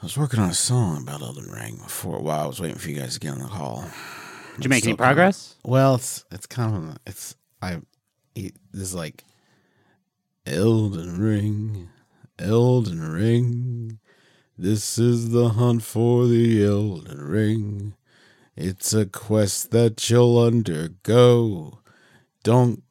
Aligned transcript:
I 0.00 0.04
was 0.04 0.16
working 0.16 0.40
on 0.40 0.48
a 0.50 0.54
song 0.54 1.02
about 1.02 1.20
Elden 1.22 1.50
Ring 1.50 1.76
for 1.86 2.16
a 2.16 2.22
while. 2.22 2.40
I 2.44 2.46
was 2.46 2.60
waiting 2.60 2.78
for 2.78 2.88
you 2.90 2.98
guys 2.98 3.14
to 3.14 3.20
get 3.20 3.32
on 3.32 3.38
the 3.40 3.46
call. 3.46 3.84
Did 4.56 4.64
you 4.64 4.68
make 4.70 4.76
any 4.84 4.92
Still 4.92 4.96
kinda- 4.96 4.96
progress? 4.96 5.56
well, 5.64 5.94
it's 5.96 6.24
it's 6.30 6.46
kind 6.46 6.74
of 6.74 6.98
it's 7.06 7.34
I 7.62 7.80
it, 8.34 8.54
this 8.72 8.82
is 8.82 8.94
like 8.94 9.24
Elden 10.46 11.18
Ring, 11.20 11.88
Elden 12.38 13.00
Ring. 13.12 13.98
This 14.56 14.98
is 14.98 15.30
the 15.30 15.50
hunt 15.50 15.82
for 15.82 16.26
the 16.26 16.64
Elden 16.64 17.22
Ring. 17.22 17.94
It's 18.56 18.92
a 18.92 19.06
quest 19.06 19.70
that 19.70 20.08
you'll 20.10 20.38
undergo. 20.38 21.78
Don't 22.42 22.82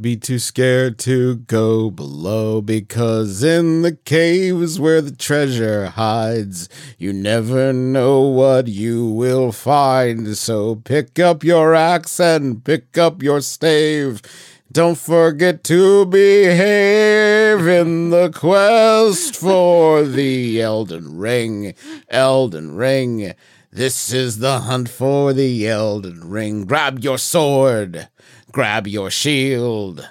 be 0.00 0.16
too 0.16 0.38
scared 0.38 0.98
to 0.98 1.36
go 1.36 1.90
below 1.90 2.60
because 2.60 3.42
in 3.42 3.82
the 3.82 3.92
caves 3.92 4.78
where 4.78 5.00
the 5.00 5.14
treasure 5.14 5.86
hides, 5.86 6.68
you 6.98 7.12
never 7.12 7.72
know 7.72 8.20
what 8.20 8.68
you 8.68 9.06
will 9.06 9.50
find. 9.50 10.36
So 10.36 10.76
pick 10.76 11.18
up 11.18 11.42
your 11.42 11.74
axe 11.74 12.20
and 12.20 12.64
pick 12.64 12.96
up 12.96 13.22
your 13.22 13.40
stave. 13.40 14.22
Don't 14.70 14.98
forget 14.98 15.64
to 15.64 16.06
behave 16.06 17.66
in 17.66 18.10
the 18.10 18.30
quest 18.30 19.34
for 19.34 20.04
the 20.04 20.60
Elden 20.60 21.16
Ring. 21.16 21.74
Elden 22.08 22.76
Ring. 22.76 23.32
This 23.72 24.12
is 24.12 24.38
the 24.38 24.60
hunt 24.60 24.88
for 24.88 25.32
the 25.32 25.68
Elden 25.68 26.28
Ring. 26.28 26.64
Grab 26.64 27.00
your 27.00 27.18
sword. 27.18 28.08
Grab 28.52 28.86
your 28.86 29.10
shield. 29.10 30.08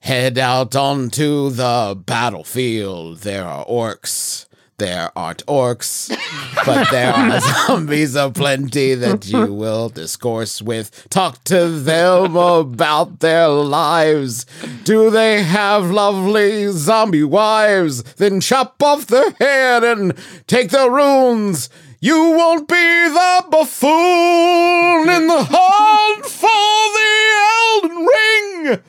Head 0.00 0.38
out 0.38 0.76
onto 0.76 1.50
the 1.50 2.00
battlefield. 2.06 3.18
There 3.20 3.44
are 3.44 3.64
orcs. 3.66 4.46
There 4.76 5.10
aren't 5.16 5.46
orcs, 5.46 6.10
but 6.66 6.90
there 6.90 7.12
are 7.12 7.40
zombies 7.40 8.16
aplenty 8.16 8.94
that 8.96 9.24
you 9.26 9.52
will 9.52 9.88
discourse 9.88 10.60
with. 10.60 11.06
Talk 11.10 11.44
to 11.44 11.68
them 11.68 12.34
about 12.34 13.20
their 13.20 13.48
lives. 13.48 14.46
Do 14.82 15.10
they 15.10 15.44
have 15.44 15.92
lovely 15.92 16.72
zombie 16.72 17.22
wives? 17.22 18.02
Then 18.14 18.40
chop 18.40 18.82
off 18.82 19.06
their 19.06 19.30
head 19.38 19.84
and 19.84 20.14
take 20.48 20.70
their 20.70 20.90
runes. 20.90 21.70
You 22.04 22.32
won't 22.32 22.68
be 22.68 22.74
the 22.74 23.44
buffoon 23.50 25.08
in 25.08 25.26
the 25.26 25.42
hunt 25.50 26.26
for 26.26 26.50
the 26.92 27.88
Elden 27.88 28.06
Ring. 28.06 28.82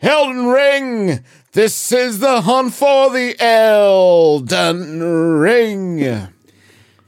Elden 0.00 0.46
Ring. 0.46 1.24
This 1.50 1.90
is 1.90 2.20
the 2.20 2.42
hunt 2.42 2.72
for 2.72 3.10
the 3.10 3.34
Elden 3.40 5.02
Ring. 5.40 6.28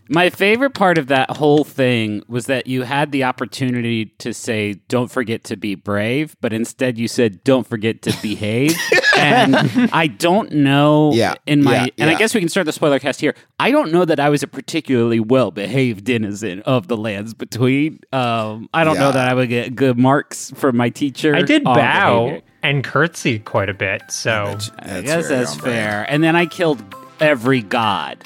My 0.09 0.31
favorite 0.31 0.75
part 0.75 0.99
of 0.99 1.07
that 1.07 1.37
whole 1.37 1.63
thing 1.63 2.25
was 2.27 2.47
that 2.47 2.67
you 2.67 2.83
had 2.83 3.13
the 3.13 3.23
opportunity 3.23 4.07
to 4.19 4.35
say, 4.35 4.81
don't 4.89 5.13
forget 5.13 5.45
to 5.45 5.57
be 5.57 5.77
brave, 5.77 6.35
but 6.41 6.53
instead 6.53 6.99
you 6.99 7.07
said, 7.07 7.45
don't 7.45 7.69
forget 7.69 8.03
to 8.03 8.13
behave. 8.21 8.77
and 9.17 9.55
I 9.93 10.07
don't 10.07 10.53
know 10.53 11.13
Yeah, 11.13 11.35
in 11.47 11.63
my, 11.63 11.85
yeah, 11.85 11.87
and 11.99 12.11
I 12.11 12.15
guess 12.15 12.35
we 12.35 12.41
can 12.41 12.49
start 12.49 12.67
the 12.67 12.73
spoiler 12.73 12.99
cast 12.99 13.21
here. 13.21 13.35
I 13.61 13.71
don't 13.71 13.93
know 13.93 14.05
that 14.05 14.19
I 14.21 14.29
was 14.29 14.43
a 14.43 14.47
particularly 14.47 15.21
well 15.21 15.51
behaved 15.51 16.05
denizen 16.05 16.61
of 16.63 16.89
the 16.89 16.97
lands 16.97 17.35
between. 17.35 18.01
Um, 18.13 18.69
I 18.75 18.85
don't 18.85 18.97
know 18.99 19.13
that 19.13 19.29
I 19.29 19.35
would 19.35 19.49
get 19.49 19.75
good 19.77 19.99
marks 19.99 20.51
from 20.57 20.77
my 20.77 20.89
teacher. 20.91 21.35
I 21.35 21.43
did 21.43 21.65
bow 21.65 22.25
behavior. 22.27 22.43
and 22.63 22.83
curtsy 22.85 23.39
quite 23.39 23.69
a 23.69 23.75
bit. 23.75 24.03
So 24.11 24.57
I 24.79 25.01
guess 25.03 25.29
that's 25.29 25.55
fair. 25.55 26.07
And 26.09 26.23
then 26.25 26.37
I 26.37 26.47
killed 26.47 26.83
every 27.21 27.63
god. 27.63 28.25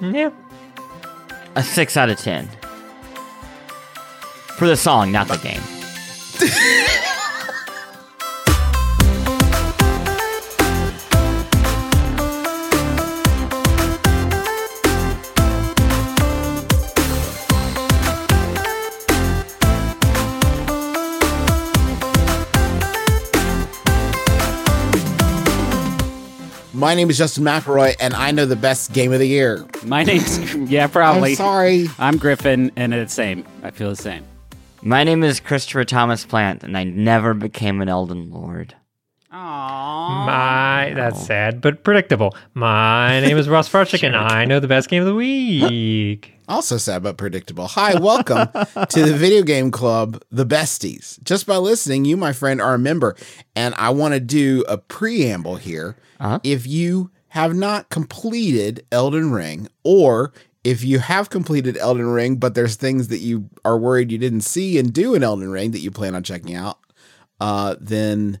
yeah, 0.00 0.30
A 1.54 1.62
six 1.62 1.96
out 1.96 2.08
of 2.10 2.18
ten. 2.18 2.48
For 4.56 4.66
the 4.66 4.76
song, 4.76 5.10
not 5.12 5.28
the 5.28 5.36
game. 5.38 5.60
My 26.82 26.96
name 26.96 27.10
is 27.10 27.18
Justin 27.18 27.44
McElroy, 27.44 27.94
and 28.00 28.12
I 28.12 28.32
know 28.32 28.44
the 28.44 28.56
best 28.56 28.92
game 28.92 29.12
of 29.12 29.20
the 29.20 29.28
year. 29.28 29.64
My 29.84 30.02
name's, 30.02 30.52
yeah, 30.68 30.88
probably. 30.88 31.30
I'm 31.30 31.36
sorry. 31.36 31.86
I'm 31.96 32.16
Griffin, 32.16 32.72
and 32.74 32.92
it's 32.92 33.12
the 33.12 33.22
same. 33.22 33.44
I 33.62 33.70
feel 33.70 33.90
the 33.90 33.94
same. 33.94 34.24
My 34.82 35.04
name 35.04 35.22
is 35.22 35.38
Christopher 35.38 35.84
Thomas 35.84 36.24
Plante, 36.24 36.64
and 36.64 36.76
I 36.76 36.82
never 36.82 37.34
became 37.34 37.82
an 37.82 37.88
Elden 37.88 38.32
Lord. 38.32 38.74
Aww. 39.32 40.26
my 40.26 40.92
that's 40.96 41.24
sad 41.24 41.60
but 41.60 41.84
predictable. 41.84 42.34
My 42.52 43.20
name 43.20 43.38
is 43.38 43.48
Russ 43.48 43.68
Frushtick, 43.68 44.04
and 44.04 44.16
I 44.16 44.44
know 44.44 44.58
the 44.58 44.66
best 44.66 44.88
game 44.88 45.02
of 45.02 45.06
the 45.06 45.14
week. 45.14 46.34
Also 46.52 46.76
sad 46.76 47.02
but 47.02 47.16
predictable. 47.16 47.66
Hi, 47.66 47.98
welcome 47.98 48.46
to 48.90 49.02
the 49.02 49.14
video 49.16 49.42
game 49.42 49.70
club, 49.70 50.22
The 50.30 50.44
Besties. 50.44 51.18
Just 51.22 51.46
by 51.46 51.56
listening, 51.56 52.04
you, 52.04 52.14
my 52.18 52.34
friend, 52.34 52.60
are 52.60 52.74
a 52.74 52.78
member, 52.78 53.16
and 53.56 53.74
I 53.76 53.88
want 53.88 54.12
to 54.12 54.20
do 54.20 54.62
a 54.68 54.76
preamble 54.76 55.56
here. 55.56 55.96
Uh-huh. 56.20 56.40
If 56.42 56.66
you 56.66 57.10
have 57.28 57.54
not 57.54 57.88
completed 57.88 58.84
Elden 58.92 59.32
Ring, 59.32 59.66
or 59.82 60.34
if 60.62 60.84
you 60.84 60.98
have 60.98 61.30
completed 61.30 61.78
Elden 61.78 62.08
Ring, 62.08 62.36
but 62.36 62.54
there's 62.54 62.76
things 62.76 63.08
that 63.08 63.20
you 63.20 63.48
are 63.64 63.78
worried 63.78 64.12
you 64.12 64.18
didn't 64.18 64.42
see 64.42 64.78
and 64.78 64.92
do 64.92 65.14
in 65.14 65.22
Elden 65.22 65.50
Ring 65.50 65.70
that 65.70 65.80
you 65.80 65.90
plan 65.90 66.14
on 66.14 66.22
checking 66.22 66.54
out, 66.54 66.78
uh, 67.40 67.76
then 67.80 68.40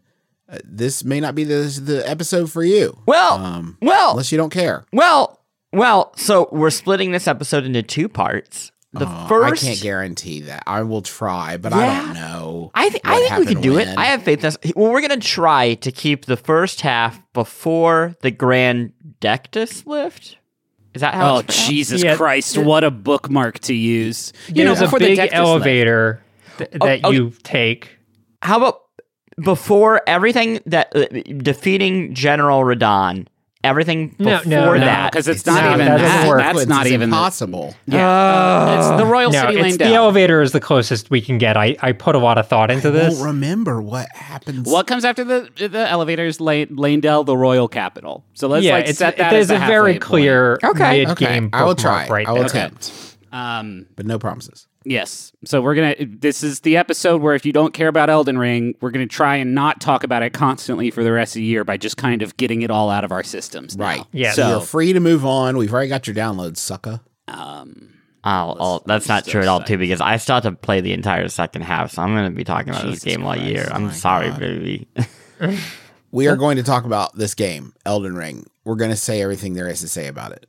uh, 0.50 0.58
this 0.64 1.02
may 1.02 1.18
not 1.18 1.34
be 1.34 1.44
the 1.44 1.80
the 1.82 2.06
episode 2.06 2.52
for 2.52 2.62
you. 2.62 2.98
Well, 3.06 3.38
Um, 3.42 3.78
well, 3.80 4.10
unless 4.10 4.30
you 4.30 4.36
don't 4.36 4.52
care. 4.52 4.84
well, 4.92 5.38
well. 5.72 6.12
So 6.16 6.48
we're 6.52 6.70
splitting 6.70 7.12
this 7.12 7.26
episode 7.26 7.64
into 7.64 7.82
two 7.82 8.08
parts. 8.08 8.70
The 8.94 9.06
Uh, 9.06 9.26
first, 9.26 9.64
I 9.64 9.68
can't 9.68 9.80
guarantee 9.80 10.40
that. 10.42 10.64
I 10.66 10.82
will 10.82 11.00
try, 11.00 11.56
but 11.56 11.72
I 11.72 11.86
don't 12.02 12.12
know. 12.14 12.70
I, 12.74 12.90
th- 12.90 13.00
I 13.04 13.20
think 13.26 13.38
we 13.48 13.54
can 13.54 13.62
do 13.62 13.78
it. 13.78 13.88
I 13.96 14.04
have 14.06 14.22
faith. 14.22 14.42
That's, 14.42 14.58
well, 14.76 14.92
we're 14.92 15.00
gonna 15.00 15.16
try 15.16 15.74
to 15.74 15.90
keep 15.90 16.26
the 16.26 16.36
first 16.36 16.82
half 16.82 17.18
before 17.32 18.14
the 18.20 18.30
Grand 18.30 18.92
Dectus 19.22 19.86
lift. 19.86 20.36
Is 20.92 21.00
that 21.00 21.14
how? 21.14 21.36
Oh, 21.36 21.38
it's? 21.38 21.66
Jesus 21.66 22.02
Yeah. 22.04 22.16
Christ. 22.16 22.58
What 22.58 22.84
a 22.84 22.90
bookmark 22.90 23.60
to 23.60 23.72
use. 23.74 24.34
You 24.48 24.64
There's 24.66 24.78
know, 24.78 24.84
before 24.84 24.98
the 24.98 25.06
big 25.06 25.18
Dectus 25.18 25.22
left. 25.32 25.34
elevator 25.36 26.22
th- 26.58 26.70
that 26.72 27.00
oh, 27.04 27.10
you 27.12 27.32
take. 27.44 27.96
How 28.42 28.58
about 28.58 28.82
before 29.42 30.02
everything 30.06 30.60
that 30.66 30.94
uh, 30.94 31.06
defeating 31.38 32.12
General 32.12 32.60
Radahn? 32.62 33.26
Everything 33.64 34.08
before 34.08 34.40
no, 34.46 34.72
no. 34.74 34.78
that. 34.80 35.12
Because 35.12 35.28
it's 35.28 35.46
No, 35.46 35.54
not 35.54 35.74
even 35.74 35.86
that 35.86 35.98
that. 35.98 36.28
work. 36.28 36.38
That's 36.40 36.60
It's 36.62 36.68
not 36.68 36.86
even 36.88 37.10
possible. 37.10 37.66
impossible. 37.68 37.96
yeah. 37.96 38.78
it's 38.78 39.00
the 39.00 39.06
Royal 39.06 39.30
No, 39.30 39.40
City 39.42 39.54
it's 39.54 39.62
Lane 39.62 39.76
the 39.78 39.94
elevator 39.94 40.42
is 40.42 40.50
the 40.50 40.60
closest 40.60 41.10
we 41.10 41.20
can 41.20 41.38
get. 41.38 41.56
I, 41.56 41.76
I 41.80 41.92
put 41.92 42.14
a 42.16 42.18
lot 42.18 42.38
of 42.38 42.48
thought 42.48 42.70
into 42.72 42.88
I 42.88 42.90
this. 42.90 43.14
won't 43.14 43.26
remember 43.26 43.80
what 43.80 44.08
happens. 44.10 44.68
What 44.68 44.86
comes 44.88 45.04
after 45.04 45.22
the 45.22 45.48
the 45.68 45.88
elevators? 45.88 46.40
Lane, 46.40 46.68
Leyndell, 46.76 47.24
the 47.24 47.36
Royal 47.36 47.68
Capital. 47.68 48.24
So 48.34 48.48
let's 48.48 48.64
yeah, 48.64 48.72
like 48.74 48.88
it's, 48.88 48.98
set 48.98 49.16
that 49.18 49.30
there's 49.30 49.50
as 49.50 49.62
a 49.62 49.66
very 49.66 49.92
halfway 49.94 49.98
clear 49.98 50.58
Okay. 50.64 51.04
mid-game 51.06 51.46
okay, 51.46 51.56
I 51.56 51.64
will 51.64 51.76
try. 51.76 52.08
right 52.08 52.26
I 52.26 52.32
will 52.32 52.38
there. 52.40 52.46
attempt, 52.46 52.88
point. 52.90 53.16
Um, 53.32 53.86
but 53.94 54.06
no 54.06 54.18
promises. 54.18 54.66
Yes. 54.84 55.32
So 55.44 55.60
we're 55.60 55.74
going 55.74 55.94
to, 55.96 56.06
this 56.06 56.42
is 56.42 56.60
the 56.60 56.76
episode 56.76 57.22
where 57.22 57.34
if 57.34 57.44
you 57.46 57.52
don't 57.52 57.72
care 57.74 57.88
about 57.88 58.10
Elden 58.10 58.38
Ring, 58.38 58.74
we're 58.80 58.90
going 58.90 59.06
to 59.06 59.12
try 59.14 59.36
and 59.36 59.54
not 59.54 59.80
talk 59.80 60.04
about 60.04 60.22
it 60.22 60.32
constantly 60.32 60.90
for 60.90 61.02
the 61.04 61.12
rest 61.12 61.34
of 61.36 61.40
the 61.40 61.44
year 61.44 61.64
by 61.64 61.76
just 61.76 61.96
kind 61.96 62.22
of 62.22 62.36
getting 62.36 62.62
it 62.62 62.70
all 62.70 62.90
out 62.90 63.04
of 63.04 63.12
our 63.12 63.22
systems. 63.22 63.76
now. 63.76 63.84
Right. 63.84 64.04
Yeah. 64.12 64.32
So, 64.32 64.48
You're 64.48 64.60
free 64.60 64.92
to 64.92 65.00
move 65.00 65.24
on. 65.24 65.56
We've 65.56 65.72
already 65.72 65.88
got 65.88 66.06
your 66.06 66.16
downloads, 66.16 66.58
sucker. 66.58 67.00
um, 67.28 67.88
Oh, 68.24 68.56
oh, 68.60 68.82
that's 68.86 69.08
not 69.08 69.26
true 69.26 69.40
at 69.40 69.48
all, 69.48 69.62
too, 69.64 69.76
because 69.78 70.00
I 70.00 70.16
still 70.18 70.36
have 70.36 70.44
to 70.44 70.52
play 70.52 70.80
the 70.80 70.92
entire 70.92 71.26
second 71.26 71.62
half, 71.62 71.90
so 71.90 72.02
I'm 72.02 72.14
going 72.14 72.30
to 72.30 72.36
be 72.36 72.44
talking 72.44 72.68
about 72.70 72.82
Jesus 72.84 73.02
this 73.02 73.16
game 73.16 73.24
all 73.26 73.36
year. 73.36 73.68
I'm 73.72 73.86
my 73.86 73.92
sorry, 73.92 74.28
God. 74.30 74.38
baby. 74.38 74.86
We 76.12 76.28
are 76.28 76.36
going 76.36 76.58
to 76.58 76.62
talk 76.62 76.84
about 76.84 77.16
this 77.16 77.34
game, 77.34 77.72
Elden 77.86 78.14
Ring. 78.14 78.46
We're 78.64 78.76
going 78.76 78.90
to 78.90 78.96
say 78.96 79.22
everything 79.22 79.54
there 79.54 79.66
is 79.66 79.80
to 79.80 79.88
say 79.88 80.08
about 80.08 80.32
it. 80.32 80.46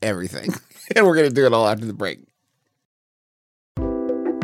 Everything. 0.00 0.54
and 0.96 1.06
we're 1.06 1.14
going 1.14 1.28
to 1.28 1.34
do 1.34 1.44
it 1.44 1.52
all 1.52 1.68
after 1.68 1.84
the 1.84 1.92
break. 1.92 2.20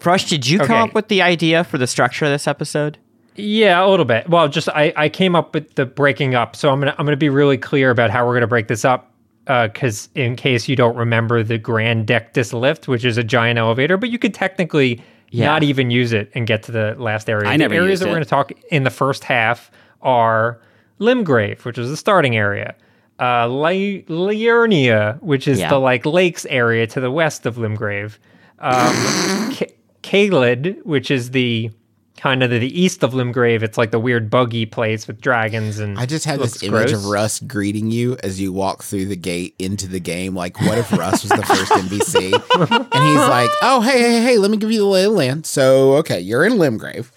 Frush, 0.00 0.28
did 0.28 0.46
you 0.48 0.58
come 0.58 0.88
up 0.88 0.94
with 0.94 1.08
the 1.08 1.22
idea 1.22 1.62
for 1.62 1.78
the 1.78 1.86
structure 1.86 2.24
of 2.24 2.30
this 2.30 2.48
episode? 2.48 2.98
Yeah, 3.36 3.84
a 3.84 3.88
little 3.88 4.04
bit. 4.06 4.28
Well, 4.28 4.48
just 4.48 4.68
I, 4.70 4.92
I 4.96 5.08
came 5.08 5.36
up 5.36 5.54
with 5.54 5.74
the 5.76 5.86
breaking 5.86 6.34
up, 6.34 6.56
so 6.56 6.70
I'm 6.70 6.80
gonna 6.80 6.94
I'm 6.98 7.06
gonna 7.06 7.16
be 7.16 7.28
really 7.28 7.56
clear 7.58 7.90
about 7.90 8.10
how 8.10 8.26
we're 8.26 8.34
gonna 8.34 8.46
break 8.46 8.68
this 8.68 8.84
up. 8.84 9.06
Because 9.46 10.08
in 10.14 10.36
case 10.36 10.68
you 10.68 10.76
don't 10.76 10.94
remember 10.96 11.42
the 11.42 11.58
Grand 11.58 12.06
Dectus 12.06 12.52
lift, 12.52 12.86
which 12.88 13.04
is 13.04 13.16
a 13.18 13.24
giant 13.24 13.58
elevator, 13.58 13.96
but 13.96 14.08
you 14.10 14.18
could 14.18 14.32
technically 14.34 15.02
Yeah. 15.30 15.46
not 15.46 15.62
even 15.64 15.90
use 15.90 16.12
it 16.12 16.30
and 16.34 16.46
get 16.46 16.62
to 16.64 16.72
the 16.72 16.94
last 16.98 17.28
area. 17.28 17.48
I 17.48 17.54
the 17.54 17.58
never 17.58 17.74
areas 17.74 17.90
used 17.90 18.02
that 18.02 18.06
we're 18.08 18.14
going 18.14 18.24
to 18.24 18.30
talk 18.30 18.52
in 18.70 18.84
the 18.84 18.90
first 18.90 19.24
half 19.24 19.70
are 20.02 20.60
Limgrave, 21.00 21.64
which 21.64 21.78
is 21.78 21.88
the 21.90 21.96
starting 21.96 22.36
area. 22.36 22.74
Uh, 23.18 23.48
Li- 23.48 24.04
Liurnia, 24.08 25.20
which 25.20 25.48
is 25.48 25.58
Yeah. 25.58 25.70
the 25.70 25.78
like 25.80 26.06
lakes 26.06 26.46
area 26.48 26.86
to 26.88 27.00
the 27.00 27.10
west 27.10 27.44
of 27.44 27.56
Limgrave. 27.56 28.18
Um, 28.60 29.56
Ca- 30.02 30.28
Caelid, 30.30 30.84
which 30.84 31.10
is 31.10 31.30
the 31.30 31.70
kind 32.16 32.42
of 32.42 32.50
the, 32.50 32.58
the 32.58 32.80
east 32.80 33.02
of 33.02 33.12
Limgrave. 33.12 33.62
It's 33.62 33.78
like 33.78 33.90
the 33.92 33.98
weird 33.98 34.28
buggy 34.28 34.66
place 34.66 35.06
with 35.06 35.20
dragons 35.20 35.78
and. 35.78 35.98
I 35.98 36.04
just 36.06 36.24
had 36.26 36.38
looks 36.38 36.54
this 36.54 36.62
image 36.64 36.88
gross. 36.90 36.92
of 36.92 37.06
Russ 37.06 37.40
greeting 37.40 37.90
you 37.90 38.16
as 38.22 38.40
you 38.40 38.52
walk 38.52 38.82
through 38.82 39.06
the 39.06 39.16
gate 39.16 39.54
into 39.58 39.88
the 39.88 40.00
game. 40.00 40.34
Like, 40.34 40.60
what 40.60 40.76
if 40.78 40.92
Russ 40.92 41.22
was 41.22 41.30
the 41.30 41.42
first 41.42 41.72
NPC? 41.72 42.32
and 42.92 43.04
he's 43.04 43.16
like, 43.28 43.50
oh, 43.62 43.80
hey, 43.80 44.00
hey, 44.00 44.22
hey, 44.22 44.38
let 44.38 44.50
me 44.50 44.56
give 44.58 44.70
you 44.70 44.80
the 44.80 44.84
lay 44.86 45.04
of 45.04 45.12
the 45.12 45.16
land. 45.16 45.46
So, 45.46 45.94
okay, 45.96 46.20
you're 46.20 46.44
in 46.44 46.54
Limgrave. 46.54 47.10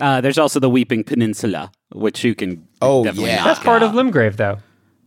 Uh, 0.00 0.20
there's 0.20 0.38
also 0.38 0.60
the 0.60 0.70
Weeping 0.70 1.02
Peninsula, 1.04 1.72
which 1.92 2.22
you 2.22 2.34
can 2.34 2.66
Oh, 2.80 3.02
definitely 3.04 3.30
yeah. 3.30 3.44
That's 3.44 3.58
part 3.60 3.82
out. 3.82 3.94
of 3.94 3.94
Limgrave, 3.96 4.36
though. 4.36 4.58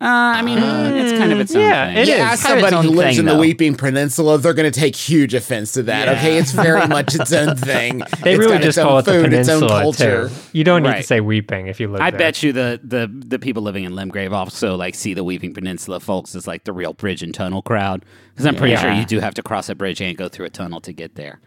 Uh, 0.01 0.06
I 0.07 0.42
mean, 0.42 0.57
it's 0.57 1.12
kind 1.15 1.31
of 1.31 1.39
its 1.39 1.53
own 1.53 1.62
yeah, 1.62 1.86
thing. 1.94 1.98
it 1.98 2.07
yeah, 2.07 2.33
is. 2.33 2.39
as 2.39 2.44
kind 2.44 2.57
of 2.57 2.63
its 2.63 2.69
somebody 2.71 2.88
who 2.88 2.95
lives 2.95 3.09
thing, 3.12 3.19
in 3.19 3.25
the 3.25 3.33
though. 3.33 3.39
Weeping 3.39 3.75
Peninsula, 3.75 4.39
they're 4.39 4.56
going 4.56 4.71
to 4.71 4.80
take 4.80 4.95
huge 4.95 5.36
offense 5.36 5.74
to 5.74 5.83
that. 5.83 6.09
Okay, 6.18 6.39
it's 6.39 6.51
very 6.53 6.88
much 6.88 7.13
its 7.13 7.31
own 7.31 7.56
thing. 7.57 8.00
They 8.24 8.33
It's 8.33 8.39
really 8.39 8.57
just 8.57 8.69
its 8.69 8.77
own 8.80 8.86
call 8.88 8.98
it 9.00 9.06
the 9.06 9.12
food, 9.12 9.31
its 9.33 9.48
own 9.48 9.59
peninsula 9.59 9.81
culture. 9.83 10.30
too. 10.30 10.36
You 10.53 10.63
don't 10.63 10.81
need 10.81 10.95
to 10.95 11.03
say 11.03 11.21
weeping 11.21 11.68
if 11.68 11.80
you 11.80 11.88
live 11.88 12.01
I 12.01 12.09
there. 12.09 12.18
bet 12.18 12.42
you 12.42 12.51
the, 12.51 12.80
the 12.83 13.07
the 13.13 13.38
people 13.38 13.62
living 13.62 13.83
in 13.83 13.92
Limgrave 13.92 14.31
also 14.31 14.75
like 14.75 14.95
see 14.95 15.13
the 15.13 15.24
Weeping 15.24 15.53
Peninsula 15.53 16.00
folks 16.00 16.33
as 16.33 16.48
like 16.48 16.63
the 16.63 16.74
real 16.74 16.94
bridge 16.94 17.21
and 17.21 17.31
tunnel 17.31 17.62
crowd 17.62 18.03
because 18.33 18.48
I'm 18.48 18.56
pretty 18.56 18.75
sure 18.77 18.92
you 18.92 19.06
do 19.06 19.19
have 19.19 19.36
to 19.36 19.44
cross 19.44 19.69
a 19.69 19.75
bridge 19.75 20.01
and 20.01 20.18
go 20.18 20.27
through 20.30 20.48
a 20.48 20.50
tunnel 20.50 20.81
to 20.81 20.92
get 20.94 21.13
there. 21.13 21.39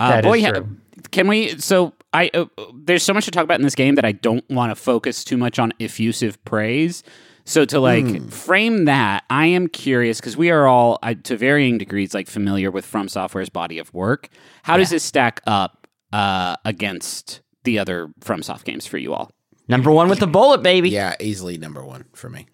Uh, 0.00 0.08
That 0.10 0.24
is 0.24 0.28
boy, 0.28 0.42
ha- 0.42 0.50
true. 0.50 0.76
can 1.12 1.28
we? 1.28 1.56
So 1.58 1.92
I 2.12 2.28
uh, 2.34 2.46
there's 2.74 3.04
so 3.04 3.14
much 3.14 3.26
to 3.26 3.30
talk 3.30 3.44
about 3.44 3.60
in 3.60 3.62
this 3.64 3.76
game 3.76 3.94
that 3.94 4.04
I 4.04 4.10
don't 4.10 4.44
want 4.50 4.72
to 4.72 4.74
focus 4.74 5.22
too 5.22 5.36
much 5.36 5.60
on 5.60 5.72
effusive 5.78 6.44
praise. 6.44 7.04
So 7.50 7.64
to 7.64 7.80
like 7.80 8.04
Hmm. 8.06 8.28
frame 8.28 8.84
that, 8.84 9.24
I 9.28 9.46
am 9.46 9.66
curious 9.66 10.20
because 10.20 10.36
we 10.36 10.50
are 10.52 10.68
all 10.68 11.00
uh, 11.02 11.14
to 11.24 11.36
varying 11.36 11.78
degrees 11.78 12.14
like 12.14 12.28
familiar 12.28 12.70
with 12.70 12.86
From 12.86 13.08
Software's 13.08 13.48
body 13.48 13.80
of 13.80 13.92
work. 13.92 14.28
How 14.62 14.76
does 14.76 14.90
this 14.90 15.02
stack 15.02 15.40
up 15.48 15.88
uh, 16.12 16.54
against 16.64 17.40
the 17.64 17.80
other 17.80 18.08
FromSoft 18.20 18.62
games 18.62 18.86
for 18.86 18.98
you 18.98 19.12
all? 19.12 19.32
Number 19.66 19.90
one 19.90 20.08
with 20.08 20.20
the 20.20 20.28
bullet, 20.28 20.62
baby. 20.62 20.90
Yeah, 20.90 21.16
easily 21.18 21.58
number 21.58 21.84
one 21.84 22.04
for 22.14 22.30
me. 22.30 22.46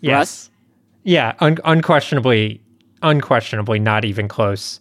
Yes. 0.00 0.12
Russ? 0.14 0.50
Yeah, 1.02 1.32
un- 1.40 1.58
unquestionably, 1.64 2.62
unquestionably, 3.02 3.80
not 3.80 4.04
even 4.04 4.28
close. 4.28 4.78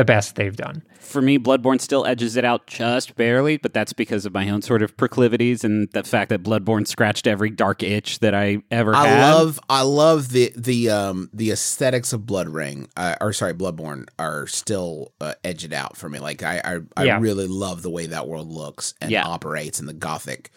The 0.00 0.04
best 0.06 0.36
they've 0.36 0.56
done. 0.56 0.82
For 0.98 1.20
me, 1.20 1.38
Bloodborne 1.38 1.78
still 1.78 2.06
edges 2.06 2.34
it 2.36 2.42
out 2.42 2.66
just 2.66 3.16
barely, 3.16 3.58
but 3.58 3.74
that's 3.74 3.92
because 3.92 4.24
of 4.24 4.32
my 4.32 4.48
own 4.48 4.62
sort 4.62 4.80
of 4.80 4.96
proclivities 4.96 5.62
and 5.62 5.90
the 5.92 6.02
fact 6.02 6.30
that 6.30 6.42
Bloodborne 6.42 6.86
scratched 6.86 7.26
every 7.26 7.50
dark 7.50 7.82
itch 7.82 8.20
that 8.20 8.34
I 8.34 8.62
ever 8.70 8.94
I 8.94 9.06
had. 9.06 9.20
love, 9.20 9.60
I 9.68 9.82
love 9.82 10.30
the 10.30 10.54
the 10.56 10.88
um 10.88 11.28
the 11.34 11.50
aesthetics 11.50 12.14
of 12.14 12.24
Blood 12.24 12.48
Ring, 12.48 12.88
uh, 12.96 13.16
or 13.20 13.34
sorry, 13.34 13.52
Bloodborne 13.52 14.06
are 14.18 14.46
still 14.46 15.12
uh, 15.20 15.34
edged 15.44 15.74
out 15.74 15.98
for 15.98 16.08
me. 16.08 16.18
Like 16.18 16.42
I, 16.42 16.62
I, 16.64 16.78
I 16.96 17.04
Yeah. 17.04 17.20
really 17.20 17.46
love 17.46 17.82
the 17.82 17.90
way 17.90 18.06
that 18.06 18.26
world 18.26 18.50
looks 18.50 18.94
and 19.02 19.10
Yeah. 19.10 19.26
operates, 19.26 19.80
and 19.80 19.86
the 19.86 19.92
gothic 19.92 20.50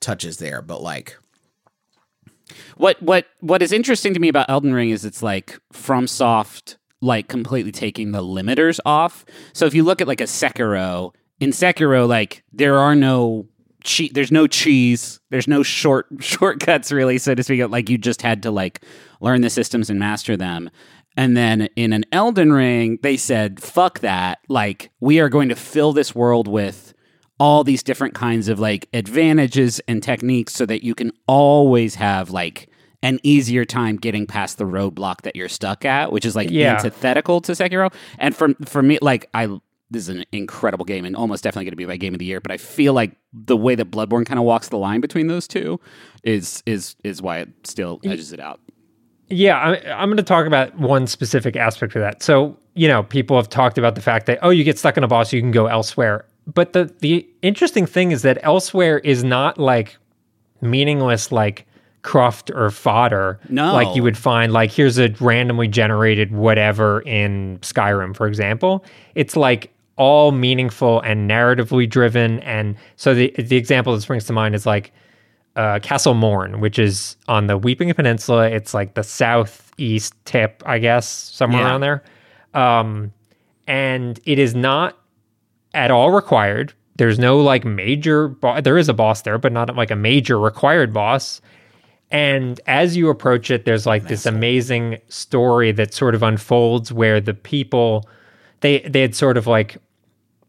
touches 0.00 0.36
there. 0.36 0.60
But 0.60 0.82
like, 0.82 1.16
What 2.76 3.02
what 3.02 3.24
what 3.40 3.62
is 3.62 3.72
interesting 3.72 4.12
to 4.12 4.20
me 4.20 4.28
about 4.28 4.50
Elden 4.50 4.74
Ring 4.74 4.90
is 4.90 5.06
it's 5.06 5.22
like 5.22 5.58
FromSoft 5.72 6.76
like 7.00 7.28
completely 7.28 7.72
taking 7.72 8.12
the 8.12 8.22
limiters 8.22 8.78
off. 8.84 9.24
So 9.52 9.66
if 9.66 9.74
you 9.74 9.82
look 9.82 10.00
at 10.00 10.08
like 10.08 10.20
a 10.20 10.24
Sekiro, 10.24 11.14
in 11.38 11.50
Sekiro 11.50 12.06
like 12.06 12.44
there 12.52 12.78
are 12.78 12.94
no 12.94 13.46
che- 13.82 14.10
there's 14.12 14.32
no 14.32 14.46
cheese, 14.46 15.20
there's 15.30 15.48
no 15.48 15.62
short 15.62 16.06
shortcuts 16.20 16.92
really 16.92 17.18
so 17.18 17.34
to 17.34 17.42
speak. 17.42 17.68
Like 17.68 17.88
you 17.88 17.98
just 17.98 18.22
had 18.22 18.42
to 18.44 18.50
like 18.50 18.82
learn 19.20 19.40
the 19.40 19.50
systems 19.50 19.90
and 19.90 19.98
master 19.98 20.36
them. 20.36 20.70
And 21.16 21.36
then 21.36 21.68
in 21.76 21.92
an 21.92 22.04
Elden 22.12 22.52
Ring, 22.52 22.98
they 23.02 23.18
said, 23.18 23.60
fuck 23.60 23.98
that. 24.00 24.38
Like, 24.48 24.90
we 25.00 25.20
are 25.20 25.28
going 25.28 25.50
to 25.50 25.54
fill 25.54 25.92
this 25.92 26.14
world 26.14 26.46
with 26.48 26.94
all 27.38 27.64
these 27.64 27.82
different 27.82 28.14
kinds 28.14 28.48
of 28.48 28.58
like 28.58 28.88
advantages 28.94 29.80
and 29.88 30.02
techniques 30.02 30.54
so 30.54 30.64
that 30.66 30.82
you 30.82 30.94
can 30.94 31.10
always 31.26 31.96
have 31.96 32.30
like 32.30 32.69
an 33.02 33.18
easier 33.22 33.64
time 33.64 33.96
getting 33.96 34.26
past 34.26 34.58
the 34.58 34.64
roadblock 34.64 35.22
that 35.22 35.34
you're 35.36 35.48
stuck 35.48 35.84
at, 35.84 36.12
which 36.12 36.24
is 36.26 36.36
like 36.36 36.50
Yeah. 36.50 36.76
antithetical 36.76 37.40
to 37.42 37.52
Sekiro. 37.52 37.92
And 38.18 38.34
for 38.36 38.54
for 38.66 38.82
me, 38.82 38.98
like 39.00 39.28
I 39.34 39.46
this 39.92 40.04
is 40.04 40.08
an 40.10 40.24
incredible 40.30 40.84
game 40.84 41.04
and 41.04 41.16
almost 41.16 41.42
definitely 41.42 41.64
going 41.64 41.72
to 41.72 41.76
be 41.76 41.86
my 41.86 41.96
game 41.96 42.14
of 42.14 42.20
the 42.20 42.24
year. 42.24 42.40
But 42.40 42.52
I 42.52 42.58
feel 42.58 42.92
like 42.92 43.16
the 43.32 43.56
way 43.56 43.74
that 43.74 43.90
Bloodborne 43.90 44.24
kind 44.24 44.38
of 44.38 44.44
walks 44.44 44.68
the 44.68 44.78
line 44.78 45.00
between 45.00 45.26
those 45.26 45.48
two 45.48 45.80
is 46.22 46.62
is 46.66 46.94
is 47.02 47.20
why 47.20 47.38
it 47.38 47.48
still 47.64 48.00
edges 48.04 48.32
it 48.32 48.38
out. 48.40 48.60
Yeah, 49.32 49.56
I, 49.58 49.92
I'm 50.02 50.08
going 50.08 50.16
to 50.16 50.22
talk 50.24 50.46
about 50.46 50.76
one 50.78 51.06
specific 51.06 51.54
aspect 51.54 51.94
of 51.94 52.00
that. 52.02 52.20
So, 52.20 52.58
you 52.74 52.88
know, 52.88 53.04
people 53.04 53.36
have 53.36 53.48
talked 53.48 53.78
about 53.78 53.94
the 53.94 54.00
fact 54.00 54.26
that 54.26 54.38
oh, 54.42 54.50
you 54.50 54.62
get 54.64 54.78
stuck 54.78 54.96
in 54.96 55.04
a 55.04 55.08
boss, 55.08 55.32
you 55.32 55.40
can 55.40 55.52
go 55.52 55.66
elsewhere. 55.66 56.24
But 56.52 56.72
the 56.72 56.92
the 57.00 57.26
interesting 57.42 57.86
thing 57.86 58.12
is 58.12 58.22
that 58.22 58.38
elsewhere 58.42 58.98
is 58.98 59.24
not 59.24 59.58
like 59.58 59.96
meaningless 60.60 61.32
like 61.32 61.66
cruft 62.02 62.50
or 62.54 62.70
fodder 62.70 63.38
No. 63.50 63.72
like 63.74 63.94
you 63.94 64.02
would 64.02 64.16
find 64.16 64.52
like 64.52 64.70
here's 64.72 64.98
a 64.98 65.10
randomly 65.20 65.68
generated 65.68 66.32
whatever 66.32 67.00
in 67.02 67.58
Skyrim 67.60 68.16
for 68.16 68.26
example 68.26 68.84
it's 69.14 69.36
like 69.36 69.70
all 69.96 70.32
meaningful 70.32 71.00
and 71.02 71.28
narratively 71.30 71.88
driven 71.88 72.40
and 72.40 72.74
so 72.96 73.12
the 73.14 73.30
the 73.38 73.56
example 73.56 73.94
that 73.94 74.00
springs 74.00 74.24
to 74.24 74.32
mind 74.32 74.54
is 74.54 74.64
like 74.64 74.92
uh, 75.56 75.80
Castle 75.80 76.14
Morn, 76.14 76.60
which 76.60 76.78
is 76.78 77.16
on 77.26 77.48
the 77.48 77.58
Weeping 77.58 77.92
Peninsula. 77.92 78.48
It's 78.48 78.72
like 78.72 78.94
the 78.94 79.02
southeast 79.02 80.14
tip, 80.24 80.62
I 80.64 80.78
guess, 80.78 81.06
somewhere 81.08 81.60
Yeah. 81.62 81.66
around 81.68 81.80
there. 81.80 82.02
Um, 82.54 83.12
and 83.66 84.20
it 84.24 84.38
is 84.38 84.54
not 84.54 84.96
at 85.74 85.90
all 85.90 86.12
required. 86.12 86.72
There's 86.96 87.18
no 87.18 87.40
like 87.40 87.64
major, 87.64 88.28
bo- 88.28 88.60
there 88.60 88.78
is 88.78 88.88
a 88.88 88.94
boss 88.94 89.22
there, 89.22 89.38
but 89.38 89.52
not 89.52 89.74
like 89.74 89.90
a 89.90 89.96
major 89.96 90.38
required 90.38 90.92
boss. 90.94 91.40
And 92.10 92.60
as 92.66 92.96
you 92.96 93.08
approach 93.08 93.50
it, 93.50 93.64
there's 93.64 93.86
like 93.86 94.08
this 94.08 94.26
amazing 94.26 94.98
story 95.08 95.70
that 95.72 95.94
sort 95.94 96.14
of 96.14 96.22
unfolds 96.22 96.92
where 96.92 97.20
the 97.20 97.34
people, 97.34 98.08
they 98.60 98.80
they 98.80 99.00
had 99.02 99.14
sort 99.14 99.36
of 99.36 99.46
like 99.46 99.76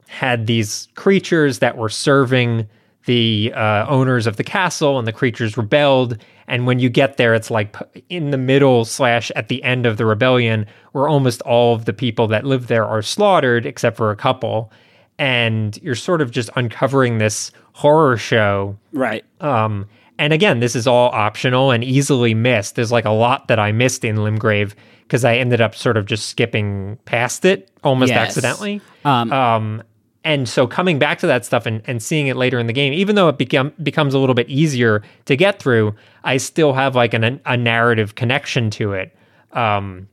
had 0.07 0.47
these 0.47 0.87
creatures 0.95 1.59
that 1.59 1.77
were 1.77 1.89
serving 1.89 2.67
the 3.05 3.51
uh, 3.55 3.85
owners 3.87 4.27
of 4.27 4.37
the 4.37 4.43
castle 4.43 4.97
and 4.99 5.07
the 5.07 5.13
creatures 5.13 5.55
rebelled. 5.57 6.17
And 6.47 6.67
when 6.67 6.79
you 6.79 6.89
get 6.89 7.17
there, 7.17 7.33
it's 7.33 7.49
like 7.49 7.75
in 8.09 8.31
the 8.31 8.37
middle 8.37 8.83
slash 8.83 9.31
at 9.35 9.47
the 9.47 9.63
end 9.63 9.85
of 9.85 9.97
the 9.97 10.05
rebellion, 10.05 10.65
where 10.91 11.07
almost 11.07 11.41
all 11.43 11.73
of 11.75 11.85
the 11.85 11.93
people 11.93 12.27
that 12.27 12.43
live 12.43 12.67
there 12.67 12.85
are 12.85 13.01
slaughtered, 13.01 13.65
except 13.65 13.97
for 13.97 14.11
a 14.11 14.15
couple. 14.15 14.71
And 15.17 15.77
you're 15.83 15.95
sort 15.95 16.21
of 16.21 16.31
just 16.31 16.49
uncovering 16.55 17.19
this 17.19 17.51
horror 17.73 18.17
show 18.17 18.75
Right. 18.91 19.23
um, 19.39 19.87
and 20.21 20.31
again, 20.33 20.59
this 20.59 20.75
is 20.75 20.85
all 20.87 21.09
optional 21.09 21.71
and 21.71 21.83
easily 21.83 22.33
missed. 22.33 22.75
There's 22.75 22.91
like 22.91 23.05
a 23.05 23.09
lot 23.11 23.47
that 23.47 23.57
I 23.59 23.71
missed 23.71 24.05
in 24.05 24.17
Limgrave 24.17 24.73
because 25.03 25.25
I 25.25 25.35
ended 25.37 25.59
up 25.61 25.73
sort 25.75 25.97
of 25.97 26.05
just 26.05 26.27
skipping 26.27 26.97
past 27.05 27.43
it 27.43 27.69
almost 27.83 28.09
Yes. 28.09 28.27
accidentally. 28.29 28.81
Um, 29.03 29.33
Um, 29.33 29.83
and 30.23 30.47
so 30.47 30.67
coming 30.67 30.99
back 30.99 31.17
to 31.19 31.27
that 31.27 31.43
stuff 31.43 31.65
and, 31.65 31.81
and 31.85 32.01
seeing 32.03 32.27
it 32.27 32.37
later 32.37 32.59
in 32.59 32.67
the 32.67 32.73
game, 32.73 32.93
even 32.93 33.15
though 33.15 33.27
it 33.29 33.39
become, 33.39 33.73
becomes 33.81 34.13
a 34.13 34.19
little 34.19 34.35
bit 34.35 34.47
easier 34.47 35.01
to 35.25 35.35
get 35.35 35.57
through, 35.59 35.95
I 36.23 36.37
still 36.37 36.73
have 36.73 36.95
like 36.95 37.15
an, 37.15 37.41
a 37.45 37.57
narrative 37.57 38.13
connection 38.13 38.69
to 38.71 38.93
it. 38.93 39.15
Um, 39.53 40.07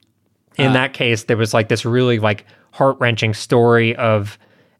in 0.56 0.72
that 0.72 0.94
case, 0.94 1.24
there 1.24 1.36
was 1.36 1.52
like 1.54 1.68
this 1.68 1.84
really 1.84 2.18
like 2.18 2.44
heart 2.72 2.96
wrenching 2.98 3.34
story 3.34 3.94
of 3.96 4.38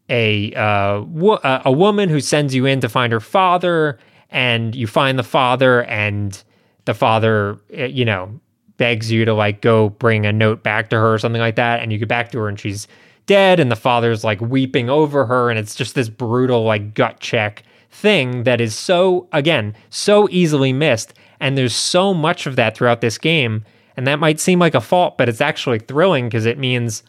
a 0.09 0.51
uh, 0.55 1.01
wo- 1.01 1.35
uh, 1.43 1.61
a 1.65 1.71
woman 1.71 2.09
who 2.09 2.19
sends 2.19 2.53
you 2.55 2.65
in 2.65 2.79
to 2.81 2.89
find 2.89 3.13
her 3.13 3.19
father, 3.19 3.99
and 4.31 4.75
you 4.75 4.87
find 4.87 5.17
the 5.17 5.23
father, 5.23 5.83
and 5.83 6.41
the 6.85 6.93
father, 6.93 7.57
uh, 7.77 7.85
you 7.85 8.05
know, 8.05 8.39
begs 8.77 9.11
you 9.11 9.25
to 9.25 9.33
like 9.33 9.61
go 9.61 9.89
bring 9.89 10.25
a 10.25 10.31
note 10.31 10.63
back 10.63 10.89
to 10.89 10.95
her 10.95 11.13
or 11.13 11.17
something 11.17 11.41
like 11.41 11.55
that, 11.55 11.81
and 11.81 11.91
you 11.91 11.97
get 11.97 12.07
back 12.07 12.31
to 12.31 12.39
her, 12.39 12.47
and 12.47 12.59
she's 12.59 12.87
dead, 13.25 13.59
and 13.59 13.71
the 13.71 13.75
father's 13.75 14.23
like 14.23 14.41
weeping 14.41 14.89
over 14.89 15.25
her, 15.25 15.49
and 15.49 15.59
it's 15.59 15.75
just 15.75 15.95
this 15.95 16.09
brutal 16.09 16.63
like 16.63 16.93
gut 16.93 17.19
check 17.19 17.63
thing 17.91 18.43
that 18.43 18.61
is 18.61 18.75
so 18.75 19.27
again 19.31 19.75
so 19.89 20.27
easily 20.31 20.73
missed, 20.73 21.13
and 21.39 21.57
there's 21.57 21.75
so 21.75 22.13
much 22.13 22.45
of 22.45 22.55
that 22.55 22.75
throughout 22.75 23.01
this 23.01 23.17
game. 23.17 23.63
And 23.97 24.07
that 24.07 24.19
might 24.19 24.39
seem 24.39 24.59
like 24.59 24.75
a 24.75 24.81
fault, 24.81 25.17
but 25.17 25.27
it's 25.27 25.41
actually 25.41 25.79
thrilling 25.79 26.29
because 26.29 26.45
it 26.45 26.57
means 26.57 27.03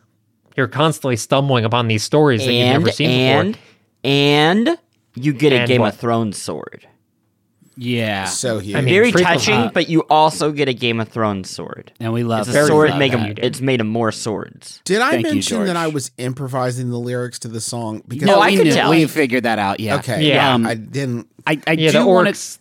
you're 0.57 0.67
constantly 0.67 1.15
stumbling 1.15 1.65
upon 1.65 1.87
these 1.87 2.03
stories 2.03 2.45
that 2.45 2.53
you've 2.53 2.67
never 2.67 2.91
seen 2.91 3.11
and 3.11 3.53
before. 3.53 3.65
and 4.03 4.79
you 5.15 5.33
get 5.33 5.53
a 5.53 5.67
Game 5.67 5.83
what? 5.83 5.95
of 5.95 6.01
Thrones 6.01 6.37
sword. 6.37 6.89
Yeah. 7.83 8.27
So 8.27 8.59
huge. 8.59 8.77
I 8.77 8.81
mean, 8.83 8.95
Very 8.95 9.11
frequently- 9.11 9.45
touching, 9.47 9.71
but 9.73 9.89
you 9.89 10.01
also 10.11 10.53
get 10.53 10.69
a 10.69 10.75
Game 10.75 11.01
of 11.01 11.09
Thrones 11.09 11.49
sword. 11.51 11.93
and 11.99 12.13
we 12.13 12.23
love 12.23 12.41
It's 12.41 12.49
a 12.51 12.53
Very 12.53 12.67
sword 12.69 12.91
love 12.91 12.99
make 12.99 13.13
that. 13.13 13.39
a, 13.39 13.47
it's 13.47 13.61
made 13.61 13.81
of 13.81 13.87
more 13.87 14.13
swords. 14.13 14.81
Did 14.85 15.01
I 15.01 15.13
Thank 15.13 15.27
you, 15.29 15.33
mention 15.35 15.59
that 15.61 15.65
George. 15.75 15.77
I 15.77 15.87
was 15.89 16.11
improvising 16.19 16.91
the 16.91 16.99
lyrics 16.99 17.39
to 17.41 17.49
the 17.49 17.61
song? 17.61 18.03
Because 18.07 18.27
No, 18.27 18.41
we 18.41 18.47
I 18.47 18.57
could 18.57 18.67
knew- 18.67 18.73
tell. 18.75 18.91
We 18.91 19.07
figured 19.07 19.45
that 19.45 19.59
out. 19.59 19.81
Yeah. 19.81 19.97
okay, 19.97 20.23
Yeah. 20.29 20.35
yeah, 20.35 20.55
Um, 20.55 20.67
I 20.67 20.75
didn't. 20.75 21.27
I, 21.47 21.59
I 21.67 21.73
Yeah, 21.73 21.91
the 21.93 21.99
do 22.01 22.07
want 22.07 22.29
orcs. 22.29 22.59
to. 22.59 22.61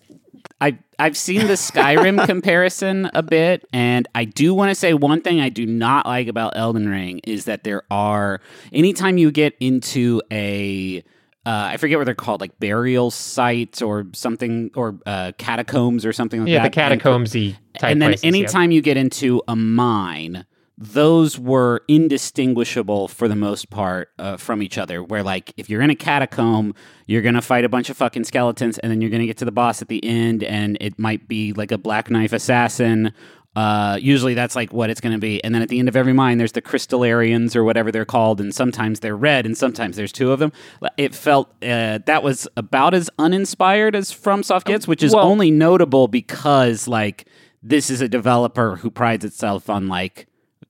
I 0.62 0.78
I've 0.98 1.16
seen 1.16 1.48
the 1.48 1.54
Skyrim 1.54 2.26
comparison 2.28 3.10
a 3.14 3.24
bit, 3.24 3.66
and 3.72 4.08
I 4.16 4.26
do 4.26 4.54
want 4.54 4.70
to 4.72 4.76
say 4.76 4.94
one 4.94 5.22
thing 5.22 5.40
I 5.40 5.48
do 5.48 5.66
not 5.66 6.06
like 6.06 6.28
about 6.28 6.54
Elden 6.58 6.90
Ring 6.90 7.22
is 7.24 7.46
that 7.46 7.64
there 7.64 7.84
are 7.90 8.42
anytime 8.74 9.18
you 9.18 9.32
get 9.32 9.56
into 9.62 10.22
a 10.32 11.02
uh, 11.46 11.72
I 11.74 11.78
forget 11.78 11.98
what 11.98 12.06
they're 12.06 12.14
called, 12.16 12.42
like 12.42 12.60
burial 12.60 13.12
sites 13.12 13.82
or 13.82 14.08
something, 14.14 14.72
or 14.76 15.00
uh, 15.06 15.32
catacombs 15.38 16.06
or 16.06 16.14
something 16.14 16.42
like 16.42 16.50
Yeah, 16.50 16.64
that. 16.64 16.76
Yeah, 16.76 16.90
the 16.90 16.94
and- 16.94 17.02
catacombsy 17.02 17.56
type 17.80 17.92
and 17.92 18.02
then 18.02 18.10
places, 18.12 18.24
yeah. 18.24 18.28
anytime 18.28 18.72
you 18.72 18.82
get 18.82 18.98
into 18.98 19.42
a 19.48 19.56
mine 19.56 20.46
those 20.82 21.38
were 21.38 21.82
indistinguishable 21.90 23.08
for 23.10 23.28
the 23.28 23.36
most 23.36 23.70
part 23.70 24.10
uh, 24.20 24.38
from 24.38 24.62
each 24.64 24.78
other 24.78 25.04
where 25.04 25.24
like 25.24 25.54
if 25.58 25.70
you're 25.70 25.82
in 25.82 25.90
a 25.90 25.96
catacomb 25.96 26.74
you're 27.06 27.22
gonna 27.22 27.42
fight 27.42 27.66
a 27.66 27.70
bunch 27.70 27.90
of 27.90 27.98
fucking 27.98 28.24
skeletons 28.24 28.78
and 28.78 28.90
then 28.92 29.02
you're 29.02 29.10
gonna 29.10 29.26
get 29.26 29.36
to 29.38 29.44
the 29.46 29.52
boss 29.52 29.82
at 29.82 29.88
the 29.90 30.04
end 30.06 30.42
and 30.44 30.78
it 30.80 30.98
might 31.00 31.28
be 31.28 31.52
like 31.54 31.72
a 31.74 31.78
black 31.78 32.10
knife 32.10 32.32
assassin 32.32 33.12
uh, 33.60 33.98
usually 34.02 34.34
that's 34.36 34.56
like 34.56 34.72
what 34.72 34.90
it's 34.90 35.02
going 35.02 35.12
to 35.12 35.20
be. 35.20 35.44
And 35.44 35.54
then 35.54 35.62
at 35.62 35.68
the 35.70 35.80
end 35.80 35.90
of 35.90 35.96
every 35.98 36.14
mine, 36.14 36.38
there's 36.38 36.54
the 36.54 36.62
Crystalians 36.62 37.56
or 37.56 37.64
whatever 37.66 37.92
they're 37.92 38.06
called. 38.06 38.40
And 38.40 38.56
sometimes 38.56 39.02
they're 39.02 39.18
red 39.18 39.46
and 39.46 39.58
sometimes 39.58 39.98
there's 39.98 40.14
two 40.14 40.32
of 40.32 40.40
them. 40.40 40.52
It 40.96 41.14
felt 41.14 41.50
uh, 41.62 42.00
that 42.06 42.24
was 42.24 42.48
about 42.56 42.94
as 42.94 43.10
uninspired 43.20 43.96
as 43.96 44.12
FromSoft 44.12 44.64
gets, 44.66 44.88
which 44.88 45.04
is 45.04 45.14
Well- 45.14 45.26
only 45.26 45.52
notable 45.52 46.08
because 46.08 46.88
like 46.88 47.26
this 47.62 47.90
is 47.90 48.00
a 48.02 48.08
developer 48.08 48.78
who 48.78 48.90
prides 48.90 49.26
itself 49.26 49.70
on 49.70 49.88
like 49.90 50.28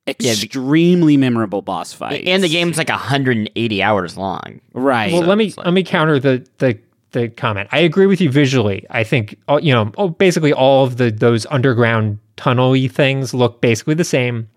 extremely 0.08 1.18
memorable 1.18 1.62
boss 1.62 1.94
fights. 1.94 2.24
And 2.26 2.44
the 2.44 2.50
game's 2.50 2.78
like 2.78 2.90
180 2.90 3.84
hours 3.84 4.18
long. 4.18 4.62
right. 4.74 5.12
Well, 5.14 5.22
let 5.22 5.38
me 5.38 5.54
let 5.58 5.74
me 5.74 5.84
counter 5.84 6.20
the 6.20 6.46
the 6.58 6.80
the 7.12 7.30
comment. 7.30 7.70
I 7.72 7.80
agree 7.80 8.06
with 8.06 8.22
you 8.22 8.30
visually. 8.32 8.86
I 8.90 9.04
think 9.04 9.38
you 9.62 9.74
know, 9.74 9.92
oh, 9.98 10.10
basically 10.10 10.54
all 10.54 10.86
of 10.86 10.98
the 10.98 11.12
those 11.12 11.46
underground 11.52 12.20
tunnel-y 12.40 12.88
things 12.88 13.34
look 13.34 13.60
basically 13.60 13.96
the 13.96 14.06
same, 14.06 14.50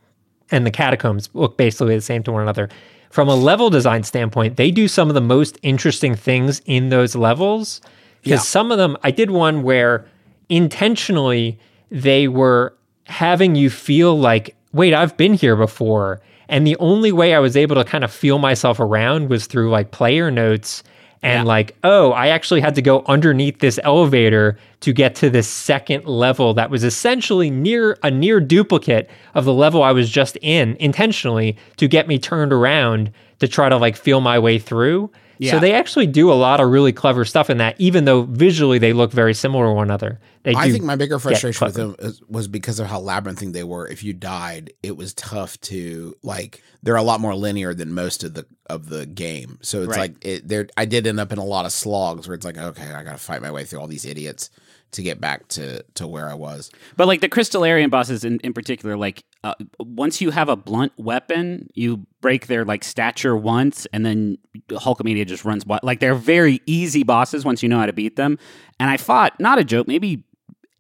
and 0.53 0.65
the 0.65 0.71
catacombs 0.71 1.29
look 1.35 1.57
basically 1.57 1.97
the 1.97 2.01
same 2.01 2.23
to 2.23 2.33
one 2.33 2.43
another. 2.43 2.69
From 3.11 3.29
a 3.29 3.35
level 3.35 3.71
design 3.71 4.05
standpoint, 4.05 4.57
they 4.57 4.71
do 4.71 4.87
some 4.87 5.09
of 5.09 5.15
the 5.15 5.21
most 5.21 5.59
interesting 5.63 6.15
things 6.15 6.63
in 6.65 6.91
those 6.91 7.17
levels 7.17 7.81
because 8.23 8.47
some 8.47 8.71
of 8.71 8.79
them. 8.79 8.97
I 9.03 9.11
did 9.11 9.33
one 9.33 9.65
where 9.65 10.07
intentionally 10.49 11.59
they 11.91 12.29
were 12.29 12.75
having 13.07 13.57
you 13.57 13.69
feel 13.69 14.17
like, 14.19 14.55
wait, 14.73 14.95
I've 14.95 15.17
been 15.17 15.35
here 15.35 15.57
before. 15.57 16.21
And 16.49 16.67
the 16.67 16.77
only 16.77 17.11
way 17.11 17.35
I 17.35 17.41
was 17.41 17.57
able 17.57 17.77
to 17.77 17.85
kind 17.85 18.05
of 18.05 18.13
feel 18.13 18.39
myself 18.39 18.79
around 18.79 19.29
was 19.29 19.47
through 19.47 19.71
like 19.71 19.91
player 19.91 20.31
notes 20.31 20.85
and 21.23 21.47
like, 21.47 21.77
oh, 21.85 22.13
I 22.13 22.29
actually 22.29 22.61
had 22.61 22.75
to 22.75 22.83
go 22.83 23.05
underneath 23.07 23.61
this 23.61 23.79
elevator 23.85 24.59
to 24.81 24.93
get 24.93 25.15
to 25.17 25.31
this 25.31 25.49
second 25.49 26.05
level 26.05 26.55
that 26.55 26.71
was 26.71 26.83
essentially 26.83 27.49
near 27.49 27.97
a 28.03 28.11
near 28.11 28.41
duplicate 28.41 29.09
of 29.35 29.45
the 29.45 29.55
level 29.55 29.83
I 29.83 29.93
was 29.93 30.11
just 30.11 30.37
in 30.43 30.77
intentionally 30.81 31.57
to 31.77 31.87
get 31.87 32.09
me 32.09 32.19
turned 32.19 32.53
around 32.53 33.13
to 33.39 33.47
try 33.47 33.69
to 33.69 33.77
like 33.77 33.97
feel 33.97 34.21
my 34.21 34.39
way 34.39 34.59
through. 34.59 35.11
So 35.51 35.59
they 35.59 35.73
actually 35.73 36.07
do 36.07 36.33
a 36.33 36.35
lot 36.35 36.61
of 36.61 36.71
really 36.71 36.93
clever 36.93 37.25
stuff 37.25 37.51
in 37.51 37.59
that, 37.59 37.75
even 37.79 38.05
though 38.05 38.23
visually 38.23 38.79
they 38.79 38.93
look 38.93 39.13
very 39.13 39.35
similar 39.35 39.67
to 39.67 39.73
one 39.73 39.89
another. 39.89 40.21
They 40.45 40.55
I 40.55 40.71
think 40.71 40.85
my 40.85 40.97
bigger 40.97 41.19
frustration 41.19 41.65
with 41.65 41.75
them 41.75 41.97
is, 41.99 42.23
was 42.29 42.49
because 42.49 42.81
of 42.81 42.87
how 42.87 43.01
labyrinthine 43.01 43.53
they 43.53 43.65
were. 43.65 43.87
If 43.87 44.03
you 44.03 44.13
died, 44.13 44.73
it 44.83 44.97
was 44.97 45.15
tough 45.15 45.61
to 45.63 46.15
like. 46.23 46.63
They're 46.83 46.97
a 46.97 47.03
lot 47.03 47.21
more 47.21 47.35
linear 47.35 47.75
than 47.75 47.93
most 47.93 48.25
of 48.25 48.35
the 48.35 48.47
of 48.67 48.89
the 48.89 49.07
game. 49.07 49.59
So 49.63 49.83
it's 49.83 49.89
Right. 49.91 49.99
like 49.99 50.25
it. 50.25 50.49
There, 50.49 50.69
I 50.77 50.85
did 50.85 51.07
end 51.07 51.21
up 51.21 51.33
in 51.33 51.39
a 51.39 51.45
lot 51.45 51.65
of 51.67 51.73
slogs 51.73 52.27
where 52.27 52.35
it's 52.35 52.45
like, 52.45 52.59
okay, 52.59 52.93
I 52.93 53.03
got 53.03 53.13
to 53.13 53.19
fight 53.19 53.43
my 53.43 53.51
way 53.51 53.65
through 53.65 53.81
all 53.81 53.87
these 53.87 54.05
idiots 54.05 54.51
to 54.93 55.03
get 55.03 55.21
back 55.21 55.49
to 55.49 55.83
to 55.95 56.07
where 56.07 56.29
I 56.29 56.35
was. 56.35 56.71
But 56.97 57.07
like 57.09 57.21
the 57.21 57.29
Crystalian 57.29 57.91
bosses 57.91 58.25
in, 58.25 58.39
in 58.41 58.53
particular, 58.53 58.97
like 58.97 59.25
uh, 59.45 59.55
once 59.81 60.21
you 60.21 60.31
have 60.31 60.49
a 60.49 60.57
blunt 60.57 60.93
weapon, 60.97 61.69
you 61.75 62.07
break 62.21 62.47
their 62.47 62.65
like 62.65 62.85
stature 62.85 63.37
once, 63.37 63.87
and 63.93 64.07
then 64.07 64.39
Hulkamania 64.69 65.27
just 65.27 65.45
runs 65.45 65.67
wild. 65.67 65.83
Like 65.83 66.01
they're 66.01 66.15
very 66.15 66.61
easy 66.67 67.03
bosses 67.03 67.45
once 67.45 67.63
you 67.63 67.69
know 67.69 67.79
how 67.79 67.87
to 67.87 67.93
beat 67.93 68.17
them. 68.17 68.39
And 68.79 68.91
I 68.91 68.97
fought, 68.97 69.39
not 69.41 69.59
a 69.59 69.65
joke, 69.65 69.89
maybe 69.89 70.25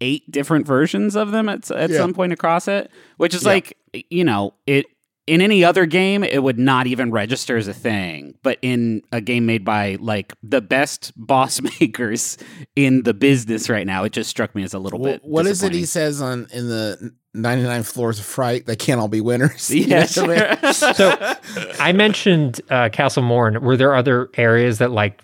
eight 0.00 0.28
different 0.30 0.66
versions 0.66 1.14
of 1.16 1.30
them 1.30 1.48
at, 1.48 1.70
at 1.70 1.90
Yeah. 1.90 1.96
some 1.98 2.12
point 2.12 2.32
across 2.32 2.68
it, 2.68 2.90
which 3.16 3.34
is 3.34 3.42
Yeah. 3.44 3.48
like 3.50 3.76
you 4.10 4.24
know 4.24 4.54
it. 4.66 4.86
In 5.28 5.40
any 5.40 5.64
other 5.64 5.86
game, 5.86 6.24
it 6.24 6.42
would 6.42 6.58
not 6.58 6.88
even 6.88 7.12
register 7.12 7.56
as 7.56 7.68
a 7.68 7.72
thing. 7.74 8.34
But 8.42 8.58
in 8.60 9.02
a 9.12 9.20
game 9.20 9.46
made 9.46 9.64
by 9.64 9.96
like 10.00 10.34
the 10.42 10.60
best 10.60 11.12
boss 11.16 11.60
makers 11.80 12.38
in 12.74 13.04
the 13.04 13.14
business 13.14 13.68
right 13.70 13.86
now, 13.86 14.02
it 14.04 14.12
just 14.12 14.30
struck 14.30 14.54
me 14.54 14.64
as 14.64 14.74
a 14.74 14.78
little 14.80 14.98
Well, 14.98 15.12
bit. 15.12 15.24
what 15.24 15.46
is 15.46 15.62
it 15.62 15.72
he 15.72 15.84
says 15.86 16.20
on 16.20 16.48
in 16.52 16.68
the 16.68 17.12
99 17.34 17.84
floors 17.84 18.18
of 18.18 18.24
fright? 18.24 18.66
They 18.66 18.74
can't 18.76 19.00
all 19.00 19.08
be 19.08 19.20
winners. 19.20 19.70
You 19.74 19.84
Yeah, 19.84 20.06
know 20.16 20.26
what 20.26 20.38
I 20.38 20.58
mean? 20.62 20.72
sure. 20.74 20.94
So 20.94 21.34
I 21.78 21.92
mentioned 21.92 22.60
uh, 22.68 22.88
Castle 22.88 23.22
Morn. 23.22 23.62
Were 23.62 23.76
there 23.76 23.94
other 23.94 24.28
areas 24.36 24.78
that 24.78 24.90
like 24.90 25.22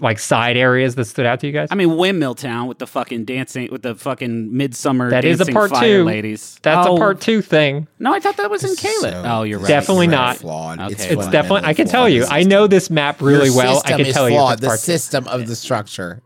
like 0.00 0.18
side 0.18 0.56
areas 0.56 0.94
that 0.96 1.04
stood 1.06 1.26
out 1.26 1.40
to 1.40 1.46
you 1.46 1.52
guys? 1.52 1.68
I 1.70 1.74
mean, 1.74 1.96
Windmill 1.96 2.34
Town 2.34 2.66
with 2.66 2.78
the 2.78 2.86
fucking 2.86 3.24
dancing, 3.24 3.68
with 3.70 3.82
the 3.82 3.94
fucking 3.94 4.56
midsummer 4.56 5.10
That 5.10 5.24
is 5.24 5.40
a 5.40 5.46
part 5.46 5.70
fire 5.70 5.98
two. 6.00 6.04
ladies. 6.04 6.58
That's 6.62 6.86
Oh, 6.86 6.96
a 6.96 6.98
part 6.98 7.20
two 7.20 7.42
thing. 7.42 7.88
No, 7.98 8.12
I 8.12 8.20
thought 8.20 8.36
that 8.38 8.50
was 8.50 8.64
in 8.64 8.70
It's 8.70 8.82
Caelid. 8.82 9.10
so- 9.12 9.22
oh, 9.26 9.42
you're 9.44 9.58
right. 9.58 9.68
Definitely 9.68 10.06
it's 10.06 10.12
not. 10.12 10.36
flawed. 10.38 10.80
Okay, 10.80 10.92
It's. 10.92 11.04
It's 11.04 11.28
definitely. 11.28 11.68
I 11.68 11.74
can 11.74 11.86
tell 11.88 12.08
you. 12.08 12.24
flawed. 12.24 12.38
I 12.38 12.42
know 12.44 12.66
this 12.66 12.90
map 12.90 13.20
really 13.20 13.46
Your 13.48 13.56
well. 13.56 13.82
I 13.84 13.92
can 13.96 14.04
tell 14.12 14.28
you. 14.28 14.36
flawed. 14.36 14.52
If 14.52 14.54
it's 14.54 14.60
The 14.62 14.66
part 14.68 14.80
two. 14.80 14.84
system 14.84 15.28
of 15.28 15.46
the 15.46 15.56
structure. 15.56 16.22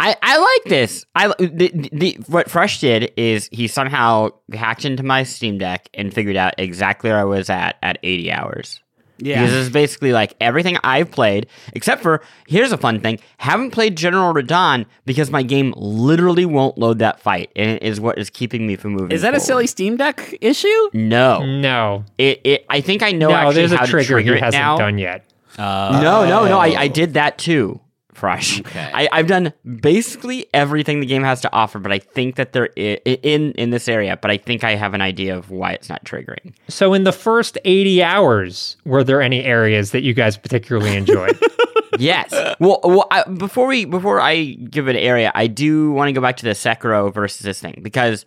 I, 0.00 0.14
I 0.22 0.38
like 0.38 0.70
this. 0.70 1.04
I 1.16 1.26
the, 1.40 1.88
the 1.92 2.18
what 2.28 2.48
Frush 2.48 2.78
did 2.80 3.12
is 3.16 3.48
he 3.50 3.66
somehow 3.66 4.28
hacked 4.52 4.84
into 4.84 5.02
my 5.02 5.24
Steam 5.24 5.58
Deck 5.58 5.88
and 5.92 6.14
figured 6.14 6.36
out 6.36 6.54
exactly 6.56 7.10
where 7.10 7.18
I 7.18 7.24
was 7.24 7.50
at 7.50 7.78
at 7.82 7.98
80 8.04 8.30
hours. 8.30 8.80
Yeah. 9.18 9.42
Because 9.42 9.54
it's 9.66 9.72
basically 9.72 10.12
like 10.12 10.34
everything 10.40 10.76
I've 10.84 11.10
played, 11.10 11.46
except 11.74 12.02
for 12.02 12.22
here's 12.46 12.72
a 12.72 12.78
fun 12.78 13.00
thing: 13.00 13.18
haven't 13.38 13.70
played 13.72 13.96
General 13.96 14.32
Radahn 14.32 14.86
because 15.06 15.30
my 15.30 15.42
game 15.42 15.74
literally 15.76 16.46
won't 16.46 16.78
load 16.78 16.98
that 17.00 17.20
fight, 17.20 17.50
and 17.56 17.70
it 17.72 17.82
is 17.82 18.00
what 18.00 18.18
is 18.18 18.30
keeping 18.30 18.66
me 18.66 18.76
from 18.76 18.92
moving. 18.92 19.12
Is 19.12 19.22
that 19.22 19.34
a 19.34 19.40
silly 19.40 19.66
Steam 19.66 19.96
Deck 19.96 20.36
issue? 20.40 20.68
No, 20.92 21.44
No, 21.44 22.04
it, 22.16 22.40
it. 22.44 22.66
I 22.70 22.80
think 22.80 23.02
I 23.02 23.12
know 23.12 23.28
no. 23.28 23.34
actually 23.34 23.54
There's 23.54 23.72
how 23.72 23.82
a 23.82 23.86
to 23.86 23.90
trigger 23.90 24.06
trigger 24.14 24.34
he 24.34 24.40
hasn't 24.40 24.62
now. 24.62 24.76
done 24.76 24.98
yet. 24.98 25.24
Uh, 25.58 25.98
No, 26.02 26.24
no, 26.28 26.46
no. 26.46 26.58
I, 26.58 26.68
Oh. 26.70 26.74
I 26.76 26.88
did 26.88 27.14
that 27.14 27.38
too 27.38 27.80
Frush. 28.20 28.60
Okay. 28.60 28.90
I, 28.92 29.08
I've 29.12 29.26
done 29.26 29.52
basically 29.80 30.46
everything 30.52 31.00
the 31.00 31.06
game 31.06 31.22
has 31.22 31.40
to 31.42 31.52
offer, 31.52 31.78
but 31.78 31.92
I 31.92 31.98
think 31.98 32.36
that 32.36 32.52
there 32.52 32.70
i- 32.76 32.98
i- 33.06 33.18
in 33.22 33.52
in 33.52 33.70
this 33.70 33.88
area. 33.88 34.16
But 34.20 34.30
I 34.30 34.36
think 34.36 34.64
I 34.64 34.74
have 34.74 34.94
an 34.94 35.00
idea 35.00 35.36
of 35.36 35.50
why 35.50 35.72
it's 35.72 35.88
not 35.88 36.04
triggering. 36.04 36.54
So, 36.68 36.94
in 36.94 37.04
the 37.04 37.12
first 37.12 37.58
80 37.64 38.02
hours, 38.02 38.76
were 38.84 39.04
there 39.04 39.22
any 39.22 39.44
areas 39.44 39.92
that 39.92 40.02
you 40.02 40.14
guys 40.14 40.36
particularly 40.36 40.96
enjoyed? 40.96 41.38
yes. 41.98 42.32
Well, 42.60 42.80
well 42.84 43.06
I, 43.10 43.22
before 43.24 43.66
we 43.66 43.84
before 43.84 44.20
I 44.20 44.44
give 44.44 44.88
an 44.88 44.96
area, 44.96 45.30
I 45.34 45.46
do 45.46 45.92
want 45.92 46.08
to 46.08 46.12
go 46.12 46.20
back 46.20 46.36
to 46.38 46.44
the 46.44 46.50
Sekiro 46.52 47.12
versus 47.12 47.40
this 47.40 47.60
thing 47.60 47.80
because 47.82 48.24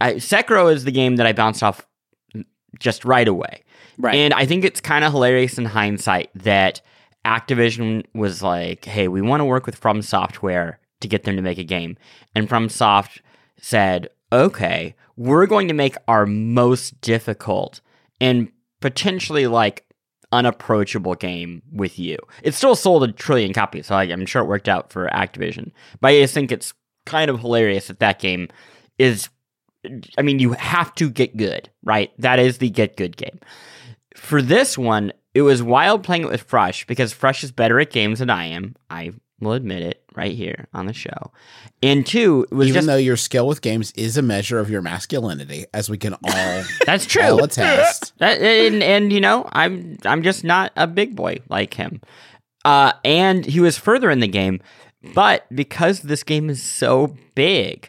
I, 0.00 0.14
Sekiro 0.14 0.72
is 0.72 0.84
the 0.84 0.92
game 0.92 1.16
that 1.16 1.26
I 1.26 1.32
bounced 1.32 1.62
off 1.62 1.86
just 2.78 3.04
right 3.04 3.28
away. 3.28 3.64
Right. 3.98 4.14
And 4.14 4.32
I 4.32 4.46
think 4.46 4.64
it's 4.64 4.80
kind 4.80 5.04
of 5.04 5.12
hilarious 5.12 5.58
in 5.58 5.66
hindsight 5.66 6.30
that 6.36 6.80
Activision 7.24 8.04
was 8.14 8.42
like, 8.42 8.84
"Hey, 8.84 9.08
we 9.08 9.20
want 9.20 9.40
to 9.40 9.44
work 9.44 9.66
with 9.66 9.76
From 9.76 10.02
Software 10.02 10.78
to 11.00 11.08
get 11.08 11.24
them 11.24 11.36
to 11.36 11.42
make 11.42 11.58
a 11.58 11.64
game," 11.64 11.96
and 12.34 12.48
From 12.48 12.68
Soft 12.68 13.22
said, 13.60 14.08
"Okay, 14.32 14.94
we're 15.16 15.46
going 15.46 15.68
to 15.68 15.74
make 15.74 15.96
our 16.08 16.26
most 16.26 17.00
difficult 17.00 17.80
and 18.20 18.50
potentially 18.80 19.46
like 19.46 19.84
unapproachable 20.32 21.14
game 21.14 21.62
with 21.72 21.98
you." 21.98 22.16
It 22.42 22.54
still 22.54 22.74
sold 22.74 23.04
a 23.04 23.12
trillion 23.12 23.52
copies, 23.52 23.86
so 23.86 23.96
I, 23.96 24.04
I'm 24.04 24.26
sure 24.26 24.42
it 24.42 24.48
worked 24.48 24.68
out 24.68 24.92
for 24.92 25.08
Activision. 25.08 25.72
But 26.00 26.08
I 26.08 26.20
just 26.20 26.34
think 26.34 26.50
it's 26.50 26.72
kind 27.06 27.30
of 27.30 27.40
hilarious 27.40 27.88
that 27.88 28.00
that 28.00 28.18
game 28.18 28.48
is. 28.98 29.28
I 30.18 30.22
mean, 30.22 30.38
you 30.38 30.52
have 30.52 30.94
to 30.96 31.08
get 31.08 31.38
good, 31.38 31.70
right? 31.84 32.12
That 32.18 32.38
is 32.38 32.58
the 32.58 32.68
get 32.68 32.98
good 32.98 33.16
game 33.16 33.40
for 34.20 34.42
this 34.42 34.76
one, 34.76 35.12
it 35.34 35.42
was 35.42 35.62
wild 35.62 36.02
playing 36.02 36.22
it 36.22 36.30
with 36.30 36.48
Frush 36.48 36.86
because 36.86 37.14
Frush 37.14 37.44
is 37.44 37.52
better 37.52 37.78
at 37.80 37.90
games 37.90 38.18
than 38.18 38.30
I 38.30 38.46
am. 38.46 38.74
I 38.88 39.12
will 39.40 39.52
admit 39.52 39.82
it 39.82 40.02
right 40.14 40.34
here 40.34 40.66
on 40.74 40.86
the 40.86 40.92
show. 40.92 41.32
And 41.82 42.04
two, 42.06 42.46
it 42.50 42.54
was 42.54 42.68
Even 42.68 42.80
just 42.80 42.86
though 42.88 42.96
your 42.96 43.16
skill 43.16 43.46
with 43.46 43.62
games 43.62 43.92
is 43.96 44.18
a 44.18 44.22
measure 44.22 44.58
of 44.58 44.68
your 44.68 44.82
masculinity, 44.82 45.64
as 45.72 45.88
we 45.88 45.96
can 45.96 46.14
all 46.14 46.64
that's 46.86 47.06
true. 47.06 47.22
all 47.22 47.44
attest. 47.44 48.12
That, 48.18 48.40
and, 48.42 48.82
and 48.82 49.12
you 49.12 49.20
know, 49.20 49.48
I'm 49.52 49.96
I'm 50.04 50.22
just 50.22 50.44
not 50.44 50.72
a 50.76 50.86
big 50.86 51.16
boy 51.16 51.38
like 51.48 51.74
him. 51.74 52.02
Uh, 52.64 52.92
and 53.04 53.46
he 53.46 53.60
was 53.60 53.78
further 53.78 54.10
in 54.10 54.20
the 54.20 54.28
game, 54.28 54.60
but 55.14 55.46
because 55.54 56.00
this 56.02 56.22
game 56.22 56.50
is 56.50 56.62
so 56.62 57.16
big, 57.34 57.88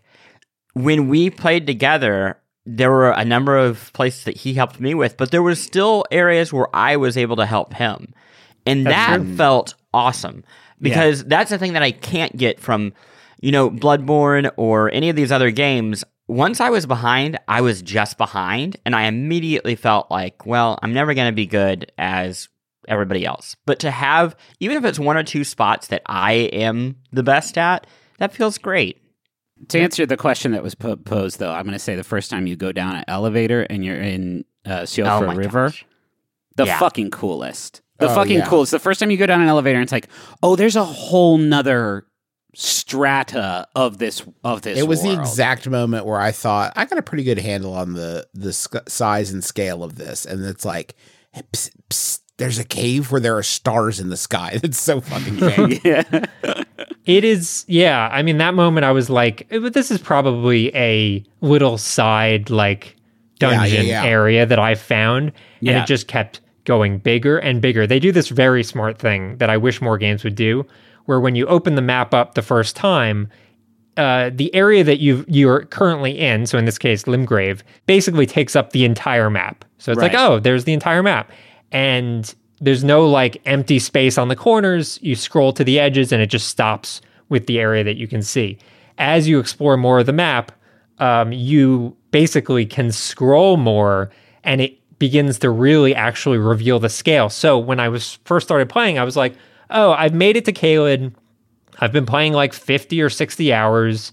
when 0.74 1.10
we 1.10 1.30
played 1.30 1.68
together, 1.68 2.38
there 2.66 2.92
were 2.92 3.12
a 3.12 3.26
number 3.26 3.58
of 3.58 3.92
places 3.94 4.24
that 4.26 4.38
he 4.38 4.54
helped 4.54 4.80
me 4.80 4.94
with, 4.94 5.18
but 5.18 5.32
there 5.32 5.44
were 5.44 5.56
still 5.56 6.06
areas 6.12 6.54
where 6.54 6.68
I 6.76 6.98
was 6.98 7.18
able 7.18 7.36
to 7.38 7.46
help 7.46 7.74
him, 7.74 8.14
and 8.66 8.86
that 8.86 9.20
felt 9.36 9.76
awesome 9.94 10.44
because 10.80 11.24
that's 11.26 11.50
the 11.50 11.58
thing 11.58 11.74
that 11.74 11.84
I 11.84 11.92
can't 11.92 12.36
get 12.38 12.60
from, 12.60 12.94
you 13.42 13.52
know, 13.52 13.70
Bloodborne 13.70 14.52
or 14.58 14.92
any 14.94 15.10
of 15.10 15.16
these 15.16 15.32
other 15.32 15.52
games. 15.52 16.04
Once 16.28 16.62
I 16.62 16.70
was 16.70 16.86
behind, 16.86 17.40
I 17.48 17.62
was 17.62 17.82
just 17.82 18.18
behind, 18.18 18.78
and 18.86 18.96
I 18.96 19.04
immediately 19.04 19.76
felt 19.76 20.10
like, 20.10 20.46
well, 20.46 20.80
I'm 20.82 20.94
never 20.94 21.14
going 21.14 21.30
to 21.30 21.36
be 21.36 21.46
good 21.46 21.92
as 21.98 22.48
everybody 22.88 23.26
else. 23.26 23.56
But 23.66 23.80
to 23.80 23.92
have, 23.92 24.36
even 24.60 24.78
if 24.78 24.86
it's 24.86 25.00
one 25.00 25.18
or 25.18 25.24
two 25.24 25.44
spots 25.44 25.88
that 25.88 26.04
I 26.06 26.34
am 26.34 26.96
the 27.12 27.24
best 27.24 27.58
at, 27.58 27.86
that 28.20 28.34
feels 28.34 28.58
great. 28.58 29.01
To 29.70 29.80
answer 29.80 30.06
the 30.06 30.18
question 30.18 30.52
that 30.54 30.64
was 30.64 30.76
posed, 30.76 31.40
though, 31.40 31.52
I'm 31.52 31.64
going 31.64 31.74
to 31.74 31.80
say 31.80 31.96
the 31.96 32.04
first 32.04 32.30
time 32.30 32.48
you 32.48 32.56
go 32.56 32.72
down 32.72 32.96
an 32.96 33.04
elevator 33.08 33.62
and 33.64 33.84
you're 33.86 34.00
in 34.02 34.46
uh, 34.66 34.72
Oh 34.72 34.84
Siofra 34.84 35.28
my 35.28 35.36
River, 35.36 35.68
gosh. 35.68 35.86
the 36.56 36.66
Yeah. 36.66 36.80
fucking 36.80 37.12
coolest. 37.12 37.82
The 38.00 38.10
Oh, 38.10 38.16
fucking 38.16 38.40
yeah. 38.40 38.48
coolest. 38.48 38.72
The 38.72 38.80
first 38.80 39.00
time 39.00 39.12
you 39.12 39.18
go 39.18 39.26
down 39.28 39.42
an 39.42 39.48
elevator 39.48 39.78
and 39.78 39.84
it's 39.84 39.92
like, 39.92 40.08
oh, 40.42 40.56
there's 40.56 40.76
a 40.76 40.84
whole 40.84 41.38
nother 41.38 42.06
strata 42.54 43.68
of 43.76 43.98
this 43.98 44.24
of 44.44 44.62
this. 44.62 44.78
It 44.78 44.88
was 44.88 45.02
the 45.04 45.14
exact 45.14 45.70
moment 45.70 46.06
where 46.06 46.20
I 46.20 46.32
thought 46.32 46.74
I 46.76 46.86
got 46.86 46.98
a 47.00 47.02
pretty 47.04 47.24
good 47.24 47.38
handle 47.40 47.74
on 47.74 47.94
the 47.94 48.28
the 48.34 48.54
sc- 48.54 48.90
size 48.90 49.32
and 49.32 49.44
scale 49.44 49.84
of 49.84 49.96
this, 49.96 50.26
and 50.26 50.44
it's 50.46 50.66
like, 50.66 50.96
psst, 51.54 51.72
psst, 51.90 52.20
there's 52.42 52.60
a 52.60 52.64
cave 52.66 53.12
where 53.12 53.22
there 53.22 53.38
are 53.38 53.44
stars 53.44 54.00
in 54.00 54.10
the 54.10 54.18
sky. 54.18 54.60
It's 54.64 54.80
so 54.82 55.00
fucking 55.02 55.34
vague. 55.36 55.82
yeah. 55.86 56.26
It 57.06 57.24
is, 57.24 57.66
yeah. 57.68 58.10
I 58.12 58.22
mean, 58.22 58.38
that 58.40 58.54
moment 58.54 58.84
I 58.86 58.92
was 58.92 59.10
like, 59.10 59.48
eh, 59.52 59.60
but 59.60 59.74
this 59.74 59.92
is 59.92 60.00
probably 60.00 60.76
a 60.76 61.24
little 61.42 61.78
side, 61.78 62.50
like, 62.50 62.96
Yeah, 63.40 63.50
yeah, 63.52 63.58
dungeon 63.58 63.86
yeah. 63.86 64.04
area 64.04 64.46
that 64.46 64.60
I 64.60 64.76
found. 64.76 65.28
And 65.30 65.34
Yeah. 65.62 65.84
it 65.84 65.88
just 65.88 66.08
kept 66.08 66.42
going 66.66 67.00
bigger 67.00 67.38
and 67.40 67.62
bigger. 67.62 67.88
They 67.88 68.00
do 68.00 68.12
this 68.12 68.30
very 68.30 68.64
smart 68.64 69.00
thing 69.00 69.38
that 69.38 69.50
I 69.50 69.58
wish 69.58 69.82
more 69.82 69.98
games 69.98 70.24
would 70.24 70.36
do, 70.36 70.66
where 71.06 71.20
when 71.20 71.36
you 71.36 71.48
open 71.48 71.76
the 71.76 71.82
map 71.82 72.14
up 72.14 72.36
the 72.36 72.44
first 72.44 72.76
time, 72.76 73.30
uh, 73.98 74.30
the 74.34 74.54
area 74.56 74.84
that 74.84 75.00
you 75.00 75.26
you're 75.28 75.66
currently 75.66 76.18
in, 76.18 76.46
so 76.46 76.58
in 76.58 76.66
this 76.66 76.78
case, 76.78 77.04
Limgrave, 77.04 77.62
basically 77.88 78.26
takes 78.26 78.56
up 78.56 78.72
the 78.72 78.86
entire 78.86 79.30
map. 79.30 79.66
So 79.80 79.92
it's 79.92 80.00
like, 80.02 80.14
oh, 80.14 80.40
there's 80.40 80.64
the 80.66 80.74
entire 80.74 81.02
map, 81.04 81.32
and 81.72 82.34
there's 82.60 82.84
no 82.84 83.08
like 83.08 83.42
empty 83.46 83.80
space 83.80 84.18
on 84.18 84.28
the 84.28 84.36
corners. 84.36 85.00
You 85.02 85.16
scroll 85.16 85.54
to 85.54 85.64
the 85.64 85.80
edges, 85.80 86.12
and 86.12 86.22
it 86.22 86.28
just 86.28 86.48
stops 86.48 87.02
with 87.30 87.48
the 87.48 87.60
area 87.60 87.84
that 87.84 87.98
you 87.98 88.08
can 88.08 88.22
see. 88.22 88.58
As 88.98 89.28
you 89.28 89.40
explore 89.40 89.78
more 89.78 90.00
of 90.00 90.06
the 90.06 90.14
map, 90.14 90.52
um, 91.00 91.32
you 91.32 91.96
basically 92.12 92.66
can 92.66 92.92
scroll 92.92 93.58
more, 93.58 94.12
and 94.44 94.62
it 94.62 94.78
begins 95.00 95.40
to 95.40 95.50
really 95.50 95.96
actually 95.96 96.38
reveal 96.38 96.78
the 96.78 96.90
scale. 96.90 97.30
So 97.30 97.58
when 97.58 97.80
I 97.80 97.90
was 97.90 98.20
first 98.26 98.48
started 98.48 98.70
playing, 98.70 99.00
I 99.00 99.04
was 99.04 99.18
like, 99.18 99.34
oh, 99.72 99.94
I've 99.94 100.14
made 100.14 100.38
it 100.38 100.46
to 100.46 100.54
Caelid. 100.54 101.16
I've 101.80 101.92
been 101.92 102.06
playing 102.06 102.34
like 102.34 102.54
50 102.54 103.02
or 103.02 103.10
60 103.10 103.52
hours 103.52 104.12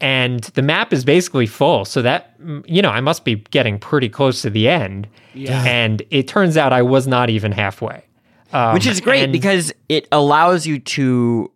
and 0.00 0.42
the 0.54 0.62
map 0.62 0.92
is 0.92 1.04
basically 1.04 1.46
full. 1.46 1.84
So 1.84 2.02
that, 2.02 2.34
you 2.66 2.82
know, 2.82 2.90
I 2.90 3.00
must 3.00 3.24
be 3.24 3.36
getting 3.36 3.78
pretty 3.78 4.08
close 4.08 4.42
to 4.42 4.50
the 4.50 4.68
end. 4.68 5.08
Yeah. 5.34 5.62
And 5.64 6.02
it 6.10 6.28
turns 6.28 6.56
out 6.56 6.72
I 6.72 6.82
was 6.82 7.06
not 7.06 7.30
even 7.30 7.52
halfway. 7.52 8.02
Um, 8.52 8.74
Which 8.74 8.86
is 8.86 9.00
great 9.00 9.24
and- 9.24 9.32
because 9.32 9.72
it 9.88 10.08
allows 10.12 10.66
you 10.66 10.78
to 10.78 11.50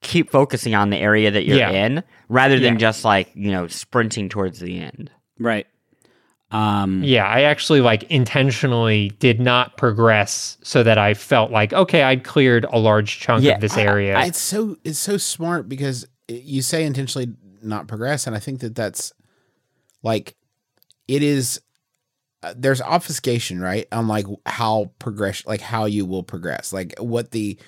keep 0.00 0.30
focusing 0.30 0.74
on 0.74 0.90
the 0.90 0.98
area 0.98 1.30
that 1.30 1.44
you're 1.46 1.56
Yeah. 1.58 1.70
in 1.70 2.02
rather 2.28 2.58
than 2.60 2.74
Yeah. 2.74 2.78
just 2.80 3.04
like, 3.04 3.30
you 3.34 3.50
know, 3.50 3.66
sprinting 3.68 4.28
towards 4.28 4.60
the 4.60 4.78
end. 4.78 5.10
Right. 5.38 5.66
Um, 6.50 7.02
Yeah, 7.02 7.26
I 7.26 7.42
actually 7.42 7.80
like 7.80 8.04
intentionally 8.04 9.10
did 9.18 9.40
not 9.40 9.76
progress 9.76 10.56
so 10.62 10.82
that 10.84 10.98
I 10.98 11.14
felt 11.14 11.50
like, 11.50 11.72
okay, 11.72 12.02
I'd 12.02 12.22
cleared 12.22 12.64
a 12.70 12.78
large 12.78 13.18
chunk 13.18 13.42
Yeah, 13.42 13.54
of 13.54 13.60
this 13.60 13.76
I- 13.76 13.80
I- 13.80 13.84
area. 13.84 14.20
it's 14.26 14.38
so 14.38 14.76
it's 14.84 14.98
so 14.98 15.16
smart 15.16 15.68
because 15.68 16.06
you 16.28 16.62
say 16.62 16.84
intentionally 16.84 17.28
not 17.64 17.88
progress, 17.88 18.26
and 18.26 18.36
I 18.36 18.38
think 18.38 18.60
that 18.60 18.74
that's 18.74 19.12
like 20.02 20.36
it 21.08 21.22
is. 21.22 21.60
Uh, 22.42 22.52
there's 22.56 22.82
obfuscation, 22.82 23.60
right? 23.60 23.86
On 23.90 24.06
like 24.06 24.26
how 24.44 24.90
progression, 24.98 25.48
like 25.48 25.62
how 25.62 25.86
you 25.86 26.04
will 26.04 26.22
progress, 26.22 26.72
like 26.72 26.94
what 26.98 27.30
the 27.30 27.58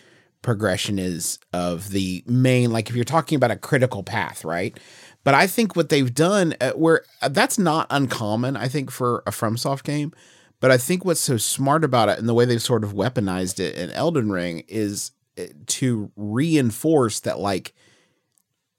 progression 0.42 0.98
is 0.98 1.38
of 1.52 1.90
the 1.90 2.22
main. 2.26 2.70
Like 2.70 2.88
if 2.88 2.94
you're 2.94 3.04
talking 3.04 3.37
about 3.37 3.50
a 3.50 3.56
critical 3.56 4.02
path, 4.02 4.44
right? 4.44 4.78
But 5.24 5.35
I 5.35 5.48
think 5.48 5.74
what 5.74 5.88
they've 5.88 6.14
done, 6.14 6.54
uh, 6.61 6.70
where 6.72 7.02
uh, 7.20 7.28
that's 7.28 7.59
not 7.59 7.88
uncommon, 7.90 8.56
I 8.56 8.68
think 8.68 8.92
for 8.92 9.24
a 9.26 9.32
FromSoft 9.32 9.82
game. 9.82 10.12
But 10.61 10.70
I 10.70 10.78
think 10.78 11.04
what's 11.04 11.20
so 11.20 11.37
smart 11.37 11.82
about 11.82 12.09
it 12.09 12.18
and 12.18 12.28
the 12.28 12.32
way 12.32 12.44
they've 12.44 12.62
sort 12.62 12.85
of 12.85 12.94
weaponized 12.94 13.59
it 13.59 13.74
in 13.74 13.90
Elden 13.90 14.30
Ring 14.30 14.62
is 14.68 15.11
uh, 15.37 15.46
to 15.66 16.12
reinforce 16.14 17.20
that 17.20 17.40
like 17.40 17.74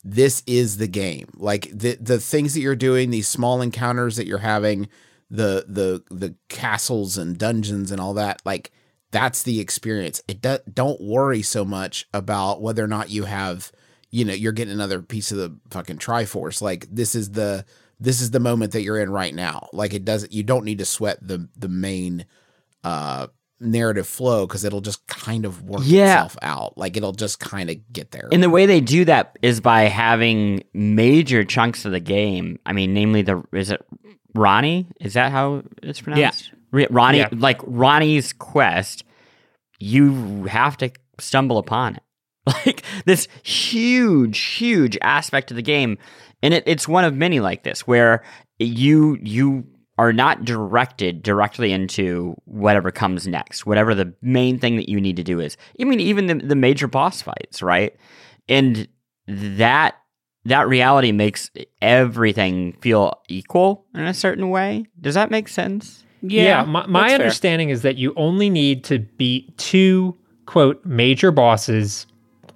this 0.09 0.41
is 0.47 0.77
the 0.77 0.87
game. 0.87 1.27
Like 1.35 1.69
the 1.71 1.97
the 1.99 2.19
things 2.19 2.53
that 2.53 2.61
you're 2.61 2.77
doing, 2.77 3.09
these 3.09 3.27
small 3.27 3.61
encounters 3.61 4.15
that 4.15 4.25
you're 4.25 4.37
having, 4.37 4.87
the 5.29 5.65
the 5.67 6.01
the 6.09 6.35
castles 6.47 7.17
and 7.17 7.37
dungeons 7.37 7.91
and 7.91 7.99
all 7.99 8.13
that, 8.13 8.41
like 8.45 8.71
that's 9.11 9.43
the 9.43 9.59
experience. 9.59 10.21
It 10.27 10.41
do, 10.41 10.59
don't 10.73 11.01
worry 11.01 11.41
so 11.41 11.65
much 11.65 12.07
about 12.13 12.61
whether 12.61 12.83
or 12.83 12.87
not 12.87 13.09
you 13.09 13.25
have, 13.25 13.71
you 14.09 14.23
know, 14.23 14.33
you're 14.33 14.53
getting 14.53 14.73
another 14.73 15.01
piece 15.01 15.31
of 15.33 15.37
the 15.39 15.57
fucking 15.71 15.97
Triforce. 15.97 16.61
Like 16.61 16.87
this 16.89 17.13
is 17.13 17.31
the 17.31 17.65
this 17.99 18.21
is 18.21 18.31
the 18.31 18.39
moment 18.39 18.71
that 18.71 18.83
you're 18.83 18.99
in 18.99 19.09
right 19.09 19.35
now. 19.35 19.67
Like 19.73 19.93
it 19.93 20.05
doesn't 20.05 20.31
you 20.31 20.43
don't 20.43 20.63
need 20.63 20.77
to 20.77 20.85
sweat 20.85 21.19
the 21.21 21.49
the 21.57 21.69
main 21.69 22.25
uh 22.85 23.27
narrative 23.59 24.07
flow 24.07 24.45
because 24.45 24.63
it'll 24.63 24.81
just 24.81 25.05
kind 25.07 25.45
of 25.45 25.63
work 25.63 25.81
Yeah. 25.83 26.13
itself 26.25 26.37
out. 26.41 26.77
Like 26.77 26.95
it'll 26.97 27.11
just 27.13 27.39
kind 27.39 27.69
of 27.69 27.77
get 27.91 28.11
there. 28.11 28.29
And 28.31 28.43
the 28.43 28.49
way 28.49 28.65
they 28.65 28.81
do 28.81 29.05
that 29.05 29.37
is 29.41 29.61
by 29.61 29.83
having 29.83 30.63
major 30.73 31.43
chunks 31.43 31.85
of 31.85 31.91
the 31.91 31.99
game. 31.99 32.59
I 32.65 32.73
mean, 32.73 32.93
namely 32.93 33.21
the 33.23 33.43
is 33.53 33.71
it 33.71 33.83
Ranni? 34.35 34.85
Is 35.01 35.13
that 35.13 35.31
how 35.31 35.63
it's 35.81 36.01
pronounced? 36.01 36.51
Yeah. 36.73 36.85
Ranni, 36.87 37.17
Yeah. 37.17 37.29
like 37.31 37.59
Ranni's 37.61 38.33
quest, 38.33 39.03
you 39.79 40.43
have 40.45 40.77
to 40.77 40.91
stumble 41.19 41.57
upon 41.57 41.95
it. 41.95 42.03
Like 42.65 42.81
this 43.05 43.27
huge, 43.43 44.39
huge 44.39 44.97
aspect 45.01 45.51
of 45.51 45.57
the 45.57 45.61
game, 45.63 45.97
and 46.41 46.53
it, 46.53 46.63
it's 46.65 46.87
one 46.87 47.03
of 47.03 47.13
many 47.13 47.39
like 47.41 47.63
this 47.63 47.85
where 47.85 48.23
you 48.57 49.17
you 49.21 49.65
are 49.97 50.13
not 50.13 50.45
directed 50.45 51.23
directly 51.23 51.71
into 51.71 52.35
whatever 52.45 52.91
comes 52.91 53.27
next, 53.27 53.65
whatever 53.65 53.95
the 53.95 54.13
main 54.21 54.59
thing 54.59 54.75
that 54.75 54.87
you 54.87 55.01
need 55.01 55.15
to 55.15 55.23
do 55.23 55.39
is. 55.39 55.57
I 55.81 55.85
mean, 55.85 55.99
even 55.99 56.27
the, 56.27 56.35
the 56.35 56.55
major 56.55 56.87
boss 56.87 57.21
fights, 57.21 57.61
right? 57.61 57.95
And 58.47 58.87
that 59.27 59.95
that 60.45 60.67
reality 60.67 61.11
makes 61.11 61.51
everything 61.81 62.73
feel 62.79 63.21
equal 63.27 63.85
in 63.93 64.01
a 64.05 64.13
certain 64.13 64.49
way. 64.49 64.85
Does 65.01 65.15
that 65.15 65.29
make 65.29 65.49
sense? 65.49 66.05
Yeah, 66.21 66.63
my, 66.63 66.85
my 66.87 67.01
that's 67.01 67.11
fair. 67.11 67.19
understanding 67.21 67.69
is 67.69 67.81
that 67.81 67.97
you 67.97 68.13
only 68.15 68.49
need 68.49 68.83
to 68.85 68.99
beat 68.99 69.57
two 69.57 70.17
quote 70.45 70.83
major 70.85 71.31
bosses 71.31 72.07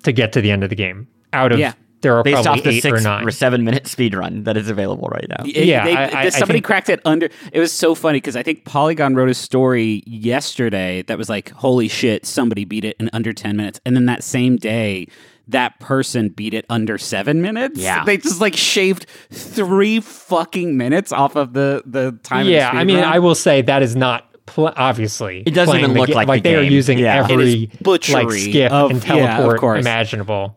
to 0.04 0.12
get 0.12 0.32
to 0.34 0.42
the 0.42 0.52
end 0.52 0.64
of 0.64 0.70
the 0.70 0.76
game. 0.76 1.08
Out 1.34 1.52
of 1.52 1.60
Yeah. 1.60 1.74
There 2.02 2.16
are 2.18 2.24
Based 2.24 2.44
probably 2.44 2.60
off 2.60 2.64
the 2.64 2.70
eight 2.72 2.82
six 2.82 3.00
or 3.00 3.04
nine. 3.04 3.28
or 3.28 3.32
seven 3.32 3.64
minute 3.64 3.88
speed 3.88 4.14
run 4.16 4.44
that 4.44 4.58
is 4.58 4.70
available 4.70 5.08
right 5.12 5.28
now. 5.30 5.44
Yeah, 5.46 5.86
they- 5.86 5.96
I- 5.96 6.06
I- 6.06 6.22
I 6.24 6.30
somebody 6.30 6.54
think- 6.58 6.66
cracked 6.66 6.90
it 6.90 7.00
under. 7.06 7.30
It 7.52 7.60
was 7.60 7.72
so 7.72 7.96
funny 7.96 8.18
because 8.18 8.36
I 8.36 8.44
think 8.44 8.66
Polygon 8.66 9.16
wrote 9.16 9.30
a 9.30 9.34
story 9.34 10.04
yesterday 10.06 11.04
that 11.04 11.18
was 11.18 11.30
like, 11.30 11.52
"Holy 11.52 11.88
shit, 11.88 12.26
somebody 12.26 12.66
beat 12.66 12.86
it 12.86 12.96
in 13.00 13.10
under 13.14 13.34
ten 13.34 13.56
minutes," 13.58 13.80
and 13.86 13.96
then 13.96 14.06
that 14.08 14.24
same 14.24 14.58
day. 14.58 15.08
That 15.48 15.80
person 15.82 16.30
beat 16.30 16.54
it 16.54 16.66
under 16.70 16.98
seven 16.98 17.42
minutes. 17.42 17.78
Yeah. 17.80 18.06
they 18.06 18.16
just 18.18 18.40
like 18.40 18.56
shaved 18.56 19.06
three 19.32 20.00
fucking 20.00 20.78
minutes 20.78 21.12
off 21.12 21.36
of 21.36 21.52
the 21.54 21.84
the 21.86 22.18
time. 22.24 22.48
yeah, 22.48 22.68
of 22.70 22.76
the 22.76 22.80
I 22.80 22.84
mean, 22.86 22.98
speedrun. 22.98 23.04
I 23.04 23.20
will 23.20 23.36
say 23.36 23.62
that 23.64 23.82
is 23.84 23.96
not 23.96 24.26
pl- 24.46 24.72
obviously. 24.78 25.44
It 25.46 25.54
doesn't 25.54 25.72
playing 25.72 25.84
even 25.86 25.94
the 25.96 26.00
look 26.00 26.10
like 26.10 26.28
like 26.30 26.44
the 26.44 26.50
they 26.52 26.56
are 26.56 26.62
using 26.62 27.00
Yeah. 27.00 27.28
Every 27.30 27.64
is 27.64 27.68
butchery 27.82 28.24
like 28.24 28.32
skip 28.32 28.72
of- 28.72 28.92
and 28.92 29.04
yeah, 29.06 29.14
of 29.14 29.20
teleport 29.38 29.60
course. 29.60 29.82
imaginable. 29.82 30.56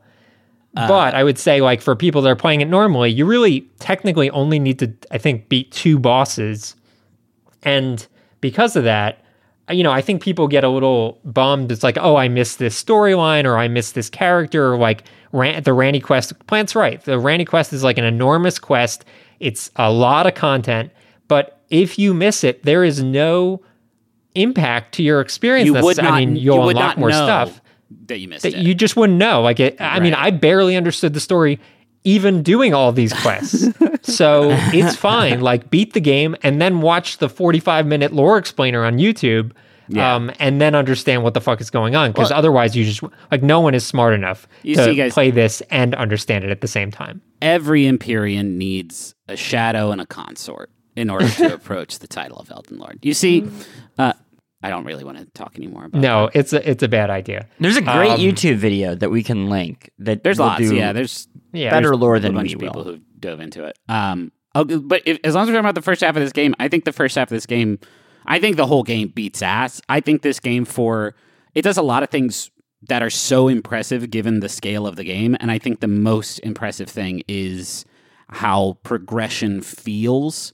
Uh, 0.77 0.89
but 0.89 1.15
I 1.15 1.23
would 1.23 1.39
say, 1.39 1.61
like 1.61 1.81
for 1.81 1.95
people 1.95 2.21
that 2.23 2.31
are 2.31 2.37
playing 2.37 2.61
it 2.61 2.69
normally, 2.69 3.11
you 3.11 3.27
really 3.27 3.61
technically 3.79 4.29
only 4.31 4.59
need 4.59 4.79
to, 4.81 4.93
I 5.11 5.19
think, 5.19 5.49
beat 5.49 5.71
two 5.71 5.99
bosses, 5.99 6.75
and 7.63 8.07
because 8.41 8.75
of 8.77 8.85
that, 8.85 9.25
you 9.71 9.83
know, 9.83 9.93
I 9.93 10.01
think 10.01 10.21
people 10.23 10.49
get 10.49 10.65
a 10.65 10.69
little 10.69 11.21
bummed. 11.25 11.71
It's 11.73 11.83
like, 11.83 11.97
oh, 12.01 12.17
I 12.17 12.29
missed 12.29 12.59
this 12.59 12.83
storyline, 12.83 13.45
or 13.45 13.57
I 13.57 13.69
missed 13.69 13.95
this 13.95 14.11
character, 14.11 14.73
or 14.73 14.77
like 14.77 15.05
Ran- 15.33 15.63
the 15.63 15.71
Ranni 15.71 16.03
Quest. 16.03 16.33
Plante's 16.47 16.75
right. 16.75 17.01
The 17.03 17.13
Ranni 17.21 17.47
Quest 17.47 17.73
is 17.73 17.85
like 17.85 17.97
an 17.97 18.05
enormous 18.05 18.59
quest. 18.59 19.05
It's 19.41 19.71
a 19.77 19.91
lot 19.93 20.27
of 20.27 20.35
content, 20.35 20.91
but 21.29 21.61
if 21.71 21.99
you 21.99 22.15
miss 22.15 22.45
it, 22.45 22.63
there 22.65 22.85
is 22.85 23.03
no 23.03 23.63
impact 24.35 24.95
to 24.97 25.03
your 25.03 25.21
experience. 25.21 25.67
you 25.67 25.75
would 25.75 25.97
not. 25.97 26.13
I 26.13 26.21
mean, 26.27 26.37
you 26.37 26.43
you'll 26.53 26.65
would 26.67 26.77
unlock 26.77 26.97
not 26.97 26.99
more 26.99 27.11
know 27.11 27.25
stuff 27.25 27.61
that 28.07 28.19
you 28.19 28.29
missed 28.29 28.43
that 28.43 28.55
it. 28.55 28.61
you 28.61 28.75
just 28.75 28.97
wouldn't 28.97 29.19
know. 29.19 29.43
Like, 29.43 29.61
it, 29.61 29.81
I 29.81 30.01
mean, 30.01 30.15
I 30.15 30.31
barely 30.31 30.77
understood 30.77 31.15
the 31.15 31.21
story 31.21 31.61
even 32.05 32.43
doing 32.43 32.75
all 32.75 32.93
these 32.93 33.13
quests. 33.13 33.67
so 34.03 34.49
it's 34.73 34.95
fine. 34.97 35.41
Like, 35.41 35.71
beat 35.71 35.95
the 35.95 36.01
game 36.01 36.37
and 36.43 36.61
then 36.61 36.81
watch 36.83 37.19
the 37.19 37.29
45 37.29 37.87
minute 37.87 38.13
lore 38.13 38.37
explainer 38.39 38.85
on 38.85 38.99
YouTube. 38.99 39.53
Yeah. 39.89 40.15
Um, 40.15 40.31
and 40.39 40.61
then 40.63 40.75
understand 40.75 41.25
what 41.25 41.35
the 41.35 41.43
fuck 41.43 41.61
is 41.61 41.69
going 41.69 41.95
on. 41.95 42.11
Because 42.13 42.33
otherwise, 42.33 42.75
you 42.75 42.85
just 42.87 43.03
like 43.31 43.43
no 43.43 43.61
one 43.61 43.75
is 43.75 43.85
smart 43.85 44.15
enough 44.15 44.49
You 44.63 44.77
to 44.77 44.85
see, 44.85 44.95
guys- 44.97 45.13
play 45.13 45.31
this 45.31 45.61
and 45.71 45.95
understand 45.95 46.43
it 46.45 46.51
at 46.51 46.63
the 46.63 46.69
same 46.69 46.91
time. 46.91 47.21
Every 47.43 47.87
Empyrean 47.87 48.57
needs 48.57 49.15
a 49.29 49.37
shadow 49.37 49.91
and 49.91 50.01
a 50.01 50.07
consort 50.07 50.71
in 50.97 51.11
order 51.11 51.29
to 51.29 51.53
approach 51.59 51.99
the 51.99 52.07
title 52.07 52.39
of 52.39 52.51
Elden 52.51 52.79
Lord. 52.79 52.99
You 53.03 53.13
see, 53.13 53.47
uh, 53.99 54.15
I 54.65 54.71
don't 54.71 54.85
really 54.85 55.05
want 55.05 55.19
to 55.19 55.27
talk 55.27 55.57
anymore 55.57 55.85
about. 55.87 55.99
It. 55.99 56.03
No, 56.03 56.31
it's 56.35 56.53
a 56.53 56.69
it's 56.71 56.83
a 56.83 56.89
bad 56.89 57.11
idea. 57.11 57.47
There's 57.61 57.77
a 57.77 57.83
great 57.83 58.11
Um, 58.13 58.19
YouTube 58.21 58.57
video 58.57 58.95
that 58.95 59.11
we 59.11 59.23
can 59.23 59.49
link. 59.51 59.91
That 59.99 60.23
There's 60.25 60.39
will 60.39 60.47
lots. 60.47 60.61
do 60.69 60.75
Yeah, 60.75 60.93
there's 60.93 61.29
Yeah, 61.53 61.71
better 61.71 61.89
there's- 61.89 62.01
lore 62.01 62.17
a 62.17 62.21
than 62.21 62.35
bunch 62.35 62.49
we 62.49 62.55
of 62.55 62.61
people 62.61 62.85
will. 62.85 62.93
who 62.95 63.01
dove 63.21 63.41
into 63.41 63.65
it. 63.65 63.79
Um, 63.89 64.33
oh, 64.55 64.65
but 64.65 65.03
if, 65.07 65.19
as 65.25 65.35
long 65.35 65.43
as 65.43 65.49
we're 65.49 65.55
talking 65.55 65.61
about 65.67 65.75
the 65.75 65.83
first 65.83 66.01
half 66.01 66.17
of 66.17 66.23
this 66.23 66.33
game, 66.33 66.55
I 66.59 66.69
think 66.69 66.85
the 66.85 66.93
first 66.93 67.15
half 67.17 67.29
of 67.31 67.37
this 67.37 67.47
game, 67.47 67.79
I 68.27 68.39
think 68.41 68.57
the 68.57 68.67
whole 68.67 68.83
game 68.83 69.09
beats 69.15 69.43
ass. 69.43 69.81
I 69.89 70.01
think 70.01 70.23
this 70.23 70.41
game 70.41 70.65
for 70.65 71.15
it 71.55 71.63
does 71.63 71.77
a 71.77 71.83
lot 71.83 72.03
of 72.03 72.09
things 72.11 72.51
that 72.89 73.03
are 73.03 73.11
so 73.11 73.49
impressive 73.49 74.11
given 74.11 74.41
the 74.41 74.49
scale 74.49 74.87
of 74.87 74.97
the 74.97 75.05
game, 75.05 75.37
and 75.41 75.51
I 75.51 75.59
think 75.59 75.81
the 75.81 75.89
most 75.89 76.39
impressive 76.41 76.89
thing 76.89 77.23
is 77.29 77.85
how 78.29 78.79
progression 78.83 79.61
feels. 79.61 80.53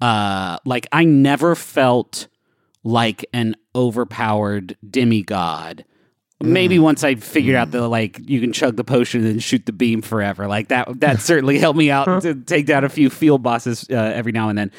Uh, 0.00 0.56
like 0.64 0.86
I 0.90 1.04
never 1.04 1.54
felt 1.54 2.26
like 2.84 3.24
an 3.32 3.56
overpowered 3.74 4.76
demigod. 4.88 5.84
Maybe 6.42 6.80
once 6.80 7.04
I 7.04 7.14
figured 7.14 7.54
out 7.54 7.70
the 7.70 7.86
like 7.88 8.18
you 8.28 8.40
can 8.40 8.52
chug 8.52 8.76
the 8.76 8.82
potion 8.82 9.24
and 9.24 9.40
shoot 9.42 9.64
the 9.64 9.72
beam 9.72 10.02
forever. 10.02 10.48
Like 10.48 10.68
that 10.68 11.00
that 11.00 11.20
certainly 11.20 11.58
helped 11.58 11.78
me 11.78 11.90
out 11.90 12.22
to 12.22 12.34
take 12.34 12.66
down 12.66 12.84
a 12.84 12.88
few 12.88 13.10
field 13.10 13.42
bosses 13.42 13.86
uh, 13.90 13.94
every 13.94 14.32
now 14.32 14.48
and 14.48 14.58
then. 14.58 14.72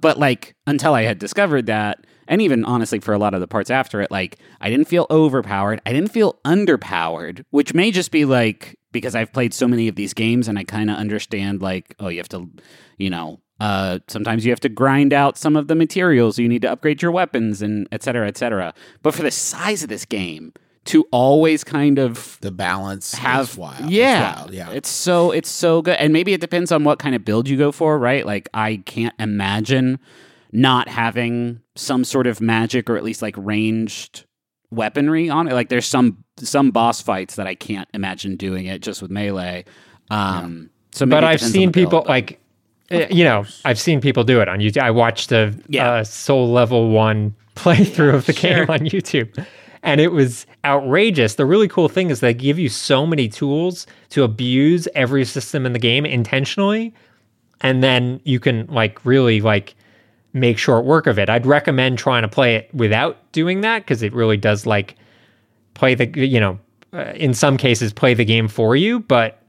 But 0.00 0.18
like 0.18 0.54
until 0.66 0.94
I 0.94 1.02
had 1.02 1.18
discovered 1.18 1.66
that 1.66 2.06
and 2.26 2.40
even 2.40 2.64
honestly 2.64 3.00
for 3.00 3.12
a 3.12 3.18
lot 3.18 3.34
of 3.34 3.40
the 3.40 3.48
parts 3.48 3.70
after 3.70 4.00
it 4.00 4.10
like 4.10 4.38
I 4.62 4.70
didn't 4.70 4.86
feel 4.86 5.06
overpowered. 5.10 5.82
I 5.84 5.92
didn't 5.92 6.10
feel 6.12 6.38
underpowered, 6.44 7.44
which 7.50 7.74
may 7.74 7.90
just 7.90 8.10
be 8.12 8.24
like 8.24 8.78
because 8.90 9.14
I've 9.14 9.32
played 9.32 9.52
so 9.52 9.68
many 9.68 9.88
of 9.88 9.96
these 9.96 10.14
games 10.14 10.48
and 10.48 10.58
I 10.58 10.64
kind 10.64 10.90
of 10.90 10.96
understand 10.96 11.60
like 11.60 11.94
oh 12.00 12.08
you 12.08 12.16
have 12.16 12.30
to 12.30 12.48
you 12.96 13.10
know 13.10 13.40
uh, 13.60 13.98
sometimes 14.08 14.44
you 14.44 14.50
have 14.50 14.60
to 14.60 14.68
grind 14.68 15.12
out 15.12 15.36
some 15.38 15.54
of 15.54 15.68
the 15.68 15.74
materials 15.74 16.38
you 16.38 16.48
need 16.48 16.62
to 16.62 16.70
upgrade 16.72 17.02
your 17.02 17.10
weapons 17.12 17.62
and 17.62 17.86
et 17.92 18.02
cetera, 18.02 18.26
et 18.26 18.36
cetera. 18.36 18.72
But 19.02 19.14
for 19.14 19.22
the 19.22 19.30
size 19.30 19.82
of 19.82 19.88
this 19.88 20.04
game, 20.04 20.52
to 20.86 21.06
always 21.12 21.62
kind 21.62 21.98
of 21.98 22.38
The 22.40 22.50
balance 22.50 23.12
have 23.14 23.50
is 23.50 23.58
wild. 23.58 23.80
It's 23.84 23.90
yeah, 23.92 24.34
wild, 24.36 24.54
yeah. 24.54 24.70
it's 24.70 24.88
so 24.88 25.30
it's 25.30 25.50
so 25.50 25.82
good, 25.82 25.96
and 25.96 26.12
maybe 26.12 26.32
it 26.32 26.40
depends 26.40 26.72
on 26.72 26.84
what 26.84 26.98
kind 26.98 27.14
of 27.14 27.24
build 27.24 27.48
you 27.48 27.58
go 27.58 27.70
for, 27.70 27.98
right? 27.98 28.24
Like 28.24 28.48
I 28.54 28.76
can't 28.86 29.14
imagine 29.18 29.98
not 30.52 30.88
having 30.88 31.60
some 31.76 32.02
sort 32.02 32.26
of 32.26 32.40
magic 32.40 32.88
or 32.90 32.96
at 32.96 33.04
least 33.04 33.20
like 33.22 33.34
ranged 33.36 34.24
weaponry 34.70 35.28
on 35.28 35.48
it. 35.48 35.52
Like 35.52 35.68
there's 35.68 35.86
some 35.86 36.24
some 36.38 36.70
boss 36.70 37.02
fights 37.02 37.36
that 37.36 37.46
I 37.46 37.54
can't 37.54 37.88
imagine 37.92 38.36
doing 38.36 38.64
it 38.66 38.80
just 38.80 39.02
with 39.02 39.10
melee. 39.10 39.66
Um, 40.10 40.70
so, 40.92 41.04
maybe 41.06 41.16
but 41.16 41.24
I've 41.24 41.40
seen 41.40 41.52
the 41.52 41.58
build, 41.66 41.74
people 41.74 42.00
but- 42.00 42.08
like, 42.08 42.40
you 42.90 43.24
know, 43.24 43.44
I've 43.64 43.78
seen 43.80 44.00
people 44.00 44.24
do 44.24 44.40
it 44.40 44.48
on 44.48 44.58
YouTube. 44.58 44.82
I 44.82 44.90
watched 44.90 45.32
a 45.32 45.54
Yeah. 45.68 45.90
uh, 45.90 46.04
Soul 46.04 46.50
Level 46.50 46.90
One 46.90 47.34
playthrough 47.56 48.14
of 48.14 48.26
the 48.26 48.32
game 48.32 48.68
on 48.70 48.80
YouTube, 48.80 49.44
and 49.82 50.00
it 50.00 50.12
was 50.12 50.46
outrageous. 50.64 51.34
The 51.36 51.46
really 51.46 51.68
cool 51.68 51.88
thing 51.88 52.10
is 52.10 52.20
they 52.20 52.34
give 52.34 52.58
you 52.58 52.68
so 52.68 53.06
many 53.06 53.28
tools 53.28 53.86
to 54.10 54.22
abuse 54.24 54.88
every 54.94 55.24
system 55.24 55.66
in 55.66 55.72
the 55.72 55.78
game 55.78 56.04
intentionally, 56.06 56.94
and 57.60 57.82
then 57.82 58.20
you 58.24 58.40
can 58.40 58.66
like 58.66 59.04
really 59.04 59.40
like 59.40 59.74
make 60.32 60.58
short 60.58 60.84
work 60.84 61.06
of 61.06 61.18
it. 61.18 61.28
I'd 61.28 61.44
recommend 61.46 61.98
trying 61.98 62.22
to 62.22 62.28
play 62.28 62.54
it 62.56 62.72
without 62.74 63.30
doing 63.32 63.60
that 63.62 63.80
because 63.80 64.02
it 64.02 64.12
really 64.12 64.36
does 64.36 64.64
like 64.66 64.96
play 65.74 65.94
the 65.94 66.06
you 66.26 66.40
know 66.40 66.58
uh, 66.92 67.12
in 67.14 67.34
some 67.34 67.56
cases 67.56 67.92
play 67.92 68.14
the 68.14 68.24
game 68.24 68.48
for 68.48 68.74
you, 68.76 69.00
but 69.00 69.39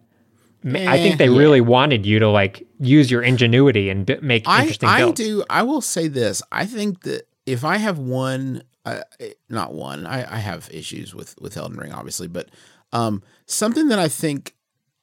ma- 0.63 0.79
I 0.79 0.97
think 0.97 1.17
they 1.17 1.29
really 1.29 1.61
wanted 1.61 2.05
you 2.05 2.19
to 2.19 2.29
like 2.29 2.67
use 2.79 3.09
your 3.09 3.21
ingenuity 3.21 3.89
and 3.89 4.05
b- 4.05 4.17
make 4.21 4.47
I, 4.47 4.61
interesting 4.61 4.89
I 4.89 4.97
builds. 4.99 5.19
do. 5.21 5.43
I 5.49 5.63
will 5.63 5.81
say 5.81 6.07
this. 6.07 6.41
I 6.51 6.65
think 6.65 7.01
that 7.01 7.27
if 7.45 7.63
I 7.63 7.77
have 7.77 7.97
one, 7.97 8.63
uh, 8.85 9.01
not 9.49 9.73
one, 9.73 10.05
I, 10.05 10.35
I 10.35 10.37
have 10.37 10.69
issues 10.71 11.13
with 11.15 11.39
with 11.39 11.57
Elden 11.57 11.77
Ring, 11.77 11.91
obviously, 11.91 12.27
but 12.27 12.49
um, 12.91 13.23
something 13.45 13.87
that 13.87 13.99
I 13.99 14.07
think 14.07 14.55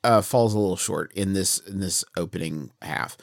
uh, 0.05 0.23
falls 0.23 0.55
a 0.55 0.59
little 0.59 0.77
short 0.77 1.12
in 1.12 1.33
this 1.33 1.59
in 1.59 1.81
this 1.81 2.05
opening 2.16 2.71
half. 2.83 3.16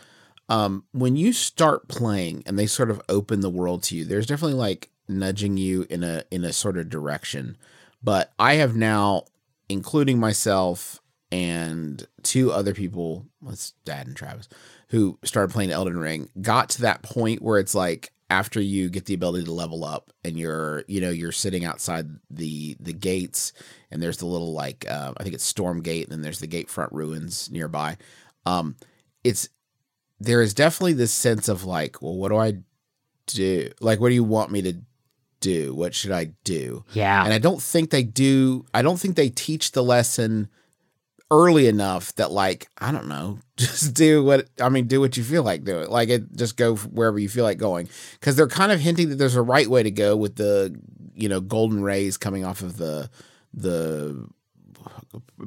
Um, 0.48 0.84
when 0.92 1.16
you 1.16 1.34
start 1.34 1.88
playing 1.88 2.44
and 2.46 2.60
they 2.60 2.68
sort 2.68 2.92
of 2.92 3.02
open 3.10 3.40
the 3.40 3.50
world 3.50 3.82
to 3.84 3.96
you, 3.96 4.06
there's 4.06 4.28
definitely 4.28 4.58
like 4.58 4.90
nudging 5.08 5.58
you 5.58 5.88
in 5.90 6.04
a 6.04 6.24
in 6.32 6.44
a 6.44 6.54
sort 6.54 6.78
of 6.78 6.90
direction. 6.90 7.58
But 8.04 8.32
I 8.38 8.56
have 8.56 8.76
now, 8.76 9.24
including 9.70 10.20
myself 10.20 11.00
and 11.36 12.08
two 12.24 12.50
other 12.50 12.74
people, 12.74 13.26
let's 13.42 13.72
Dad 13.84 14.08
and 14.08 14.16
Travis, 14.16 14.48
who 14.88 15.20
started 15.26 15.52
playing 15.52 15.70
Elden 15.70 15.98
Ring, 15.98 16.30
got 16.42 16.70
to 16.70 16.84
that 16.84 17.04
point 17.04 17.42
where 17.42 17.60
it's 17.60 17.76
like 17.76 18.14
after 18.30 18.62
you 18.62 18.90
get 18.90 19.04
the 19.04 19.14
ability 19.14 19.44
to 19.44 19.52
level 19.52 19.84
up 19.84 20.14
and 20.24 20.40
you're 20.40 20.86
you 20.88 21.02
know 21.02 21.10
you're 21.10 21.34
sitting 21.34 21.66
outside 21.66 22.08
the 22.30 22.78
the 22.80 22.94
gates 22.94 23.52
and 23.92 24.02
there's 24.02 24.18
the 24.18 24.26
little 24.26 24.54
like 24.54 24.86
uh, 24.90 25.14
I 25.18 25.24
think 25.24 25.36
it's 25.36 25.44
Storm 25.44 25.82
Gate 25.82 26.04
and 26.04 26.14
then 26.14 26.22
there's 26.22 26.40
the 26.40 26.48
gate 26.48 26.70
front 26.70 26.94
ruins 26.94 27.52
nearby. 27.52 27.98
Um, 28.46 28.78
it's 29.26 29.50
there 30.22 30.42
is 30.42 30.54
definitely 30.54 30.94
this 30.94 31.12
sense 31.12 31.50
of 31.50 31.66
like, 31.66 32.02
well, 32.02 32.16
what 32.16 32.30
do 32.30 32.38
I 32.38 32.60
do? 33.28 33.72
Like, 33.82 34.00
what 34.00 34.08
do 34.08 34.16
you 34.16 34.24
want 34.24 34.52
me 34.52 34.62
to 34.62 34.76
do? 35.42 35.76
What 35.76 35.94
should 35.94 36.12
I 36.12 36.32
do? 36.46 36.86
Yeah. 36.94 37.26
And 37.26 37.34
I 37.34 37.40
don't 37.40 37.62
think 37.62 37.90
they 37.90 38.04
do. 38.04 38.66
I 38.74 38.82
don't 38.82 38.98
think 38.98 39.18
they 39.18 39.30
teach 39.30 39.74
the 39.74 39.84
lesson 39.84 40.48
early 41.32 41.68
enough 41.68 42.14
that 42.16 42.32
like 42.32 42.68
I 42.78 42.92
don't 42.92 43.08
know, 43.08 43.40
just 43.58 43.94
do 43.94 44.24
what 44.24 44.48
I 44.62 44.70
mean, 44.70 44.88
do 44.88 45.00
what 45.00 45.18
you 45.18 45.24
feel 45.24 45.44
like 45.44 45.64
doing. 45.64 45.90
Like 45.90 46.10
it, 46.10 46.36
just 46.36 46.58
go 46.58 46.76
wherever 46.76 47.20
you 47.20 47.30
feel 47.30 47.44
like 47.44 47.58
going. 47.58 47.90
Because 48.14 48.36
they're 48.36 48.48
kind 48.48 48.72
of 48.72 48.80
hinting 48.80 49.10
that 49.10 49.16
there's 49.16 49.36
a 49.36 49.42
right 49.42 49.68
way 49.68 49.84
to 49.84 49.92
go 49.92 50.16
with 50.16 50.36
the 50.36 50.80
you 51.14 51.30
know 51.30 51.40
golden 51.40 51.82
rays 51.82 52.18
coming 52.18 52.46
off 52.46 52.62
of 52.62 52.78
the 52.78 53.10
the 53.54 54.28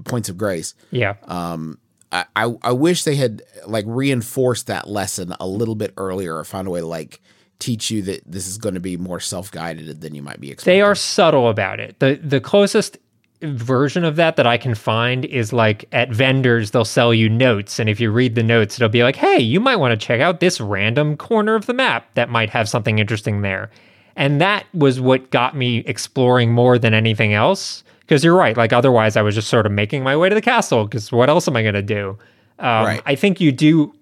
points 0.04 0.28
of 0.28 0.38
grace. 0.38 0.74
yeah, 0.90 1.14
Um, 1.24 1.78
I, 2.10 2.24
I 2.34 2.54
I 2.62 2.72
wish 2.72 3.04
they 3.04 3.16
had 3.16 3.42
like 3.66 3.84
reinforced 3.86 4.66
that 4.68 4.88
lesson 4.88 5.34
a 5.40 5.46
little 5.46 5.74
bit 5.74 5.92
earlier 5.96 6.36
or 6.36 6.44
found 6.44 6.68
a 6.68 6.70
way 6.70 6.80
to 6.80 6.86
like 6.86 7.20
teach 7.58 7.90
you 7.90 8.02
that 8.02 8.22
this 8.24 8.46
is 8.46 8.56
going 8.56 8.74
to 8.74 8.80
be 8.80 8.96
more 8.96 9.20
self 9.20 9.50
guided 9.50 10.00
than 10.00 10.14
you 10.14 10.22
might 10.22 10.40
be 10.40 10.50
expecting. 10.50 10.78
They 10.78 10.80
are 10.80 10.94
subtle 10.94 11.48
about 11.48 11.80
it. 11.80 11.98
The 11.98 12.14
the 12.22 12.40
closest 12.40 12.98
version 13.42 14.04
of 14.04 14.16
that 14.16 14.36
that 14.36 14.46
I 14.46 14.56
can 14.58 14.74
find 14.74 15.24
is 15.24 15.52
like 15.52 15.84
at 15.92 16.10
vendors 16.10 16.72
they'll 16.72 16.84
sell 16.84 17.14
you 17.14 17.28
notes 17.28 17.78
and 17.78 17.88
if 17.88 18.00
you 18.00 18.10
read 18.10 18.34
the 18.34 18.42
notes 18.42 18.76
it'll 18.76 18.88
be 18.88 19.02
like, 19.02 19.16
"Hey, 19.16 19.38
you 19.38 19.60
might 19.60 19.76
want 19.76 19.98
to 19.98 20.06
check 20.06 20.20
out 20.20 20.40
this 20.40 20.60
random 20.60 21.16
corner 21.16 21.54
of 21.54 21.66
the 21.66 21.74
map 21.74 22.12
that 22.14 22.28
might 22.28 22.50
have 22.50 22.68
something 22.68 22.98
interesting 22.98 23.42
there." 23.42 23.70
And 24.16 24.40
that 24.40 24.66
was 24.74 25.00
what 25.00 25.30
got 25.30 25.56
me 25.56 25.78
exploring 25.86 26.52
more 26.52 26.78
than 26.78 26.92
anything 26.94 27.32
else 27.32 27.84
because 28.00 28.24
you're 28.24 28.34
right, 28.34 28.56
like 28.56 28.72
otherwise 28.72 29.16
I 29.16 29.22
was 29.22 29.34
just 29.34 29.48
sort 29.48 29.66
of 29.66 29.72
making 29.72 30.02
my 30.02 30.16
way 30.16 30.28
to 30.28 30.34
the 30.34 30.42
castle 30.42 30.84
because 30.84 31.12
what 31.12 31.28
else 31.28 31.46
am 31.46 31.56
I 31.56 31.62
going 31.62 31.74
to 31.74 31.82
do? 31.82 32.18
Um, 32.58 32.84
Right. 32.84 33.02
I 33.06 33.14
think 33.14 33.40
you 33.40 33.52
do 33.52 33.94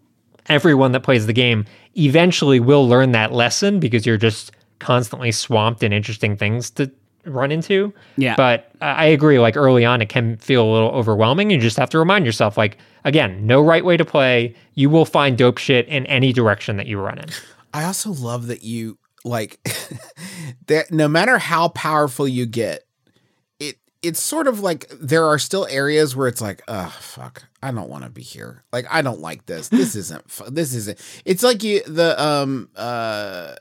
everyone 0.49 0.93
that 0.93 1.01
plays 1.01 1.27
the 1.27 1.33
game 1.33 1.67
eventually 1.97 2.61
will 2.61 2.89
learn 2.89 3.13
that 3.13 3.33
lesson 3.33 3.81
because 3.81 4.07
you're 4.07 4.17
just 4.17 4.53
constantly 4.79 5.33
swamped 5.33 5.83
in 5.83 5.93
interesting 5.93 6.37
things 6.37 6.71
to 6.71 6.91
run 7.27 7.53
into. 7.53 7.93
Yeah. 8.17 8.35
But 8.37 8.71
I 8.81 9.07
agree, 9.07 9.39
like 9.39 9.57
early 9.57 9.85
on, 9.85 10.03
it 10.03 10.09
can 10.09 10.37
feel 10.39 10.65
a 10.65 10.73
little 10.73 10.91
overwhelming. 10.91 11.51
You 11.51 11.59
just 11.59 11.77
have 11.77 11.91
to 11.91 11.99
remind 11.99 12.25
yourself, 12.27 12.57
like, 12.57 12.79
again, 13.05 13.47
no 13.47 13.61
right 13.61 13.85
way 13.85 13.97
to 13.97 14.05
play. 14.05 14.55
You 14.75 14.91
will 14.91 15.05
find 15.05 15.37
dope 15.37 15.59
shit 15.59 15.87
in 15.89 16.07
any 16.07 16.33
direction 16.33 16.77
that 16.77 16.87
you 16.87 16.99
run 16.99 17.19
in. 17.19 17.29
I 17.73 17.85
also 17.85 18.11
love 18.11 18.47
that 18.47 18.63
you 18.63 18.99
like 19.25 19.59
that 20.67 20.91
no 20.91 21.09
matter 21.09 21.39
how 21.39 21.69
powerful 21.69 22.27
you 22.27 22.47
get, 22.47 22.85
it 23.61 23.77
it's 24.03 24.21
sort 24.21 24.47
of 24.47 24.61
like 24.61 24.87
there 24.91 25.25
are 25.27 25.39
still 25.39 25.67
areas 25.67 26.17
where 26.17 26.29
it's 26.29 26.41
like, 26.41 26.63
oh 26.69 26.97
fuck, 27.01 27.45
I 27.63 27.73
don't 27.73 27.91
want 27.91 28.05
to 28.05 28.11
be 28.11 28.23
here. 28.23 28.65
Like 28.73 28.87
I 28.91 29.03
don't 29.03 29.21
like 29.21 29.47
this. 29.47 29.69
This 29.69 29.95
isn't 29.97 30.27
this 30.49 30.75
isn't 30.75 30.99
it's 31.25 31.43
like 31.43 31.63
you 31.63 31.83
the 31.85 32.21
um 32.23 32.71
uh 32.77 33.57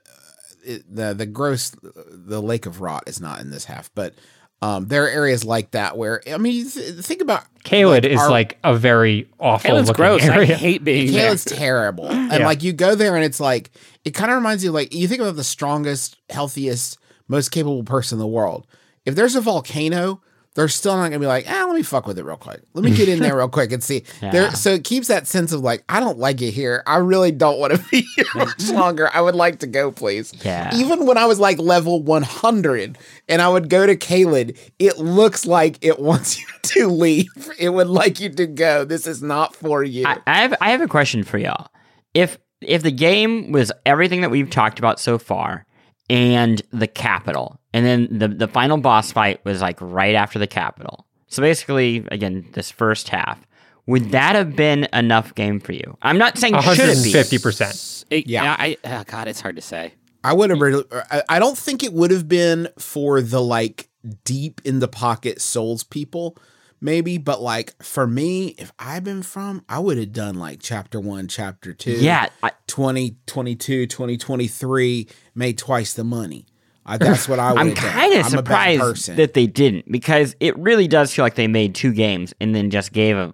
it, 0.66 0.96
the 0.96 1.14
the 1.14 1.26
gross 1.26 1.72
the 1.82 2.42
lake 2.42 2.66
of 2.66 2.82
rot 2.82 3.04
is 3.08 3.22
not 3.22 3.40
in 3.42 3.50
this 3.52 3.66
half, 3.66 3.90
but 3.96 4.14
um 4.62 4.88
there 4.88 5.04
are 5.06 5.10
areas 5.10 5.44
like 5.44 5.72
that 5.72 5.98
where 5.98 6.22
I 6.32 6.38
mean 6.38 6.70
th- 6.70 6.96
think 7.04 7.22
about 7.22 7.44
Caelid 7.66 8.04
like, 8.04 8.06
is 8.06 8.20
our- 8.22 8.30
like 8.30 8.58
a 8.64 8.76
very 8.76 9.30
awful 9.40 9.70
Caitlin's 9.72 9.88
looking 9.90 10.04
gross. 10.06 10.24
I 10.24 10.36
area. 10.36 10.56
hate 10.56 10.84
being 10.84 11.12
there. 11.12 11.32
Kayla's 11.32 11.44
terrible. 11.46 12.08
And 12.10 12.32
Yeah. 12.32 12.46
like 12.46 12.64
you 12.64 12.72
go 12.74 12.96
there 12.96 13.16
and 13.16 13.24
it's 13.26 13.40
like 13.40 13.72
it 14.06 14.12
kind 14.12 14.32
of 14.32 14.38
reminds 14.38 14.64
you 14.64 14.72
like 14.72 14.94
you 14.94 15.08
think 15.08 15.22
about 15.22 15.36
the 15.36 15.44
strongest, 15.44 16.18
healthiest, 16.30 16.98
most 17.28 17.50
capable 17.50 17.84
person 17.84 18.16
in 18.16 18.20
the 18.20 18.28
world. 18.28 18.66
If 19.06 19.16
there's 19.16 19.36
a 19.36 19.42
volcano, 19.42 20.22
they're 20.56 20.70
still 20.70 20.96
not 20.96 21.04
gonna 21.10 21.20
be 21.20 21.28
like, 21.28 21.46
ah, 21.50 21.66
let 21.68 21.76
me 21.76 21.84
fuck 21.84 22.08
with 22.08 22.18
it 22.18 22.24
real 22.24 22.38
quick. 22.38 22.62
Let 22.74 22.84
me 22.84 22.96
get 22.96 23.10
in 23.10 23.20
there 23.20 23.38
real 23.38 23.50
quick 23.50 23.72
and 23.72 23.84
see. 23.84 24.04
Yeah. 24.22 24.32
There 24.32 24.52
so 24.52 24.72
it 24.72 24.84
keeps 24.86 25.08
that 25.10 25.28
sense 25.28 25.52
of 25.52 25.60
like, 25.62 25.84
I 25.90 26.00
don't 26.00 26.18
like 26.18 26.42
it 26.42 26.52
here. 26.52 26.82
I 26.88 26.98
really 26.98 27.32
don't 27.32 27.60
want 27.60 27.74
to 27.74 27.84
be 27.92 28.06
here 28.16 28.26
much 28.34 28.70
longer. 28.70 29.10
I 29.14 29.20
would 29.22 29.36
like 29.36 29.60
to 29.60 29.68
go, 29.68 29.92
please. 29.92 30.34
Yeah. 30.44 30.74
Even 30.74 31.06
when 31.06 31.18
I 31.18 31.26
was 31.26 31.40
like 31.40 31.60
level 31.60 32.02
100 32.02 32.98
and 33.28 33.42
I 33.42 33.50
would 33.50 33.70
go 33.70 33.86
to 33.86 33.96
Caelid, 33.96 34.58
it 34.80 34.98
looks 34.98 35.46
like 35.46 35.78
it 35.82 36.00
wants 36.00 36.40
you 36.40 36.48
to 36.62 36.88
leave. 36.88 37.28
It 37.60 37.70
would 37.70 37.88
like 37.88 38.20
you 38.22 38.30
to 38.30 38.48
go. 38.48 38.86
This 38.86 39.06
is 39.06 39.22
not 39.22 39.54
for 39.56 39.84
you. 39.84 40.06
I, 40.08 40.20
I 40.26 40.42
have 40.42 40.56
I 40.62 40.72
have 40.72 40.82
a 40.82 40.88
question 40.88 41.24
for 41.24 41.38
y'all. 41.38 41.68
If 42.14 42.38
if 42.62 42.82
the 42.82 42.92
game 42.92 43.52
was 43.52 43.72
everything 43.86 44.22
that 44.22 44.32
we've 44.32 44.50
talked 44.50 44.80
about 44.80 45.00
so 45.00 45.18
far 45.18 45.66
and 46.10 46.62
the 46.72 46.88
capital, 46.88 47.60
and 47.76 47.86
then 47.86 48.08
the 48.10 48.30
the 48.30 48.48
final 48.48 48.78
boss 48.78 49.12
fight 49.12 49.44
was 49.44 49.62
like 49.62 49.78
right 49.82 50.16
after 50.16 50.40
the 50.40 50.48
capital. 50.48 51.06
So 51.28 51.42
basically, 51.42 52.08
again, 52.10 52.48
this 52.54 52.72
first 52.72 53.10
half, 53.10 53.46
would 53.86 54.12
that 54.12 54.36
have 54.36 54.56
been 54.56 54.88
enough 54.94 55.36
game 55.36 55.60
for 55.60 55.74
you? 55.74 55.98
I'm 56.02 56.18
not 56.18 56.38
saying 56.38 56.60
should 56.62 56.80
it 56.90 57.04
be. 57.04 57.12
fifty 57.12 57.38
percent. 57.38 58.06
Yeah. 58.10 58.44
yeah. 58.44 58.56
I, 58.58 58.78
oh, 58.86 59.04
God, 59.06 59.28
it's 59.28 59.42
hard 59.42 59.58
to 59.58 59.62
say. 59.62 59.94
I 60.24 60.32
would 60.34 60.50
have 60.52 60.62
really. 60.62 60.86
I- 61.12 61.24
I 61.28 61.40
don't 61.40 61.58
think 61.58 61.84
it 61.84 61.92
would 61.92 62.12
have 62.12 62.28
been 62.30 62.70
for 62.80 63.20
the 63.22 63.42
like 63.42 63.90
deep 64.24 64.62
in 64.64 64.80
the 64.80 64.88
pocket 64.88 65.42
souls 65.42 65.84
people, 65.84 66.38
maybe. 66.80 67.18
But 67.18 67.42
like 67.42 67.76
for 67.84 68.08
me, 68.08 68.56
if 68.58 68.72
I've 68.80 69.04
been 69.04 69.22
from, 69.24 69.66
I 69.68 69.80
would 69.80 69.98
have 69.98 70.14
done 70.14 70.36
like 70.36 70.60
chapter 70.62 71.00
one, 71.02 71.28
chapter 71.28 71.74
two. 71.74 71.98
Yeah, 72.00 72.30
I, 72.42 72.52
2022, 72.68 73.88
2023 73.88 75.08
made 75.36 75.58
twice 75.58 75.94
the 75.94 76.04
money. 76.06 76.46
I, 76.86 76.98
that's 76.98 77.28
what 77.28 77.40
I 77.40 77.52
would 77.54 77.60
I'm 77.60 77.74
kind 77.76 78.14
of 78.14 78.26
surprised 78.28 79.16
that 79.16 79.34
they 79.34 79.48
didn't 79.48 79.92
because 79.92 80.36
it 80.40 80.58
really 80.58 80.88
does 80.88 81.14
feel 81.14 81.24
like 81.26 81.36
they 81.36 81.48
made 81.48 81.76
two 81.76 81.94
games 81.94 82.34
and 82.40 82.54
then 82.56 82.70
just 82.70 82.94
gave 82.94 83.18
a 83.18 83.34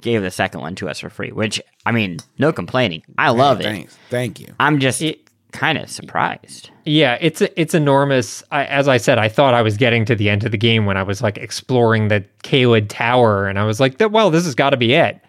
gave 0.00 0.22
the 0.22 0.30
second 0.30 0.60
one 0.60 0.74
to 0.76 0.88
us 0.88 1.00
for 1.00 1.10
free. 1.10 1.32
Which 1.32 1.60
I 1.86 1.92
mean, 1.92 2.18
no 2.38 2.52
complaining. 2.52 3.02
I 3.18 3.30
love 3.30 3.60
it. 3.60 3.64
Thanks. 3.64 3.96
Thank 4.10 4.40
you. 4.40 4.54
I'm 4.60 4.78
just 4.78 5.02
It- 5.02 5.20
kind 5.52 5.76
of 5.78 5.90
surprised. 5.90 6.70
Yeah, 6.84 7.18
it's 7.20 7.40
it's 7.42 7.74
enormous. 7.74 8.42
I, 8.50 8.64
as 8.64 8.88
I 8.88 8.96
said, 8.96 9.18
I 9.18 9.28
thought 9.28 9.54
I 9.54 9.62
was 9.62 9.76
getting 9.76 10.04
to 10.06 10.14
the 10.16 10.30
end 10.30 10.44
of 10.44 10.50
the 10.50 10.58
game 10.58 10.86
when 10.86 10.96
I 10.96 11.02
was 11.02 11.22
like 11.22 11.38
exploring 11.38 12.08
the 12.08 12.24
Caelid 12.42 12.88
Tower, 12.88 13.46
and 13.48 13.58
I 13.58 13.64
was 13.64 13.78
like, 13.80 13.96
"Well, 14.00 14.30
this 14.30 14.44
has 14.44 14.54
got 14.54 14.70
to 14.70 14.76
be 14.76 14.94
it," 14.94 15.20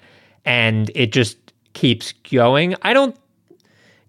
and 0.45 0.89
it 0.95 1.11
just 1.11 1.37
keeps 1.73 2.13
going. 2.31 2.75
I 2.83 2.93
don't, 2.93 3.15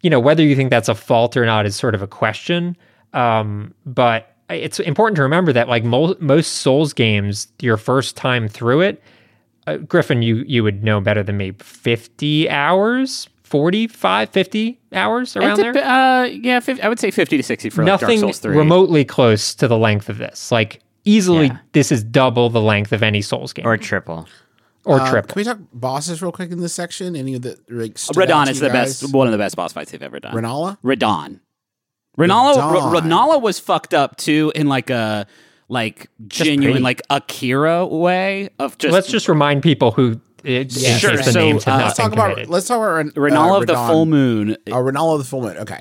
you 0.02 0.08
know, 0.10 0.20
whether 0.20 0.42
you 0.42 0.54
think 0.54 0.70
that's 0.70 0.88
a 0.88 0.94
fault 0.94 1.36
or 1.36 1.44
not 1.46 1.66
is 1.66 1.74
sort 1.76 1.94
of 1.94 2.00
a 2.02 2.06
question. 2.06 2.76
Um, 3.14 3.72
but 3.86 4.30
it's 4.50 4.78
important 4.80 5.16
to 5.16 5.22
remember 5.22 5.52
that 5.52 5.68
like 5.68 5.84
mo- 5.84 6.16
most 6.20 6.54
Souls 6.56 6.92
games, 6.92 7.48
your 7.60 7.76
first 7.78 8.16
time 8.16 8.48
through 8.48 8.82
it, 8.82 9.02
uh, 9.66 9.78
Griffin, 9.78 10.20
you 10.20 10.44
you 10.46 10.62
would 10.62 10.84
know 10.84 11.00
better 11.00 11.22
than 11.22 11.36
me. 11.36 11.52
Fifty 11.58 12.48
hours. 12.50 13.28
45 13.44 14.30
50 14.30 14.80
hours 14.94 15.36
around 15.36 15.60
It 15.60 15.62
there 15.62 15.72
dep- 15.74 15.84
Uh, 15.86 16.28
yeah, 16.42 16.58
50, 16.58 16.82
I 16.82 16.88
would 16.88 16.98
say 16.98 17.12
50 17.12 17.36
to 17.36 17.42
60 17.42 17.70
for 17.70 17.82
like 17.82 17.86
Dark 17.86 18.00
nothing 18.00 18.18
Souls 18.20 18.38
3. 18.40 18.56
remotely 18.56 19.04
close 19.04 19.54
to 19.56 19.68
the 19.68 19.78
length 19.78 20.08
of 20.08 20.18
this. 20.18 20.50
Like 20.50 20.80
easily, 21.04 21.46
Yeah. 21.48 21.58
this 21.72 21.92
is 21.92 22.02
double 22.02 22.50
the 22.50 22.60
length 22.62 22.90
of 22.90 23.02
any 23.02 23.22
Souls 23.22 23.52
game 23.52 23.64
Or 23.66 23.74
or, 23.74 23.76
triple. 23.76 24.26
Uh, 24.86 25.08
triple. 25.08 25.34
Can 25.34 25.40
we 25.40 25.44
talk 25.44 25.58
bosses 25.72 26.20
real 26.20 26.32
quick 26.32 26.50
in 26.50 26.60
this 26.60 26.72
section? 26.74 27.14
Any 27.14 27.34
of 27.34 27.42
the 27.42 27.56
like, 27.68 27.94
Radahn 27.94 28.48
is 28.48 28.58
the 28.58 28.68
guys? 28.70 29.00
best, 29.02 29.14
one 29.14 29.28
of 29.28 29.32
the 29.32 29.38
best 29.38 29.54
boss 29.54 29.72
fights 29.72 29.92
they've 29.92 30.02
ever 30.02 30.18
done. 30.18 30.34
Renala. 30.34 30.78
Radahn. 30.82 31.38
Renala, 32.18 32.54
Radahn. 32.54 32.82
R- 32.82 33.02
Renala 33.02 33.40
was 33.42 33.58
fucked 33.58 33.94
up 33.94 34.16
too 34.16 34.52
in 34.54 34.68
like 34.68 34.90
a 34.90 35.26
like 35.68 36.08
genuine 36.28 36.72
pretty. 36.74 36.82
like 36.82 37.02
Akira 37.10 37.86
way 37.86 38.50
of 38.58 38.76
just 38.78 38.92
Let's 38.92 39.08
just 39.08 39.28
remind 39.28 39.62
people 39.62 39.90
who 39.90 40.20
it, 40.44 40.76
Yeah, 40.76 40.96
sure. 40.98 41.10
case 41.16 41.24
the 41.26 41.32
So, 41.32 41.40
names 41.40 41.64
have 41.64 41.74
uh, 41.74 41.78
not 41.78 41.84
Let's 41.86 41.96
been 41.98 42.04
talk 42.04 42.12
about. 42.12 42.48
Let's 42.48 42.68
talk 42.68 42.76
about 42.76 42.94
Ren- 42.96 43.10
Renala 43.12 43.50
uh, 43.52 43.60
of 43.62 43.66
the 43.66 43.74
full 43.76 44.04
moon. 44.06 44.56
Oh, 44.68 44.72
Renala 44.74 45.12
of 45.14 45.18
the 45.18 45.24
full 45.24 45.40
moon. 45.40 45.56
Okay. 45.56 45.80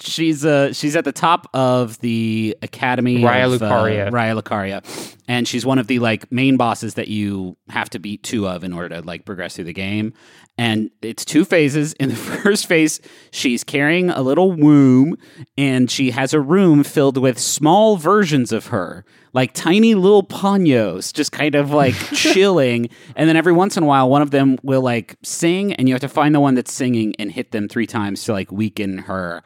She's 0.00 0.44
uh 0.44 0.72
she's 0.72 0.96
at 0.96 1.04
the 1.04 1.12
top 1.12 1.48
of 1.54 1.98
the 2.00 2.56
academy 2.62 3.18
Raya 3.18 3.52
of, 3.52 3.62
uh, 3.62 3.70
Lucaria. 3.70 4.10
Raya 4.10 4.40
Lucaria. 4.40 5.14
And 5.28 5.46
she's 5.48 5.66
one 5.66 5.78
of 5.78 5.86
the 5.86 5.98
like 5.98 6.30
main 6.30 6.56
bosses 6.56 6.94
that 6.94 7.08
you 7.08 7.56
have 7.68 7.90
to 7.90 7.98
beat 7.98 8.22
two 8.22 8.46
of 8.48 8.64
in 8.64 8.72
order 8.72 8.96
to 8.96 9.02
like 9.02 9.24
progress 9.24 9.56
through 9.56 9.64
the 9.64 9.72
game. 9.72 10.12
And 10.58 10.90
it's 11.02 11.24
two 11.24 11.44
phases. 11.44 11.92
In 11.94 12.08
the 12.08 12.16
first 12.42 12.66
phase 12.66 13.00
she's 13.30 13.64
carrying 13.64 14.10
a 14.10 14.22
little 14.22 14.52
womb 14.52 15.16
and 15.58 15.90
she 15.90 16.10
has 16.12 16.32
a 16.32 16.40
room 16.40 16.84
filled 16.84 17.18
with 17.18 17.38
small 17.38 17.96
versions 17.96 18.52
of 18.52 18.66
her 18.66 19.04
like 19.32 19.52
tiny 19.52 19.94
little 19.94 20.22
panos 20.22 21.12
just 21.12 21.30
kind 21.30 21.54
of 21.54 21.70
like 21.70 21.94
chilling. 22.14 22.88
And 23.14 23.28
then 23.28 23.36
every 23.36 23.52
once 23.52 23.76
in 23.76 23.82
a 23.82 23.86
while 23.86 24.08
one 24.08 24.22
of 24.22 24.30
them 24.30 24.58
will 24.62 24.80
like 24.82 25.16
sing 25.22 25.72
and 25.74 25.88
you 25.88 25.94
have 25.94 26.00
to 26.00 26.08
find 26.08 26.34
the 26.34 26.40
one 26.40 26.54
that's 26.54 26.72
singing 26.72 27.14
and 27.18 27.30
hit 27.30 27.50
them 27.52 27.68
three 27.68 27.86
times 27.86 28.24
to 28.24 28.32
like 28.32 28.50
weaken 28.50 28.98
her 28.98 29.42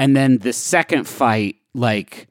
and 0.00 0.16
then 0.16 0.38
the 0.38 0.52
second 0.52 1.06
fight 1.06 1.56
like 1.74 2.26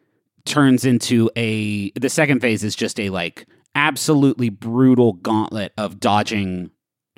turns 0.45 0.83
into 0.83 1.29
a 1.37 1.91
the 1.91 2.09
second 2.09 2.41
phase 2.41 2.63
is 2.63 2.75
just 2.75 2.99
a 2.99 3.09
like 3.09 3.47
absolutely 3.75 4.49
brutal 4.49 5.13
gauntlet 5.13 5.71
of 5.77 5.99
dodging 5.99 6.71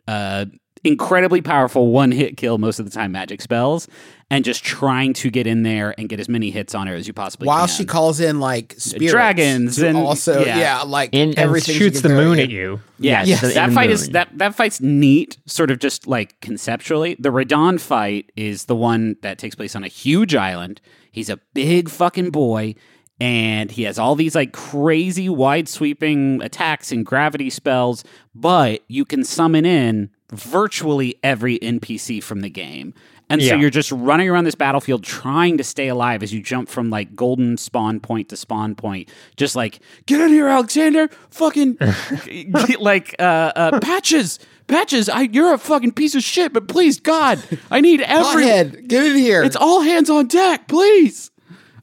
uh 0.08 0.46
incredibly 0.84 1.42
powerful 1.42 1.88
one 1.92 2.12
hit 2.12 2.38
kill 2.38 2.58
most 2.58 2.80
of 2.80 2.86
the 2.86 2.92
time 2.92 3.12
magic 3.12 3.42
spells 3.42 3.88
and 4.32 4.44
just 4.44 4.64
trying 4.64 5.14
to 5.14 5.30
get 5.30 5.46
in 5.46 5.64
there 5.64 5.94
and 5.98 6.10
get 6.10 6.20
as 6.20 6.28
many 6.30 6.50
hits 6.52 6.74
on 6.74 6.88
her 6.88 6.96
as 6.96 7.06
you 7.08 7.14
possibly 7.14 7.46
While 7.48 7.58
can. 7.58 7.62
While 7.62 7.68
she 7.68 7.86
calls 7.86 8.20
in 8.20 8.40
like 8.40 8.74
uh, 8.76 8.80
spirits 8.80 9.12
Dragons 9.12 9.78
and- 9.80 9.98
also 9.98 10.44
yeah. 10.44 10.58
yeah, 10.58 10.82
like 10.82 11.10
In- 11.14 11.30
and 11.30 11.38
everything 11.40 11.74
she 11.74 11.80
shoots 11.80 12.02
the 12.02 12.10
moon 12.10 12.40
in. 12.40 12.46
at 12.46 12.50
you. 12.50 12.80
Yeah, 12.98 13.24
Yes, 13.24 13.42
the- 13.42 13.48
that 13.50 13.64
in 13.66 13.70
the 13.72 13.76
fight 13.76 13.90
is 13.92 14.10
that 14.10 14.30
that 14.38 14.56
fight's 14.56 14.82
neat, 14.82 15.38
sort 15.46 15.70
of 15.70 15.80
just 15.80 16.08
like 16.08 16.40
conceptually. 16.42 17.16
The 17.20 17.30
Radahn 17.30 17.80
fight 17.80 18.32
is 18.36 18.66
the 18.66 18.76
one 18.76 19.18
that 19.22 19.38
takes 19.38 19.54
place 19.56 19.76
on 19.76 19.84
a 19.84 19.88
huge 19.88 20.34
island. 20.36 20.82
He's 21.12 21.30
a 21.30 21.38
big 21.54 21.90
fucking 21.90 22.30
boy, 22.32 22.76
and 23.20 23.70
he 23.70 23.84
has 23.84 24.00
all 24.00 24.16
these 24.16 24.34
like 24.34 24.54
crazy 24.54 25.28
wide 25.30 25.68
sweeping 25.70 26.42
attacks 26.42 26.92
and 26.92 27.06
gravity 27.06 27.50
spells, 27.50 28.04
but 28.34 28.82
you 28.88 29.04
can 29.06 29.24
summon 29.26 29.66
in 29.66 30.10
virtually 30.32 31.16
every 31.24 31.60
NPC 31.60 32.24
from 32.24 32.42
the 32.42 32.50
game. 32.50 32.94
And 33.32 33.42
so 33.42 33.56
you're 33.56 33.70
just 33.70 33.92
running 33.94 34.30
around 34.30 34.44
this 34.44 34.56
battlefield 34.56 35.04
trying 35.04 35.58
to 35.58 35.64
stay 35.64 35.88
alive 35.88 36.22
as 36.22 36.34
you 36.34 36.42
jump 36.42 36.68
from 36.68 36.90
like 36.90 37.16
golden 37.16 37.56
spawn 37.56 38.02
point 38.02 38.28
to 38.30 38.36
spawn 38.36 38.76
point. 38.76 39.10
Just 39.38 39.56
like, 39.56 39.80
get 40.06 40.20
in 40.20 40.30
here, 40.30 40.48
Alexander. 40.48 41.08
Fucking 41.30 41.78
like 42.80 43.16
uh, 43.20 43.52
uh 43.56 43.80
patches. 43.80 44.40
Patches, 44.68 45.10
I 45.10 45.22
you're 45.24 45.54
a 45.54 45.58
fucking 45.58 45.94
piece 45.94 46.16
of 46.16 46.24
shit, 46.24 46.54
but 46.54 46.68
please 46.68 47.00
God, 47.00 47.42
I 47.70 47.82
need 47.82 48.02
every 48.02 48.44
Pothead, 48.44 48.88
get 48.88 49.04
in 49.04 49.18
here. 49.18 49.44
It's 49.44 49.56
all 49.56 49.82
hands 49.82 50.10
on 50.10 50.28
deck, 50.28 50.68
please. 50.68 51.31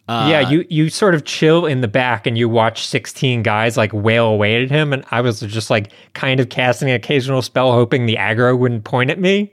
Yeah, 0.09 0.45
uh, 0.47 0.51
you 0.51 0.67
you 0.71 0.89
sort 0.89 1.15
of 1.15 1.25
chill 1.25 1.67
in 1.67 1.83
the 1.83 1.89
back 1.89 2.27
and 2.27 2.39
you 2.39 2.49
watch 2.49 2.87
16 2.87 3.43
guys 3.43 3.77
like 3.77 3.93
wail 3.93 4.27
away 4.27 4.63
at 4.63 4.71
him 4.71 4.95
and 4.95 5.05
I 5.11 5.21
was 5.21 5.41
just 5.41 5.69
like 5.69 5.93
kind 6.15 6.41
of 6.41 6.49
casting 6.49 6.89
an 6.89 6.95
occasional 6.95 7.43
spell 7.43 7.73
hoping 7.73 8.07
the 8.07 8.17
aggro 8.17 8.57
wouldn't 8.59 8.85
point 8.85 9.11
at 9.11 9.21
me. 9.21 9.53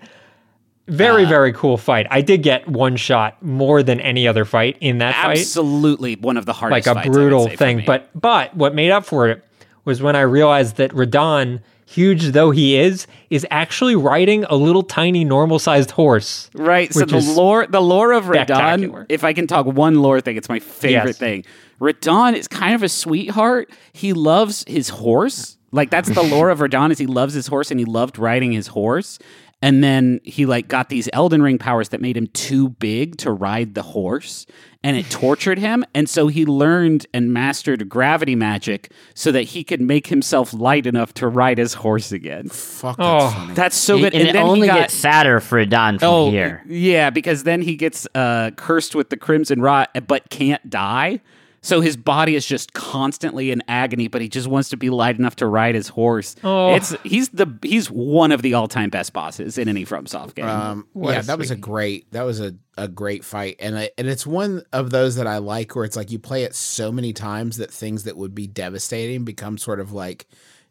Very 0.88 1.26
uh, 1.26 1.30
very 1.30 1.52
cool 1.52 1.78
fight. 1.78 2.08
I 2.10 2.22
did 2.22 2.42
get 2.42 2.68
one 2.70 2.96
shot 2.96 3.42
more 3.44 3.84
than 3.84 4.00
any 4.00 4.28
other 4.30 4.46
fight 4.46 4.78
in 4.80 5.00
that 5.00 5.16
fight. 5.16 5.40
Absolutely 5.40 6.16
one 6.16 6.38
of 6.38 6.46
the 6.46 6.54
hardest 6.54 6.88
like 6.88 7.06
a 7.06 7.10
brutal 7.10 7.50
thing. 7.50 7.84
But 7.86 8.10
but 8.14 8.56
what 8.56 8.74
made 8.74 8.92
up 8.92 9.04
for 9.06 9.28
it 9.28 9.44
was 9.84 10.02
when 10.02 10.16
I 10.16 10.22
realized 10.22 10.78
that 10.78 10.92
Radahn, 10.92 11.60
huge 11.86 12.32
though 12.32 12.52
he 12.52 12.78
is, 12.78 13.08
is 13.30 13.46
actually 13.52 13.96
riding 13.96 14.44
a 14.46 14.56
little 14.56 14.84
tiny 14.84 15.24
normal 15.24 15.60
sized 15.60 15.92
horse. 15.92 16.50
Right. 16.54 16.94
So 16.94 17.06
the 17.06 17.20
lore, 17.20 17.68
the 17.68 17.82
lore 17.82 18.12
of 18.14 18.26
Radahn. 18.26 19.06
If 19.10 19.24
I 19.24 19.34
can 19.34 19.48
talk 19.48 19.66
one 19.66 20.02
lore 20.02 20.22
thing, 20.22 20.38
it's 20.38 20.50
my 20.50 20.60
favorite 20.60 21.08
Yes. 21.10 21.18
thing. 21.18 21.46
Radahn 21.82 22.36
is 22.36 22.48
kind 22.48 22.74
of 22.76 22.84
a 22.84 22.90
sweetheart. 22.90 23.70
He 23.94 24.14
loves 24.14 24.64
his 24.68 24.90
horse. 24.90 25.58
Like 25.72 25.90
that's 25.90 26.10
the 26.10 26.24
lore 26.24 26.50
of 26.50 26.60
Radahn 26.60 26.92
is 26.92 26.98
he 26.98 27.06
loves 27.08 27.34
his 27.34 27.48
horse 27.48 27.70
and 27.70 27.80
he 27.80 27.86
loved 27.86 28.18
riding 28.18 28.54
his 28.54 28.68
horse. 28.68 29.20
And 29.66 29.84
then 29.84 30.20
he 30.24 30.46
like 30.46 30.68
got 30.68 30.90
these 30.90 31.10
Elden 31.12 31.42
Ring 31.42 31.58
powers 31.58 31.90
that 31.90 32.00
made 32.00 32.16
him 32.16 32.28
too 32.28 32.70
big 32.70 33.18
to 33.18 33.32
ride 33.32 33.74
the 33.74 33.82
horse, 33.82 34.46
and 34.84 34.96
it 34.96 35.10
tortured 35.10 35.58
him. 35.58 35.84
And 35.96 36.08
so 36.08 36.28
he 36.28 36.46
learned 36.46 37.08
and 37.16 37.34
mastered 37.34 37.90
gravity 37.90 38.36
magic 38.36 38.92
so 39.16 39.32
that 39.32 39.42
he 39.42 39.64
could 39.64 39.82
make 39.82 40.06
himself 40.08 40.54
light 40.54 40.86
enough 40.86 41.16
to 41.16 41.28
ride 41.28 41.58
his 41.58 41.74
horse 41.74 42.12
again. 42.12 42.48
Fuck, 42.50 42.98
Oh. 43.00 43.20
that's 43.22 43.34
funny. 43.34 43.54
That's 43.56 43.76
so 43.78 43.94
and, 43.96 44.04
good. 44.04 44.14
and 44.14 44.30
it 44.30 44.34
then 44.34 44.46
he 44.46 44.52
only 44.52 44.68
got- 44.68 44.80
gets 44.82 44.94
sadder 44.94 45.40
for 45.40 45.66
Don 45.66 45.98
from 45.98 46.08
Oh, 46.10 46.30
here. 46.30 46.62
yeah, 46.68 47.10
because 47.10 47.42
then 47.44 47.64
he 47.64 47.76
gets 47.76 48.08
uh, 48.14 48.52
cursed 48.56 48.94
with 48.94 49.10
the 49.10 49.18
crimson 49.18 49.62
rot, 49.62 49.90
but 50.08 50.30
can't 50.30 50.70
die. 50.70 51.22
So 51.66 51.82
his 51.82 51.98
body 51.98 52.36
is 52.36 52.46
just 52.46 52.74
constantly 52.74 53.50
in 53.50 53.64
agony, 53.68 54.08
but 54.08 54.22
he 54.22 54.30
just 54.30 54.48
wants 54.48 54.70
to 54.70 54.78
be 54.78 54.92
light 54.92 55.18
enough 55.18 55.36
to 55.38 55.48
ride 55.48 55.74
his 55.74 55.88
horse. 55.88 56.36
Oh. 56.44 56.76
It's 56.76 56.96
he's 57.04 57.30
the 57.30 57.48
he's 57.64 57.90
one 57.90 58.32
of 58.32 58.44
the 58.44 58.54
all 58.54 58.68
time 58.68 58.92
best 58.92 59.14
bosses 59.14 59.58
in 59.58 59.68
any 59.68 59.84
FromSoft 59.84 60.36
game. 60.36 60.46
Um, 60.46 60.88
What 60.94 61.14
yeah, 61.14 61.22
a 61.22 61.24
that 61.24 61.40
was 61.40 61.50
a 61.50 61.56
great 61.56 62.12
that 62.12 62.22
was 62.22 62.40
a, 62.40 62.54
a 62.78 62.88
great 62.88 63.26
fight, 63.26 63.56
and 63.60 63.80
I, 63.80 63.90
and 63.98 64.08
it's 64.08 64.28
one 64.28 64.64
of 64.72 64.92
those 64.92 65.16
that 65.16 65.26
I 65.26 65.40
like 65.40 65.76
where 65.76 65.86
it's 65.86 65.96
like 65.96 66.12
you 66.12 66.20
play 66.20 66.44
it 66.44 66.54
so 66.54 66.92
many 66.92 67.14
times 67.14 67.58
that 67.58 67.72
things 67.72 68.04
that 68.04 68.16
would 68.16 68.36
be 68.36 68.46
devastating 68.46 69.26
become 69.26 69.58
sort 69.58 69.80
of 69.80 69.92
like 69.92 70.28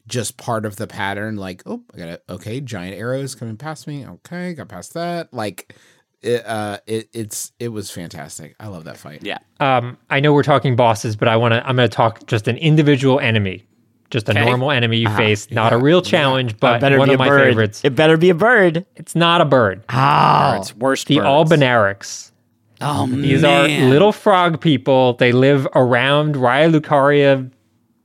just 0.06 0.36
part 0.36 0.64
of 0.64 0.76
the 0.76 0.86
pattern. 0.86 1.36
Like, 1.36 1.62
oh, 1.66 1.82
I 1.92 1.98
got 1.98 2.08
it. 2.08 2.24
Okay, 2.28 2.60
giant 2.60 2.96
arrows 2.96 3.34
coming 3.34 3.56
past 3.56 3.88
me. 3.88 4.06
Okay, 4.06 4.54
got 4.54 4.68
past 4.68 4.94
that. 4.94 5.32
Like, 5.32 5.74
it, 6.24 6.46
uh, 6.46 6.78
it 6.86 7.08
it's 7.12 7.52
it 7.58 7.68
was 7.68 7.90
fantastic. 7.90 8.54
I 8.58 8.68
love 8.68 8.84
that 8.84 8.96
fight. 8.96 9.20
yeah, 9.22 9.38
Um, 9.60 9.96
I 10.10 10.20
know 10.20 10.32
we're 10.32 10.42
talking 10.42 10.76
bosses, 10.76 11.16
but 11.16 11.28
I 11.28 11.36
want 11.36 11.52
to. 11.52 11.66
I'm 11.66 11.76
going 11.76 11.88
to 11.88 11.94
talk 11.94 12.26
just 12.26 12.48
an 12.48 12.56
individual 12.56 13.20
enemy, 13.20 13.64
just 14.10 14.28
a 14.28 14.32
Okay. 14.32 14.44
normal 14.44 14.70
enemy 14.70 14.98
you 14.98 15.08
face, 15.16 15.50
not 15.50 15.72
Yeah, 15.72 15.78
a 15.78 15.80
real 15.82 16.02
challenge, 16.02 16.52
It 16.52 16.60
but 16.60 16.80
better 16.80 16.98
one 16.98 17.08
be 17.08 17.14
of 17.14 17.20
a 17.20 17.24
my 17.24 17.28
bird. 17.28 17.48
favorites. 17.50 17.80
It 17.84 17.94
better 17.94 18.16
be 18.16 18.30
a 18.30 18.34
bird. 18.34 18.84
It's 18.96 19.14
not 19.14 19.40
a 19.40 19.44
bird. 19.44 19.82
Oh, 19.92 20.56
it's 20.58 20.74
worst. 20.76 21.06
The 21.08 21.18
birds. 21.18 21.26
Albinaurics. 21.26 22.30
Oh 22.80 23.06
These 23.06 23.42
man. 23.42 23.84
are 23.84 23.88
little 23.88 24.12
frog 24.12 24.60
people. 24.60 25.14
They 25.14 25.32
live 25.32 25.66
around 25.74 26.34
Raya 26.34 26.70
Lucaria 26.74 27.50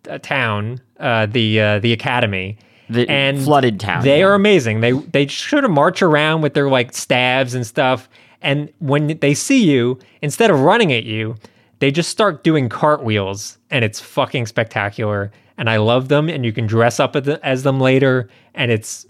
uh, 0.10 0.18
town, 0.20 0.80
uh, 1.00 1.26
the 1.26 1.60
uh, 1.62 1.80
the 1.80 1.92
academy. 1.94 2.58
The 2.90 3.10
and 3.10 3.42
flooded 3.42 3.80
town. 3.80 4.04
They 4.04 4.20
yeah. 4.20 4.26
are 4.26 4.34
amazing. 4.34 4.82
They 4.82 4.94
they 4.94 5.28
sort 5.28 5.64
of 5.64 5.72
march 5.72 6.02
around 6.02 6.42
with 6.42 6.54
their 6.54 6.70
like 6.70 6.94
staves 6.94 7.54
and 7.54 7.66
stuff. 7.66 8.10
And 8.42 8.72
when 8.80 9.18
they 9.20 9.34
see 9.34 9.70
you, 9.70 10.00
instead 10.22 10.50
of 10.50 10.62
running 10.62 10.94
at 10.94 11.04
you, 11.04 11.36
they 11.80 11.92
just 11.92 12.10
start 12.10 12.44
doing 12.44 12.70
cartwheels, 12.70 13.58
and 13.70 13.84
it's 13.84 14.00
fucking 14.00 14.46
spectacular. 14.46 15.32
And 15.58 15.70
I 15.70 15.76
love 15.76 16.08
them. 16.08 16.30
And 16.30 16.46
you 16.46 16.54
can 16.54 16.68
dress 16.68 17.02
up 17.02 17.18
as 17.18 17.64
them 17.64 17.82
later, 17.82 18.30
and 18.56 18.72
it's 18.72 19.06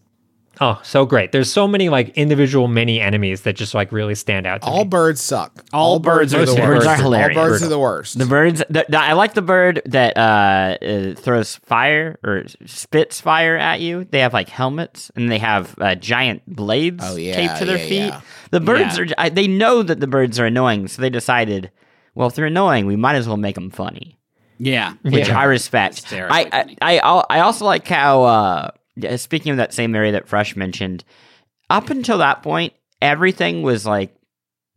oh 0.61 0.79
so 0.83 1.05
great. 1.05 1.31
There's 1.31 1.51
so 1.51 1.67
many 1.67 1.89
like 1.89 2.09
individual 2.17 2.67
mini 2.67 2.99
enemies 2.99 3.41
that 3.41 3.55
just 3.55 3.73
like 3.73 3.91
really 3.91 4.15
stand 4.15 4.45
out. 4.47 4.61
To 4.61 4.67
All 4.67 4.79
me. 4.83 4.89
birds 4.89 5.21
suck. 5.21 5.63
All 5.73 5.99
birds 5.99 6.33
are 6.33 6.41
are 6.41 6.45
the 6.45 6.53
the 6.53 6.61
worst. 6.61 6.69
worst. 6.69 6.85
Birds 6.85 6.87
are 6.87 7.03
hilarious. 7.03 7.37
All 7.37 7.43
birds 7.47 7.63
are 7.63 7.67
the 7.67 7.79
worst. 7.79 8.17
The 8.19 8.25
birds. 8.25 8.63
The, 8.69 8.85
the- 8.89 8.99
I 8.99 9.13
like 9.13 9.33
the 9.33 9.41
bird 9.41 9.81
that 9.85 10.17
uh, 10.17 10.77
uh, 10.83 11.15
throws 11.15 11.55
fire 11.57 12.17
or 12.23 12.43
spits 12.65 13.21
fire 13.21 13.57
at 13.57 13.79
you. 13.81 14.05
They 14.05 14.19
have 14.19 14.33
like 14.33 14.49
helmets 14.49 15.11
and 15.15 15.31
they 15.31 15.39
have 15.39 15.75
uh, 15.79 15.95
giant 15.95 16.43
blades 16.47 17.03
Oh, 17.05 17.15
yeah, 17.15 17.35
taped 17.35 17.57
to 17.59 17.65
their 17.65 17.77
yeah, 17.77 17.85
feet. 17.87 17.97
yeah. 18.07 18.21
The 18.51 18.59
birds 18.59 18.97
Yeah. 18.97 19.03
are. 19.03 19.07
I, 19.17 19.29
they 19.29 19.47
know 19.47 19.83
that 19.83 19.99
the 19.99 20.07
birds 20.07 20.39
are 20.39 20.45
annoying, 20.45 20.87
so 20.87 21.01
they 21.01 21.09
decided, 21.09 21.71
well, 22.15 22.27
if 22.27 22.35
they're 22.35 22.45
annoying, 22.45 22.85
we 22.85 22.95
might 22.95 23.15
as 23.15 23.27
well 23.27 23.37
make 23.37 23.55
them 23.55 23.69
funny, 23.69 24.17
yeah, 24.57 24.93
which 25.03 25.27
Yeah. 25.27 25.39
I 25.39 25.43
respect. 25.43 26.11
I. 26.11 26.75
I, 26.81 26.97
I 26.99 27.23
I 27.29 27.39
also 27.41 27.65
like 27.65 27.87
how. 27.87 28.71
Speaking 29.17 29.51
of 29.51 29.57
that 29.57 29.73
same 29.73 29.95
area 29.95 30.11
that 30.13 30.27
Frush 30.27 30.55
mentioned, 30.55 31.03
up 31.69 31.89
until 31.89 32.17
that 32.19 32.41
point, 32.43 32.73
everything 33.01 33.61
was 33.61 33.85
like 33.85 34.15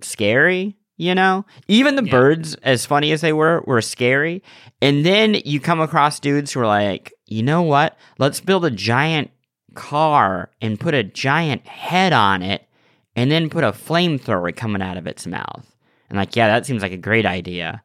scary, 0.01 0.77
you 0.97 1.15
know? 1.15 1.45
Even 1.69 1.97
the 1.97 2.05
Yeah. 2.05 2.11
birds, 2.11 2.55
as 2.63 2.85
funny 2.87 3.13
as 3.13 3.21
they 3.21 3.33
were, 3.33 3.63
were 3.67 3.81
scary. 3.81 4.43
And 4.81 5.05
then 5.07 5.37
you 5.45 5.61
come 5.61 5.81
across 5.81 6.21
dudes 6.21 6.53
who 6.53 6.61
are 6.61 6.67
like, 6.67 7.13
you 7.27 7.43
know 7.43 7.63
what? 7.63 7.97
Let's 8.19 8.41
build 8.41 8.65
a 8.65 8.71
giant 8.71 9.31
car 9.75 10.51
and 10.61 10.79
put 10.79 10.95
a 10.95 11.03
giant 11.03 11.67
head 11.67 12.13
on 12.13 12.43
it 12.43 12.67
and 13.17 13.31
then 13.31 13.49
put 13.51 13.65
a 13.65 13.73
flamethrower 13.73 14.55
coming 14.55 14.83
out 14.83 14.97
of 14.97 15.07
its 15.07 15.27
mouth. 15.27 15.67
And 16.11 16.19
like, 16.19 16.37
yeah, 16.37 16.49
that 16.49 16.67
seems 16.67 16.83
like 16.83 16.93
a 16.93 16.97
great 16.99 17.25
idea. 17.25 17.83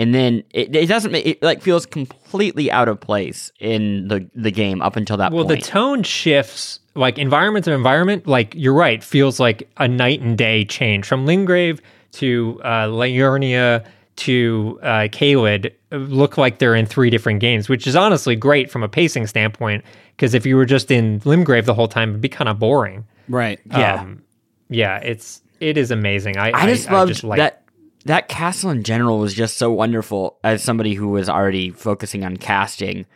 And 0.00 0.14
then 0.14 0.44
it, 0.48 0.74
it 0.74 0.86
doesn't 0.86 1.12
make 1.12 1.26
it 1.26 1.42
like 1.42 1.60
feels 1.60 1.84
completely 1.84 2.70
out 2.70 2.88
of 2.88 2.98
place 2.98 3.52
in 3.60 4.08
the 4.08 4.26
the 4.34 4.50
game 4.50 4.80
up 4.80 4.96
until 4.96 5.18
that 5.18 5.30
point. 5.30 5.34
Well, 5.34 5.44
the 5.44 5.60
tone 5.60 6.04
shifts, 6.04 6.80
like 6.94 7.18
environment 7.18 7.66
to 7.66 7.72
environment. 7.72 8.26
Like 8.26 8.54
you're 8.56 8.72
right, 8.72 9.04
feels 9.04 9.38
like 9.38 9.68
a 9.76 9.86
night 9.86 10.22
and 10.22 10.38
day 10.38 10.64
change 10.64 11.04
from 11.04 11.26
Limgrave 11.26 11.80
to 12.12 12.58
uh, 12.64 12.86
Liurnia 12.86 13.84
to 14.16 14.78
uh, 14.82 15.08
Caelid. 15.12 15.70
Look 15.90 16.38
like 16.38 16.60
they're 16.60 16.74
in 16.74 16.86
three 16.86 17.10
different 17.10 17.40
games, 17.40 17.68
which 17.68 17.86
is 17.86 17.94
honestly 17.94 18.34
great 18.34 18.70
from 18.70 18.82
a 18.82 18.88
pacing 18.88 19.26
standpoint. 19.26 19.84
Because 20.16 20.32
if 20.32 20.46
you 20.46 20.56
were 20.56 20.64
just 20.64 20.90
in 20.90 21.20
Limgrave 21.20 21.66
the 21.66 21.74
whole 21.74 21.88
time, 21.88 22.08
it'd 22.08 22.22
be 22.22 22.28
kind 22.30 22.48
of 22.48 22.58
boring. 22.58 23.04
right. 23.28 23.60
yeah. 23.66 24.00
Um, 24.00 24.22
yeah, 24.70 24.96
it's 25.00 25.42
it 25.60 25.76
is 25.76 25.90
amazing. 25.90 26.38
I 26.38 26.52
I 26.52 26.66
just 26.70 26.88
I, 26.88 26.94
loved 26.94 27.12
just 27.12 27.22
like 27.22 27.36
that 27.36 27.64
that 28.04 28.28
castle 28.28 28.70
in 28.70 28.82
general 28.82 29.18
was 29.18 29.34
just 29.34 29.56
so 29.56 29.70
wonderful. 29.70 30.38
As 30.42 30.62
somebody 30.62 30.94
who 30.94 31.08
was 31.08 31.28
already 31.28 31.70
focusing 31.70 32.24
on 32.24 32.36
casting, 32.36 33.06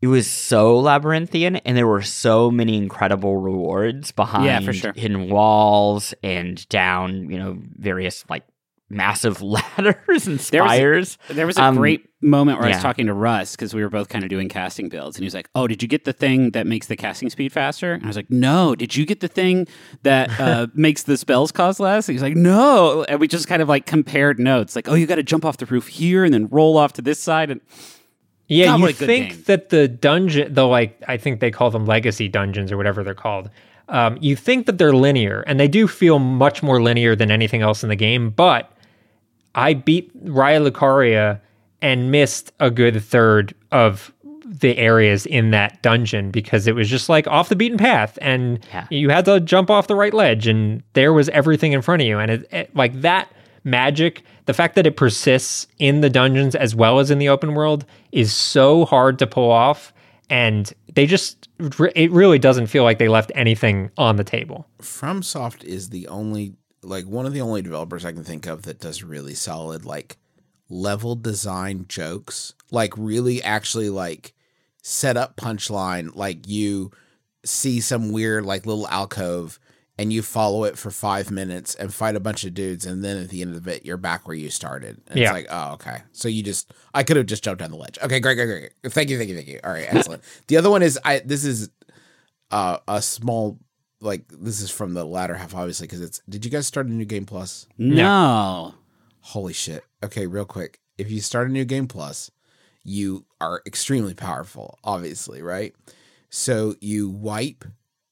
it 0.00 0.06
was 0.06 0.26
so 0.28 0.78
labyrinthian, 0.78 1.56
and 1.56 1.76
there 1.76 1.86
were 1.86 2.02
so 2.02 2.50
many 2.50 2.76
incredible 2.76 3.36
rewards 3.36 4.12
behind 4.12 4.44
Yeah, 4.44 4.60
for 4.60 4.72
sure. 4.72 4.92
hidden 4.94 5.28
walls 5.28 6.14
and 6.22 6.68
down, 6.68 7.30
you 7.30 7.38
know, 7.38 7.58
various 7.76 8.24
like 8.28 8.44
massive 8.90 9.42
ladders 9.76 10.26
and 10.26 10.38
There 10.40 10.62
was 10.62 10.72
a- 10.72 10.76
spires. 10.76 11.18
There 11.28 11.46
was 11.46 11.58
a 11.58 11.62
Um, 11.64 11.76
great 11.76 12.06
moment 12.20 12.58
where 12.58 12.66
I 12.68 12.72
was 12.72 12.82
talking 12.82 13.06
to 13.06 13.12
Russ 13.14 13.54
because 13.54 13.74
we 13.74 13.82
were 13.82 13.90
both 13.90 14.08
kind 14.08 14.24
of 14.24 14.30
doing 14.30 14.48
casting 14.48 14.88
builds, 14.88 15.16
and 15.16 15.22
he 15.22 15.26
was 15.26 15.34
like, 15.34 15.48
"Oh, 15.54 15.66
did 15.68 15.82
you 15.82 15.88
get 15.88 16.04
the 16.04 16.12
thing 16.12 16.50
that 16.52 16.66
makes 16.66 16.86
the 16.88 16.96
casting 16.96 17.30
speed 17.30 17.52
faster?" 17.52 17.92
And 17.92 18.04
I 18.04 18.06
was 18.06 18.16
like, 18.16 18.30
"No." 18.30 18.74
Did 18.74 18.96
you 18.96 19.04
get 19.06 19.20
the 19.20 19.28
thing 19.28 19.66
that 20.02 20.30
uh, 20.40 20.66
makes 20.74 21.02
the 21.04 21.16
spells 21.16 21.52
cost 21.52 21.78
less? 21.80 22.08
And 22.08 22.14
he's 22.14 22.22
like, 22.22 22.34
"No." 22.36 23.04
And 23.04 23.20
we 23.20 23.28
just 23.28 23.46
kind 23.46 23.62
of 23.62 23.68
like 23.68 23.86
compared 23.86 24.38
notes, 24.40 24.74
like, 24.74 24.88
"Oh, 24.88 24.94
you 24.94 25.06
got 25.06 25.16
to 25.16 25.22
jump 25.22 25.44
off 25.44 25.58
the 25.58 25.66
roof 25.66 25.86
here 25.88 26.24
and 26.24 26.32
then 26.34 26.48
roll 26.48 26.76
off 26.76 26.94
to 26.94 27.02
this 27.02 27.20
side." 27.20 27.50
And 27.50 27.60
Yeah, 28.48 28.66
God, 28.66 28.76
you 28.76 28.82
what 28.82 28.90
a 28.90 28.98
good 28.98 29.06
think 29.06 29.28
game. 29.30 29.42
that 29.46 29.68
the 29.68 29.86
dungeon, 29.86 30.54
though, 30.54 30.68
like 30.70 31.00
I 31.06 31.18
think 31.18 31.40
they 31.40 31.50
call 31.50 31.70
them 31.70 31.84
legacy 31.86 32.26
dungeons 32.28 32.72
or 32.72 32.76
whatever 32.76 33.04
they're 33.04 33.14
called. 33.14 33.50
Um, 33.90 34.18
you 34.20 34.36
think 34.36 34.66
that 34.66 34.76
they're 34.78 34.92
linear, 34.92 35.42
and 35.46 35.58
they 35.60 35.68
do 35.68 35.86
feel 35.88 36.18
much 36.18 36.62
more 36.62 36.82
linear 36.82 37.14
than 37.16 37.30
anything 37.30 37.62
else 37.62 37.82
in 37.82 37.88
the 37.88 37.96
game. 37.96 38.30
But 38.30 38.70
I 39.58 39.74
beat 39.74 40.12
Raya 40.26 40.66
Lucaria 40.70 41.40
and 41.82 42.10
missed 42.10 42.52
a 42.60 42.70
good 42.70 43.02
third 43.02 43.54
of 43.72 44.12
the 44.44 44.76
areas 44.78 45.26
in 45.26 45.50
that 45.50 45.82
dungeon 45.82 46.30
because 46.30 46.66
it 46.66 46.74
was 46.74 46.88
just 46.88 47.08
like 47.08 47.26
off 47.26 47.48
the 47.50 47.56
beaten 47.56 47.76
path, 47.78 48.18
and 48.22 48.58
Yeah. 48.72 48.86
you 48.90 49.10
had 49.10 49.24
to 49.26 49.40
jump 49.40 49.70
off 49.70 49.86
the 49.88 49.94
right 49.94 50.14
ledge, 50.14 50.46
and 50.46 50.82
there 50.94 51.12
was 51.12 51.28
everything 51.30 51.72
in 51.72 51.82
front 51.82 52.02
of 52.02 52.08
you, 52.08 52.18
and 52.18 52.30
it, 52.30 52.48
it- 52.52 52.76
like 52.76 53.00
that 53.02 53.28
magic 53.64 54.22
the 54.46 54.54
fact 54.54 54.76
that 54.76 54.86
it 54.86 54.96
persists 54.96 55.66
in 55.78 56.00
the 56.00 56.08
dungeons 56.08 56.54
as 56.54 56.74
well 56.74 57.00
as 57.00 57.10
in 57.10 57.18
the 57.18 57.28
open 57.28 57.54
world 57.54 57.84
is 58.12 58.32
so 58.32 58.86
hard 58.86 59.18
to 59.18 59.26
pull 59.26 59.50
off 59.50 59.92
and 60.30 60.72
they 60.94 61.04
just 61.04 61.48
it 61.94 62.10
really 62.12 62.38
doesn't 62.38 62.68
feel 62.68 62.82
like 62.84 62.98
they 62.98 63.08
left 63.08 63.30
anything 63.34 63.90
on 63.98 64.16
the 64.16 64.24
table 64.24 64.66
FromSoft 64.80 65.64
is 65.64 65.90
the 65.90 66.06
only 66.08 66.54
like 66.82 67.06
one 67.06 67.26
of 67.26 67.32
the 67.32 67.40
only 67.40 67.62
developers 67.62 68.04
I 68.04 68.12
can 68.12 68.24
think 68.24 68.46
of 68.46 68.62
that 68.62 68.80
does 68.80 69.02
really 69.02 69.34
solid 69.34 69.84
like 69.84 70.16
level 70.68 71.14
design 71.14 71.86
jokes, 71.88 72.54
like 72.70 72.92
really 72.96 73.42
actually 73.42 73.90
like 73.90 74.34
set 74.82 75.16
up 75.16 75.36
punchline. 75.36 76.14
Like 76.14 76.46
you 76.48 76.90
see 77.44 77.80
some 77.80 78.12
weird 78.12 78.44
like 78.44 78.66
little 78.66 78.88
alcove 78.88 79.58
and 80.00 80.12
you 80.12 80.22
follow 80.22 80.62
it 80.62 80.78
for 80.78 80.92
five 80.92 81.28
minutes 81.30 81.74
and 81.74 81.92
fight 81.92 82.14
a 82.14 82.20
bunch 82.20 82.44
of 82.44 82.54
dudes, 82.54 82.86
and 82.86 83.04
then 83.04 83.16
at 83.16 83.30
the 83.30 83.42
end 83.42 83.56
of 83.56 83.66
it, 83.66 83.84
you're 83.84 83.96
back 83.96 84.28
where 84.28 84.36
you 84.36 84.48
started. 84.48 85.00
And 85.08 85.18
Yeah. 85.18 85.24
It's 85.24 85.32
like, 85.32 85.46
oh, 85.50 85.72
okay. 85.72 86.02
So 86.12 86.28
you 86.28 86.44
just, 86.44 86.72
I 86.94 87.02
could 87.02 87.16
have 87.16 87.26
just 87.26 87.42
jumped 87.42 87.58
down 87.60 87.72
the 87.72 87.76
ledge. 87.76 87.98
Okay, 88.00 88.20
great, 88.20 88.36
great, 88.36 88.46
great. 88.46 88.72
great. 88.80 88.92
Thank 88.92 89.10
you, 89.10 89.18
thank 89.18 89.28
you, 89.28 89.34
thank 89.34 89.48
you. 89.48 89.58
All 89.64 89.72
right, 89.72 89.86
excellent. 89.92 90.22
the 90.46 90.56
other 90.56 90.70
one 90.70 90.82
is, 90.84 91.00
I. 91.04 91.18
This 91.24 91.44
is 91.44 91.68
uh, 92.52 92.78
a 92.86 93.02
small, 93.02 93.58
like, 94.00 94.24
this 94.28 94.60
is 94.60 94.70
from 94.70 94.94
the 94.94 95.04
latter 95.04 95.34
half, 95.34 95.54
obviously, 95.54 95.86
because 95.86 96.00
it's. 96.00 96.20
Did 96.28 96.44
you 96.44 96.50
guys 96.50 96.66
start 96.66 96.86
a 96.86 96.92
new 96.92 97.04
game 97.04 97.26
plus? 97.26 97.66
No. 97.76 98.74
Holy 99.20 99.52
shit. 99.52 99.84
Okay, 100.02 100.26
real 100.26 100.44
quick. 100.44 100.80
If 100.96 101.10
you 101.10 101.20
start 101.20 101.48
a 101.48 101.52
new 101.52 101.64
game 101.64 101.86
plus, 101.86 102.30
you 102.84 103.26
are 103.40 103.62
extremely 103.66 104.14
powerful, 104.14 104.78
obviously, 104.82 105.42
right? 105.42 105.74
So 106.30 106.74
you 106.80 107.08
wipe 107.08 107.64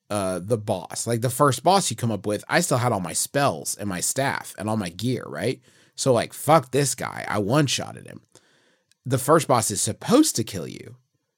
uh 0.08 0.38
the 0.38 0.58
boss. 0.58 1.06
Like 1.06 1.20
the 1.20 1.30
first 1.30 1.62
boss 1.62 1.90
you 1.90 1.96
come 1.96 2.12
up 2.12 2.26
with, 2.26 2.44
I 2.48 2.60
still 2.60 2.78
had 2.78 2.92
all 2.92 3.00
my 3.00 3.12
spells 3.12 3.76
and 3.76 3.88
my 3.88 4.00
staff 4.00 4.54
and 4.58 4.68
all 4.68 4.76
my 4.76 4.90
gear, 4.90 5.24
right? 5.26 5.60
So 5.94 6.12
like 6.12 6.32
fuck 6.32 6.70
this 6.70 6.94
guy. 6.94 7.24
I 7.26 7.38
one-shotted 7.38 8.06
him. 8.06 8.20
The 9.04 9.18
first 9.18 9.48
boss 9.48 9.70
is 9.70 9.80
supposed 9.80 10.36
to 10.36 10.44
kill 10.44 10.68
you, 10.68 10.96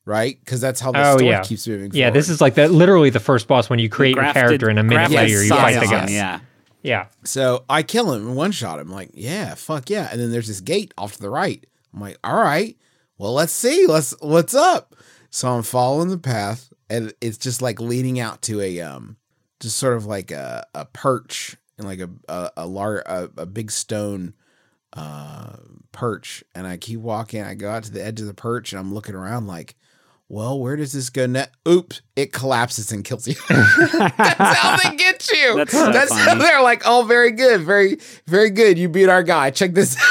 right? 0.08 0.38
Because 0.44 0.60
that's 0.60 0.80
how 0.80 0.90
the 0.90 0.98
Oh, 1.06 1.18
story 1.18 1.26
yeah. 1.26 1.42
keeps 1.42 1.68
moving 1.68 1.92
Yeah, 1.92 2.06
forward. 2.06 2.16
this 2.18 2.28
is 2.28 2.40
like 2.40 2.54
the 2.54 2.68
literally 2.68 3.10
the 3.10 3.20
first 3.20 3.46
boss 3.46 3.70
when 3.70 3.78
you 3.78 3.88
create 3.88 4.16
your 4.16 4.32
character 4.32 4.68
and 4.68 4.78
a 4.78 4.82
minute 4.82 5.08
grafted 5.10 5.16
later 5.18 5.42
you 5.42 5.48
Yes, 5.48 5.60
fight 5.60 5.80
the 5.80 5.86
guy. 5.86 6.06
Yeah. 6.10 6.40
Yeah. 6.82 7.06
So 7.24 7.64
I 7.68 7.82
kill 7.82 8.12
him 8.12 8.26
and 8.28 8.36
one 8.36 8.50
shot 8.52 8.78
him. 8.80 8.88
Like, 8.90 9.10
yeah, 9.14 9.54
fuck 9.54 9.90
yeah. 9.90 10.08
And 10.10 10.20
then 10.20 10.30
there's 10.32 10.48
this 10.48 10.60
gate 10.60 10.94
off 10.98 11.12
to 11.14 11.20
the 11.20 11.28
right. 11.30 11.64
I'm 11.92 12.00
like, 12.00 12.18
all 12.24 12.36
right, 12.36 12.76
well, 13.18 13.34
let's 13.34 13.52
see. 13.52 13.86
Let's 13.86 14.14
what's 14.20 14.54
up. 14.54 14.94
So 15.30 15.48
I'm 15.48 15.62
following 15.62 16.08
the 16.08 16.18
path, 16.18 16.72
and 16.88 17.12
it's 17.20 17.36
just 17.36 17.60
like 17.60 17.80
leading 17.80 18.18
out 18.20 18.40
to 18.42 18.60
a 18.60 18.80
um, 18.80 19.16
just 19.60 19.76
sort 19.76 19.96
of 19.96 20.06
like 20.06 20.30
a, 20.30 20.66
a 20.74 20.84
perch 20.86 21.56
and 21.76 21.86
like 21.86 22.00
a 22.00 22.08
a 22.28 22.50
a, 22.58 22.66
lar- 22.66 23.02
a, 23.06 23.28
a 23.36 23.46
big 23.46 23.70
stone 23.70 24.34
uh 24.94 25.56
perch. 25.92 26.44
And 26.54 26.66
I 26.66 26.76
keep 26.76 27.00
walking. 27.00 27.42
I 27.42 27.54
go 27.54 27.70
out 27.70 27.84
to 27.84 27.90
the 27.92 28.04
edge 28.04 28.20
of 28.20 28.26
the 28.26 28.34
perch, 28.34 28.72
and 28.72 28.80
I'm 28.80 28.94
looking 28.94 29.14
around 29.14 29.46
like. 29.46 29.74
Well, 30.30 30.60
where 30.60 30.76
does 30.76 30.92
this 30.92 31.08
go 31.08 31.26
next? 31.26 31.56
Oops! 31.66 32.02
It 32.14 32.34
collapses 32.34 32.92
and 32.92 33.02
kills 33.02 33.26
you. 33.26 33.34
That's 33.48 34.58
how 34.58 34.76
they 34.76 34.94
get 34.96 35.26
you. 35.30 35.54
That's 35.56 35.72
so 35.72 35.90
That's 35.90 36.12
how 36.12 36.34
they're 36.34 36.62
like, 36.62 36.82
oh, 36.84 37.04
very 37.04 37.32
good, 37.32 37.62
very, 37.62 37.98
very 38.26 38.50
good. 38.50 38.78
You 38.78 38.90
beat 38.90 39.08
our 39.08 39.22
guy. 39.22 39.50
Check 39.50 39.72
this. 39.72 39.96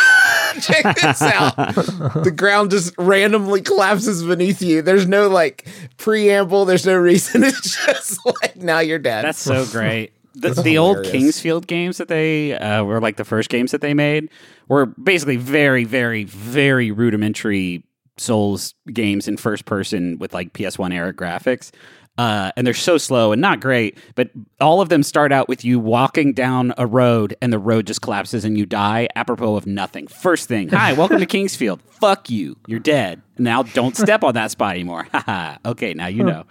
Check 0.61 0.95
this 0.95 1.22
out. 1.22 1.55
the 1.55 2.34
ground 2.36 2.72
just 2.72 2.95
randomly 2.97 3.61
collapses 3.61 4.24
beneath 4.24 4.59
you. 4.59 4.82
There's 4.82 5.07
no 5.07 5.28
like 5.28 5.68
preamble. 5.97 6.65
There's 6.65 6.86
no 6.86 6.95
reason. 6.95 7.43
It's 7.43 7.86
just 7.86 8.26
like 8.26 8.55
now 8.55 8.80
you're 8.80 8.97
dead. 8.97 9.24
That's 9.24 9.39
so 9.39 9.68
great. 9.68 10.13
The, 10.34 10.49
the 10.49 10.80
old. 10.80 11.03
King's 11.03 11.39
Field 11.39 11.68
games 11.68 11.97
that 11.97 12.07
they 12.07 12.57
uh, 12.57 12.84
were 12.84 12.99
like 12.99 13.18
the 13.18 13.26
first 13.26 13.49
games 13.49 13.72
that 13.72 13.82
they 13.82 13.93
made 13.93 14.30
were 14.68 14.88
basically 14.88 15.38
very, 15.38 15.84
very, 15.84 16.24
very 16.24 16.89
rudimentary 16.91 17.84
Souls 18.20 18.74
games 18.93 19.28
in 19.28 19.38
first 19.38 19.65
person 19.65 20.18
with 20.20 20.34
like 20.34 20.53
PS1 20.53 20.93
era 20.93 21.13
graphics. 21.13 21.72
Uh, 22.18 22.51
and 22.57 22.65
they're 22.65 22.74
so 22.74 22.97
slow 22.97 23.32
and 23.32 23.39
not 23.39 23.59
great, 23.59 23.95
but 24.15 24.32
all 24.59 24.82
of 24.82 24.89
them 24.89 25.03
start 25.03 25.32
out 25.32 25.47
with 25.47 25.63
you 25.63 25.80
walking 25.80 26.34
down 26.34 26.74
a 26.76 26.88
road 26.88 27.36
and 27.43 27.53
the 27.53 27.59
road 27.59 27.86
just 27.86 28.01
collapses 28.01 28.43
and 28.43 28.57
you 28.57 28.65
die 28.65 29.07
apropos 29.15 29.55
of 29.55 29.68
nothing. 29.68 30.07
First 30.07 30.47
thing, 30.47 30.68
hi, 30.70 30.93
welcome 30.93 31.20
to 31.20 31.28
King's 31.28 31.55
Field. 31.55 31.80
Fuck 31.84 32.32
you, 32.32 32.57
you're 32.65 32.80
dead. 32.80 33.22
Now 33.38 33.61
don't 33.61 33.95
step 33.95 34.24
on 34.24 34.34
that 34.34 34.49
spot 34.49 34.72
anymore. 34.72 35.07
Okay, 35.65 35.93
now 35.93 36.07
you 36.07 36.24
know. 36.24 36.45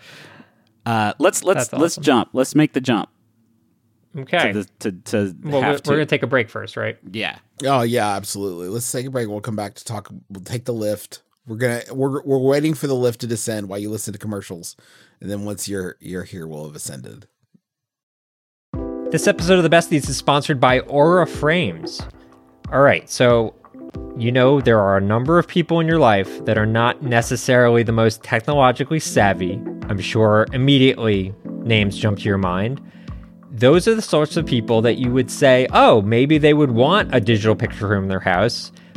Uh, 0.84 1.14
let's 1.18 1.42
let's 1.42 1.66
That's 1.66 1.80
let's 1.80 1.96
jump. 1.96 2.28
Let's 2.32 2.54
make 2.54 2.72
the 2.72 2.80
jump 2.80 3.08
Okay. 4.16 4.52
to 4.52 4.62
the, 4.62 4.68
to, 4.78 4.92
to 4.92 5.36
well, 5.42 5.60
we're, 5.60 5.66
have 5.66 5.80
we're 5.84 5.96
going 5.96 6.06
to 6.06 6.06
take 6.06 6.22
a 6.22 6.26
break 6.28 6.48
first, 6.48 6.76
right? 6.76 6.96
yeah. 7.12 7.38
oh 7.64 7.82
yeah, 7.82 8.14
absolutely. 8.14 8.68
Let's 8.68 8.90
take 8.90 9.06
a 9.06 9.10
break. 9.10 9.28
We'll 9.28 9.40
come 9.40 9.56
back 9.56 9.74
to 9.74 9.84
talk. 9.84 10.08
We'll 10.30 10.44
take 10.44 10.64
the 10.64 10.72
lift. 10.72 11.22
We're 11.46 11.56
gonna 11.56 11.82
we're 11.92 12.22
we're 12.22 12.38
waiting 12.38 12.74
for 12.74 12.88
the 12.88 12.94
lift 12.94 13.20
to 13.20 13.26
descend 13.28 13.68
while 13.68 13.78
you 13.78 13.88
listen 13.88 14.12
to 14.12 14.18
commercials, 14.18 14.74
and 15.20 15.30
then 15.30 15.44
once 15.44 15.68
you're 15.68 15.96
you're 16.00 16.24
here, 16.24 16.44
we'll 16.44 16.66
have 16.66 16.74
ascended. 16.74 17.28
This 19.12 19.28
episode 19.28 19.58
of 19.58 19.62
the 19.62 19.70
Besties 19.70 20.08
is 20.08 20.16
sponsored 20.16 20.58
by 20.58 20.80
Aura 20.80 21.24
Frames. 21.24 22.02
All 22.72 22.80
right, 22.80 23.08
so 23.08 23.54
you 24.16 24.32
know 24.32 24.60
there 24.60 24.80
are 24.80 24.96
a 24.96 25.00
number 25.00 25.38
of 25.38 25.46
people 25.46 25.78
in 25.78 25.86
your 25.86 26.00
life 26.00 26.44
that 26.46 26.58
are 26.58 26.66
not 26.66 27.02
necessarily 27.02 27.84
the 27.84 27.92
most 27.92 28.24
technologically 28.24 28.98
savvy. 28.98 29.52
I'm 29.88 30.00
sure 30.00 30.48
immediately 30.52 31.32
names 31.62 31.96
jump 31.96 32.18
to 32.18 32.24
your 32.24 32.38
mind. 32.38 32.80
Those 33.52 33.86
are 33.86 33.94
the 33.94 34.02
sorts 34.02 34.36
of 34.36 34.46
people 34.46 34.82
that 34.82 34.98
you 34.98 35.12
would 35.12 35.30
say, 35.30 35.68
oh, 35.72 36.02
maybe 36.02 36.38
they 36.38 36.54
would 36.54 36.72
want 36.72 37.14
a 37.14 37.20
digital 37.20 37.54
picture 37.54 37.86
room 37.86 38.02
in 38.02 38.08
their 38.08 38.18
house, 38.18 38.72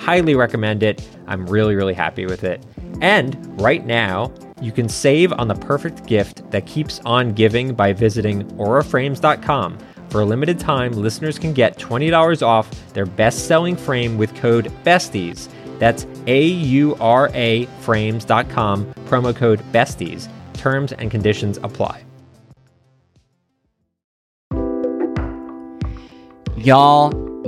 highly 0.00 0.34
recommend 0.34 0.82
it. 0.82 1.06
I'm 1.26 1.46
really, 1.46 1.74
really 1.74 1.94
happy 1.94 2.24
with 2.24 2.42
it. 2.42 2.64
And 3.02 3.36
right 3.60 3.84
now, 3.84 4.32
you 4.60 4.72
can 4.72 4.88
save 4.88 5.32
on 5.34 5.46
the 5.46 5.54
perfect 5.54 6.06
gift 6.06 6.50
that 6.50 6.66
keeps 6.66 7.00
on 7.04 7.32
giving 7.32 7.74
by 7.74 7.92
visiting 7.92 8.44
auraframes.com. 8.52 9.78
For 10.08 10.22
a 10.22 10.24
limited 10.24 10.58
time, 10.58 10.92
listeners 10.92 11.38
can 11.38 11.52
get 11.52 11.78
$20 11.78 12.42
off 12.42 12.68
their 12.92 13.06
best 13.06 13.46
selling 13.46 13.76
frame 13.76 14.18
with 14.18 14.34
code 14.34 14.72
BESTIES. 14.84 15.48
That's 15.78 16.06
A 16.26 16.44
U 16.44 16.96
R 16.96 17.30
A 17.34 17.66
frames.com, 17.80 18.92
promo 19.06 19.36
code 19.36 19.62
BESTIES. 19.72 20.28
Terms 20.54 20.92
and 20.92 21.10
conditions 21.10 21.58
apply. 21.62 22.04
Y'all, 26.56 27.29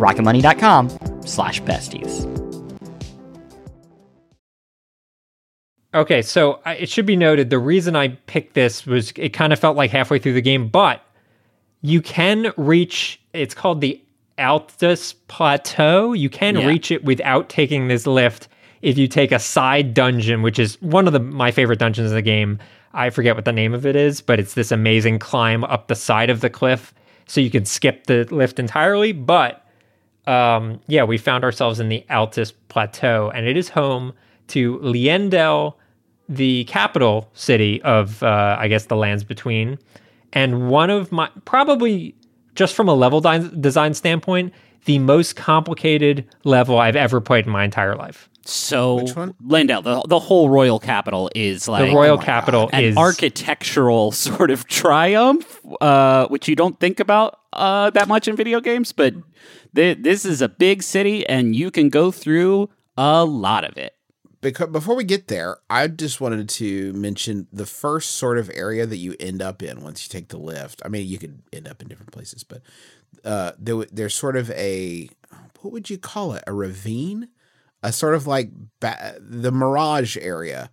rocketmoney.com 0.00 0.90
slash 1.26 1.62
besties. 1.62 2.26
Okay, 5.92 6.22
so 6.22 6.60
I- 6.64 6.74
it 6.74 6.88
should 6.88 7.06
be 7.06 7.16
noted 7.16 7.50
the 7.50 7.58
reason 7.58 7.96
I 7.96 8.08
picked 8.26 8.54
this 8.54 8.86
was 8.86 9.12
it 9.16 9.30
kind 9.30 9.52
of 9.52 9.58
felt 9.58 9.76
like 9.76 9.90
halfway 9.90 10.18
through 10.20 10.34
the 10.34 10.40
game, 10.42 10.68
but 10.68 11.02
you 11.82 12.00
can 12.00 12.52
reach 12.56 13.20
it's 13.32 13.54
called 13.54 13.80
the 13.80 14.00
Altus 14.38 15.14
Plateau. 15.28 16.12
You 16.12 16.28
can 16.28 16.56
Yeah. 16.56 16.66
reach 16.66 16.90
it 16.90 17.04
without 17.04 17.48
taking 17.48 17.88
this 17.88 18.06
lift 18.06 18.48
if 18.82 18.96
you 18.98 19.06
take 19.08 19.32
a 19.32 19.38
side 19.38 19.92
dungeon, 19.94 20.42
which 20.42 20.58
is 20.58 20.80
one 20.80 21.06
of 21.06 21.12
the 21.12 21.20
my 21.20 21.50
favorite 21.50 21.78
dungeons 21.78 22.10
in 22.10 22.14
the 22.16 22.22
game. 22.22 22.58
I 22.94 23.10
forget 23.10 23.34
what 23.36 23.44
the 23.44 23.52
name 23.52 23.74
of 23.74 23.84
it 23.86 23.94
is, 23.96 24.20
but 24.20 24.40
it's 24.40 24.54
this 24.54 24.72
amazing 24.72 25.18
climb 25.18 25.62
up 25.64 25.88
the 25.88 25.94
side 25.94 26.30
of 26.30 26.40
the 26.40 26.50
cliff 26.50 26.92
so 27.26 27.40
you 27.40 27.50
can 27.50 27.64
skip 27.64 28.06
the 28.06 28.26
lift 28.30 28.58
entirely, 28.58 29.12
but 29.12 29.59
um, 30.30 30.80
yeah, 30.86 31.02
we 31.02 31.18
found 31.18 31.42
ourselves 31.42 31.80
in 31.80 31.88
the 31.88 32.04
Altus 32.08 32.52
Plateau, 32.68 33.30
and 33.34 33.46
it 33.46 33.56
is 33.56 33.68
home 33.68 34.12
to 34.48 34.78
Leyndell, 34.78 35.74
the 36.28 36.64
capital 36.64 37.28
city 37.34 37.82
of, 37.82 38.22
uh, 38.22 38.56
I 38.58 38.68
guess, 38.68 38.86
the 38.86 38.94
lands 38.94 39.24
between. 39.24 39.76
And 40.32 40.70
one 40.70 40.88
of 40.88 41.10
my, 41.10 41.28
probably 41.44 42.14
just 42.54 42.74
from 42.76 42.88
a 42.88 42.94
level 42.94 43.20
di- 43.20 43.50
design 43.60 43.94
standpoint, 43.94 44.52
the 44.84 44.98
most 44.98 45.36
complicated 45.36 46.26
level 46.44 46.78
I've 46.78 46.96
ever 46.96 47.20
played 47.20 47.46
in 47.46 47.52
my 47.52 47.64
entire 47.64 47.94
life. 47.96 48.28
So 48.44 48.96
Which 49.02 49.14
one? 49.14 49.34
Leyndell, 49.44 49.84
the 49.84 50.02
the 50.08 50.18
whole 50.18 50.48
royal 50.48 50.80
capital 50.80 51.30
is 51.34 51.68
like 51.68 51.88
The 51.88 51.94
royal 51.94 52.16
my 52.16 52.24
capital 52.24 52.70
an 52.72 52.84
is 52.84 52.96
architectural 52.96 54.12
sort 54.26 54.50
of 54.50 54.66
triumph, 54.66 55.60
uh, 55.80 56.26
which 56.28 56.48
you 56.48 56.56
don't 56.56 56.78
think 56.80 57.00
about 57.00 57.38
uh, 57.52 57.90
that 57.90 58.08
much 58.08 58.28
in 58.28 58.36
video 58.36 58.60
games. 58.60 58.92
But 58.92 59.14
th- 59.74 59.98
this 60.00 60.24
is 60.24 60.40
a 60.40 60.48
big 60.48 60.82
city, 60.82 61.26
and 61.28 61.54
you 61.54 61.70
can 61.70 61.90
go 61.90 62.10
through 62.10 62.70
a 62.96 63.24
lot 63.24 63.64
of 63.64 63.76
it. 63.76 63.94
Because 64.40 64.68
before 64.68 64.94
we 64.96 65.04
get 65.04 65.28
there, 65.28 65.58
I 65.68 65.86
just 65.88 66.20
wanted 66.20 66.48
to 66.50 66.92
mention 66.94 67.46
the 67.52 67.66
first 67.66 68.12
sort 68.12 68.38
of 68.38 68.50
area 68.54 68.86
that 68.86 68.96
you 68.96 69.14
end 69.20 69.42
up 69.42 69.62
in 69.62 69.82
once 69.82 70.04
you 70.04 70.08
take 70.10 70.28
the 70.28 70.38
lift. 70.38 70.80
I 70.84 70.88
mean, 70.88 71.06
you 71.06 71.18
could 71.18 71.42
end 71.52 71.68
up 71.68 71.82
in 71.82 71.88
different 71.88 72.12
places, 72.12 72.44
but 72.44 72.62
uh, 73.24 73.52
there, 73.58 73.84
there's 73.92 74.14
sort 74.14 74.36
of 74.36 74.50
a 74.52 75.08
what 75.60 75.72
would 75.72 75.90
you 75.90 75.98
call 75.98 76.32
it? 76.32 76.42
A 76.46 76.52
ravine, 76.52 77.28
a 77.82 77.92
sort 77.92 78.14
of 78.14 78.26
like 78.26 78.50
ba- 78.80 79.16
the 79.20 79.52
Mirage 79.52 80.16
area. 80.16 80.70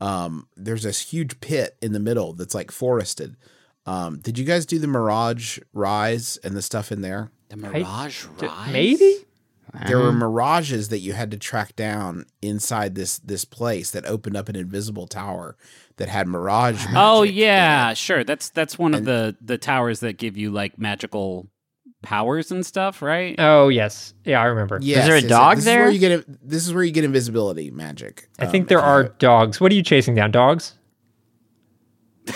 Um, 0.00 0.46
there's 0.56 0.82
this 0.82 1.00
huge 1.00 1.40
pit 1.40 1.76
in 1.80 1.92
the 1.92 2.00
middle 2.00 2.34
that's 2.34 2.54
like 2.54 2.70
forested. 2.70 3.36
Um, 3.86 4.18
did 4.18 4.36
you 4.38 4.44
guys 4.44 4.66
do 4.66 4.78
the 4.78 4.86
Mirage 4.88 5.58
Rise 5.72 6.38
and 6.44 6.54
the 6.54 6.60
stuff 6.62 6.92
in 6.92 7.00
there? 7.00 7.30
The 7.48 7.56
Mirage 7.56 8.26
D- 8.38 8.46
Rise, 8.46 8.72
maybe? 8.72 9.15
There 9.86 9.98
were 9.98 10.12
mirages 10.12 10.88
that 10.90 10.98
you 11.00 11.12
had 11.12 11.30
to 11.32 11.36
track 11.36 11.74
down 11.76 12.26
inside 12.42 12.94
this 12.94 13.18
this 13.18 13.44
place 13.44 13.90
that 13.90 14.06
opened 14.06 14.36
up 14.36 14.48
an 14.48 14.56
invisible 14.56 15.06
tower 15.06 15.56
that 15.96 16.08
had 16.08 16.26
mirage. 16.28 16.84
Oh 16.94 17.20
magic 17.22 17.34
in 17.34 17.40
yeah, 17.40 17.94
sure. 17.94 18.24
That's 18.24 18.50
that's 18.50 18.78
one 18.78 18.94
of 18.94 19.04
the 19.04 19.36
the 19.40 19.58
towers 19.58 20.00
that 20.00 20.18
give 20.18 20.36
you 20.36 20.50
like 20.50 20.78
magical 20.78 21.48
powers 22.02 22.52
and 22.52 22.64
stuff, 22.64 23.02
right? 23.02 23.34
Oh, 23.38 23.68
yes. 23.68 24.14
Yeah, 24.24 24.40
I 24.40 24.44
remember. 24.44 24.78
Yes, 24.80 25.06
there 25.06 25.16
a 25.16 25.20
yes, 25.20 25.28
dog 25.28 25.56
this 25.56 25.64
there? 25.64 25.80
Is 25.82 25.84
where 25.86 25.92
you 25.92 25.98
get 26.18 26.48
this 26.48 26.66
is 26.66 26.72
where 26.72 26.84
you 26.84 26.92
get 26.92 27.04
invisibility 27.04 27.70
magic. 27.70 28.28
I 28.38 28.44
Um, 28.44 28.50
think 28.52 28.68
there 28.68 28.80
are 28.80 29.04
you- 29.04 29.12
dogs. 29.18 29.60
What 29.60 29.72
are 29.72 29.74
you 29.74 29.82
chasing 29.82 30.14
down? 30.14 30.30
Dogs? 30.30 30.74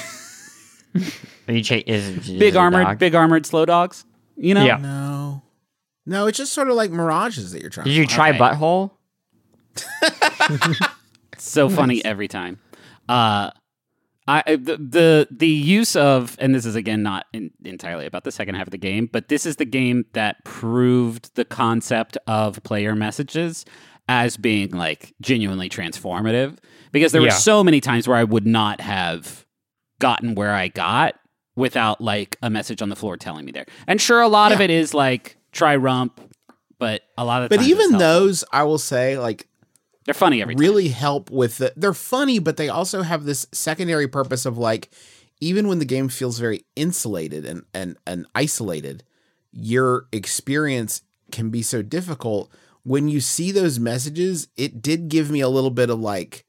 Are 1.49 1.53
you 1.55 1.63
cha- 1.63 1.83
is, 1.87 2.29
is 2.29 2.31
big 2.39 2.57
armored, 2.57 2.85
dog? 2.87 2.99
big 2.99 3.15
armored 3.15 3.47
slow 3.47 3.65
dogs. 3.65 4.05
You 4.37 4.55
know, 4.55 4.65
Yeah. 4.65 4.77
no, 4.79 5.40
no. 6.11 6.27
It's 6.27 6.37
just 6.39 6.53
sort 6.53 6.69
of 6.69 6.75
like 6.77 6.91
mirages 6.91 7.53
that 7.53 7.61
you're 7.63 7.71
trying. 7.71 7.85
Did 7.87 7.95
to 7.95 7.97
you 8.01 8.07
try 8.07 8.31
Okay. 8.31 8.39
butthole? 8.39 8.91
so 11.39 11.69
funny 11.69 12.05
every 12.05 12.29
time. 12.29 12.59
Uh, 13.09 13.51
I 14.29 14.43
I- 14.47 14.57
the, 14.57 14.77
the 14.77 15.29
the 15.31 15.49
use 15.49 15.97
of 15.97 16.37
and 16.39 16.55
this 16.55 16.65
is 16.67 16.75
again 16.77 17.03
not 17.03 17.27
in, 17.33 17.51
entirely 17.65 18.07
about 18.07 18.25
the 18.25 18.33
second 18.33 18.55
half 18.57 18.67
of 18.67 18.71
the 18.71 18.79
game, 18.79 19.09
but 19.13 19.29
this 19.29 19.47
is 19.47 19.57
the 19.57 19.65
game 19.65 20.05
that 20.13 20.45
proved 20.45 21.35
the 21.37 21.45
concept 21.45 22.17
of 22.27 22.63
player 22.63 22.95
messages 22.95 23.65
as 24.09 24.37
being 24.37 24.71
like 24.71 25.15
genuinely 25.21 25.69
transformative 25.69 26.59
because 26.93 27.13
there 27.13 27.21
Yeah. 27.23 27.29
were 27.29 27.33
so 27.33 27.63
many 27.65 27.81
times 27.81 28.07
where 28.09 28.17
I 28.19 28.25
would 28.25 28.47
not 28.47 28.81
have 28.81 29.47
gotten 30.01 30.35
where 30.35 30.53
I 30.55 30.69
got 30.69 31.15
without 31.57 32.01
like 32.01 32.37
a 32.43 32.51
message 32.51 32.83
on 32.83 32.89
the 32.89 32.97
floor 32.97 33.17
telling 33.17 33.45
me 33.45 33.53
there. 33.53 33.67
And 33.87 34.01
sure, 34.01 34.21
a 34.21 34.29
lot 34.29 34.53
of 34.53 34.61
it 34.61 34.71
is 34.71 34.95
like 34.95 35.37
try 35.53 35.77
rump, 35.77 36.21
but 36.79 37.03
a 37.19 37.25
lot 37.25 37.43
of 37.43 37.49
But 37.49 37.63
even 37.63 37.99
those, 37.99 38.45
I 38.53 38.63
will 38.65 38.79
say, 38.79 39.19
like 39.19 39.47
they're 40.05 40.15
funny 40.15 40.43
every 40.43 40.55
time. 40.55 40.61
really 40.61 40.89
help 40.89 41.31
with 41.31 41.59
the 41.59 41.73
they're 41.77 41.95
funny 41.95 42.39
but 42.39 42.57
they 42.57 42.69
also 42.69 43.03
have 43.03 43.25
this 43.25 43.47
secondary 43.53 44.09
purpose 44.09 44.47
of 44.47 44.59
like 44.59 44.91
even 45.41 45.69
when 45.69 45.79
the 45.79 45.85
game 45.85 46.09
feels 46.09 46.39
very 46.39 46.65
insulated 46.75 47.45
and 47.45 47.63
and 47.75 47.97
and 48.07 48.27
isolated 48.35 49.05
your 49.53 50.07
experience 50.11 51.03
can 51.31 51.51
be 51.51 51.63
so 51.63 51.83
difficult 51.83 52.51
when 52.83 53.09
you 53.09 53.21
see 53.21 53.53
those 53.53 53.79
messages 53.79 54.49
it 54.57 54.81
did 54.83 55.09
give 55.09 55.31
me 55.31 55.41
a 55.41 55.49
little 55.49 55.71
bit 55.71 55.91
of 55.91 56.01
like 56.01 56.45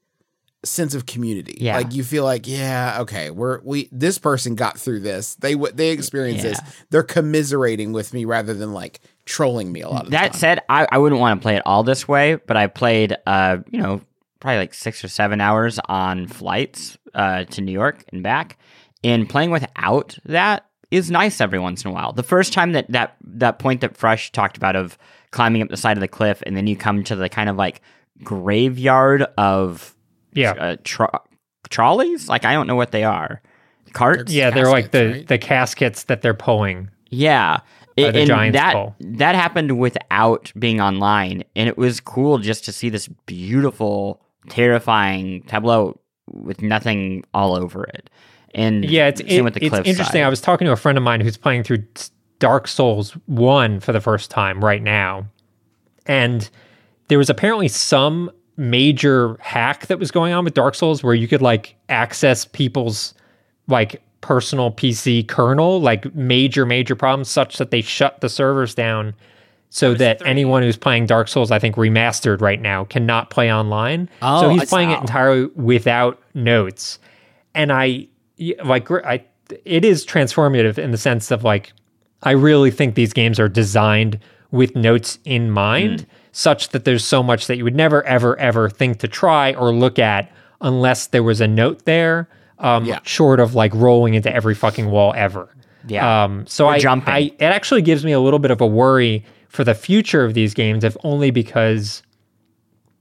sense 0.64 0.94
of 0.94 1.06
community 1.06 1.56
Yeah. 1.60 1.76
like 1.76 1.92
you 1.92 2.04
feel 2.04 2.24
like 2.24 2.46
yeah 2.46 2.98
okay 3.00 3.30
we're 3.30 3.60
we 3.62 3.88
this 3.90 4.18
person 4.18 4.54
got 4.54 4.78
through 4.78 5.00
this 5.00 5.34
they 5.36 5.54
w- 5.54 5.72
they 5.74 5.90
experienced 5.90 6.44
this 6.44 6.60
they're 6.90 7.02
commiserating 7.02 7.92
with 7.92 8.14
me 8.14 8.24
rather 8.24 8.54
than 8.54 8.72
like 8.72 9.00
trolling 9.24 9.72
me 9.72 9.80
a 9.80 9.88
lot 9.88 10.02
of 10.02 10.06
the 10.06 10.10
That 10.12 10.34
said, 10.36 10.60
I, 10.68 10.86
I 10.90 10.98
wouldn't 10.98 11.20
want 11.20 11.40
to 11.40 11.42
play 11.42 11.56
it 11.56 11.62
all 11.64 11.82
this 11.84 12.06
way, 12.08 12.34
but 12.46 12.56
I 12.56 12.66
played, 12.66 13.16
uh, 13.26 13.58
you 13.70 13.80
know, 13.80 14.00
probably 14.40 14.58
like 14.58 14.74
six 14.74 15.04
or 15.04 15.08
seven 15.08 15.40
hours 15.40 15.78
on 15.88 16.26
flights 16.26 16.98
uh, 17.14 17.44
to 17.44 17.60
New 17.60 17.70
York 17.72 18.04
and 18.12 18.22
back. 18.24 18.58
And 19.04 19.28
playing 19.28 19.50
without 19.52 20.18
that 20.24 20.66
is 20.90 21.08
nice 21.10 21.40
every 21.40 21.60
once 21.60 21.84
in 21.84 21.90
a 21.92 21.94
while. 21.94 22.12
The 22.12 22.24
first 22.24 22.52
time 22.52 22.72
that 22.72 22.90
that 22.90 23.16
that 23.24 23.58
point 23.60 23.80
that 23.82 23.94
Frush 23.96 24.30
talked 24.32 24.56
about 24.56 24.74
of 24.76 24.98
climbing 25.30 25.62
up 25.62 25.68
the 25.68 25.76
side 25.76 25.96
of 25.96 26.00
the 26.00 26.08
cliff, 26.08 26.42
and 26.44 26.56
then 26.56 26.66
you 26.66 26.76
come 26.76 27.04
to 27.04 27.14
the 27.16 27.28
kind 27.28 27.48
of 27.48 27.56
like 27.56 27.80
graveyard 28.22 29.22
of 29.38 29.94
Yeah. 30.34 30.52
uh, 30.52 30.76
tra- 30.84 31.20
trolleys. 31.70 32.28
Like 32.28 32.44
I 32.44 32.52
don't 32.52 32.66
know 32.66 32.76
what 32.76 32.92
they 32.92 33.04
are. 33.04 33.42
Carts. 33.92 34.32
Yeah, 34.32 34.50
they're 34.50 34.70
like 34.70 34.90
the 34.90 34.98
caskets, 35.00 35.18
right? 35.18 35.28
the 35.28 35.38
caskets 35.38 36.04
that 36.04 36.22
they're 36.22 36.34
pulling. 36.34 36.90
Yeah. 37.10 37.58
It- 37.96 38.12
the 38.12 38.20
and 38.20 38.26
Giants 38.28 38.56
that 38.56 38.72
pull. 38.72 38.96
that 39.00 39.34
happened 39.34 39.78
without 39.78 40.50
being 40.58 40.80
online, 40.80 41.44
and 41.54 41.68
it 41.68 41.76
was 41.76 42.00
cool 42.00 42.38
just 42.38 42.64
to 42.64 42.72
see 42.72 42.88
this 42.88 43.06
beautiful, 43.26 44.22
terrifying 44.48 45.42
tableau 45.42 45.98
with 46.30 46.62
nothing 46.62 47.22
all 47.34 47.54
over 47.54 47.84
it. 47.84 48.08
And 48.54 48.84
Yeah, 48.84 49.08
it's 49.08 49.20
same 49.20 49.28
it- 49.40 49.42
with 49.44 49.54
the 49.54 49.64
it's 49.64 49.68
cliffside. 49.70 49.88
interesting. 49.88 50.22
I 50.22 50.28
was 50.28 50.40
talking 50.40 50.64
to 50.66 50.72
a 50.72 50.76
friend 50.76 50.96
of 50.96 51.04
mine 51.04 51.20
who's 51.20 51.36
playing 51.36 51.64
through 51.64 51.84
Dark 52.38 52.68
Souls 52.68 53.10
1 53.26 53.80
for 53.80 53.92
the 53.92 54.00
first 54.00 54.30
time 54.30 54.64
right 54.64 54.82
now. 54.82 55.26
And 56.06 56.48
there 57.08 57.18
was 57.18 57.28
apparently 57.30 57.68
some 57.68 58.30
major 58.62 59.36
hack 59.40 59.88
that 59.88 59.98
was 59.98 60.10
going 60.10 60.32
on 60.32 60.44
with 60.44 60.54
Dark 60.54 60.74
Souls 60.74 61.02
where 61.02 61.14
you 61.14 61.26
could 61.26 61.42
like 61.42 61.74
access 61.88 62.44
people's 62.44 63.12
like 63.66 64.00
personal 64.20 64.70
PC 64.70 65.26
kernel, 65.26 65.80
like 65.80 66.14
major 66.14 66.64
major 66.64 66.94
problems 66.94 67.28
such 67.28 67.58
that 67.58 67.70
they 67.70 67.80
shut 67.80 68.20
the 68.20 68.28
servers 68.28 68.74
down 68.74 69.14
so 69.68 69.94
that 69.94 70.20
anyone 70.24 70.62
who's 70.62 70.76
playing 70.76 71.06
Dark 71.06 71.28
Souls, 71.28 71.50
I 71.50 71.58
think 71.58 71.76
remastered 71.76 72.40
right 72.40 72.60
now, 72.60 72.84
cannot 72.84 73.30
play 73.30 73.52
online. 73.52 74.08
Oh, 74.20 74.42
so 74.42 74.48
he's 74.50 74.68
playing 74.68 74.90
saw. 74.90 74.98
it 74.98 75.00
entirely 75.00 75.46
without 75.56 76.22
notes. 76.34 76.98
And 77.54 77.72
I 77.72 78.06
like 78.64 78.90
I 78.90 79.24
it 79.64 79.84
is 79.84 80.06
transformative 80.06 80.78
in 80.78 80.90
the 80.92 80.98
sense 80.98 81.30
of 81.30 81.42
like 81.42 81.72
I 82.22 82.32
really 82.32 82.70
think 82.70 82.94
these 82.94 83.12
games 83.12 83.40
are 83.40 83.48
designed 83.48 84.20
with 84.50 84.76
notes 84.76 85.18
in 85.24 85.50
mind, 85.50 86.02
hmm. 86.02 86.06
Such 86.32 86.70
that 86.70 86.84
there's 86.84 87.04
so 87.04 87.22
much 87.22 87.46
that 87.46 87.56
you 87.56 87.64
would 87.64 87.74
never, 87.76 88.02
ever, 88.04 88.38
ever 88.38 88.68
think 88.70 88.98
to 89.00 89.08
try 89.08 89.52
or 89.54 89.72
look 89.72 89.98
at 89.98 90.30
unless 90.60 91.08
there 91.08 91.22
was 91.22 91.40
a 91.40 91.46
note 91.48 91.84
there. 91.84 92.28
Um, 92.58 92.84
Yeah. 92.84 93.00
short 93.02 93.40
of 93.40 93.54
like 93.54 93.74
rolling 93.74 94.14
into 94.14 94.32
every 94.34 94.54
fucking 94.54 94.90
wall 94.90 95.12
ever. 95.16 95.48
Yeah. 95.86 96.24
Um, 96.24 96.46
so 96.46 96.68
I, 96.68 96.78
jumping. 96.78 97.12
I, 97.12 97.18
it 97.18 97.42
actually 97.42 97.82
gives 97.82 98.04
me 98.04 98.12
a 98.12 98.20
little 98.20 98.38
bit 98.38 98.50
of 98.52 98.60
a 98.60 98.66
worry 98.66 99.24
for 99.48 99.64
the 99.64 99.74
future 99.74 100.24
of 100.24 100.32
these 100.34 100.54
games, 100.54 100.84
if 100.84 100.96
only 101.04 101.30
because 101.30 102.02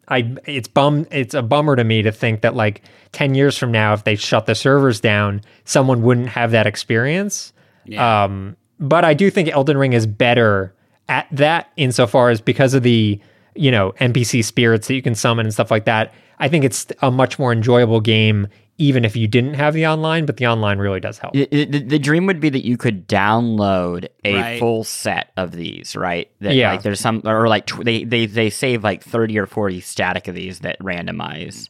I 0.07 0.36
it's 0.45 0.67
bum 0.67 1.05
it's 1.11 1.34
a 1.34 1.41
bummer 1.41 1.75
to 1.75 1.84
me 1.84 2.01
to 2.01 2.11
think 2.11 2.41
that 2.41 2.55
like 2.55 2.82
10 3.13 3.36
years 3.36 3.57
from 3.57 3.71
now 3.71 3.93
if 3.93 4.03
they 4.03 4.15
shut 4.15 4.45
the 4.45 4.55
servers 4.55 4.99
down, 4.99 5.41
someone 5.63 6.01
wouldn't 6.01 6.27
have 6.29 6.51
that 6.51 6.67
experience. 6.67 7.53
Yeah. 7.86 8.23
Um 8.25 8.57
but 8.79 9.05
I 9.05 9.13
do 9.13 9.29
think 9.29 9.47
Elden 9.49 9.77
Ring 9.77 9.93
is 9.93 10.07
better 10.07 10.73
at 11.12 11.28
that 11.32 11.70
insofar 11.76 12.30
as 12.30 12.39
because 12.41 12.74
of 12.74 12.84
the, 12.84 13.20
you 13.55 13.70
know, 13.72 13.91
NPC 13.99 14.43
spirits 14.45 14.88
that 14.88 14.95
you 14.95 15.01
can 15.01 15.14
summon 15.14 15.45
and 15.45 15.53
stuff 15.53 15.70
like 15.70 15.84
that. 15.86 16.14
I 16.39 16.47
think 16.47 16.64
it's 16.64 16.88
a 17.01 17.12
much 17.12 17.38
more 17.38 17.51
enjoyable 17.51 17.99
game 18.01 18.47
even 18.78 19.05
if 19.05 19.16
you 19.16 19.28
didn't 19.28 19.53
have 19.53 19.76
the 19.76 19.86
online, 19.86 20.26
but 20.26 20.38
the 20.38 20.47
online 20.47 20.80
really 20.80 20.99
does 20.99 21.20
help. 21.20 21.36
I- 21.36 21.41
I- 21.51 21.66
the, 21.66 21.84
the 21.84 21.99
dream 21.99 22.26
would 22.26 22.39
be 22.39 22.49
that 22.49 22.66
you 22.66 22.78
could 22.78 23.07
download 23.07 24.07
a 24.24 24.34
Right. 24.36 24.59
full 24.59 24.84
set 24.84 25.32
of 25.38 25.51
these, 25.51 25.95
right? 25.95 26.32
That, 26.39 26.55
Yeah. 26.55 26.72
Like 26.72 26.82
there's 26.82 26.99
some, 26.99 27.22
or 27.26 27.47
like 27.47 27.68
tw- 27.68 27.84
they, 27.84 28.05
they 28.05 28.26
they 28.26 28.49
save 28.49 28.84
like 28.84 29.03
thirty 29.03 29.38
or 29.38 29.45
forty 29.45 29.82
static 29.82 30.28
of 30.28 30.34
these 30.34 30.59
that 30.62 30.80
randomize. 30.80 31.70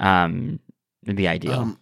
Um, 0.00 0.60
would 1.06 1.16
be 1.16 1.28
ideal. 1.28 1.52
Um, 1.60 1.78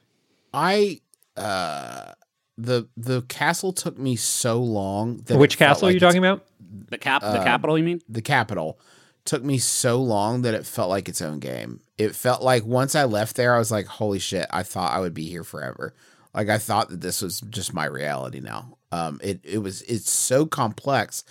I 0.53 1.01
uh 1.37 2.13
the 2.59 2.89
the 2.97 3.23
castle 3.23 3.73
took 3.73 3.99
me 3.99 4.17
so 4.17 4.61
long 4.61 5.19
that 5.27 5.39
Which 5.39 5.55
it 5.55 5.59
felt 5.59 5.69
castle 5.77 5.89
are 5.89 5.93
you 5.93 6.01
talking 6.01 6.19
about? 6.19 6.45
The 6.89 6.99
cap, 6.99 7.23
uh, 7.23 7.33
the 7.33 7.45
capital. 7.45 7.77
You 7.79 7.85
mean? 7.85 8.01
The 8.09 8.23
capital 8.23 8.79
took 9.25 9.43
me 9.43 9.59
so 9.59 10.01
long 10.01 10.43
that 10.43 10.55
it 10.55 10.65
felt 10.65 10.89
like 10.89 11.09
its 11.09 11.21
own 11.21 11.41
game. 11.41 11.81
It 11.99 12.15
felt 12.15 12.43
like 12.43 12.65
once 12.65 12.95
I 12.95 13.05
left 13.05 13.37
there, 13.37 13.55
I 13.55 13.59
was 13.59 13.71
like, 13.71 13.87
"Holy 13.87 14.19
shit!" 14.19 14.47
I 14.51 14.63
thought 14.63 14.93
I 14.93 15.01
would 15.01 15.15
be 15.15 15.29
here 15.29 15.45
forever. 15.45 15.95
Like 16.35 16.49
I 16.49 16.59
thought 16.59 16.91
that 16.91 17.01
this 17.01 17.23
was 17.23 17.41
just 17.41 17.73
my 17.75 17.87
reality 17.87 18.41
now. 18.41 18.77
Um, 18.93 19.21
it 19.23 19.41
it 19.43 19.59
was 19.59 19.83
it's 19.83 20.11
so 20.11 20.47
complex, 20.47 21.25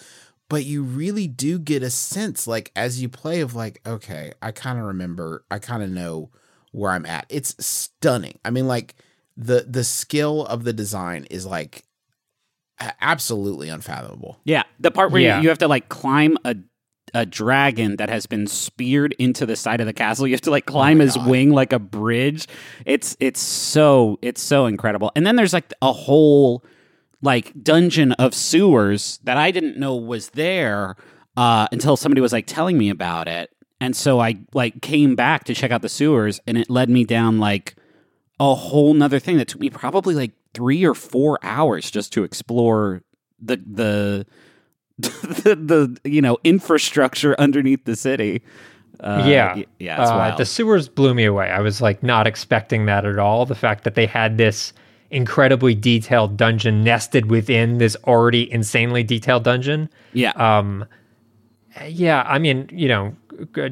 but 0.50 0.66
you 0.66 0.84
really 0.84 1.28
do 1.28 1.60
get 1.60 1.84
a 1.84 1.90
sense, 1.90 2.48
like 2.48 2.72
as 2.76 3.02
you 3.02 3.10
play, 3.10 3.42
of 3.42 3.56
like, 3.56 3.82
okay, 3.86 4.34
I 4.42 4.52
kind 4.52 4.80
of 4.80 4.86
remember, 4.86 5.46
I 5.50 5.60
kind 5.60 5.84
of 5.84 5.90
know 5.90 6.32
where 6.72 6.92
I'm 6.92 7.06
at. 7.06 7.26
It's 7.30 7.56
stunning. 7.64 8.40
I 8.44 8.50
mean, 8.50 8.68
like 8.68 8.96
the 9.38 9.66
the 9.68 9.84
skill 9.84 10.46
of 10.46 10.64
the 10.64 10.74
design 10.74 11.26
is 11.30 11.46
like 11.46 11.86
absolutely 13.02 13.70
unfathomable. 13.70 14.40
Yeah, 14.44 14.64
the 14.80 14.92
part 14.92 15.12
where 15.12 15.22
Yeah. 15.22 15.38
you, 15.38 15.44
you 15.44 15.50
have 15.50 15.60
to 15.60 15.68
like 15.68 15.90
climb 15.90 16.38
a 16.46 16.56
a 17.14 17.26
dragon 17.26 17.96
that 17.98 18.10
has 18.10 18.26
been 18.26 18.46
speared 18.46 19.14
into 19.20 19.46
the 19.46 19.56
side 19.56 19.80
of 19.80 19.86
the 19.88 19.94
castle. 19.94 20.28
You 20.28 20.34
have 20.34 20.42
to 20.42 20.52
like 20.52 20.66
climb 20.66 21.00
his 21.00 21.16
God. 21.16 21.28
wing 21.30 21.52
like 21.52 21.72
a 21.72 21.80
bridge. 21.80 22.48
It's 22.86 23.16
it's 23.22 23.40
so 23.40 24.20
it's 24.22 24.42
so 24.42 24.66
incredible. 24.66 25.12
And 25.16 25.26
then 25.26 25.38
there's 25.38 25.54
like 25.54 25.72
a 25.82 25.94
whole 25.94 26.64
like 27.22 27.54
dungeon 27.64 28.12
of 28.14 28.34
sewers 28.34 29.20
that 29.24 29.38
I 29.38 29.52
didn't 29.52 29.78
know 29.78 29.96
was 29.96 30.30
there 30.32 30.96
uh, 31.38 31.68
until 31.72 31.96
somebody 31.96 32.22
was 32.22 32.34
like 32.34 32.48
telling 32.48 32.78
me 32.78 32.90
about 32.90 33.28
it. 33.30 33.50
And 33.80 33.96
so 33.96 34.20
I 34.20 34.40
like 34.54 34.82
came 34.82 35.16
back 35.16 35.46
to 35.46 35.54
check 35.54 35.72
out 35.72 35.82
the 35.84 35.90
sewers, 35.90 36.42
and 36.48 36.58
it 36.58 36.70
led 36.70 36.90
me 36.90 37.06
down 37.06 37.40
like 37.40 37.76
a 38.40 38.56
whole 38.56 38.94
nother 38.94 39.20
thing 39.20 39.38
that 39.38 39.48
took 39.48 39.62
me 39.62 39.70
probably 39.70 40.16
like 40.16 40.32
three 40.56 40.84
or 40.84 40.96
four 40.96 41.38
hours 41.44 41.92
just 41.92 42.12
to 42.14 42.24
explore 42.24 43.04
the 43.40 43.58
the 43.58 44.26
the, 44.98 45.56
the 46.04 46.10
you 46.10 46.22
know 46.22 46.38
infrastructure 46.44 47.36
underneath 47.40 47.86
the 47.86 47.96
city. 47.96 48.42
Uh, 49.02 49.26
yeah, 49.28 49.62
yeah, 49.78 50.02
Uh, 50.02 50.18
wild. 50.18 50.38
the 50.38 50.46
sewers 50.46 50.88
blew 50.88 51.14
me 51.14 51.26
away. 51.26 51.50
I 51.50 51.60
was 51.60 51.82
like 51.82 52.02
not 52.02 52.26
expecting 52.28 52.86
that 52.86 53.06
at 53.06 53.20
all. 53.20 53.46
The 53.46 53.54
fact 53.54 53.84
that 53.84 53.96
they 53.96 54.06
had 54.06 54.38
this 54.38 54.72
incredibly 55.12 55.76
detailed 55.76 56.38
dungeon 56.38 56.82
nested 56.84 57.30
within 57.30 57.78
this 57.78 57.98
already 58.06 58.50
insanely 58.52 59.04
detailed 59.04 59.44
dungeon. 59.44 59.90
yeah, 60.14 60.32
Um, 60.32 60.86
yeah, 61.88 62.24
I 62.26 62.40
mean, 62.40 62.70
you 62.72 62.88
know, 62.88 63.14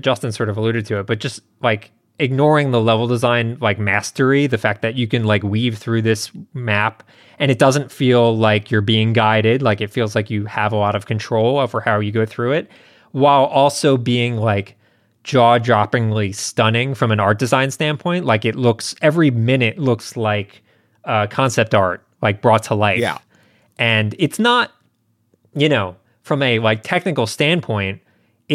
Justin 0.02 0.34
sort 0.34 0.50
of 0.50 0.58
alluded 0.58 0.86
to 0.88 1.00
it, 1.00 1.08
but 1.08 1.20
just 1.22 1.40
like 1.62 1.92
ignoring 2.20 2.72
the 2.72 2.82
level 2.82 3.08
design 3.08 3.58
like 3.60 3.80
mastery, 3.80 4.48
the 4.48 4.58
fact 4.58 4.82
that 4.82 4.96
you 4.96 5.08
can 5.08 5.24
like 5.24 5.44
weave 5.44 5.78
through 5.78 6.02
this 6.02 6.32
map 6.54 7.04
and 7.40 7.50
it 7.50 7.60
doesn't 7.60 7.92
feel 7.92 8.38
like 8.38 8.70
you're 8.70 8.82
being 8.82 9.14
guided, 9.14 9.62
like 9.62 9.82
it 9.82 9.90
feels 9.90 10.16
like 10.16 10.30
you 10.30 10.46
have 10.46 10.72
a 10.72 10.76
lot 10.76 10.96
of 10.96 11.06
control 11.08 11.60
over 11.60 11.82
how 11.82 12.00
you 12.00 12.12
go 12.12 12.26
through 12.26 12.52
it, 12.52 12.70
while 13.12 13.46
also 13.46 13.98
being 13.98 14.38
like 14.38 14.78
jaw-droppingly 15.24 16.36
stunning 16.36 16.94
from 16.94 17.12
an 17.12 17.20
art 17.20 17.40
design 17.40 17.72
standpoint. 17.72 18.26
Like 18.26 18.46
it 18.46 18.56
looks 18.56 18.96
every 19.02 19.32
minute 19.32 19.80
looks 19.80 20.16
like 20.16 20.62
uh, 21.06 21.28
concept 21.28 21.74
art, 21.74 22.06
like 22.22 22.42
brought 22.42 22.64
to 22.64 22.76
life. 22.76 23.00
Yeah. 23.00 23.18
and 23.80 24.16
it's 24.20 24.40
not 24.40 24.72
you 25.56 25.70
know, 25.70 25.96
from 26.24 26.42
a 26.42 26.60
like 26.60 26.84
technical 26.84 27.28
standpoint, 27.28 28.02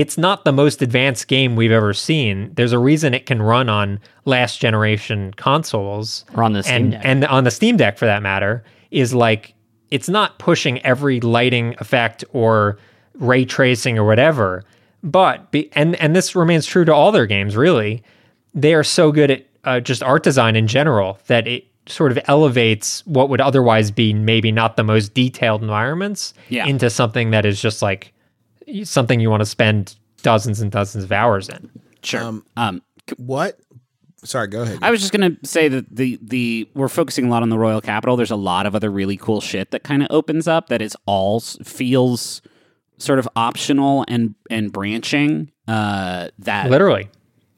it's 0.00 0.16
not 0.16 0.44
the 0.44 0.52
most 0.52 0.80
advanced 0.82 1.26
game 1.28 1.56
we've 1.56 1.72
ever 1.72 1.92
seen. 1.92 2.52
There's 2.54 2.72
a 2.72 2.78
reason 2.78 3.14
it 3.14 3.26
can 3.26 3.42
run 3.42 3.68
on 3.68 3.98
last 4.24 4.60
generation 4.60 5.32
consoles 5.36 6.24
Or 6.34 6.42
on 6.44 6.52
the 6.52 6.62
Steam 6.62 6.74
and 6.76 6.90
Deck. 6.92 7.00
and 7.04 7.24
on 7.24 7.44
the 7.44 7.50
Steam 7.50 7.76
Deck 7.76 7.98
for 7.98 8.06
that 8.06 8.22
matter 8.22 8.62
is 8.90 9.12
like 9.12 9.54
it's 9.90 10.08
not 10.08 10.38
pushing 10.38 10.78
every 10.84 11.20
lighting 11.20 11.74
effect 11.78 12.24
or 12.32 12.78
ray 13.14 13.44
tracing 13.44 13.98
or 13.98 14.04
whatever. 14.04 14.62
But 15.02 15.50
be, 15.50 15.70
and 15.72 15.96
and 15.96 16.14
this 16.14 16.34
remains 16.36 16.66
true 16.66 16.84
to 16.84 16.94
all 16.94 17.10
their 17.12 17.26
games 17.26 17.56
really. 17.56 18.02
They 18.54 18.74
are 18.74 18.84
so 18.84 19.10
good 19.12 19.30
at 19.30 19.46
uh, 19.64 19.80
just 19.80 20.02
art 20.02 20.22
design 20.22 20.56
in 20.56 20.66
general 20.66 21.18
that 21.26 21.46
it 21.48 21.64
sort 21.86 22.12
of 22.12 22.18
elevates 22.26 23.04
what 23.06 23.28
would 23.30 23.40
otherwise 23.40 23.90
be 23.90 24.12
maybe 24.12 24.52
not 24.52 24.76
the 24.76 24.84
most 24.84 25.14
detailed 25.14 25.62
environments 25.62 26.34
Yeah. 26.50 26.66
into 26.66 26.90
something 26.90 27.30
that 27.30 27.44
is 27.46 27.60
just 27.62 27.80
like 27.82 28.12
something 28.84 29.20
you 29.20 29.30
want 29.30 29.40
to 29.40 29.46
spend 29.46 29.96
dozens 30.22 30.60
and 30.60 30.70
dozens 30.70 31.04
of 31.04 31.12
hours 31.12 31.48
in. 31.48 31.70
sure. 32.02 32.22
um, 32.22 32.44
um, 32.56 32.82
What? 33.16 33.58
Sorry, 34.24 34.48
go 34.48 34.62
ahead. 34.62 34.78
I 34.82 34.90
was 34.90 35.00
just 35.00 35.12
gonna 35.12 35.36
say 35.44 35.68
that 35.68 35.94
the 35.94 36.18
the 36.20 36.68
we're 36.74 36.88
focusing 36.88 37.26
a 37.26 37.30
lot 37.30 37.42
on 37.44 37.50
the 37.50 37.58
royal 37.58 37.80
capital. 37.80 38.16
There's 38.16 38.32
a 38.32 38.36
lot 38.36 38.66
of 38.66 38.74
other 38.74 38.90
really 38.90 39.16
cool 39.16 39.40
shit 39.40 39.70
that 39.70 39.84
kind 39.84 40.02
of 40.02 40.08
opens 40.10 40.48
up 40.48 40.68
that 40.70 40.82
is 40.82 40.96
all 41.06 41.38
feels 41.40 42.42
sort 42.98 43.20
of 43.20 43.28
optional 43.36 44.04
and 44.08 44.34
and 44.50 44.72
branching. 44.72 45.52
Uh, 45.68 46.30
that 46.40 46.68
Literally. 46.68 47.08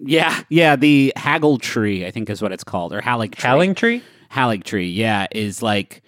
yeah 0.01 0.43
yeah 0.51 0.77
the 0.77 1.15
haggle 1.17 1.57
tree 1.57 2.05
I 2.07 2.11
think 2.11 2.29
is 2.29 2.43
what 2.43 2.53
it's 2.53 2.65
called 2.65 2.93
or 2.93 3.01
Haligtree. 3.01 3.37
Halling 3.37 3.75
Tree? 3.75 4.03
Haligtree 4.31 4.95
yeah 4.95 5.29
is 5.31 5.63
like 5.63 6.03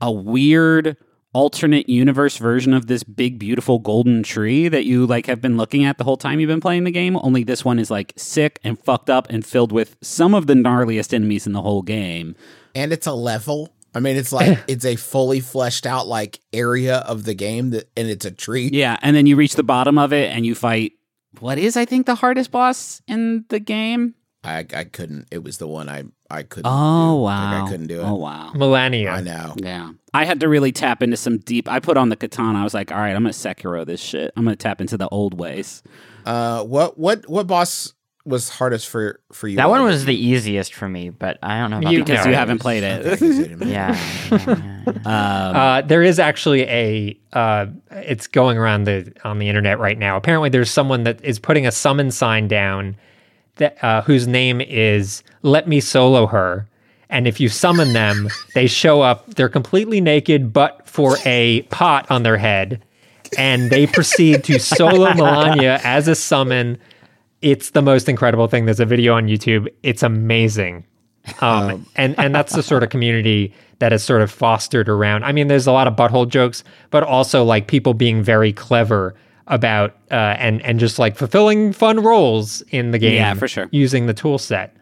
a 0.00 0.12
weird 0.12 0.96
alternate 1.34 1.88
universe 1.88 2.38
version 2.38 2.72
of 2.72 2.86
this 2.86 3.02
big 3.02 3.38
beautiful 3.38 3.78
golden 3.78 4.22
tree 4.22 4.66
that 4.68 4.84
you 4.86 5.06
like 5.06 5.26
have 5.26 5.40
been 5.40 5.56
looking 5.56 5.84
at 5.84 5.98
the 5.98 6.04
whole 6.04 6.16
time 6.16 6.40
you've 6.40 6.48
been 6.48 6.60
playing 6.60 6.84
the 6.84 6.90
game 6.90 7.16
only 7.18 7.44
this 7.44 7.64
one 7.64 7.78
is 7.78 7.90
like 7.90 8.12
sick 8.16 8.58
and 8.64 8.78
fucked 8.78 9.10
up 9.10 9.28
and 9.28 9.44
filled 9.44 9.70
with 9.70 9.96
some 10.00 10.34
of 10.34 10.46
the 10.46 10.54
gnarliest 10.54 11.12
enemies 11.12 11.46
in 11.46 11.52
the 11.52 11.62
whole 11.62 11.82
game 11.82 12.34
and 12.74 12.92
it's 12.92 13.06
a 13.06 13.12
level. 13.12 13.74
I 13.94 14.00
mean, 14.00 14.16
it's 14.16 14.32
like 14.32 14.58
it's 14.68 14.84
a 14.84 14.96
fully 14.96 15.40
fleshed 15.40 15.86
out 15.86 16.06
like 16.06 16.40
area 16.52 16.98
of 16.98 17.24
the 17.24 17.34
game 17.34 17.70
that, 17.70 17.90
and 17.96 18.08
it's 18.08 18.24
a 18.24 18.30
tree. 18.30 18.70
yeah 18.72 18.98
and 19.02 19.16
then 19.16 19.26
you 19.26 19.36
reach 19.36 19.54
the 19.54 19.62
bottom 19.62 19.98
of 19.98 20.12
it 20.12 20.30
and 20.30 20.46
you 20.46 20.54
fight 20.54 20.92
what 21.40 21.58
is 21.58 21.76
i 21.76 21.84
think 21.84 22.06
the 22.06 22.14
hardest 22.14 22.50
boss 22.50 23.02
in 23.06 23.44
the 23.48 23.60
game 23.60 24.14
I 24.44 24.58
I 24.74 24.84
couldn't. 24.84 25.26
It 25.30 25.42
was 25.42 25.58
the 25.58 25.66
one 25.66 25.88
I 25.88 26.04
I 26.30 26.42
couldn't. 26.44 26.70
oh 26.70 27.16
do. 27.16 27.22
wow 27.22 27.52
Like, 27.52 27.62
I 27.64 27.70
couldn't 27.70 27.86
do 27.88 28.00
it. 28.00 28.04
oh 28.04 28.14
wow 28.14 28.52
Malenia. 28.54 29.10
I 29.12 29.20
know. 29.20 29.54
Yeah. 29.56 29.90
I 30.14 30.24
had 30.24 30.40
to 30.40 30.48
really 30.48 30.72
tap 30.72 31.02
into 31.02 31.16
some 31.16 31.38
deep. 31.38 31.68
I 31.68 31.80
put 31.80 31.96
on 31.96 32.08
the 32.08 32.16
katana. 32.16 32.58
I 32.60 32.64
was 32.64 32.72
like, 32.74 32.90
all 32.92 32.98
right, 32.98 33.14
I'm 33.14 33.22
going 33.22 33.32
to 33.32 33.38
Sekiro 33.38 33.84
this 33.84 34.00
shit. 34.00 34.32
I'm 34.36 34.44
going 34.44 34.56
to 34.56 34.62
tap 34.62 34.80
into 34.80 34.96
the 34.96 35.08
old 35.08 35.38
ways. 35.38 35.82
Uh, 36.24 36.62
what 36.64 36.98
what 36.98 37.28
what 37.28 37.46
boss 37.46 37.92
was 38.24 38.48
hardest 38.50 38.88
for 38.88 39.20
for 39.32 39.48
you? 39.48 39.56
that 39.56 39.68
one 39.70 39.82
was 39.82 40.04
the 40.04 40.14
easiest 40.14 40.74
for 40.74 40.88
me, 40.88 41.08
but 41.10 41.38
I 41.42 41.60
don't 41.60 41.70
know 41.70 41.78
about 41.78 41.92
You- 41.92 42.04
Because 42.04 42.26
you 42.26 42.34
haven't 42.34 42.58
played 42.58 42.82
it. 42.84 43.20
Yeah. 43.20 43.66
yeah, 43.66 43.98
yeah, 44.30 44.82
yeah. 44.86 44.90
um, 44.90 45.56
Uh, 45.56 45.80
there 45.82 46.02
is 46.02 46.18
actually 46.18 46.62
a 46.62 47.18
uh, 47.32 47.66
it's 47.90 48.26
going 48.26 48.56
around 48.58 48.84
the 48.84 49.12
on 49.24 49.38
the 49.38 49.48
internet 49.48 49.78
right 49.78 49.98
now. 49.98 50.16
Apparently, 50.16 50.48
there's 50.48 50.70
someone 50.70 51.04
that 51.04 51.22
is 51.24 51.38
putting 51.38 51.66
a 51.66 51.72
summon 51.72 52.10
sign 52.10 52.48
down 52.48 52.96
that 53.58 53.82
uh, 53.82 54.02
whose 54.02 54.26
name 54.26 54.60
is 54.60 55.22
"Let 55.42 55.68
Me 55.68 55.80
Solo 55.80 56.26
Her," 56.26 56.66
and 57.10 57.28
if 57.28 57.38
you 57.38 57.48
summon 57.48 57.92
them, 57.92 58.28
they 58.54 58.66
show 58.66 59.02
up. 59.02 59.26
They're 59.34 59.48
completely 59.48 60.00
naked, 60.00 60.52
but 60.52 60.86
for 60.86 61.16
a 61.24 61.62
pot 61.62 62.10
on 62.10 62.22
their 62.22 62.36
head, 62.36 62.82
and 63.36 63.70
they 63.70 63.86
proceed 63.86 64.44
to 64.44 64.58
solo 64.58 65.10
Malenia 65.10 65.80
as 65.84 66.08
a 66.08 66.14
summon. 66.14 66.78
It's 67.40 67.70
the 67.70 67.82
most 67.82 68.08
incredible 68.08 68.48
thing. 68.48 68.64
There's 68.64 68.80
a 68.80 68.86
video 68.86 69.14
on 69.14 69.28
YouTube. 69.28 69.68
It's 69.82 70.02
amazing. 70.02 70.84
Um, 71.40 71.86
and 71.94 72.18
and 72.18 72.34
that's 72.34 72.54
the 72.54 72.62
sort 72.62 72.82
of 72.82 72.90
community 72.90 73.52
that 73.78 73.92
is 73.92 74.02
sort 74.02 74.22
of 74.22 74.30
fostered 74.30 74.88
around. 74.88 75.24
I 75.24 75.32
mean, 75.32 75.48
there's 75.48 75.66
a 75.66 75.72
lot 75.72 75.86
of 75.86 75.94
butthole 75.94 76.28
jokes, 76.28 76.64
but 76.90 77.02
also 77.02 77.44
like 77.44 77.68
people 77.68 77.94
being 77.94 78.22
very 78.22 78.52
clever 78.52 79.14
about 79.48 79.96
uh, 80.10 80.14
and 80.38 80.62
and 80.62 80.78
just 80.78 80.98
like 80.98 81.16
fulfilling 81.16 81.72
fun 81.72 82.00
roles 82.02 82.60
in 82.70 82.92
the 82.92 82.98
game. 82.98 83.14
Yeah, 83.16 83.34
for 83.34 83.48
sure. 83.48 83.68
Using 83.72 84.06
the 84.06 84.14
tool 84.14 84.38
set. 84.38 84.76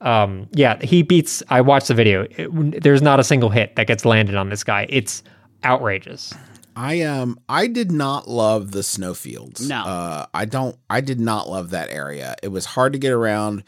Um, 0.00 0.48
yeah, 0.52 0.78
he 0.82 1.02
beats. 1.02 1.42
I 1.50 1.60
watched 1.60 1.88
the 1.88 1.94
video. 1.94 2.26
It- 2.30 2.82
there's 2.82 3.02
not 3.02 3.20
a 3.20 3.24
single 3.24 3.50
hit 3.50 3.76
that 3.76 3.86
gets 3.86 4.04
landed 4.04 4.34
on 4.34 4.48
this 4.48 4.64
guy. 4.64 4.86
It's 4.88 5.22
outrageous. 5.64 6.32
I 6.76 7.02
um 7.02 7.38
I 7.48 7.66
did 7.66 7.90
not 7.92 8.28
love 8.28 8.70
the 8.70 8.82
snowfields. 8.82 9.68
No. 9.68 9.82
Uh 9.82 10.26
I 10.32 10.44
don't 10.44 10.76
I 10.88 11.00
did 11.00 11.20
not 11.20 11.48
love 11.48 11.70
that 11.70 11.90
area. 11.90 12.36
It 12.42 12.48
was 12.48 12.64
hard 12.64 12.92
to 12.94 12.98
get 12.98 13.12
around. 13.12 13.64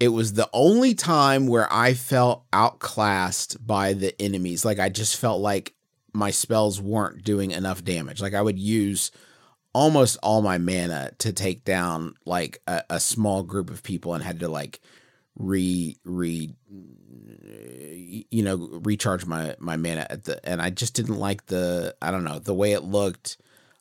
It 0.00 0.08
was 0.08 0.32
the 0.32 0.48
only 0.52 0.94
time 0.94 1.46
where 1.46 1.68
I 1.72 1.92
felt 1.94 2.44
outclassed 2.52 3.64
by 3.64 3.92
the 3.92 4.20
enemies. 4.20 4.64
Like 4.64 4.78
I 4.78 4.88
just 4.88 5.16
felt 5.16 5.40
like 5.40 5.74
my 6.12 6.30
spells 6.30 6.80
weren't 6.80 7.22
doing 7.22 7.50
enough 7.50 7.84
damage. 7.84 8.20
Like 8.20 8.34
I 8.34 8.40
would 8.42 8.58
use 8.58 9.10
almost 9.74 10.16
all 10.22 10.42
my 10.42 10.58
mana 10.58 11.10
to 11.18 11.32
take 11.32 11.64
down 11.64 12.14
like 12.24 12.60
a, 12.66 12.82
a 12.90 13.00
small 13.00 13.42
group 13.42 13.70
of 13.70 13.82
people 13.82 14.14
and 14.14 14.24
had 14.24 14.40
to 14.40 14.48
like 14.48 14.80
re 15.36 15.96
re 16.04 16.50
you 18.30 18.42
know 18.42 18.56
recharge 18.82 19.24
my 19.26 19.54
my 19.58 19.76
mana 19.76 20.06
at 20.10 20.24
the 20.24 20.46
and 20.48 20.60
I 20.60 20.70
just 20.70 20.94
didn't 20.94 21.16
like 21.18 21.46
the 21.46 21.94
I 22.02 22.10
don't 22.10 22.24
know 22.24 22.38
the 22.38 22.54
way 22.54 22.72
it 22.72 22.82
looked. 22.84 23.36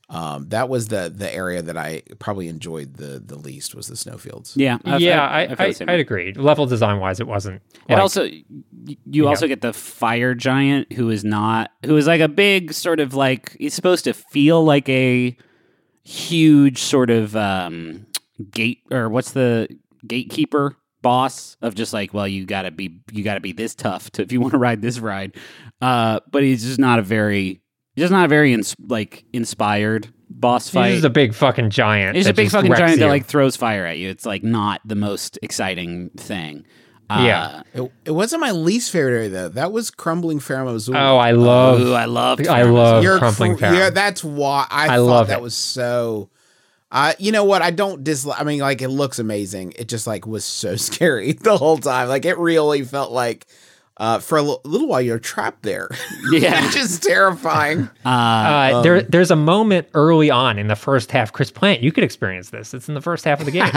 Um, 0.10 0.48
that 0.50 0.70
was 0.70 0.88
the 0.88 1.12
the 1.14 1.34
area 1.34 1.62
that 1.62 1.76
I 1.78 2.02
probably 2.20 2.48
enjoyed 2.48 2.94
the 2.96 3.20
the 3.20 3.36
least 3.36 3.76
was 3.76 3.88
the 3.88 3.98
snowfields. 3.98 4.56
Yeah, 4.56 4.78
I've- 4.86 5.04
yeah, 5.04 5.22
I, 5.22 5.42
I, 5.42 5.56
I 5.60 5.66
I, 5.66 5.74
I'd 5.94 6.00
agree. 6.00 6.32
Level 6.34 6.66
design 6.66 7.00
wise, 7.02 7.20
it 7.20 7.28
wasn't. 7.28 7.62
It 7.90 7.94
like- 7.94 8.00
also 8.02 8.24
y- 8.24 8.98
you 9.06 9.28
also 9.28 9.48
get 9.48 9.60
the 9.60 9.74
fire 9.74 10.34
giant 10.34 10.94
who 10.94 11.10
is 11.10 11.26
not 11.26 11.72
who 11.86 11.98
is 11.98 12.08
like 12.08 12.22
a 12.22 12.30
big 12.30 12.72
sort 12.74 13.02
of 13.02 13.16
like 13.16 13.58
he's 13.60 13.74
supposed 13.74 14.06
to 14.06 14.14
feel 14.14 14.64
like 14.64 14.88
a 14.88 15.36
huge 16.08 16.82
sort 16.82 17.10
of 17.10 17.36
um 17.36 18.06
gate 18.52 18.82
or 18.92 19.10
what's 19.10 19.32
the 19.32 19.68
gatekeeper 20.08 20.74
boss 21.02 21.58
of 21.62 21.76
just 21.76 21.92
like 21.92 22.14
well 22.14 22.26
you 22.28 22.46
got 22.46 22.62
to 22.62 22.72
be 22.72 23.02
you 23.12 23.26
got 23.26 23.34
to 23.34 23.42
be 23.42 23.52
this 23.52 23.76
tough 23.76 24.10
to 24.12 24.22
if 24.22 24.32
you 24.32 24.40
want 24.40 24.52
to 24.52 24.58
ride 24.58 24.82
this 24.82 25.00
ride 25.00 25.36
uh 25.82 26.22
but 26.32 26.44
he's 26.44 26.64
just 26.64 26.80
not 26.80 26.98
a 26.98 27.02
very 27.02 27.62
just 27.98 28.12
not 28.12 28.24
a 28.24 28.28
very 28.30 28.54
ins- 28.54 28.76
like 28.80 29.26
inspired 29.34 30.08
boss 30.30 30.70
fight 30.70 30.92
He's 30.92 31.04
a 31.04 31.10
big 31.10 31.34
fucking 31.34 31.72
giant. 31.72 32.16
He's 32.16 32.28
a 32.28 32.34
big 32.34 32.50
fucking 32.52 32.74
giant 32.74 33.00
that 33.00 33.08
like 33.08 33.26
throws 33.26 33.56
fire 33.56 33.86
at 33.86 33.98
you. 33.98 34.10
It's 34.10 34.26
like 34.26 34.44
not 34.44 34.82
the 34.86 34.96
most 34.96 35.40
exciting 35.42 36.12
thing. 36.18 36.66
Uh, 37.10 37.22
Yeah. 37.26 37.62
It, 37.74 37.92
it 38.06 38.12
wasn't 38.12 38.42
my 38.42 38.52
least 38.52 38.92
favorite 38.92 39.14
area 39.14 39.30
though. 39.30 39.50
That 39.50 39.72
was 39.72 39.92
crumbling 39.92 40.40
Farum 40.40 40.68
Azula. 40.76 40.96
Oh, 41.10 41.18
I 41.18 41.32
love. 41.32 41.80
Ooh, 41.82 41.94
I 41.94 42.06
love. 42.06 42.40
I 42.48 42.64
love 42.64 43.04
You're 43.04 43.18
crumpling 43.20 43.58
cr- 43.58 43.66
Farum. 43.66 43.78
Yeah, 43.78 43.90
that's 43.90 44.24
why 44.24 44.68
I, 44.70 44.86
I 44.86 44.88
thought 44.98 45.02
love 45.04 45.28
that 45.28 45.40
it. 45.40 45.42
was 45.42 45.56
so. 45.56 46.30
Uh, 46.92 47.14
you 47.20 47.32
know 47.34 47.44
what? 47.44 47.62
I 47.62 47.72
don't 47.72 48.04
dislike. 48.04 48.40
I 48.40 48.44
mean, 48.46 48.60
like 48.60 48.82
it 48.82 48.88
looks 48.90 49.20
amazing. 49.20 49.74
It 49.78 49.88
just 49.90 50.08
like 50.08 50.26
was 50.26 50.46
so 50.46 50.76
scary 50.78 51.34
the 51.34 51.58
whole 51.58 51.78
time. 51.78 52.08
Like 52.10 52.26
it 52.26 52.38
really 52.38 52.84
felt 52.84 53.12
like 53.12 53.46
uh, 54.00 54.20
for 54.20 54.38
a 54.38 54.42
little 54.42 54.88
while 54.88 55.02
you're 55.02 55.20
trapped 55.20 55.64
there. 55.64 55.90
Yeah. 56.32 56.66
which 56.66 56.76
is 56.76 57.00
terrifying. 57.00 57.90
Uh, 58.06 58.10
Uh, 58.10 58.82
there, 58.82 59.02
there's 59.02 59.32
a 59.32 59.36
moment 59.36 59.88
early 59.94 60.30
on 60.30 60.60
in 60.60 60.68
the 60.68 60.76
first 60.76 61.12
half. 61.12 61.32
Chris 61.34 61.52
Plante, 61.52 61.82
you 61.84 61.92
could 61.92 62.04
experience 62.04 62.50
this. 62.52 62.74
It's 62.74 62.88
in 62.88 62.94
the 62.96 63.02
first 63.02 63.26
half 63.26 63.40
of 63.40 63.46
the 63.46 63.52
game. 63.52 63.72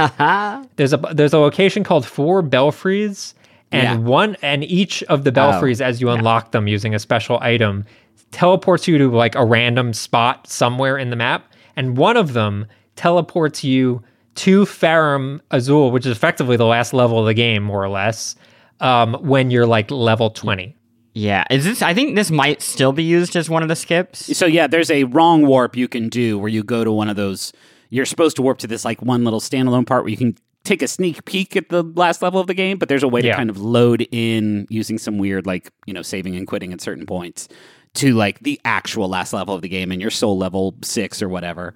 there's 0.77 0.93
a 0.93 0.99
there's 1.13 1.33
a 1.33 1.39
location 1.39 1.85
called 1.85 2.05
Four 2.07 2.43
Belfries, 2.43 3.35
and 3.73 3.83
Yeah. 3.83 3.97
one 4.09 4.37
and 4.43 4.65
each 4.65 5.03
of 5.05 5.25
the 5.25 5.33
belfries, 5.33 5.81
as 5.81 6.01
you 6.01 6.11
unlock 6.11 6.51
them 6.53 6.67
using 6.69 6.95
a 6.95 6.99
special 6.99 7.39
item, 7.41 7.85
teleports 8.31 8.87
you 8.89 8.99
to 8.99 9.09
like 9.11 9.35
a 9.35 9.45
random 9.45 9.93
spot 9.93 10.47
somewhere 10.49 10.97
in 10.99 11.11
the 11.11 11.17
map, 11.17 11.53
and 11.77 11.97
one 11.97 12.17
of 12.17 12.33
them 12.33 12.67
teleports 12.97 13.65
you 13.65 14.03
to 14.37 14.65
Farum 14.65 15.41
Azul, 15.51 15.91
which 15.91 16.07
is 16.07 16.13
effectively 16.17 16.57
the 16.57 16.65
last 16.67 16.93
level 16.93 17.19
of 17.21 17.27
the 17.27 17.35
game, 17.35 17.63
more 17.63 17.83
or 17.83 17.89
less. 17.89 18.37
Um, 18.81 19.15
when 19.21 19.51
you're 19.51 19.67
like 19.67 19.91
level 19.91 20.31
twenty. 20.31 20.77
Yeah, 21.13 21.45
is 21.51 21.65
this? 21.65 21.83
I 21.83 21.93
think 21.93 22.15
this 22.15 22.31
might 22.31 22.63
still 22.63 22.93
be 22.93 23.03
used 23.03 23.35
as 23.37 23.51
one 23.51 23.63
of 23.63 23.69
the 23.69 23.77
skips. 23.77 24.37
so 24.37 24.47
yeah, 24.47 24.67
there's 24.69 24.91
a 24.91 25.05
wrong 25.05 25.45
warp 25.47 25.77
you 25.77 25.89
can 25.89 26.09
do 26.09 26.39
where 26.39 26.49
you 26.49 26.63
go 26.63 26.85
to 26.85 26.93
one 26.93 27.09
of 27.09 27.17
those. 27.17 27.53
You're 27.91 28.07
supposed 28.07 28.37
to 28.37 28.43
warp 28.43 28.59
to 28.59 28.67
this 28.69 28.85
like 28.85 29.03
one 29.03 29.25
little 29.25 29.41
standalone 29.41 29.87
part 29.87 30.05
where 30.05 30.11
you 30.11 30.17
can 30.17 30.37
take 30.63 30.83
a 30.83 30.87
sneak 30.89 31.25
peek 31.25 31.57
at 31.57 31.69
the 31.69 31.83
last 31.83 32.23
level 32.23 32.39
of 32.41 32.47
the 32.47 32.55
game, 32.55 32.79
but 32.79 32.89
there's 32.89 33.03
a 33.03 33.09
way 33.09 33.23
Yeah. 33.23 33.33
to 33.33 33.37
kind 33.39 33.51
of 33.51 33.59
load 33.61 34.07
in 34.13 34.67
using 34.71 34.99
some 34.99 35.19
weird 35.19 35.47
like 35.47 35.71
you 35.87 35.93
know 35.93 36.03
saving 36.03 36.37
and 36.37 36.47
quitting 36.47 36.73
at 36.73 36.81
certain 36.81 37.07
points 37.07 37.49
to 37.95 38.15
like 38.15 38.39
the 38.41 38.61
actual 38.65 39.09
last 39.09 39.33
level 39.33 39.53
of 39.55 39.63
the 39.63 39.69
game, 39.69 39.91
and 39.91 40.01
you're 40.01 40.11
soul 40.13 40.39
level 40.39 40.77
six 40.83 41.21
or 41.21 41.29
whatever. 41.29 41.75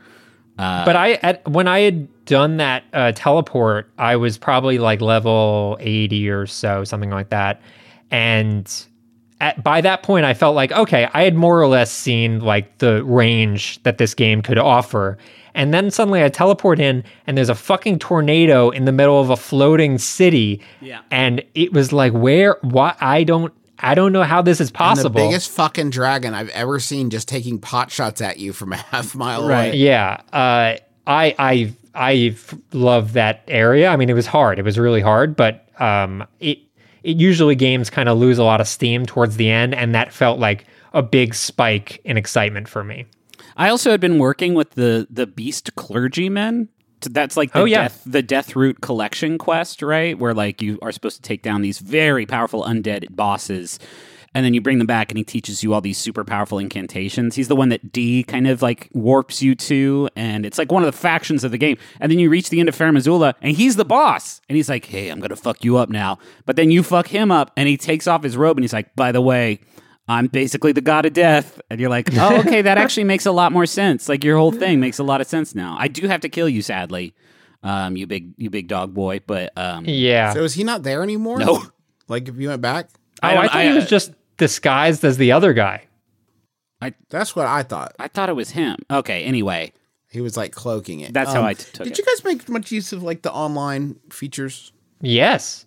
Uh, 0.57 0.85
But 0.85 0.95
I, 0.95 1.13
at, 1.15 1.49
when 1.49 1.67
I 1.67 1.81
had 1.81 2.09
done 2.27 2.57
that 2.59 2.85
uh, 2.93 3.13
teleport, 3.15 3.91
I 3.99 4.17
was 4.17 4.39
probably 4.39 4.79
like 4.79 5.01
level 5.01 5.77
80 5.81 6.31
or 6.31 6.47
so, 6.47 6.85
something 6.85 7.11
like 7.11 7.31
that. 7.31 7.61
And 8.11 8.71
at, 9.41 9.63
by 9.63 9.81
that 9.81 10.03
point, 10.03 10.25
I 10.25 10.35
felt 10.35 10.55
like, 10.55 10.73
okay, 10.73 11.09
I 11.13 11.23
had 11.23 11.35
more 11.35 11.61
or 11.61 11.67
less 11.67 11.91
seen 11.93 12.41
like 12.41 12.79
the 12.79 13.05
range 13.05 13.83
that 13.83 13.99
this 13.99 14.15
game 14.15 14.43
could 14.43 14.59
offer. 14.59 15.19
And 15.57 15.73
then 15.73 15.91
suddenly 15.91 16.23
I 16.23 16.29
teleport 16.31 16.81
in, 16.81 17.05
and 17.27 17.37
there's 17.37 17.49
a 17.49 17.55
fucking 17.55 18.01
tornado 18.01 18.71
in 18.71 18.87
the 18.87 18.93
middle 18.93 19.21
of 19.21 19.31
a 19.31 19.37
floating 19.37 19.99
city. 19.99 20.61
Yeah. 20.81 21.01
And 21.11 21.43
it 21.55 21.73
was 21.73 21.93
like, 21.93 22.13
where, 22.13 22.57
what? 22.63 22.97
I 23.01 23.23
don't, 23.25 23.53
I 23.79 23.95
don't 23.95 24.13
know 24.13 24.23
how 24.25 24.43
this 24.43 24.61
is 24.61 24.71
And 24.71 24.77
possible. 24.77 25.11
the 25.21 25.29
biggest 25.29 25.51
fucking 25.53 25.91
dragon 25.91 26.35
I've 26.35 26.49
ever 26.51 26.81
seen 26.81 27.11
just 27.11 27.29
taking 27.29 27.59
pot 27.61 27.91
shots 27.93 28.21
at 28.21 28.39
you 28.39 28.53
from 28.53 28.73
a 28.73 28.77
half 28.77 29.15
mile 29.15 29.47
Right. 29.47 29.67
away. 29.69 29.77
Yeah, 29.77 30.21
uh, 30.33 30.77
I 31.07 31.35
I 31.39 31.73
I 31.95 32.35
love 32.73 33.13
that 33.15 33.43
area. 33.49 33.89
I 33.89 33.97
mean, 33.97 34.11
it 34.11 34.15
was 34.15 34.27
hard. 34.27 34.59
It 34.59 34.63
was 34.65 34.79
really 34.79 35.01
hard, 35.01 35.37
but 35.37 35.69
um, 35.81 36.27
it 36.41 36.59
it 37.03 37.17
usually 37.17 37.55
games 37.55 37.91
kind 37.91 38.09
of 38.09 38.19
lose 38.19 38.39
a 38.39 38.45
lot 38.45 38.61
of 38.61 38.67
steam 38.69 39.05
towards 39.07 39.37
the 39.37 39.51
end, 39.51 39.75
and 39.75 39.95
that 39.95 40.13
felt 40.13 40.39
like 40.39 40.67
a 40.93 41.03
big 41.03 41.35
spike 41.35 42.01
in 42.05 42.17
excitement 42.17 42.69
for 42.69 42.83
me. 42.85 43.05
I 43.57 43.69
also 43.69 43.91
had 43.91 44.01
been 44.01 44.19
working 44.19 44.55
with 44.55 44.71
the 44.71 45.07
the 45.11 45.27
Beast 45.27 45.75
clergymen. 45.77 46.69
That's 47.11 47.37
like 47.37 47.53
the 47.53 47.61
Oh, 47.61 47.65
yeah. 47.67 47.83
death 47.83 48.03
the 48.07 48.23
Deathroot 48.23 48.81
collection 48.81 49.37
quest, 49.37 49.83
right? 49.83 50.19
Where 50.19 50.33
like 50.33 50.63
you 50.63 50.79
are 50.81 50.91
supposed 50.91 51.17
to 51.17 51.23
take 51.23 51.43
down 51.43 51.61
these 51.61 51.79
very 51.79 52.25
powerful 52.25 52.65
undead 52.65 53.15
bosses, 53.15 53.79
and 54.35 54.45
then 54.45 54.53
you 54.55 54.61
bring 54.61 54.79
them 54.79 54.87
back, 54.87 55.11
and 55.11 55.19
he 55.19 55.25
teaches 55.25 55.63
you 55.63 55.73
all 55.73 55.81
these 55.81 55.97
super 55.99 56.25
powerful 56.25 56.59
incantations. 56.59 57.37
He's 57.37 57.49
the 57.49 57.57
one 57.57 57.69
that 57.69 57.93
D 57.93 58.25
kind 58.25 58.47
of 58.47 58.63
like 58.63 58.89
warps 58.93 59.43
you 59.43 59.55
to, 59.55 60.09
and 60.17 60.45
it's 60.45 60.59
like 60.59 60.73
one 60.73 60.83
of 60.83 60.87
the 60.93 60.99
factions 60.99 61.45
of 61.45 61.51
the 61.53 61.59
game. 61.59 61.77
And 62.01 62.11
then 62.11 62.19
you 62.19 62.29
reach 62.29 62.51
the 62.51 62.61
end 62.61 62.69
of 62.69 62.77
Farum 62.77 62.97
Azula, 62.99 63.35
and 63.41 63.57
he's 63.57 63.77
the 63.77 63.85
boss, 63.85 64.41
and 64.49 64.57
he's 64.57 64.69
like, 64.69 64.85
"Hey, 64.87 65.09
I'm 65.09 65.21
gonna 65.21 65.37
fuck 65.37 65.65
you 65.65 65.77
up 65.77 65.89
now." 65.89 66.19
But 66.47 66.57
then 66.57 66.71
you 66.71 66.83
fuck 66.83 67.07
him 67.09 67.31
up, 67.31 67.53
and 67.57 67.69
he 67.69 67.77
takes 67.77 68.07
off 68.07 68.23
his 68.23 68.37
robe, 68.37 68.57
and 68.57 68.65
he's 68.65 68.73
like, 68.73 68.95
"By 68.97 69.13
the 69.13 69.21
way." 69.23 69.61
I'm 70.07 70.27
basically 70.27 70.73
the 70.73 70.83
god 70.83 71.07
of 71.07 71.15
death. 71.15 71.59
And 71.71 71.81
you're 71.81 71.89
like, 71.89 72.11
oh, 72.19 72.41
okay, 72.41 72.61
that 72.61 72.77
actually 72.85 73.05
makes 73.05 73.25
a 73.25 73.33
lot 73.33 73.53
more 73.53 73.65
sense. 73.65 74.07
Like 74.07 74.23
your 74.23 74.37
whole 74.37 74.53
thing 74.53 74.79
makes 74.79 74.99
a 74.99 75.03
lot 75.03 75.23
of 75.23 75.27
sense 75.27 75.55
now. 75.55 75.77
I 75.79 75.89
do 75.89 76.07
have 76.09 76.21
to 76.21 76.29
kill 76.29 76.47
you, 76.47 76.61
sadly, 76.61 77.15
um, 77.63 77.97
you 77.97 78.07
big, 78.07 78.35
you 78.37 78.51
big 78.51 78.69
dog 78.69 78.93
boy. 78.93 79.21
But 79.27 79.57
um, 79.57 79.87
Yeah. 79.87 80.35
So 80.35 80.45
is 80.45 80.53
he 80.53 80.63
not 80.63 80.83
there 80.83 81.03
anymore? 81.03 81.39
No. 81.39 81.65
Like 82.07 82.29
if 82.29 82.37
you 82.37 82.49
went 82.49 82.61
back, 82.61 82.91
oh, 83.23 83.29
I, 83.29 83.33
don't- 83.35 83.49
thought 83.51 83.65
he 83.65 83.73
was 83.73 83.85
uh, 83.85 83.89
just 83.89 84.13
disguised 84.37 85.05
as 85.05 85.17
the 85.17 85.33
other 85.33 85.53
guy. 85.53 85.85
I 86.81 86.93
that's 87.11 87.35
what 87.37 87.47
I 87.47 87.63
thought. 87.63 87.95
I 87.99 88.09
thought 88.09 88.29
it 88.29 88.37
was 88.37 88.51
him. 88.51 88.77
Okay, 88.91 89.25
anyway, 89.25 89.73
He 90.11 90.21
was 90.21 90.37
like 90.37 90.53
cloaking 90.53 91.01
it. 91.01 91.07
Um, 91.09 91.13
That's 91.13 91.33
how 91.33 91.43
I 91.45 91.55
t- 91.55 91.65
took 91.73 91.85
Did 91.85 91.93
it. 91.93 91.99
you 91.99 92.05
guys 92.05 92.25
make 92.25 92.49
much 92.49 92.71
use 92.71 92.93
of 92.93 93.03
like 93.03 93.23
the 93.23 93.33
online 93.33 93.97
features, 94.11 94.73
Yes. 95.01 95.67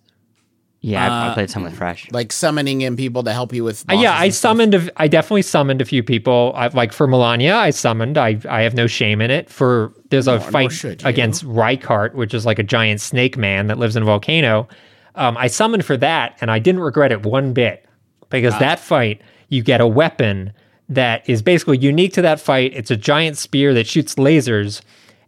Yeah, 0.80 1.02
I, 1.04 1.26
I 1.26 1.28
Uh, 1.30 1.34
played 1.34 1.50
some 1.50 1.64
with 1.64 1.76
Frush. 1.76 2.10
like 2.12 2.30
summoning 2.30 2.82
in 2.82 2.94
people 2.96 3.24
to 3.24 3.32
help 3.32 3.52
you 3.52 3.64
with? 3.64 3.84
Uh, 3.90 3.94
yeah, 3.94 4.16
I 4.16 4.28
summoned. 4.28 4.74
A, 4.76 4.88
I 4.96 5.08
definitely 5.08 5.42
summoned 5.42 5.80
a 5.80 5.84
few 5.84 6.04
people. 6.04 6.52
I, 6.54 6.68
like 6.68 6.92
for 6.92 7.08
Malenia, 7.08 7.54
I 7.56 7.70
summoned. 7.70 8.16
I 8.16 8.38
I 8.48 8.62
have 8.62 8.74
no 8.74 8.86
shame 8.86 9.20
in 9.20 9.28
it. 9.32 9.50
For 9.50 9.92
there's 10.10 10.28
a 10.28 10.36
Nor- 10.36 10.38
nor 10.38 10.50
fight 10.52 11.04
against 11.04 11.44
Rykard, 11.44 12.14
which 12.14 12.32
is 12.32 12.46
like 12.46 12.60
a 12.60 12.62
giant 12.62 13.00
snake 13.00 13.36
man 13.36 13.66
that 13.66 13.78
lives 13.78 13.96
in 13.96 14.04
a 14.04 14.06
volcano. 14.06 14.68
Um, 15.16 15.36
I 15.36 15.48
summoned 15.48 15.84
for 15.84 15.96
that, 15.96 16.38
and 16.40 16.48
I 16.48 16.60
didn't 16.60 16.80
regret 16.80 17.10
it 17.10 17.24
one 17.26 17.52
bit 17.52 17.84
because 18.30 18.54
Ah. 18.54 18.58
that 18.60 18.80
fight 18.80 19.20
you 19.48 19.62
get 19.62 19.80
a 19.80 19.86
weapon 19.86 20.52
that 20.88 21.22
is 21.28 21.42
basically 21.42 21.78
unique 21.78 22.12
to 22.14 22.22
that 22.22 22.40
fight. 22.40 22.72
It's 22.74 22.90
a 22.90 22.96
giant 22.96 23.36
spear 23.36 23.74
that 23.74 23.86
shoots 23.86 24.14
lasers, 24.16 24.80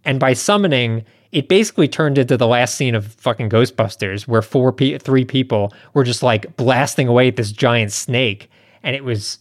and 0.05 0.19
by 0.21 0.33
summoning. 0.33 1.05
It 1.33 1.49
basically 1.49 1.87
turned 1.87 2.19
into 2.19 2.37
the 2.37 2.49
last 2.49 2.75
scene 2.75 2.97
of 2.97 3.07
fucking 3.07 3.51
Ghostbusters, 3.51 4.27
where 4.27 4.43
four, 4.43 4.73
pe- 4.73 4.99
three 4.99 5.25
people 5.25 5.73
were 5.95 6.03
just 6.03 6.25
like 6.25 6.57
blasting 6.57 7.07
away 7.07 7.29
at 7.29 7.37
this 7.37 7.53
giant 7.53 7.93
snake, 7.93 8.51
and 8.83 8.97
it 8.97 9.05
was 9.05 9.39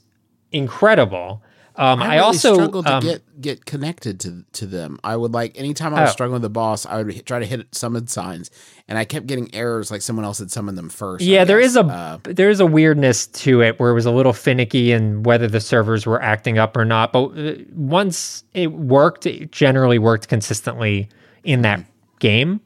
incredible. 0.51 1.41
Um, 1.79 2.01
I, 2.03 2.15
I, 2.15 2.17
also 2.19 2.55
struggled 2.55 2.85
to 2.87 2.95
um, 2.95 3.01
get 3.01 3.41
get 3.41 3.65
connected 3.65 4.19
to 4.19 4.43
to 4.51 4.65
them. 4.65 4.99
I 5.01 5.15
would 5.15 5.33
like 5.33 5.57
anytime 5.57 5.95
I 5.95 6.01
was 6.01 6.09
Oh. 6.09 6.11
struggling 6.11 6.33
with 6.33 6.41
the 6.41 6.49
boss, 6.49 6.85
I 6.85 6.97
would 7.01 7.13
hit, 7.13 7.25
try 7.25 7.39
to 7.39 7.45
hit 7.45 7.73
summon 7.73 8.07
signs, 8.07 8.51
and 8.89 8.97
I 8.97 9.05
kept 9.05 9.27
getting 9.27 9.55
errors 9.55 9.89
like 9.89 10.01
someone 10.01 10.25
else 10.25 10.39
had 10.39 10.51
summoned 10.51 10.77
them 10.77 10.89
first. 10.89 11.23
Yeah, 11.23 11.45
there 11.45 11.59
is 11.59 11.77
a 11.77 11.85
Uh, 11.85 12.17
there 12.23 12.49
is 12.49 12.59
a 12.59 12.65
weirdness 12.65 13.27
to 13.27 13.61
it 13.61 13.79
where 13.79 13.91
it 13.91 13.93
was 13.93 14.05
a 14.05 14.11
little 14.11 14.33
finicky 14.33 14.91
and 14.91 15.25
whether 15.25 15.47
the 15.47 15.61
servers 15.61 16.05
were 16.05 16.21
acting 16.21 16.57
up 16.57 16.75
or 16.75 16.83
not. 16.83 17.13
But 17.13 17.27
uh, 17.37 17.53
once 17.73 18.43
it 18.53 18.73
worked, 18.73 19.25
it 19.25 19.53
generally 19.53 19.99
worked 19.99 20.27
consistently 20.27 21.07
in 21.45 21.61
that 21.61 21.85
game. 22.19 22.59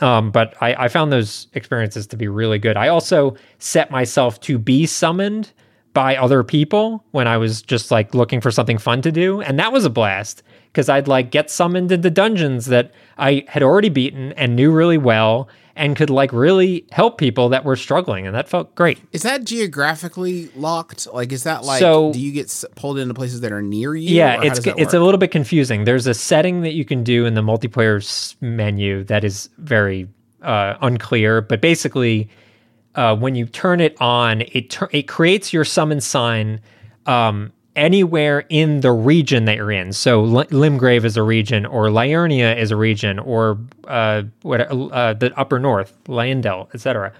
Um, 0.00 0.30
but 0.30 0.54
I, 0.62 0.74
I 0.84 0.88
found 0.88 1.12
those 1.12 1.48
experiences 1.52 2.06
to 2.08 2.16
be 2.16 2.28
really 2.28 2.58
good. 2.58 2.78
I 2.78 2.88
also 2.88 3.36
set 3.58 3.90
myself 3.90 4.40
to 4.40 4.58
be 4.58 4.86
summoned 4.86 5.52
by 5.92 6.16
other 6.16 6.42
people 6.42 7.04
when 7.10 7.26
I 7.26 7.36
was 7.36 7.62
just 7.62 7.90
like 7.90 8.14
looking 8.14 8.40
for 8.40 8.50
something 8.50 8.78
fun 8.78 9.02
to 9.02 9.12
do. 9.12 9.40
And 9.40 9.58
that 9.58 9.72
was 9.72 9.84
a 9.84 9.90
blast 9.90 10.42
because 10.72 10.88
I'd 10.88 11.08
like 11.08 11.30
get 11.30 11.50
summoned 11.50 11.92
into 11.92 12.10
dungeons 12.10 12.66
that 12.66 12.92
I 13.18 13.44
had 13.48 13.62
already 13.62 13.90
beaten 13.90 14.32
and 14.32 14.56
knew 14.56 14.70
really 14.72 14.98
well 14.98 15.48
and 15.76 15.96
could 15.96 16.10
like 16.10 16.32
really 16.32 16.86
help 16.92 17.18
people 17.18 17.48
that 17.50 17.64
were 17.64 17.76
struggling. 17.76 18.26
And 18.26 18.34
that 18.34 18.48
felt 18.48 18.74
great. 18.74 18.98
Is 19.12 19.22
that 19.22 19.44
geographically 19.44 20.48
locked? 20.54 21.06
Like, 21.12 21.32
is 21.32 21.44
that 21.44 21.64
like, 21.64 21.80
So- 21.80 22.12
do 22.12 22.20
you 22.20 22.32
get 22.32 22.64
pulled 22.74 22.98
into 22.98 23.14
places 23.14 23.40
that 23.40 23.52
are 23.52 23.62
near 23.62 23.94
you? 23.94 24.14
Yeah, 24.14 24.42
it's 24.42 24.60
it's 24.66 24.94
a 24.94 25.00
little 25.00 25.18
bit 25.18 25.30
confusing. 25.30 25.84
There's 25.84 26.06
a 26.06 26.14
setting 26.14 26.62
that 26.62 26.72
you 26.72 26.84
can 26.84 27.02
do 27.04 27.26
in 27.26 27.34
the 27.34 27.42
multiplayer 27.42 28.34
menu 28.40 29.04
that 29.04 29.24
is 29.24 29.48
very 29.58 30.08
uh, 30.42 30.74
unclear, 30.80 31.40
but 31.40 31.60
basically, 31.60 32.28
uh, 32.94 33.16
when 33.16 33.34
you 33.34 33.46
turn 33.46 33.80
it 33.80 33.96
on, 34.00 34.42
it 34.42 34.76
it 34.92 35.08
creates 35.08 35.52
your 35.52 35.64
summon 35.64 36.00
sign 36.00 36.60
um, 37.06 37.52
anywhere 37.74 38.44
in 38.48 38.80
the 38.80 38.92
region 38.92 39.46
that 39.46 39.56
you're 39.56 39.72
in. 39.72 39.92
So 39.92 40.24
L- 40.24 40.44
Limgrave 40.46 41.04
is 41.04 41.16
a 41.16 41.22
region, 41.22 41.64
or 41.64 41.86
Liurnia 41.86 42.56
is 42.56 42.70
a 42.70 42.76
region, 42.76 43.18
or 43.18 43.58
uh, 43.88 44.22
what 44.42 44.60
uh, 44.60 45.14
the 45.14 45.32
Upper 45.36 45.58
North, 45.58 45.96
Leyndell, 46.04 46.72
etc. 46.74 47.12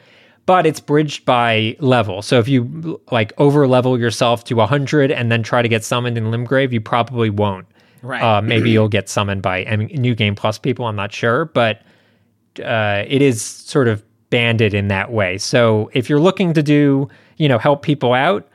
But 0.44 0.66
it's 0.66 0.80
bridged 0.80 1.24
by 1.24 1.76
level. 1.78 2.20
So 2.20 2.38
if 2.38 2.48
you 2.48 3.00
like 3.10 3.32
over 3.38 3.66
level 3.66 3.98
yourself 3.98 4.44
to 4.44 4.56
100 4.56 5.12
and 5.12 5.30
then 5.30 5.42
try 5.42 5.62
to 5.62 5.68
get 5.68 5.84
summoned 5.84 6.18
in 6.18 6.24
Limgrave, 6.24 6.72
you 6.72 6.80
probably 6.80 7.30
won't. 7.30 7.66
Right. 8.02 8.20
Uh, 8.20 8.42
maybe 8.42 8.70
you'll 8.70 8.88
get 8.88 9.08
summoned 9.08 9.42
by 9.42 9.64
mean, 9.76 9.88
New 9.92 10.16
Game 10.16 10.34
Plus 10.34 10.58
people. 10.58 10.86
I'm 10.86 10.96
not 10.96 11.12
sure, 11.12 11.44
but 11.44 11.82
uh, 12.62 13.04
it 13.06 13.22
is 13.22 13.40
sort 13.40 13.86
of 13.86 14.02
banded 14.32 14.72
in 14.72 14.88
that 14.88 15.12
way. 15.12 15.36
So 15.36 15.90
if 15.92 16.08
you're 16.08 16.18
looking 16.18 16.54
to 16.54 16.62
do, 16.62 17.06
you 17.36 17.48
know, 17.48 17.58
help 17.58 17.82
people 17.82 18.14
out, 18.14 18.48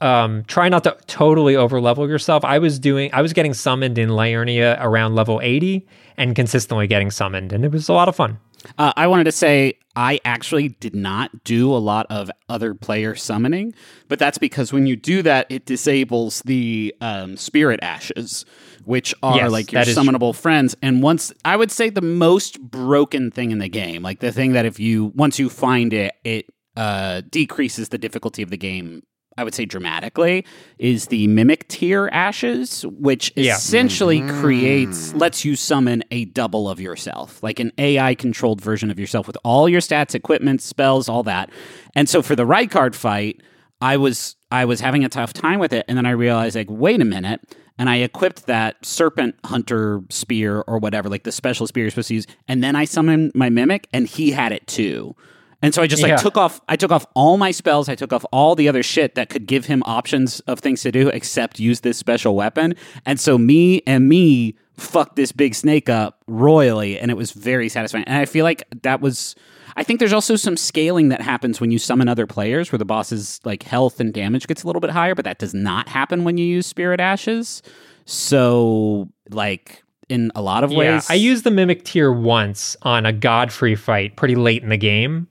um, 0.00 0.44
try 0.44 0.68
not 0.68 0.84
to 0.84 0.96
totally 1.08 1.56
over 1.56 1.80
level 1.80 2.08
yourself. 2.08 2.44
I 2.44 2.60
was 2.60 2.78
doing, 2.78 3.10
I 3.12 3.20
was 3.20 3.32
getting 3.32 3.52
summoned 3.52 3.98
in 3.98 4.10
Liurnia 4.10 4.78
around 4.80 5.16
level 5.16 5.40
80 5.42 5.84
and 6.16 6.36
consistently 6.36 6.86
getting 6.86 7.10
summoned, 7.10 7.52
and 7.52 7.64
it 7.64 7.72
was 7.72 7.88
a 7.88 7.92
lot 7.92 8.08
of 8.08 8.14
fun. 8.14 8.38
Uh, 8.78 8.92
I 8.96 9.08
wanted 9.08 9.24
to 9.24 9.32
say 9.32 9.74
I 9.96 10.20
actually 10.24 10.68
did 10.68 10.94
not 10.94 11.42
do 11.42 11.74
a 11.74 11.78
lot 11.78 12.06
of 12.10 12.30
other 12.48 12.72
player 12.74 13.16
summoning, 13.16 13.74
but 14.08 14.20
that's 14.20 14.38
because 14.38 14.72
when 14.72 14.86
you 14.86 14.94
do 14.94 15.20
that, 15.22 15.46
it 15.50 15.66
disables 15.66 16.42
the 16.42 16.94
um, 17.00 17.36
spirit 17.36 17.80
ashes, 17.82 18.46
which 18.84 19.14
are 19.22 19.36
Yes, 19.36 19.50
like 19.52 19.72
your 19.72 19.80
that 19.82 19.88
is 19.88 19.96
summonable 19.96 20.34
friends. 20.34 20.74
And 20.82 21.02
once 21.02 21.32
I 21.44 21.56
would 21.56 21.70
say 21.70 21.90
the 21.90 22.00
most 22.02 22.60
broken 22.60 23.30
thing 23.30 23.50
in 23.50 23.58
the 23.58 23.68
game, 23.68 24.02
like 24.02 24.20
the 24.20 24.32
thing 24.32 24.52
that 24.52 24.66
if 24.66 24.78
you 24.80 25.06
once 25.14 25.38
you 25.38 25.48
find 25.50 25.92
it, 25.92 26.14
it 26.24 26.46
uh, 26.76 27.22
decreases 27.30 27.90
the 27.90 27.98
difficulty 27.98 28.42
of 28.42 28.50
the 28.50 28.56
game. 28.56 29.02
I 29.36 29.42
would 29.42 29.52
say 29.54 29.64
dramatically 29.64 30.46
is 30.78 31.06
the 31.08 31.26
Mimic 31.26 31.66
Tear 31.66 32.12
ashes, 32.14 32.82
which 32.86 33.32
Yeah. 33.34 33.56
essentially 33.56 34.22
creates 34.22 35.12
lets 35.12 35.44
you 35.44 35.56
summon 35.56 36.04
a 36.12 36.26
double 36.26 36.68
of 36.68 36.78
yourself, 36.80 37.42
like 37.42 37.58
an 37.58 37.72
AI 37.76 38.14
controlled 38.14 38.60
version 38.60 38.92
of 38.92 38.98
yourself 39.00 39.26
with 39.26 39.36
all 39.42 39.68
your 39.68 39.80
stats, 39.80 40.14
equipment, 40.14 40.62
spells, 40.62 41.08
all 41.08 41.24
that. 41.24 41.50
And 41.96 42.08
so 42.08 42.22
for 42.22 42.36
the 42.36 42.44
Rykard 42.46 42.94
fight, 42.94 43.40
I 43.80 43.96
was 43.96 44.36
I 44.52 44.66
was 44.66 44.80
having 44.80 45.04
a 45.04 45.08
tough 45.08 45.32
time 45.32 45.58
with 45.58 45.72
it, 45.72 45.84
and 45.88 45.98
then 45.98 46.06
I 46.06 46.10
realized 46.12 46.54
like, 46.54 46.70
wait 46.70 47.00
a 47.00 47.04
minute. 47.04 47.40
And 47.78 47.90
I 47.90 47.96
equipped 47.96 48.46
that 48.46 48.84
serpent 48.86 49.34
hunter 49.44 50.02
spear 50.08 50.60
or 50.66 50.78
whatever, 50.78 51.08
like 51.08 51.24
the 51.24 51.32
special 51.32 51.66
spear 51.66 51.84
you're 51.84 51.90
supposed 51.90 52.08
to 52.08 52.14
use, 52.14 52.26
and 52.46 52.62
then 52.62 52.76
I 52.76 52.84
summoned 52.84 53.32
my 53.34 53.48
mimic, 53.50 53.88
and 53.92 54.06
he 54.06 54.30
had 54.30 54.52
it 54.52 54.66
too. 54.66 55.16
And 55.60 55.74
so 55.74 55.80
I 55.82 55.86
just 55.86 56.02
like 56.02 56.10
Yeah. 56.10 56.16
took 56.16 56.36
off 56.36 56.60
I 56.68 56.76
took 56.76 56.92
off 56.92 57.06
all 57.14 57.36
my 57.38 57.50
spells, 57.50 57.88
I 57.88 57.94
took 57.94 58.12
off 58.12 58.24
all 58.32 58.54
the 58.54 58.68
other 58.68 58.82
shit 58.82 59.14
that 59.14 59.28
could 59.30 59.46
give 59.46 59.64
him 59.64 59.82
options 59.86 60.40
of 60.40 60.60
things 60.60 60.82
to 60.82 60.92
do 60.92 61.08
except 61.08 61.58
use 61.58 61.80
this 61.80 61.96
special 61.96 62.36
weapon. 62.36 62.74
And 63.06 63.18
so 63.18 63.38
me 63.38 63.82
and 63.86 64.08
me 64.08 64.56
fucked 64.76 65.16
this 65.16 65.32
big 65.32 65.54
snake 65.54 65.88
up 65.88 66.20
royally 66.26 66.98
and 66.98 67.10
it 67.10 67.16
was 67.16 67.30
very 67.32 67.68
satisfying. 67.70 68.04
And 68.04 68.16
I 68.18 68.26
feel 68.26 68.44
like 68.44 68.62
that 68.82 69.00
was 69.00 69.34
I 69.76 69.82
think 69.82 69.98
there's 69.98 70.12
also 70.12 70.36
some 70.36 70.56
scaling 70.56 71.08
that 71.08 71.20
happens 71.20 71.60
when 71.60 71.70
you 71.70 71.78
summon 71.78 72.08
other 72.08 72.26
players 72.26 72.70
where 72.70 72.78
the 72.78 72.84
boss's 72.84 73.40
like 73.44 73.62
health 73.62 74.00
and 74.00 74.12
damage 74.12 74.46
gets 74.46 74.62
a 74.62 74.66
little 74.66 74.80
bit 74.80 74.90
higher, 74.90 75.14
but 75.14 75.24
that 75.24 75.38
does 75.38 75.54
not 75.54 75.88
happen 75.88 76.24
when 76.24 76.38
you 76.38 76.46
use 76.46 76.66
spirit 76.66 77.00
ashes. 77.00 77.62
So 78.04 79.08
like 79.30 79.82
in 80.08 80.30
a 80.34 80.42
lot 80.42 80.64
of 80.64 80.70
ways 80.70 81.08
Yeah, 81.08 81.14
I 81.14 81.14
used 81.14 81.44
the 81.44 81.50
Mimic 81.50 81.84
Tear 81.84 82.12
once 82.12 82.76
on 82.82 83.06
a 83.06 83.12
Godfrey 83.12 83.74
fight 83.74 84.16
pretty 84.16 84.34
late 84.34 84.62
in 84.62 84.68
the 84.68 84.76
game, 84.76 85.28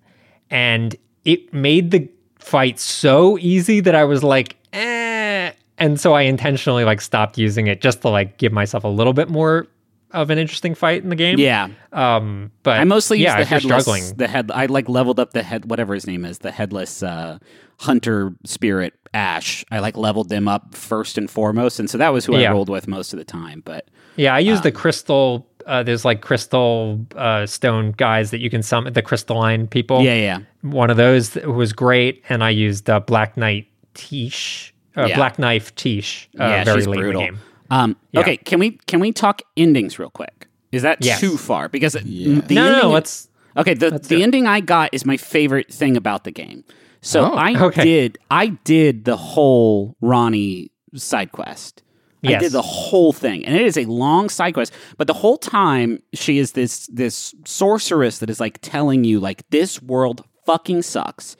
and 0.49 0.95
it 1.25 1.53
made 1.53 1.91
the 1.91 2.09
fight 2.39 2.79
so 2.79 3.37
easy 3.37 3.79
that 3.79 3.95
I 3.95 4.03
was 4.03 4.23
like, 4.23 4.57
eh. 4.73 5.51
And 5.77 5.99
so 5.99 6.13
I 6.13 6.21
intentionally 6.23 6.83
like 6.83 7.01
stopped 7.01 7.37
using 7.37 7.67
it 7.67 7.81
just 7.81 8.01
to 8.01 8.09
like 8.09 8.37
give 8.37 8.51
myself 8.51 8.83
a 8.83 8.89
little 8.89 9.13
bit 9.13 9.29
more 9.29 9.67
of 10.13 10.29
an 10.29 10.37
interesting 10.37 10.75
fight 10.75 11.03
in 11.03 11.09
the 11.09 11.15
game. 11.15 11.37
Yeah. 11.39 11.69
Um, 11.91 12.51
but 12.63 12.79
I 12.79 12.83
mostly 12.83 13.17
use 13.19 13.25
yeah, 13.25 13.35
the 13.37 13.41
if 13.41 13.47
headless. 13.49 13.83
struggling. 13.83 14.15
The 14.17 14.27
head. 14.27 14.51
I 14.53 14.67
like 14.67 14.87
leveled 14.89 15.19
up 15.19 15.33
the 15.33 15.43
head, 15.43 15.69
whatever 15.69 15.93
his 15.93 16.07
name 16.07 16.23
is, 16.25 16.39
the 16.39 16.51
headless 16.51 17.03
uh, 17.03 17.39
hunter 17.79 18.33
spirit 18.45 18.93
Ash. 19.13 19.63
I 19.71 19.79
like 19.79 19.97
leveled 19.97 20.29
them 20.29 20.47
up 20.47 20.73
first 20.75 21.17
and 21.17 21.29
foremost, 21.29 21.79
and 21.79 21.89
so 21.89 21.97
that 21.97 22.09
was 22.13 22.25
who 22.25 22.37
Yeah. 22.37 22.49
I 22.49 22.53
rolled 22.53 22.69
with 22.69 22.87
most 22.87 23.13
of 23.13 23.19
the 23.19 23.25
time. 23.25 23.61
But 23.65 23.87
Yeah, 24.15 24.33
I 24.35 24.39
use 24.39 24.57
Um, 24.59 24.63
the 24.63 24.71
crystal. 24.71 25.47
Uh, 25.65 25.81
there's 25.81 26.03
like 26.03 26.19
crystal 26.21 26.99
uh, 27.15 27.45
stone 27.45 27.91
guys 27.95 28.31
that 28.31 28.39
you 28.41 28.49
can 28.49 28.61
summon, 28.61 28.91
the 28.93 29.01
crystalline 29.01 29.65
people. 29.67 30.01
yeah, 30.01 30.15
yeah, 30.15 30.39
one 30.61 30.89
of 30.89 30.97
those 30.97 31.35
was 31.35 31.71
great, 31.71 32.21
and 32.27 32.43
I 32.43 32.49
used 32.49 32.89
uh, 32.89 32.99
Black 32.99 33.37
Knight 33.37 33.67
Tiche, 33.93 34.73
uh, 34.97 35.05
Yeah. 35.05 35.15
Black 35.15 35.39
Knife 35.39 35.73
Tiche, 35.75 36.27
uh, 36.37 36.43
yeah, 36.43 36.63
very 36.65 36.79
she's 36.81 36.87
late 36.87 36.99
brutal. 36.99 37.21
in 37.21 37.27
the 37.27 37.31
game. 37.33 37.41
Um, 37.73 37.95
Yeah. 38.11 38.19
Okay, 38.21 38.37
can 38.37 38.59
we 38.59 38.71
can 38.85 38.99
we 38.99 39.11
talk 39.11 39.41
endings 39.57 39.97
real 39.97 40.11
quick? 40.11 40.47
Is 40.71 40.83
that 40.83 40.97
Yes. 41.03 41.19
too 41.19 41.37
far? 41.37 41.69
Because 41.69 41.95
Yeah. 41.95 42.41
the 42.47 42.55
no, 42.55 42.61
no, 42.61 42.67
ending, 42.67 42.81
no, 42.83 42.89
let's. 42.89 43.29
Okay, 43.57 43.73
the 43.73 43.91
do 43.91 43.97
the 43.97 44.23
ending 44.23 44.45
I 44.47 44.59
got 44.61 44.89
is 44.93 45.05
my 45.05 45.17
favorite 45.17 45.73
thing 45.73 45.97
about 45.97 46.23
the 46.23 46.31
game. 46.31 46.63
So 47.01 47.31
Oh, 47.31 47.35
I 47.35 47.55
okay. 47.67 47.83
did 47.83 48.17
I 48.29 48.47
did 48.63 49.05
the 49.05 49.17
whole 49.17 49.95
Ranni 50.01 50.69
side 50.95 51.31
quest. 51.31 51.81
I 52.25 52.35
did 52.39 52.53
the 52.53 52.61
whole 52.61 53.11
thing, 53.11 53.45
and 53.45 53.53
it 53.53 53.65
is 53.65 53.77
a 53.77 53.83
long 53.83 54.29
side 54.29 54.53
quest. 54.53 54.71
But 54.97 55.07
the 55.07 55.13
whole 55.13 55.37
time, 55.37 55.99
she 56.13 56.37
is 56.37 56.53
this 56.53 56.87
this 56.87 57.35
sorceress 57.45 58.19
that 58.19 58.29
is 58.29 58.39
like 58.39 58.59
telling 58.61 59.03
you 59.03 59.19
like 59.19 59.43
this 59.49 59.81
world 59.81 60.23
fucking 60.45 60.83
sucks. 60.83 61.35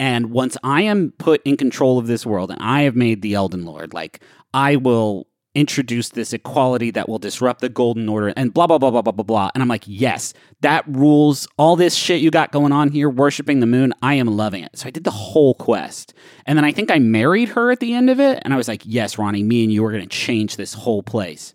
And 0.00 0.30
once 0.30 0.56
I 0.64 0.82
am 0.82 1.12
put 1.18 1.42
in 1.44 1.56
control 1.58 1.98
of 1.98 2.06
this 2.06 2.24
world, 2.24 2.50
and 2.50 2.62
I 2.62 2.82
have 2.82 2.96
made 2.96 3.20
the 3.20 3.34
Elden 3.34 3.64
Lord, 3.66 3.92
like 3.92 4.22
I 4.54 4.76
will 4.76 5.26
introduce 5.54 6.08
this 6.08 6.32
equality 6.32 6.90
that 6.90 7.08
will 7.08 7.18
disrupt 7.18 7.60
the 7.60 7.68
golden 7.68 8.08
order 8.08 8.32
and 8.36 8.54
blah 8.54 8.66
blah 8.66 8.78
blah 8.78 8.90
blah 8.90 9.02
blah 9.02 9.12
blah 9.12 9.24
blah. 9.24 9.50
And 9.54 9.62
i'm 9.62 9.68
like 9.68 9.84
yes 9.86 10.32
that 10.60 10.84
rules 10.86 11.46
all 11.58 11.76
this 11.76 11.94
shit 11.94 12.20
you 12.20 12.30
got 12.30 12.52
going 12.52 12.72
on 12.72 12.90
here 12.90 13.10
worshiping 13.10 13.60
the 13.60 13.66
moon. 13.66 13.92
I 14.02 14.14
am 14.14 14.26
loving 14.26 14.64
it. 14.64 14.78
So 14.78 14.86
i 14.86 14.90
did 14.90 15.04
the 15.04 15.10
whole 15.10 15.54
quest. 15.54 16.14
And 16.46 16.56
then 16.56 16.64
i 16.64 16.72
think 16.72 16.90
i 16.90 16.98
married 16.98 17.50
her 17.50 17.70
at 17.70 17.80
the 17.80 17.94
end 17.94 18.10
of 18.10 18.20
it. 18.20 18.40
And 18.42 18.54
i 18.54 18.56
was 18.56 18.68
like 18.68 18.82
yes 18.84 19.16
Ranni 19.16 19.44
me 19.44 19.64
and 19.64 19.72
you 19.72 19.84
are 19.84 19.92
going 19.92 20.02
to 20.02 20.08
change 20.08 20.56
this 20.56 20.74
whole 20.74 21.02
place. 21.02 21.54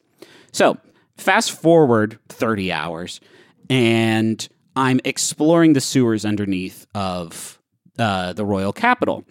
So 0.51 0.77
fast 1.17 1.51
forward 1.51 2.19
30 2.29 2.71
hours 2.71 3.19
and 3.69 4.47
i'm 4.75 5.01
exploring 5.03 5.73
the 5.73 5.81
sewers 5.81 6.23
underneath 6.23 6.85
of 6.93 7.57
uh, 7.99 8.33
the 8.33 8.45
royal 8.45 8.73
capital. 8.73 9.25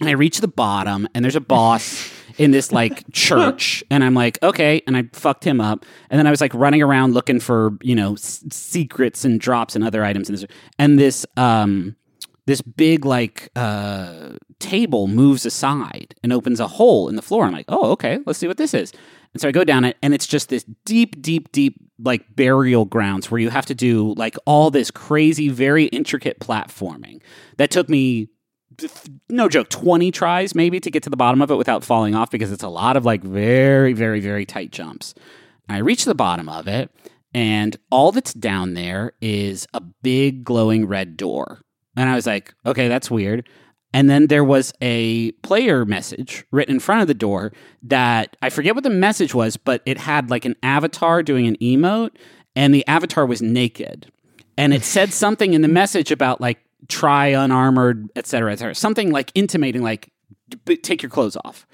And 0.00 0.08
I 0.08 0.12
reach 0.12 0.40
the 0.40 0.48
bottom, 0.48 1.08
and 1.14 1.24
there's 1.24 1.36
a 1.36 1.40
boss 1.40 2.12
in 2.38 2.50
this 2.50 2.72
like 2.72 3.04
church, 3.12 3.84
and 3.90 4.02
I'm 4.04 4.14
like, 4.14 4.42
okay, 4.42 4.82
and 4.86 4.96
I 4.96 5.04
fucked 5.12 5.44
him 5.44 5.60
up, 5.60 5.84
and 6.10 6.18
then 6.18 6.26
I 6.26 6.30
was 6.30 6.40
like 6.40 6.54
running 6.54 6.82
around 6.82 7.14
looking 7.14 7.40
for 7.40 7.76
you 7.82 7.94
know 7.94 8.14
s- 8.14 8.44
secrets 8.50 9.24
and 9.24 9.40
drops 9.40 9.74
and 9.74 9.84
other 9.84 10.04
items, 10.04 10.28
and 10.28 10.38
this, 10.38 10.46
and 10.78 10.98
this 10.98 11.26
um 11.36 11.96
this 12.46 12.60
big 12.62 13.04
like 13.04 13.50
uh 13.56 14.30
table 14.58 15.06
moves 15.06 15.46
aside 15.46 16.14
and 16.22 16.32
opens 16.32 16.60
a 16.60 16.66
hole 16.66 17.08
in 17.08 17.16
the 17.16 17.22
floor. 17.22 17.44
I'm 17.44 17.52
like, 17.52 17.66
oh, 17.68 17.92
okay, 17.92 18.18
let's 18.26 18.38
see 18.38 18.48
what 18.48 18.56
this 18.58 18.74
is. 18.74 18.92
And 19.32 19.40
so 19.40 19.48
I 19.48 19.52
go 19.52 19.64
down 19.64 19.84
it, 19.84 19.96
and 20.02 20.12
it's 20.12 20.26
just 20.26 20.48
this 20.48 20.64
deep, 20.84 21.22
deep, 21.22 21.52
deep 21.52 21.76
like 22.02 22.34
burial 22.34 22.84
grounds 22.84 23.30
where 23.30 23.38
you 23.38 23.50
have 23.50 23.66
to 23.66 23.74
do 23.74 24.14
like 24.16 24.36
all 24.44 24.70
this 24.70 24.90
crazy, 24.90 25.48
very 25.48 25.84
intricate 25.86 26.40
platforming 26.40 27.22
that 27.58 27.70
took 27.70 27.88
me 27.88 28.28
no 29.28 29.48
joke 29.48 29.68
20 29.68 30.10
tries 30.10 30.54
maybe 30.54 30.80
to 30.80 30.90
get 30.90 31.02
to 31.02 31.10
the 31.10 31.16
bottom 31.16 31.42
of 31.42 31.50
it 31.50 31.56
without 31.56 31.84
falling 31.84 32.14
off 32.14 32.30
because 32.30 32.52
it's 32.52 32.62
a 32.62 32.68
lot 32.68 32.96
of 32.96 33.04
like 33.04 33.22
very 33.22 33.92
very 33.92 34.20
very 34.20 34.46
tight 34.46 34.70
jumps. 34.70 35.14
I 35.68 35.78
reach 35.78 36.04
the 36.04 36.14
bottom 36.14 36.48
of 36.48 36.68
it 36.68 36.90
and 37.32 37.76
all 37.90 38.12
that's 38.12 38.34
down 38.34 38.74
there 38.74 39.12
is 39.20 39.66
a 39.72 39.80
big 39.80 40.44
glowing 40.44 40.86
red 40.86 41.16
door. 41.16 41.60
And 41.96 42.08
i 42.08 42.14
was 42.14 42.26
like 42.26 42.54
okay 42.66 42.88
that's 42.88 43.10
weird. 43.10 43.48
And 43.92 44.08
then 44.08 44.28
there 44.28 44.44
was 44.44 44.72
a 44.80 45.32
player 45.42 45.84
message 45.84 46.44
written 46.52 46.76
in 46.76 46.80
front 46.80 47.02
of 47.02 47.08
the 47.08 47.14
door 47.14 47.52
that 47.82 48.36
i 48.42 48.50
forget 48.50 48.74
what 48.74 48.84
the 48.84 48.90
message 48.90 49.34
was 49.34 49.56
but 49.56 49.82
it 49.86 49.98
had 49.98 50.30
like 50.30 50.44
an 50.44 50.56
avatar 50.62 51.22
doing 51.22 51.46
an 51.46 51.56
emote 51.56 52.12
and 52.56 52.74
the 52.74 52.86
avatar 52.86 53.26
was 53.26 53.42
naked. 53.42 54.10
And 54.56 54.74
it 54.74 54.84
said 54.84 55.12
something 55.12 55.54
in 55.54 55.62
the 55.62 55.68
message 55.68 56.10
about 56.10 56.40
like 56.40 56.58
try 56.88 57.28
unarmored, 57.28 58.08
et 58.16 58.26
cetera, 58.26 58.52
et 58.52 58.58
cetera. 58.58 58.74
Something 58.74 59.10
like 59.10 59.30
intimating 59.34 59.82
like 59.82 60.12
take 60.82 61.02
your 61.02 61.10
clothes 61.10 61.36
off. 61.44 61.66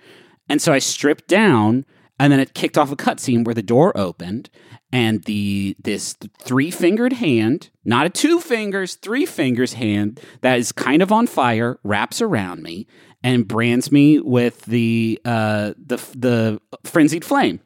And 0.48 0.61
so 0.62 0.72
I 0.72 0.78
stripped 0.78 1.28
down, 1.28 1.84
and 2.18 2.32
then 2.32 2.40
it 2.40 2.54
kicked 2.54 2.78
off 2.78 2.92
a 2.92 2.96
cutscene 2.96 3.44
where 3.44 3.54
the 3.54 3.62
door 3.62 3.96
opened, 3.96 4.48
and 4.92 5.24
the 5.24 5.76
this 5.82 6.16
three 6.40 6.70
fingered 6.70 7.14
hand, 7.14 7.70
not 7.84 8.07
a 8.07 8.11
two 8.11 8.40
fingers, 8.40 8.94
three 8.94 9.26
fingers 9.26 9.74
hand 9.74 10.20
that 10.42 10.59
is 10.59 10.72
kind 10.72 11.02
of 11.02 11.11
on 11.11 11.26
fire, 11.26 11.78
wraps 11.82 12.22
around 12.22 12.62
me 12.62 12.86
and 13.22 13.48
brands 13.48 13.90
me 13.90 14.20
with 14.20 14.64
the 14.66 15.20
uh, 15.24 15.72
the 15.76 15.96
the 16.14 16.61
frenzied 16.84 17.24
flame 17.24 17.61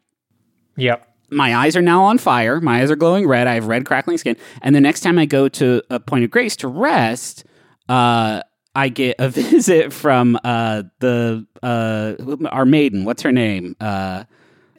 Yep. 0.77 1.07
My 1.31 1.55
eyes 1.57 1.77
are 1.77 1.83
now 1.83 2.03
on 2.05 2.19
fire. 2.19 2.61
My 2.61 2.83
eyes 2.83 2.91
are 2.91 2.97
glowing 2.97 3.27
red. 3.27 3.47
I 3.47 3.55
have 3.55 3.67
red 3.67 3.87
crackling 3.87 4.19
skin. 4.19 4.37
And 4.63 4.75
the 4.75 4.81
next 4.81 5.01
time 5.01 5.19
I 5.19 5.27
go 5.27 5.49
to 5.49 5.83
a 5.91 6.01
point 6.01 6.25
of 6.25 6.31
grace 6.31 6.57
to 6.57 6.69
rest, 6.69 7.45
uh, 7.89 8.43
I 8.75 8.89
get 8.89 9.17
a 9.19 9.29
visit 9.31 9.93
from 9.93 10.39
uh, 10.45 10.85
the 11.01 11.47
uh, 11.63 12.15
our 12.51 12.65
maiden. 12.65 13.05
What's 13.05 13.23
her 13.23 13.33
name? 13.33 13.77
Uh, 13.81 14.25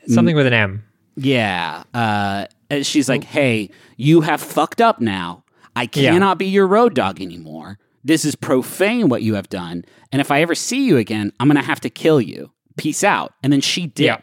Something 0.07 0.35
with 0.35 0.47
an 0.47 0.53
M. 0.53 0.83
yeah. 1.15 1.83
Uh, 1.93 2.45
and 2.69 2.85
she's 2.85 3.07
like, 3.09 3.23
"Hey, 3.23 3.69
you 3.97 4.21
have 4.21 4.41
fucked 4.41 4.81
up 4.81 4.99
now. 5.01 5.43
I 5.75 5.85
cannot 6.13 6.37
be 6.37 6.47
your 6.47 6.67
road 6.67 6.95
dog 6.95 7.21
anymore. 7.21 7.77
This 8.03 8.25
is 8.25 8.33
profane 8.35 9.09
what 9.09 9.21
you 9.21 9.35
have 9.35 9.47
done. 9.49 9.85
And 10.11 10.19
if 10.21 10.31
I 10.31 10.41
ever 10.41 10.55
see 10.55 10.85
you 10.85 10.97
again, 10.97 11.31
I'm 11.39 11.47
gonna 11.47 11.61
have 11.61 11.81
to 11.81 11.89
kill 11.89 12.19
you. 12.21 12.51
Peace 12.77 13.03
out." 13.03 13.33
And 13.43 13.51
then 13.53 13.61
she 13.61 13.91
Yeah. 13.95 14.17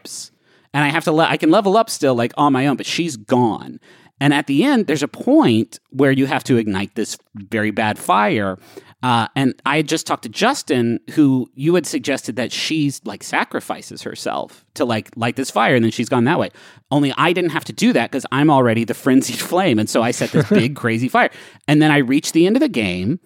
And 0.73 0.83
I 0.83 0.89
have 0.89 1.03
to. 1.05 1.11
Le- 1.11 1.27
I 1.27 1.37
can 1.37 1.51
level 1.51 1.77
up 1.77 1.89
still, 1.89 2.15
like 2.15 2.33
on 2.37 2.53
my 2.53 2.67
own, 2.67 2.77
but 2.77 2.85
she's 2.85 3.17
gone. 3.17 3.79
And 4.21 4.33
at 4.33 4.47
the 4.47 4.63
end, 4.63 4.87
there's 4.87 5.03
a 5.03 5.07
point 5.07 5.79
where 5.91 6.11
you 6.11 6.25
have 6.25 6.43
to 6.45 6.57
ignite 6.57 6.95
this 6.95 7.17
very 7.35 7.71
bad 7.71 7.97
fire. 7.97 8.57
Uh, 9.01 9.27
and 9.33 9.53
I 9.65 9.77
had 9.77 9.87
just 9.87 10.05
talked 10.05 10.23
to 10.23 10.29
Justin, 10.29 10.99
who 11.11 11.49
you 11.53 11.73
had 11.75 11.85
suggested 11.85 12.35
that 12.35 12.51
she's 12.51 13.01
like 13.05 13.23
sacrifices 13.23 14.01
herself 14.01 14.65
to 14.73 14.83
like 14.83 15.09
light 15.15 15.37
this 15.37 15.49
fire, 15.49 15.75
and 15.75 15.83
then 15.83 15.91
she's 15.91 16.09
gone 16.09 16.25
that 16.25 16.37
way. 16.37 16.49
Only 16.91 17.13
I 17.17 17.31
didn't 17.31 17.51
have 17.51 17.63
to 17.65 17.73
do 17.73 17.93
that 17.93 18.11
because 18.11 18.25
I'm 18.31 18.49
already 18.49 18.83
the 18.83 18.93
frenzied 18.93 19.39
flame, 19.39 19.79
and 19.79 19.89
so 19.89 20.01
I 20.01 20.11
set 20.11 20.31
this 20.31 20.49
big 20.49 20.75
crazy 20.75 21.07
fire. 21.07 21.29
And 21.67 21.81
then 21.81 21.91
I 21.91 21.97
reach 21.97 22.33
the 22.33 22.45
end 22.45 22.57
of 22.57 22.61
the 22.61 22.69
game, 22.69 23.21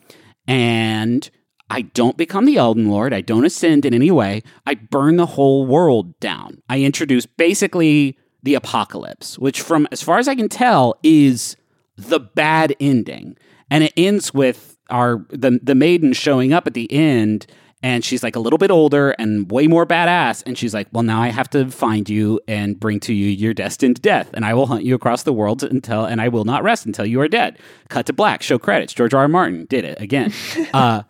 and 0.47 1.27
I 1.73 1.81
don't 1.81 2.17
become 2.17 2.45
the 2.45 2.57
Elden 2.57 2.87
Lord. 2.87 3.15
I 3.15 3.21
don't 3.21 3.45
ascend 3.45 3.83
in 3.83 3.95
any 3.95 4.11
way. 4.11 4.43
I 4.67 4.75
burn 4.75 5.17
the 5.17 5.25
whole 5.25 5.65
world 5.65 6.19
down. 6.19 6.61
I 6.69 6.81
introduce 6.81 7.25
basically 7.25 8.15
the 8.43 8.53
apocalypse, 8.53 9.39
which, 9.39 9.59
from 9.59 9.87
as 9.91 10.03
far 10.03 10.19
as 10.19 10.27
I 10.27 10.35
can 10.35 10.49
tell, 10.49 10.93
is 11.01 11.55
the 11.97 12.19
bad 12.19 12.75
ending. 12.79 13.37
And 13.71 13.83
it 13.83 13.93
ends 13.97 14.31
with 14.35 14.77
our 14.91 15.25
the 15.29 15.59
the 15.63 15.73
maiden 15.73 16.13
showing 16.13 16.53
up 16.53 16.67
at 16.67 16.75
the 16.75 16.91
end 16.91 17.47
and 17.81 18.05
she's 18.05 18.21
like 18.21 18.35
a 18.35 18.39
little 18.39 18.59
bit 18.59 18.69
older 18.69 19.11
and 19.11 19.49
way 19.49 19.65
more 19.65 19.85
badass 19.85 20.43
and 20.45 20.57
she's 20.57 20.73
like 20.73 20.87
well 20.91 21.03
now 21.03 21.21
i 21.21 21.29
have 21.29 21.49
to 21.49 21.71
find 21.71 22.09
you 22.09 22.39
and 22.49 22.77
bring 22.81 22.99
to 22.99 23.13
you 23.13 23.27
your 23.27 23.53
destined 23.53 24.01
death 24.01 24.29
and 24.33 24.43
i 24.43 24.53
will 24.53 24.65
hunt 24.65 24.83
you 24.83 24.93
across 24.93 25.23
the 25.23 25.31
world 25.31 25.63
until 25.63 26.03
and 26.03 26.19
i 26.19 26.27
will 26.27 26.43
not 26.43 26.63
rest 26.63 26.85
until 26.85 27.05
you 27.05 27.21
are 27.21 27.29
dead 27.29 27.57
cut 27.87 28.05
to 28.05 28.11
black 28.11 28.43
show 28.43 28.59
credits 28.59 28.93
george 28.93 29.13
r. 29.13 29.21
R. 29.21 29.27
martin 29.29 29.65
did 29.69 29.85
it 29.85 30.01
again 30.01 30.33
uh 30.73 31.03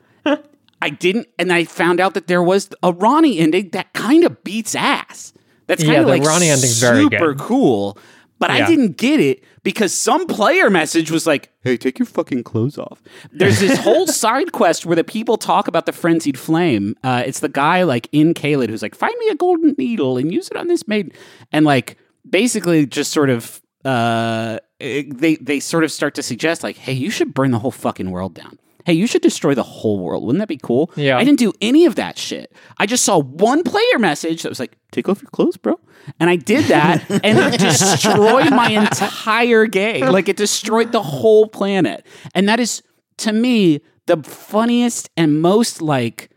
I 0.84 0.90
didn't, 0.90 1.28
and 1.40 1.52
I 1.54 1.64
found 1.64 2.00
out 2.00 2.14
that 2.16 2.28
there 2.28 2.44
was 2.44 2.70
a 2.84 2.92
Ranni 2.92 3.40
ending 3.40 3.70
that 3.70 3.94
kind 3.94 4.24
of 4.24 4.44
beats 4.44 4.76
ass. 4.76 5.34
That's 5.68 5.82
kind 5.82 5.94
Yeah, 5.96 6.02
of 6.02 6.08
like 6.08 6.24
Ranni 6.24 6.48
ending's 6.52 6.80
very 6.80 7.04
super 7.04 7.34
good. 7.34 7.40
cool. 7.40 7.98
But 8.40 8.52
I 8.52 8.68
didn't 8.68 8.98
get 8.98 9.22
it 9.22 9.42
because 9.64 9.94
some 9.94 10.28
player 10.28 10.70
message 10.70 11.10
was 11.10 11.26
like, 11.26 11.50
"Hey, 11.62 11.78
take 11.78 11.98
your 11.98 12.06
fucking 12.06 12.44
clothes 12.44 12.78
off." 12.78 13.02
There's 13.32 13.60
this 13.62 13.80
whole 13.80 14.06
side 14.24 14.52
quest 14.52 14.86
where 14.86 14.98
the 14.98 15.04
people 15.06 15.38
talk 15.38 15.70
about 15.70 15.86
the 15.86 15.94
frenzied 15.94 16.38
flame. 16.38 16.96
Uh, 17.06 17.24
it's 17.26 17.40
the 17.40 17.48
guy 17.48 17.84
like 17.84 18.10
in 18.12 18.34
Caelid 18.34 18.68
who's 18.68 18.82
like, 18.82 18.96
"Find 18.96 19.14
me 19.20 19.30
a 19.30 19.36
golden 19.36 19.76
needle 19.78 20.18
and 20.18 20.34
use 20.34 20.50
it 20.50 20.58
on 20.58 20.68
this 20.68 20.86
maiden," 20.90 21.14
and 21.54 21.66
like 21.66 21.98
basically 22.30 22.86
just 22.86 23.14
sort 23.14 23.30
of 23.30 23.62
uh, 23.86 24.58
they 24.80 25.38
they 25.40 25.62
sort 25.62 25.86
of 25.86 25.92
start 25.94 26.14
to 26.16 26.24
suggest 26.24 26.64
like, 26.64 26.76
"Hey, 26.76 26.94
you 26.94 27.10
should 27.10 27.34
burn 27.34 27.52
the 27.52 27.60
whole 27.60 27.72
fucking 27.72 28.12
world 28.12 28.34
down." 28.34 28.60
Hey, 28.86 28.94
you 28.94 29.08
should 29.08 29.22
destroy 29.22 29.54
the 29.54 29.64
whole 29.64 30.00
world. 30.00 30.24
Wouldn't 30.26 30.40
that 30.40 30.48
be 30.48 30.58
cool? 30.58 30.92
Yeah. 30.96 31.18
I 31.18 31.24
didn't 31.24 31.40
do 31.40 31.54
any 31.62 31.86
of 31.86 31.96
that 31.96 32.18
shit. 32.18 32.54
I 32.78 32.86
just 32.86 33.06
saw 33.06 33.20
one 33.20 33.64
player 33.64 34.00
message 34.00 34.44
that 34.44 34.50
was 34.50 34.60
like, 34.60 34.78
take 34.92 35.08
off 35.08 35.22
your 35.22 35.30
clothes, 35.32 35.58
bro. 35.58 35.80
And 36.20 36.30
I 36.30 36.36
did 36.36 36.66
that 36.66 37.10
and 37.24 37.38
it 37.38 37.60
destroyed 37.60 38.50
my 38.52 38.70
entire 38.70 39.66
game. 39.66 40.08
Like 40.08 40.28
it 40.28 40.38
destroyed 40.38 40.92
the 40.92 41.04
whole 41.04 41.48
planet. 41.48 42.06
And 42.36 42.48
that 42.50 42.60
is 42.60 42.84
to 43.18 43.32
me 43.32 43.82
the 44.06 44.22
funniest 44.24 45.10
and 45.16 45.42
most 45.42 45.82
like 45.82 46.30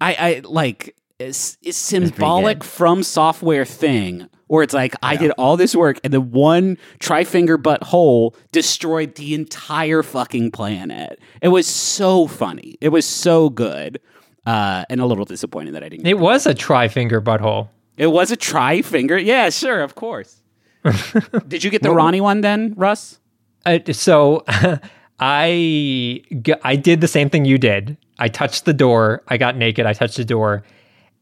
I, 0.00 0.14
I 0.14 0.40
like 0.44 0.96
is, 1.18 1.58
is 1.62 1.76
symbolic 1.76 2.58
FromSoftware 2.58 3.66
thing 3.68 4.28
where 4.54 4.62
it's 4.62 4.74
like 4.74 4.94
I 5.02 5.16
did 5.16 5.32
all 5.32 5.56
this 5.56 5.74
work 5.74 5.98
and 6.04 6.12
the 6.12 6.20
one 6.20 6.78
tri-finger 7.00 7.58
butt 7.58 7.82
hole 7.82 8.34
destroyed 8.52 9.16
the 9.16 9.34
entire 9.34 10.02
fucking 10.02 10.52
planet. 10.52 11.20
It 11.42 11.48
was 11.48 11.66
so 11.66 12.26
funny. 12.26 12.78
It 12.80 12.88
was 12.88 13.04
so 13.04 13.50
good. 13.50 14.00
Uh, 14.46 14.84
and 14.90 15.00
a 15.00 15.06
little 15.06 15.24
disappointed 15.24 15.74
that 15.74 15.82
I 15.82 15.88
didn't. 15.88 16.06
It 16.06 16.18
was 16.18 16.46
a 16.46 16.52
tri 16.52 16.88
finger 16.88 17.20
butthole. 17.20 17.68
It 17.96 18.08
was 18.08 18.30
a 18.30 18.36
tri-finger. 18.36 19.16
Yeah, 19.16 19.48
sure, 19.50 19.82
of 19.82 19.94
course. 19.94 20.42
did 21.48 21.64
you 21.64 21.70
get 21.70 21.82
the 21.82 21.88
Ranni 21.88 22.20
one 22.20 22.42
then, 22.42 22.74
Russ? 22.76 23.18
Uh, 23.64 23.78
so 23.92 24.44
I 25.18 26.22
did 26.30 27.00
the 27.00 27.08
same 27.08 27.30
thing 27.30 27.44
you 27.44 27.56
did. 27.56 27.96
I 28.18 28.28
touched 28.28 28.64
the 28.64 28.74
door. 28.74 29.22
I 29.28 29.38
got 29.38 29.56
naked. 29.56 29.86
I 29.86 29.94
touched 29.94 30.16
the 30.16 30.24
door, 30.24 30.62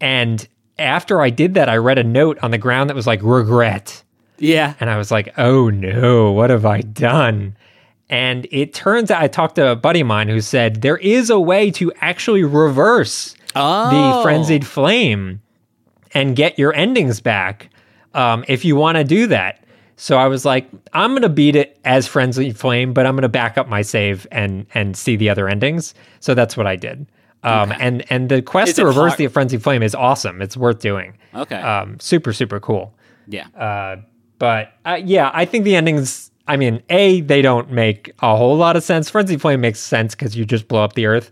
and 0.01 0.47
after 0.79 1.21
I 1.21 1.31
did 1.31 1.55
that, 1.55 1.69
I 1.69 1.77
read 1.77 1.99
a 1.99 2.05
note 2.05 2.39
on 2.43 2.51
the 2.51 2.59
ground 2.59 2.91
that 2.91 2.97
was 2.97 3.07
like 3.07 3.21
regret, 3.23 4.03
Yeah. 4.39 4.75
and 4.81 4.89
I 4.91 4.97
was 4.97 5.11
like, 5.11 5.33
oh 5.39 5.71
no, 5.71 6.33
what 6.33 6.51
have 6.51 6.65
I 6.67 6.81
done? 6.81 7.57
And 8.09 8.47
it 8.51 8.75
turns 8.75 9.11
out 9.11 9.23
I 9.23 9.29
talked 9.29 9.55
to 9.57 9.69
a 9.71 9.77
buddy 9.77 10.01
of 10.01 10.07
mine 10.07 10.29
who 10.29 10.41
said 10.41 10.83
there 10.83 10.99
is 10.99 11.31
a 11.31 11.41
way 11.41 11.71
to 11.73 11.93
actually 12.01 12.45
reverse 12.45 13.35
Oh. 13.55 14.17
the 14.17 14.23
frenzied 14.23 14.67
flame 14.67 15.41
and 16.15 16.35
get 16.37 16.59
your 16.59 16.75
endings 16.75 17.21
back 17.21 17.69
um, 18.15 18.45
if 18.49 18.65
you 18.65 18.77
want 18.77 18.97
to 18.99 19.05
do 19.05 19.27
that. 19.29 19.65
So 19.97 20.17
I 20.17 20.27
was 20.27 20.45
like, 20.45 20.69
I'm 20.95 21.11
going 21.13 21.23
to 21.23 21.29
beat 21.29 21.55
it 21.55 21.79
as 21.85 22.07
frenzied 22.09 22.57
flame, 22.59 22.93
but 22.93 23.07
I'm 23.07 23.15
going 23.15 23.23
to 23.23 23.29
back 23.29 23.57
up 23.57 23.69
my 23.69 23.83
save 23.83 24.27
and 24.33 24.67
and 24.75 24.97
see 24.97 25.17
the 25.17 25.29
other 25.31 25.49
endings. 25.49 25.95
So 26.21 26.35
that's 26.35 26.57
what 26.57 26.67
I 26.67 26.77
did. 26.77 27.07
Um, 27.45 27.73
and 27.81 28.05
and 28.11 28.29
the 28.29 28.41
quest 28.43 28.71
Is 28.71 28.77
to 28.77 28.87
reverse 28.87 29.13
hard- 29.13 29.19
the 29.19 29.27
frenzied 29.29 29.63
flame 29.63 29.83
is 29.83 29.95
awesome. 29.95 30.41
It's 30.41 30.57
worth 30.57 30.79
doing. 30.79 31.19
Okay. 31.35 31.57
Um, 31.57 31.99
super 32.01 32.33
super 32.33 32.61
cool. 32.61 32.95
yeah. 33.27 33.47
Uh, 33.57 33.97
but 34.39 34.73
uh, 34.85 35.01
yeah, 35.05 35.31
I 35.33 35.45
think 35.45 35.65
the 35.65 35.77
endings. 35.77 36.31
I 36.49 36.57
mean, 36.57 36.83
a 36.91 37.21
they 37.21 37.43
don't 37.43 37.71
make 37.71 38.13
a 38.21 38.37
whole 38.37 38.57
lot 38.57 38.77
of 38.77 38.83
sense. 38.83 39.09
Frenzy 39.09 39.37
Flame 39.37 39.61
makes 39.61 39.79
sense 39.79 40.15
because 40.15 40.37
you 40.37 40.45
just 40.45 40.67
blow 40.69 40.83
up 40.83 40.95
the 40.95 41.07
Earth. 41.07 41.31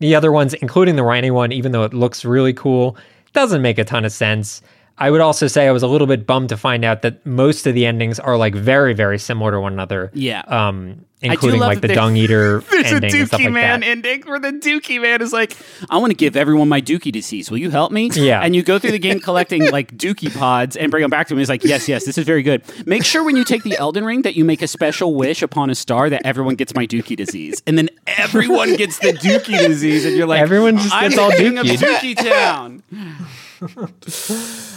The 0.00 0.14
other 0.14 0.30
ones, 0.32 0.54
including 0.54 0.96
the 0.96 1.02
Ranni 1.02 1.30
one, 1.30 1.52
even 1.52 1.72
though 1.72 1.84
it 1.84 1.94
looks 1.94 2.24
really 2.24 2.52
cool, 2.52 2.96
doesn't 3.32 3.62
make 3.62 3.78
a 3.78 3.84
ton 3.84 4.04
of 4.04 4.12
sense. 4.12 4.62
I 4.98 5.10
would 5.12 5.20
also 5.20 5.46
say 5.46 5.68
I 5.68 5.70
was 5.70 5.84
a 5.84 5.86
little 5.86 6.08
bit 6.08 6.26
bummed 6.26 6.48
to 6.48 6.56
find 6.56 6.84
out 6.84 7.02
that 7.02 7.24
most 7.24 7.66
of 7.68 7.74
the 7.74 7.86
endings 7.86 8.18
are 8.18 8.36
like 8.36 8.54
very, 8.54 8.94
very 8.94 9.18
similar 9.18 9.52
to 9.52 9.60
one 9.60 9.72
another. 9.72 10.10
Yeah. 10.12 10.40
Um, 10.48 11.04
including 11.20 11.60
like 11.60 11.80
the 11.80 11.88
Dung 11.88 12.16
Eater 12.16 12.60
There's 12.70 12.92
a 12.92 12.94
ending 12.96 13.14
and 13.16 13.26
stuff 13.28 13.40
Dookie 13.40 13.44
like 13.44 13.52
Man 13.52 13.80
that. 13.80 13.86
ending 13.88 14.22
where 14.22 14.38
the 14.38 14.52
Dookie 14.52 15.00
Man 15.02 15.20
is 15.20 15.32
like, 15.32 15.56
I 15.90 15.98
want 15.98 16.10
to 16.12 16.16
give 16.16 16.36
everyone 16.36 16.68
my 16.68 16.80
Dookie 16.80 17.10
disease. 17.12 17.50
Will 17.50 17.58
you 17.58 17.70
help 17.70 17.90
me? 17.92 18.10
Yeah. 18.18 18.40
And 18.40 18.54
you 18.54 18.62
go 18.62 18.78
through 18.78 18.90
the 18.92 18.98
game 18.98 19.20
collecting 19.20 19.70
like 19.70 19.96
Dookie 19.96 20.32
pods 20.36 20.76
and 20.76 20.90
bring 20.90 21.02
them 21.02 21.10
back 21.10 21.28
to 21.28 21.34
him. 21.34 21.38
He's 21.38 21.48
like, 21.48 21.64
yes, 21.64 21.88
yes, 21.88 22.04
this 22.04 22.18
is 22.18 22.24
very 22.26 22.42
good. 22.42 22.62
Make 22.86 23.04
sure 23.04 23.22
when 23.24 23.36
you 23.36 23.44
take 23.44 23.62
the 23.62 23.76
Elden 23.76 24.04
Ring 24.04 24.22
that 24.22 24.34
you 24.36 24.44
make 24.44 24.60
a 24.62 24.66
special 24.68 25.14
wish 25.14 25.42
upon 25.42 25.70
a 25.70 25.74
star 25.74 26.10
that 26.10 26.22
everyone 26.24 26.54
gets 26.56 26.74
my 26.74 26.86
Dookie 26.86 27.16
disease. 27.16 27.62
And 27.66 27.78
then 27.78 27.88
everyone 28.06 28.76
gets 28.76 28.98
the 28.98 29.12
Dookie 29.12 29.58
disease. 29.66 30.04
And 30.04 30.16
you're 30.16 30.26
like, 30.26 30.40
Everyone 30.40 30.76
just 30.76 30.92
I'm 30.94 31.10
gets 31.10 31.18
all 31.18 31.30
king 31.30 31.58
of 31.58 31.66
Dookied." 31.66 32.14
Dookie 32.16 32.16
Town. 32.16 32.82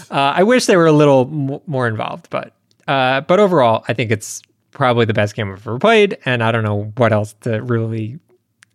Uh, 0.10 0.34
I 0.36 0.44
wish 0.44 0.66
they 0.66 0.76
were 0.78 0.88
a 0.88 0.92
little 0.92 1.22
m- 1.32 1.60
more 1.68 1.88
involved, 1.88 2.30
but 2.30 2.54
uh, 2.88 3.22
but 3.22 3.40
overall, 3.40 3.84
I 3.88 3.94
think 3.94 4.12
it's 4.12 4.42
probably 4.72 5.06
the 5.06 5.14
best 5.14 5.36
game 5.36 5.52
I've 5.52 5.66
ever 5.68 5.80
played, 5.80 6.18
and 6.26 6.44
I 6.44 6.52
don't 6.52 6.64
know 6.64 6.92
what 6.98 7.14
else 7.14 7.36
to 7.42 7.62
really. 7.62 8.20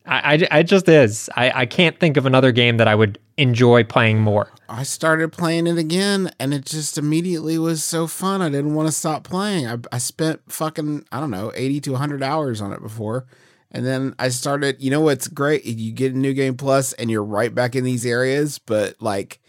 I, 0.09 0.47
I, 0.53 0.63
just 0.63 0.89
is. 0.89 1.29
I, 1.35 1.63
I 1.63 1.67
can't 1.67 1.99
think 1.99 2.17
of 2.17 2.27
another 2.27 2.53
game 2.53 2.77
that 2.77 2.87
I 2.87 2.95
would 2.95 3.19
enjoy 3.39 3.83
playing 3.83 4.21
more. 4.21 4.49
I 4.69 4.85
started 4.85 5.33
playing 5.33 5.67
it 5.67 5.79
again, 5.79 6.31
and 6.39 6.55
it 6.55 6.65
just 6.65 6.97
immediately 6.97 7.59
was 7.59 7.83
so 7.83 8.07
fun. 8.07 8.41
I 8.41 8.49
didn't 8.49 8.75
want 8.75 8.87
to 8.87 8.93
stop 8.93 9.25
playing. 9.25 9.67
I, 9.67 9.79
I 9.91 9.99
spent 9.99 10.41
fucking 10.49 11.07
I 11.11 11.19
don't 11.19 11.33
know 11.33 11.51
eighty 11.57 11.81
to 11.81 11.97
hundred 11.97 12.23
hours 12.23 12.61
on 12.61 12.73
it 12.73 12.81
before, 12.81 13.27
and 13.73 13.85
then 13.85 14.15
I 14.19 14.29
started. 14.29 14.81
You 14.81 14.91
know 14.93 15.01
what's 15.01 15.27
great? 15.27 15.65
You 15.65 15.93
get 15.93 16.15
a 16.15 16.19
new 16.19 16.35
game 16.35 16.57
plus, 16.57 16.93
and 16.93 17.11
you're 17.11 17.25
right 17.25 17.53
back 17.53 17.75
in 17.75 17.83
these 17.83 18.07
areas, 18.07 18.61
but 18.61 18.95
like, 19.03 19.41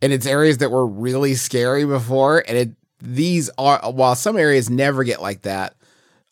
and 0.00 0.10
it's 0.10 0.26
areas 0.26 0.58
that 0.58 0.70
were 0.70 0.86
really 0.86 1.34
scary 1.34 1.84
before, 1.84 2.42
and 2.48 2.56
it 2.56 2.70
these 3.00 3.50
are 3.58 3.78
while 3.92 4.14
some 4.14 4.36
areas 4.36 4.70
never 4.70 5.04
get 5.04 5.22
like 5.22 5.42
that. 5.42 5.74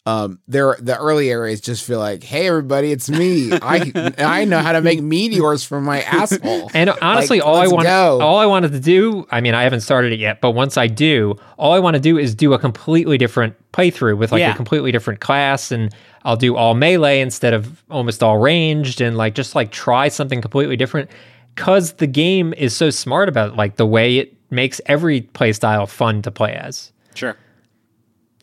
Um, 0.06 0.38
there 0.46 0.76
the 0.80 0.96
early 0.96 1.30
areas 1.30 1.60
just 1.60 1.84
feel 1.84 1.98
like, 1.98 2.22
hey 2.22 2.46
everybody, 2.46 2.92
it's 2.92 3.10
me. 3.10 3.50
I 3.52 3.92
I 4.18 4.44
know 4.44 4.60
how 4.60 4.72
to 4.72 4.80
make 4.80 5.02
meteors 5.02 5.64
from 5.64 5.84
my 5.84 6.02
asshole. 6.02 6.70
And 6.72 6.90
honestly, 7.02 7.40
Like, 7.40 7.46
all 7.48 7.56
I 7.56 7.66
want, 7.66 7.84
go. 7.84 8.20
all 8.20 8.38
I 8.38 8.46
wanted 8.46 8.70
to 8.72 8.80
do, 8.80 9.26
I 9.32 9.40
mean, 9.40 9.54
I 9.54 9.64
haven't 9.64 9.80
started 9.80 10.12
it 10.12 10.20
yet, 10.20 10.40
but 10.40 10.52
once 10.52 10.76
I 10.76 10.86
do, 10.86 11.34
all 11.58 11.72
I 11.72 11.80
want 11.80 11.94
to 11.94 12.00
do 12.00 12.16
is 12.18 12.34
do 12.34 12.52
a 12.54 12.58
completely 12.58 13.18
different 13.18 13.54
playthrough 13.72 14.16
with 14.16 14.30
like 14.32 14.40
Yeah. 14.40 14.52
a 14.52 14.56
completely 14.56 14.92
different 14.92 15.20
class, 15.20 15.72
and 15.72 15.92
I'll 16.24 16.36
do 16.36 16.54
all 16.56 16.74
melee 16.74 17.20
instead 17.20 17.52
of 17.52 17.82
almost 17.90 18.22
all 18.22 18.38
ranged, 18.38 19.00
and 19.00 19.16
like 19.16 19.34
just 19.34 19.54
like 19.56 19.72
try 19.72 20.08
something 20.08 20.40
completely 20.40 20.76
different, 20.76 21.10
because 21.56 21.94
the 21.94 22.06
game 22.06 22.54
is 22.56 22.76
so 22.76 22.90
smart 22.90 23.28
about 23.28 23.56
like 23.56 23.74
the 23.76 23.86
way 23.86 24.18
it 24.18 24.34
makes 24.50 24.80
every 24.86 25.22
playstyle 25.22 25.88
fun 25.88 26.22
to 26.22 26.30
play 26.30 26.52
as. 26.54 26.92
Sure. 27.14 27.36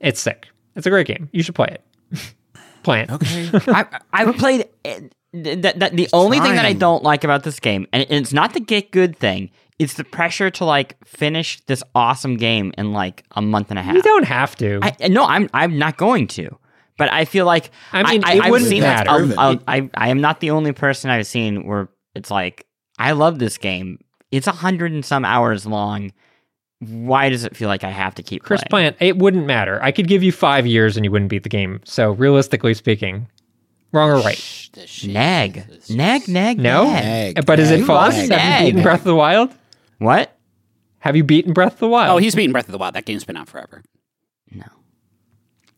It's 0.02 0.20
sick. 0.20 0.48
It's 0.76 0.86
a 0.88 0.90
great 0.90 1.08
game. 1.08 1.30
You 1.32 1.44
should 1.44 1.56
play 1.56 1.68
it. 1.68 2.34
play 2.84 3.02
it. 3.02 3.12
Okay. 3.12 3.50
I 3.68 3.86
I've 4.12 4.36
played 4.38 4.68
it- 4.84 5.14
that, 5.36 5.80
that 5.80 5.96
the 5.96 6.08
only 6.14 6.40
thing 6.40 6.54
that 6.54 6.66
I 6.66 6.74
don't 6.74 7.04
like 7.04 7.24
about 7.24 7.42
this 7.42 7.60
game, 7.60 7.88
and 7.92 8.06
it's 8.08 8.34
not 8.34 8.54
the 8.54 8.60
get 8.60 8.92
good 8.92 9.18
thing, 9.18 9.50
it's 9.80 9.96
the 9.96 10.04
pressure 10.04 10.52
to 10.52 10.66
like 10.66 10.96
finish 11.08 11.60
this 11.66 11.82
awesome 11.96 12.38
game 12.38 12.72
in 12.78 12.94
like 12.94 13.24
a 13.32 13.42
month 13.42 13.72
and 13.72 13.80
a 13.80 13.82
half. 13.82 13.96
You 13.96 14.04
don't 14.04 14.26
have 14.28 14.56
to. 14.58 14.80
I 14.84 15.08
no, 15.08 15.26
I'm 15.26 15.50
I'm 15.52 15.80
not 15.80 15.98
going 15.98 16.28
to. 16.28 16.56
But 17.00 17.12
I 17.12 17.26
feel 17.26 17.48
like 17.48 17.72
I 17.92 18.04
mean, 18.12 18.24
I, 18.24 18.34
it 18.36 18.44
have 18.44 18.52
wouldn't 18.52 18.70
seen 18.70 18.82
that. 18.84 19.08
matter. 19.08 19.34
I'll- 19.36 19.40
I'll- 19.40 19.60
I 19.68 19.90
I 19.96 20.10
am 20.10 20.22
not 20.22 20.40
the 20.40 20.52
only 20.52 20.72
person 20.72 21.10
I've 21.10 21.26
seen 21.26 21.66
where 21.66 21.90
it's 22.14 22.30
like 22.30 22.68
I 23.00 23.14
love 23.14 23.40
this 23.40 23.58
game. 23.58 23.98
It's 24.32 24.46
a 24.46 24.52
hundred 24.52 24.92
and 24.92 25.04
some 25.04 25.26
hours 25.26 25.66
long. 25.66 26.12
Why 26.88 27.30
does 27.30 27.44
it 27.44 27.56
feel 27.56 27.68
like 27.68 27.84
I 27.84 27.90
have 27.90 28.16
to 28.16 28.24
keep 28.24 28.44
Chris 28.44 28.62
playing? 28.70 28.94
Plante, 28.94 29.06
it 29.06 29.18
wouldn't 29.18 29.46
matter. 29.46 29.80
I 29.82 29.92
could 29.92 30.08
give 30.08 30.24
you 30.24 30.32
five 30.32 30.66
years 30.68 30.96
and 30.98 31.06
you 31.06 31.12
wouldn't 31.12 31.30
beat 31.30 31.44
the 31.44 31.50
game. 31.50 31.82
So 31.86 32.12
realistically 32.12 32.74
speaking, 32.74 33.28
wrong 33.92 34.10
or 34.12 34.18
right? 34.18 34.70
Nag, 35.06 35.64
nag, 35.90 36.28
nag, 36.28 36.58
No, 36.60 36.86
nag. 36.86 37.36
Nag, 37.36 37.46
but 37.46 37.60
is 37.60 37.70
it 37.72 37.78
nag, 37.80 37.86
false? 37.88 38.16
nag. 38.28 38.32
Have 38.32 38.62
you 38.62 38.66
beaten 38.66 38.76
Nag. 38.78 38.84
Breath 38.84 39.00
of 39.00 39.06
the 39.06 39.16
Wild? 39.16 39.54
What? 40.00 40.36
Have 41.00 41.16
you 41.16 41.24
beaten 41.24 41.54
Breath 41.54 41.74
of 41.74 41.80
the 41.80 41.88
Wild? 41.90 42.16
Oh, 42.16 42.18
he's 42.18 42.34
beaten 42.36 42.52
Breath 42.54 42.66
of 42.68 42.72
the 42.72 42.78
Wild. 42.78 42.96
That 42.96 43.06
game's 43.06 43.24
been 43.24 43.38
out 43.38 43.48
forever. 43.50 43.84
No. 44.52 44.66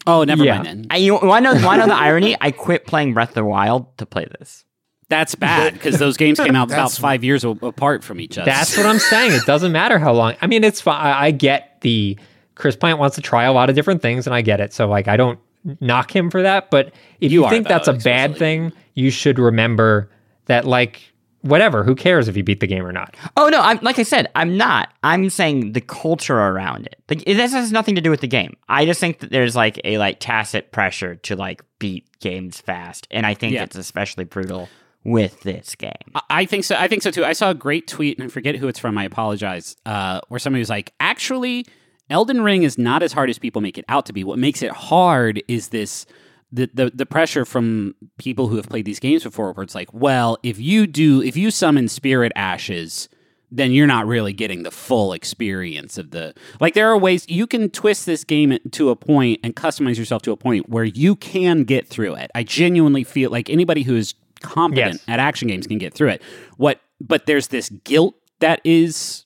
Oh, 0.08 0.24
never 0.24 0.44
Yeah. 0.44 0.56
mind 0.56 0.66
then. 0.68 0.88
I, 0.92 0.98
you 0.98 1.14
want 1.16 1.46
to 1.46 1.56
know, 1.56 1.66
want 1.66 1.82
to 1.82 1.88
know 1.88 1.94
the 1.94 2.00
irony? 2.00 2.38
I 2.40 2.52
quit 2.52 2.86
playing 2.88 3.14
Breath 3.14 3.30
of 3.30 3.36
the 3.36 3.46
Wild 3.46 3.98
to 3.98 4.06
play 4.06 4.28
this. 4.40 4.64
That's 5.08 5.36
bad 5.36 5.74
because 5.74 6.00
those 6.00 6.18
games 6.18 6.40
came 6.40 6.56
out 6.56 6.68
about 6.72 6.92
five 6.92 7.24
years 7.24 7.44
a- 7.44 7.50
apart 7.50 8.04
from 8.04 8.20
each 8.20 8.38
other. 8.38 8.50
That's 8.50 8.76
what 8.76 8.86
I'm 8.86 9.00
saying. 9.00 9.34
It 9.34 9.46
doesn't 9.46 9.72
matter 9.72 10.00
how 10.00 10.14
long. 10.14 10.36
I 10.42 10.48
mean, 10.48 10.64
it's 10.64 10.82
fine. 10.82 11.00
I 11.00 11.26
I 11.26 11.32
get 11.32 11.82
the 11.82 12.18
Chris 12.56 12.76
Plante 12.76 12.98
wants 13.00 13.16
to 13.18 13.22
try 13.22 13.44
a 13.44 13.54
lot 13.54 13.70
of 13.70 13.76
different 13.76 14.02
things, 14.02 14.26
and 14.26 14.34
I 14.36 14.42
get 14.42 14.60
it. 14.60 14.74
So 14.74 14.88
like, 14.88 15.08
I 15.08 15.18
don't 15.18 15.40
knock 15.80 16.16
him 16.16 16.30
for 16.32 16.42
that. 16.42 16.72
But 16.72 16.88
if 17.20 17.32
You 17.32 17.42
you, 17.42 17.46
are, 17.46 17.50
think 17.52 17.68
that's 17.68 17.88
a 17.88 17.94
though, 17.94 18.00
bad 18.00 18.36
thing, 18.38 18.72
you 18.94 19.12
should 19.12 19.38
remember 19.40 20.10
that 20.46 20.66
like 20.66 21.02
whatever. 21.42 21.84
Who 21.84 21.94
cares 21.94 22.28
if 22.28 22.36
you 22.36 22.44
beat 22.44 22.60
the 22.60 22.66
game 22.68 22.84
or 22.86 22.92
not? 22.92 23.16
Oh 23.38 23.50
no! 23.50 23.62
I'm 23.62 23.78
like 23.84 24.00
I 24.00 24.04
said, 24.04 24.32
I'm 24.34 24.58
not. 24.58 24.90
I'm 25.04 25.30
saying 25.30 25.74
the 25.74 25.82
culture 25.82 26.38
around 26.40 26.88
it. 26.88 27.00
Like 27.10 27.24
this 27.26 27.52
has 27.52 27.72
nothing 27.72 27.94
to 27.96 28.02
do 28.02 28.10
with 28.10 28.22
the 28.22 28.28
game. 28.28 28.56
I 28.70 28.86
just 28.86 29.00
think 29.00 29.20
that 29.20 29.30
there's 29.30 29.56
like 29.56 29.80
a 29.84 30.00
like 30.00 30.20
tacit 30.20 30.72
pressure 30.72 31.16
to 31.18 31.36
like 31.36 31.62
beat 31.78 32.08
games 32.22 32.60
fast, 32.60 33.08
and 33.12 33.26
I 33.26 33.36
think 33.36 33.54
Yeah. 33.54 33.64
it's 33.64 33.76
especially 33.76 34.24
brutal 34.24 34.68
with 35.06 35.42
this 35.42 35.76
game. 35.76 35.92
I- 36.30 36.46
think 36.46 36.64
so. 36.66 36.76
I 36.78 36.88
think 36.88 37.04
so 37.04 37.12
too. 37.12 37.24
I 37.24 37.34
saw 37.34 37.52
a 37.52 37.54
great 37.54 37.88
tweet, 37.88 38.18
and 38.18 38.26
I 38.26 38.28
forget 38.30 38.56
who 38.56 38.68
it's 38.68 38.80
from. 38.80 38.98
I 38.98 39.06
apologize. 39.06 39.78
Uh, 39.86 40.20
where 40.28 40.40
somebody 40.40 40.60
was 40.60 40.70
like, 40.70 40.92
"Actually, 41.00 41.66
Elden 42.10 42.42
Ring 42.42 42.64
is 42.64 42.78
not 42.78 43.02
as 43.04 43.14
hard 43.14 43.30
as 43.30 43.40
people 43.40 43.62
make 43.62 43.78
it 43.78 43.86
out 43.88 44.06
to 44.08 44.14
be. 44.14 44.24
What 44.24 44.40
makes 44.40 44.62
it 44.62 44.72
hard 44.72 45.42
is 45.48 45.70
this." 45.70 46.06
The, 46.52 46.70
the 46.74 46.92
the 46.94 47.06
pressure 47.06 47.44
from 47.44 47.96
people 48.18 48.48
who 48.48 48.56
have 48.56 48.70
played 48.70 48.86
these 48.86 49.00
games 49.00 49.24
before 49.24 49.52
where 49.52 49.64
it's 49.64 49.76
like 49.76 49.92
well 49.94 50.38
if 50.42 50.58
you 50.58 50.88
do 50.88 51.22
if 51.22 51.36
you 51.36 51.52
summon 51.52 51.90
spirit 51.90 52.32
ashes 52.36 53.10
then 53.52 53.72
you're 53.72 53.88
not 53.88 54.06
really 54.06 54.32
getting 54.32 54.64
the 54.64 54.72
full 54.72 55.12
experience 55.12 55.98
of 55.98 56.12
the 56.12 56.34
like 56.62 56.74
there 56.74 56.88
are 56.88 56.98
ways 56.98 57.26
you 57.28 57.46
can 57.48 57.70
twist 57.72 58.06
this 58.06 58.24
game 58.24 58.58
to 58.72 58.90
a 58.90 58.96
point 58.96 59.40
and 59.44 59.56
customize 59.56 59.98
yourself 59.98 60.22
to 60.22 60.32
a 60.32 60.38
point 60.38 60.70
where 60.70 60.86
you 60.86 61.16
can 61.16 61.64
get 61.64 61.88
through 61.88 62.14
it 62.14 62.30
i 62.36 62.44
genuinely 62.44 63.04
feel 63.04 63.32
like 63.32 63.50
anybody 63.50 63.82
who 63.82 63.96
is 63.98 64.14
competent 64.42 64.94
Yes. 64.96 65.04
at 65.08 65.20
action 65.20 65.48
games 65.48 65.68
can 65.68 65.78
get 65.78 65.94
through 65.94 66.10
it 66.10 66.22
what 66.58 66.80
but 67.02 67.26
there's 67.26 67.48
this 67.48 67.70
guilt 67.70 68.16
that 68.40 68.62
is 68.64 69.26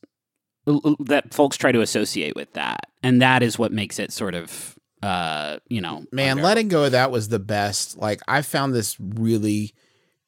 that 0.99 1.33
folks 1.33 1.57
try 1.57 1.71
to 1.71 1.81
associate 1.81 2.35
with 2.35 2.53
that 2.53 2.81
and 3.01 3.21
that 3.21 3.41
is 3.41 3.57
what 3.57 3.71
makes 3.71 3.97
it 3.99 4.11
sort 4.11 4.35
of 4.35 4.75
uh 5.01 5.57
you 5.69 5.81
know 5.81 6.03
Man, 6.11 6.31
under- 6.31 6.43
letting 6.43 6.67
go 6.67 6.83
of 6.85 6.91
that 6.91 7.09
was 7.11 7.29
the 7.29 7.39
best. 7.39 7.97
Like 7.97 8.19
I 8.27 8.41
found 8.41 8.73
this 8.73 8.97
really 8.99 9.73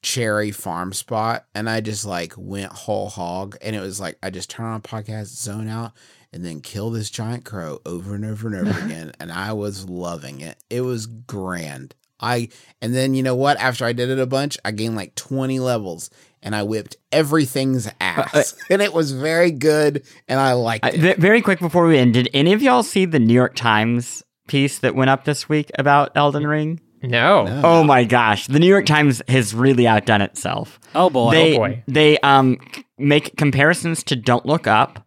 cherry 0.02 0.52
farm 0.52 0.94
spot 0.94 1.46
and 1.54 1.70
I 1.70 1.82
just 1.82 2.06
like 2.06 2.34
went 2.38 2.72
whole 2.72 3.10
hog 3.10 3.58
and 3.62 3.76
it 3.76 3.82
was 3.82 4.00
like 4.00 4.18
I 4.24 4.30
just 4.30 4.50
turn 4.50 4.66
on 4.66 4.78
a 4.78 4.80
podcast, 4.80 5.26
zone 5.28 5.68
out, 5.68 5.92
and 6.34 6.44
then 6.46 6.62
kill 6.62 6.90
this 6.90 7.10
giant 7.12 7.44
crow 7.44 7.80
over 7.86 8.16
and 8.16 8.24
over 8.26 8.48
and 8.48 8.68
over 8.68 8.80
again. 8.86 9.12
And 9.20 9.32
I 9.32 9.52
was 9.54 9.88
loving 9.90 10.40
it. 10.40 10.58
It 10.70 10.82
was 10.82 11.06
grand. 11.06 11.94
I 12.22 12.50
and 12.82 12.94
then 12.94 13.14
you 13.14 13.24
know 13.24 13.36
what? 13.36 13.58
After 13.58 13.86
I 13.86 13.94
did 13.94 14.10
it 14.10 14.20
a 14.20 14.26
bunch, 14.26 14.58
I 14.64 14.72
gained 14.72 14.96
like 14.96 15.16
20 15.16 15.60
levels 15.60 16.10
and 16.44 16.56
I 16.56 16.64
whipped 16.64 16.98
everything's 17.12 17.90
ass. 18.00 18.56
and 18.70 18.82
it 18.82 18.94
was 18.94 19.12
very 19.12 19.52
good 19.52 20.04
and 20.28 20.40
I 20.40 20.54
liked 20.54 20.86
I, 20.86 20.90
it. 20.90 21.00
ve- 21.00 21.14
very 21.14 21.42
quick 21.42 21.60
before 21.60 21.86
we 21.88 21.98
end, 21.98 22.14
did 22.14 22.30
any 22.34 22.54
of 22.54 22.62
y'all 22.62 22.84
see 22.84 23.06
the 23.06 23.20
New 23.20 23.34
York 23.34 23.56
Times 23.56 24.24
piece 24.48 24.80
that 24.80 24.96
went 24.96 25.10
up 25.10 25.26
this 25.26 25.48
week 25.48 25.72
about 25.78 26.12
Elden 26.16 26.46
Ring? 26.48 26.80
No. 27.04 27.46
No. 27.46 27.62
Oh 27.64 27.84
my 27.84 28.04
gosh, 28.04 28.46
the 28.48 28.60
New 28.60 28.68
York 28.68 28.86
Times 28.86 29.22
has 29.28 29.54
really 29.56 29.88
outdone 29.88 30.22
itself. 30.22 30.80
oh 30.94 31.10
boy 31.10 31.32
they 31.32 31.56
Oh, 31.56 31.58
boy. 31.58 31.84
they 31.88 32.18
um 32.20 32.58
make 33.00 33.36
comparisons 33.38 34.04
to 34.04 34.16
Don't 34.16 34.46
Look 34.46 34.68
Up, 34.68 35.04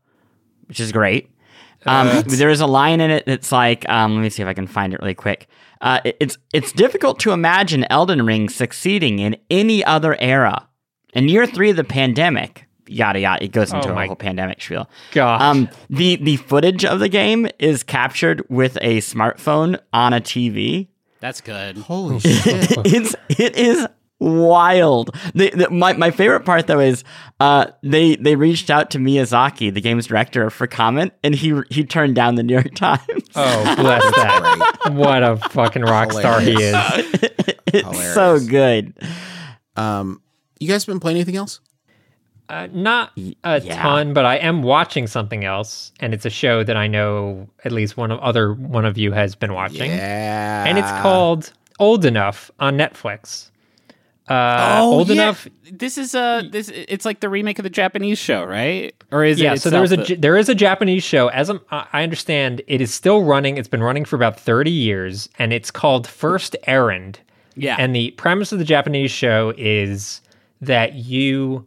which 0.67 0.81
is 0.81 0.91
great. 0.93 1.31
Um, 1.87 2.23
there 2.27 2.49
is 2.49 2.61
a 2.63 2.67
line 2.67 3.01
in 3.03 3.11
it 3.11 3.27
that's 3.27 3.53
like, 3.53 3.87
um, 3.91 4.15
let 4.17 4.23
me 4.23 4.31
see 4.31 4.43
if 4.43 4.49
I 4.49 4.55
can 4.55 4.67
find 4.67 4.95
it 4.95 5.01
really 5.01 5.15
quick. 5.15 5.49
Uh, 5.81 6.01
it's 6.05 6.39
it's 6.53 6.73
difficult 6.73 7.19
to 7.21 7.33
imagine 7.33 7.85
Elden 7.91 8.25
Ring 8.25 8.49
succeeding 8.49 9.19
in 9.19 9.37
any 9.51 9.85
other 9.85 10.17
era. 10.21 10.69
In 11.13 11.29
year 11.29 11.47
three 11.47 11.71
of 11.71 11.77
the 11.77 11.85
pandemic, 11.85 12.67
yada 12.87 13.21
yada, 13.21 13.45
it 13.45 13.53
goes 13.53 13.73
into 13.73 13.89
Oh 13.93 13.97
a 13.99 14.07
whole 14.07 14.17
pandemic 14.17 14.61
spiel. 14.61 14.89
Gosh. 15.13 15.41
Um, 15.41 15.69
the 15.91 16.17
the 16.17 16.37
footage 16.37 16.85
of 16.85 17.01
the 17.01 17.09
game 17.09 17.47
is 17.59 17.83
captured 17.83 18.45
with 18.49 18.77
a 18.81 18.99
smartphone 18.99 19.79
on 19.93 20.13
a 20.13 20.21
TV. 20.21 20.89
that's 21.21 21.41
good 21.41 21.79
Holy 21.79 22.19
shit. 22.21 22.45
it's 22.87 23.15
it 23.29 23.57
is 23.57 23.87
wild. 24.21 25.15
The, 25.35 25.51
the, 25.51 25.71
my 25.71 25.93
my 25.95 26.11
favorite 26.11 26.45
part 26.45 26.67
though 26.67 26.81
is 26.81 27.05
uh 27.41 27.67
they 27.83 28.17
they 28.17 28.37
reached 28.37 28.71
out 28.71 28.91
to 28.93 28.99
Miyazaki, 28.99 29.73
the 29.73 29.81
game's 29.81 30.07
director, 30.07 30.51
for 30.51 30.67
comment, 30.67 31.13
and 31.23 31.35
he 31.35 31.61
he 31.71 31.85
turned 31.85 32.15
down 32.15 32.37
the 32.37 32.43
New 32.43 32.55
York 32.55 32.75
Times. 32.75 33.03
oh, 33.35 33.77
bless 33.77 34.03
that. 34.17 34.91
what 34.93 35.23
a 35.23 35.37
fucking 35.51 35.83
rock 35.83 36.13
star 36.13 36.41
he 36.41 36.53
is. 36.53 36.75
it's 37.67 38.15
so 38.15 38.39
good. 38.41 38.95
Um 39.77 40.21
you 40.61 40.69
guys 40.69 40.85
been 40.85 41.01
playing 41.01 41.17
anything 41.17 41.37
else? 41.37 41.61
Uh, 42.49 42.69
not 42.73 43.11
a 43.43 43.61
yeah. 43.63 43.83
ton, 43.83 44.13
but 44.13 44.27
I 44.27 44.37
am 44.37 44.63
watching 44.63 45.07
something 45.07 45.45
else, 45.47 45.93
and 46.01 46.13
it's 46.13 46.27
a 46.27 46.31
show 46.31 46.63
that 46.63 46.77
I 46.77 46.87
know 46.87 47.49
at 47.65 47.73
least 47.73 47.97
one 47.97 48.11
of 48.11 48.21
other 48.21 48.53
one 48.53 48.85
of 48.85 48.99
you 48.99 49.13
has 49.13 49.35
been 49.35 49.55
watching, 49.55 49.91
Yeah. 49.91 50.65
and 50.67 50.77
it's 50.77 50.91
called 51.01 51.53
Old 51.79 52.05
Enough 52.05 52.51
on 52.61 52.77
Netflix. 52.77 53.51
Uh, 54.29 54.81
old 54.83 55.11
Oh, 55.11 55.15
yeah. 55.15 55.23
enough. 55.23 55.47
This 55.71 55.99
is 55.99 56.15
uh 56.15 56.43
this 56.51 56.71
it's 56.75 57.05
like 57.05 57.21
the 57.21 57.29
remake 57.29 57.59
of 57.59 57.63
the 57.63 57.71
Japanese 57.71 58.19
show, 58.19 58.43
right? 58.45 58.95
Or 59.13 59.23
is 59.25 59.39
it? 59.39 59.45
Yeah, 59.45 59.55
so 59.57 59.69
there 59.71 59.81
was 59.83 59.93
a 59.93 59.97
the- 59.99 60.15
there 60.17 60.37
is 60.39 60.49
a 60.49 60.55
Japanese 60.55 61.03
show. 61.05 61.29
As 61.29 61.51
I'm, 61.51 61.61
I 61.71 61.87
I 61.93 62.03
understand, 62.03 62.63
it 62.67 62.81
is 62.81 62.93
still 62.95 63.23
running. 63.25 63.59
It's 63.59 63.69
been 63.69 63.83
running 63.83 64.05
for 64.07 64.17
about 64.17 64.41
thirty 64.41 64.71
years, 64.71 65.29
and 65.39 65.53
it's 65.53 65.71
called 65.71 66.07
First 66.07 66.57
Errand. 66.67 67.19
yeah, 67.55 67.77
And 67.79 67.95
the 67.95 68.13
premise 68.13 68.51
of 68.53 68.59
the 68.59 68.65
Japanese 68.65 69.11
show 69.11 69.53
is 69.59 70.21
that 70.63 70.95
you 70.95 71.67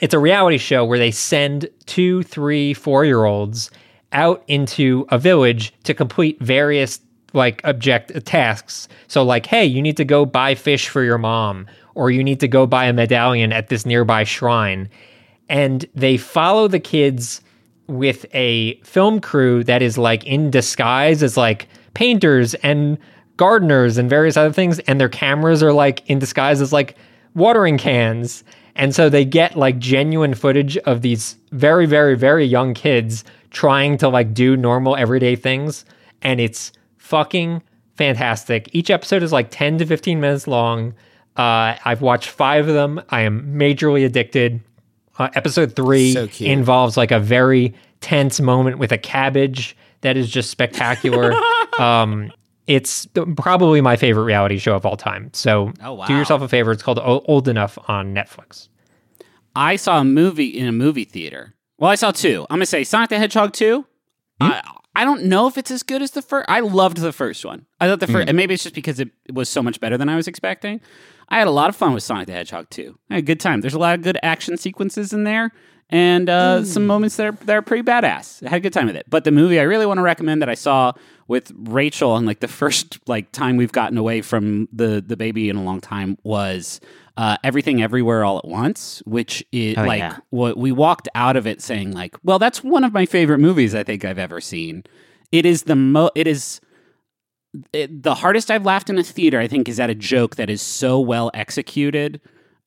it's 0.00 0.14
a 0.14 0.18
reality 0.18 0.58
show 0.58 0.84
where 0.84 0.98
they 0.98 1.10
send 1.10 1.68
two, 1.86 2.22
three, 2.24 2.72
four 2.74 3.04
year 3.04 3.24
olds 3.24 3.70
out 4.12 4.44
into 4.46 5.06
a 5.10 5.18
village 5.18 5.72
to 5.84 5.92
complete 5.94 6.38
various 6.40 7.00
like 7.34 7.60
object 7.64 8.12
uh, 8.14 8.20
tasks. 8.24 8.88
So 9.08 9.22
like, 9.22 9.46
hey, 9.46 9.64
you 9.64 9.82
need 9.82 9.96
to 9.98 10.04
go 10.04 10.24
buy 10.24 10.54
fish 10.54 10.88
for 10.88 11.02
your 11.02 11.18
mom, 11.18 11.66
or 11.94 12.10
you 12.10 12.24
need 12.24 12.40
to 12.40 12.48
go 12.48 12.66
buy 12.66 12.86
a 12.86 12.92
medallion 12.92 13.52
at 13.52 13.68
this 13.68 13.84
nearby 13.84 14.24
shrine. 14.24 14.88
And 15.48 15.84
they 15.94 16.16
follow 16.16 16.68
the 16.68 16.80
kids 16.80 17.42
with 17.86 18.24
a 18.32 18.76
film 18.76 19.20
crew 19.20 19.62
that 19.64 19.82
is 19.82 19.98
like 19.98 20.24
in 20.24 20.50
disguise 20.50 21.22
as 21.22 21.36
like 21.36 21.68
painters 21.92 22.54
and 22.54 22.98
gardeners 23.36 23.98
and 23.98 24.08
various 24.08 24.36
other 24.36 24.52
things 24.52 24.78
and 24.80 25.00
their 25.00 25.08
cameras 25.08 25.62
are 25.62 25.72
like 25.72 26.08
in 26.08 26.18
disguise 26.18 26.60
as 26.60 26.72
like 26.72 26.96
watering 27.34 27.76
cans 27.76 28.44
and 28.76 28.94
so 28.94 29.08
they 29.08 29.24
get 29.24 29.56
like 29.56 29.78
genuine 29.78 30.34
footage 30.34 30.76
of 30.78 31.02
these 31.02 31.36
very 31.50 31.84
very 31.84 32.16
very 32.16 32.44
young 32.44 32.72
kids 32.74 33.24
trying 33.50 33.98
to 33.98 34.08
like 34.08 34.32
do 34.32 34.56
normal 34.56 34.96
everyday 34.96 35.36
things 35.36 35.84
and 36.22 36.40
it's 36.40 36.72
fucking 37.14 37.62
fantastic. 37.94 38.68
Each 38.72 38.90
episode 38.90 39.22
is 39.22 39.30
like 39.32 39.48
10 39.50 39.78
to 39.78 39.86
15 39.86 40.20
minutes 40.20 40.48
long. 40.48 40.94
Uh, 41.36 41.76
I've 41.84 42.00
watched 42.02 42.28
five 42.28 42.66
of 42.68 42.74
them. 42.74 43.00
I 43.10 43.20
am 43.22 43.56
majorly 43.56 44.04
addicted. 44.04 44.60
Uh, 45.16 45.28
episode 45.34 45.76
three 45.76 46.12
So 46.12 46.26
involves 46.44 46.96
like 46.96 47.12
a 47.12 47.20
very 47.20 47.72
tense 48.00 48.40
moment 48.40 48.78
with 48.78 48.90
a 48.90 48.98
cabbage 48.98 49.76
that 50.00 50.16
is 50.16 50.28
just 50.28 50.50
spectacular. 50.50 51.32
um, 51.78 52.32
it's 52.66 53.06
probably 53.36 53.80
my 53.80 53.94
favorite 53.94 54.24
reality 54.24 54.58
show 54.58 54.74
of 54.74 54.84
all 54.84 54.96
time. 54.96 55.30
So 55.32 55.72
Oh, 55.80 55.94
wow. 55.94 56.06
do 56.06 56.16
yourself 56.16 56.42
a 56.42 56.48
favor. 56.48 56.72
It's 56.72 56.82
called 56.82 56.98
O- 56.98 57.22
Old 57.26 57.46
Enough 57.46 57.78
on 57.88 58.12
Netflix. 58.12 58.68
I 59.54 59.76
saw 59.76 60.00
a 60.00 60.04
movie 60.04 60.46
in 60.48 60.66
a 60.66 60.72
movie 60.72 61.04
theater. 61.04 61.54
Well, 61.78 61.90
I 61.92 61.94
saw 61.94 62.10
two. 62.10 62.44
I'm 62.50 62.56
gonna 62.56 62.66
say 62.66 62.82
Sonic 62.82 63.10
the 63.10 63.18
Hedgehog 63.18 63.52
two. 63.52 63.84
I 64.40 64.60
I 64.96 65.04
don't 65.04 65.24
know 65.24 65.46
if 65.46 65.58
it's 65.58 65.70
as 65.70 65.82
good 65.82 66.02
as 66.02 66.12
the 66.12 66.22
first. 66.22 66.48
I 66.48 66.60
loved 66.60 66.98
the 66.98 67.12
first 67.12 67.44
one. 67.44 67.66
I 67.80 67.88
thought 67.88 68.00
the 68.00 68.06
first, 68.06 68.26
mm. 68.26 68.28
and 68.28 68.36
maybe 68.36 68.54
it's 68.54 68.62
just 68.62 68.74
because 68.74 69.00
it 69.00 69.10
was 69.32 69.48
so 69.48 69.62
much 69.62 69.80
better 69.80 69.98
than 69.98 70.08
I 70.08 70.16
was 70.16 70.28
expecting. 70.28 70.80
I 71.28 71.38
had 71.38 71.48
a 71.48 71.52
lot 71.52 71.68
of 71.68 71.76
fun 71.76 71.94
with 71.94 72.02
Sonic 72.02 72.26
the 72.26 72.32
Hedgehog 72.32 72.70
two. 72.70 72.98
I 73.10 73.14
had 73.14 73.24
a 73.24 73.26
good 73.26 73.40
time. 73.40 73.60
There's 73.60 73.74
a 73.74 73.78
lot 73.78 73.94
of 73.94 74.02
good 74.02 74.18
action 74.22 74.56
sequences 74.56 75.12
in 75.12 75.24
there, 75.24 75.50
and 75.90 76.28
uh, 76.28 76.64
some 76.64 76.86
moments 76.86 77.16
that 77.16 77.26
are 77.26 77.32
that 77.44 77.56
are 77.56 77.62
pretty 77.62 77.82
badass. 77.82 78.44
I 78.44 78.50
had 78.50 78.56
a 78.56 78.60
good 78.60 78.72
time 78.72 78.86
with 78.86 78.96
it. 78.96 79.06
But 79.08 79.24
the 79.24 79.30
movie 79.30 79.60
I 79.60 79.64
really 79.64 79.86
want 79.86 79.98
to 79.98 80.02
recommend 80.02 80.42
that 80.42 80.48
I 80.48 80.54
saw 80.54 80.92
with 81.28 81.52
Rachel 81.56 82.10
on 82.10 82.26
like 82.26 82.40
the 82.40 82.48
first 82.48 82.98
like 83.06 83.30
time 83.32 83.56
we've 83.56 83.72
gotten 83.72 83.98
away 83.98 84.22
from 84.22 84.68
the 84.72 85.02
the 85.06 85.16
baby 85.16 85.48
in 85.48 85.56
a 85.56 85.62
long 85.62 85.80
time 85.80 86.16
was 86.22 86.80
uh, 87.16 87.36
Everything 87.44 87.80
Everywhere 87.82 88.24
All 88.24 88.38
at 88.38 88.44
Once, 88.46 89.02
which 89.06 89.44
is 89.52 89.76
Oh, 89.78 89.84
like 89.84 90.00
yeah. 90.00 90.18
what 90.30 90.56
we 90.56 90.72
walked 90.72 91.08
out 91.14 91.36
of 91.36 91.46
it 91.46 91.62
saying 91.62 91.92
like, 91.92 92.16
well, 92.24 92.38
that's 92.38 92.64
one 92.64 92.82
of 92.82 92.92
my 92.92 93.06
favorite 93.06 93.38
movies 93.38 93.74
I 93.74 93.84
think 93.84 94.04
I've 94.04 94.18
ever 94.18 94.40
seen. 94.40 94.84
It 95.30 95.46
is 95.46 95.62
the 95.64 95.76
mo. 95.76 96.10
It 96.14 96.26
is 96.26 96.60
it, 97.72 98.02
the 98.02 98.16
hardest 98.16 98.50
I've 98.50 98.64
laughed 98.64 98.90
in 98.90 98.98
a 98.98 99.02
theater. 99.04 99.38
I 99.38 99.46
think 99.46 99.68
is 99.68 99.78
at 99.78 99.90
a 99.90 99.94
joke 99.94 100.36
that 100.36 100.50
is 100.50 100.60
so 100.60 100.98
well 100.98 101.30
executed 101.34 102.20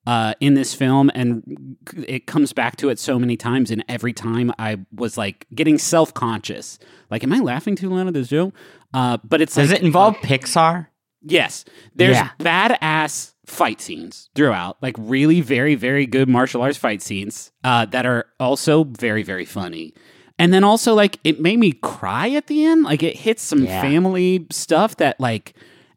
uh, 0.08 0.34
in 0.40 0.54
this 0.54 0.74
film, 0.74 1.12
and 1.14 1.78
it 2.08 2.26
comes 2.28 2.54
back 2.54 2.78
to 2.78 2.88
it 2.90 2.98
so 2.98 3.20
many 3.20 3.36
times. 3.38 3.70
And 3.70 3.84
every 3.90 4.14
time 4.14 4.52
I 4.58 4.78
was 4.96 5.18
like 5.18 5.46
getting 5.54 5.78
self 5.78 6.14
conscious, 6.14 6.80
like, 7.12 7.24
am 7.24 7.34
I 7.34 7.40
laughing 7.40 7.76
too 7.76 7.90
loud 7.90 8.08
at 8.08 8.14
this 8.14 8.30
joke? 8.30 8.54
Uh, 8.94 9.18
but 9.24 9.42
it's 9.42 9.54
Does 9.56 9.70
like, 9.70 9.82
it 9.82 9.86
involve 9.86 10.16
Pixar? 10.24 10.88
Yes. 11.22 11.66
There's 11.94 12.16
Yeah. 12.16 12.30
badass 12.40 13.34
fight 13.46 13.82
scenes 13.82 14.30
throughout, 14.34 14.78
like 14.82 14.96
really 14.98 15.42
very, 15.42 15.76
very 15.76 16.06
good 16.06 16.30
martial 16.30 16.62
arts 16.62 16.78
fight 16.78 17.02
scenes 17.02 17.52
uh, 17.66 17.86
that 17.88 18.06
are 18.06 18.28
also 18.40 18.86
very, 18.86 19.24
very 19.24 19.46
funny. 19.46 19.94
And 20.40 20.54
then 20.54 20.64
also, 20.64 20.94
like, 20.94 21.20
it 21.24 21.42
made 21.42 21.58
me 21.60 21.72
cry 21.74 22.30
at 22.30 22.46
the 22.48 22.64
end. 22.64 22.84
Like, 22.84 23.02
it 23.04 23.16
hits 23.18 23.42
some 23.42 23.64
Yeah. 23.66 23.82
family 23.82 24.46
stuff 24.52 24.96
that, 24.98 25.20
like, 25.20 25.54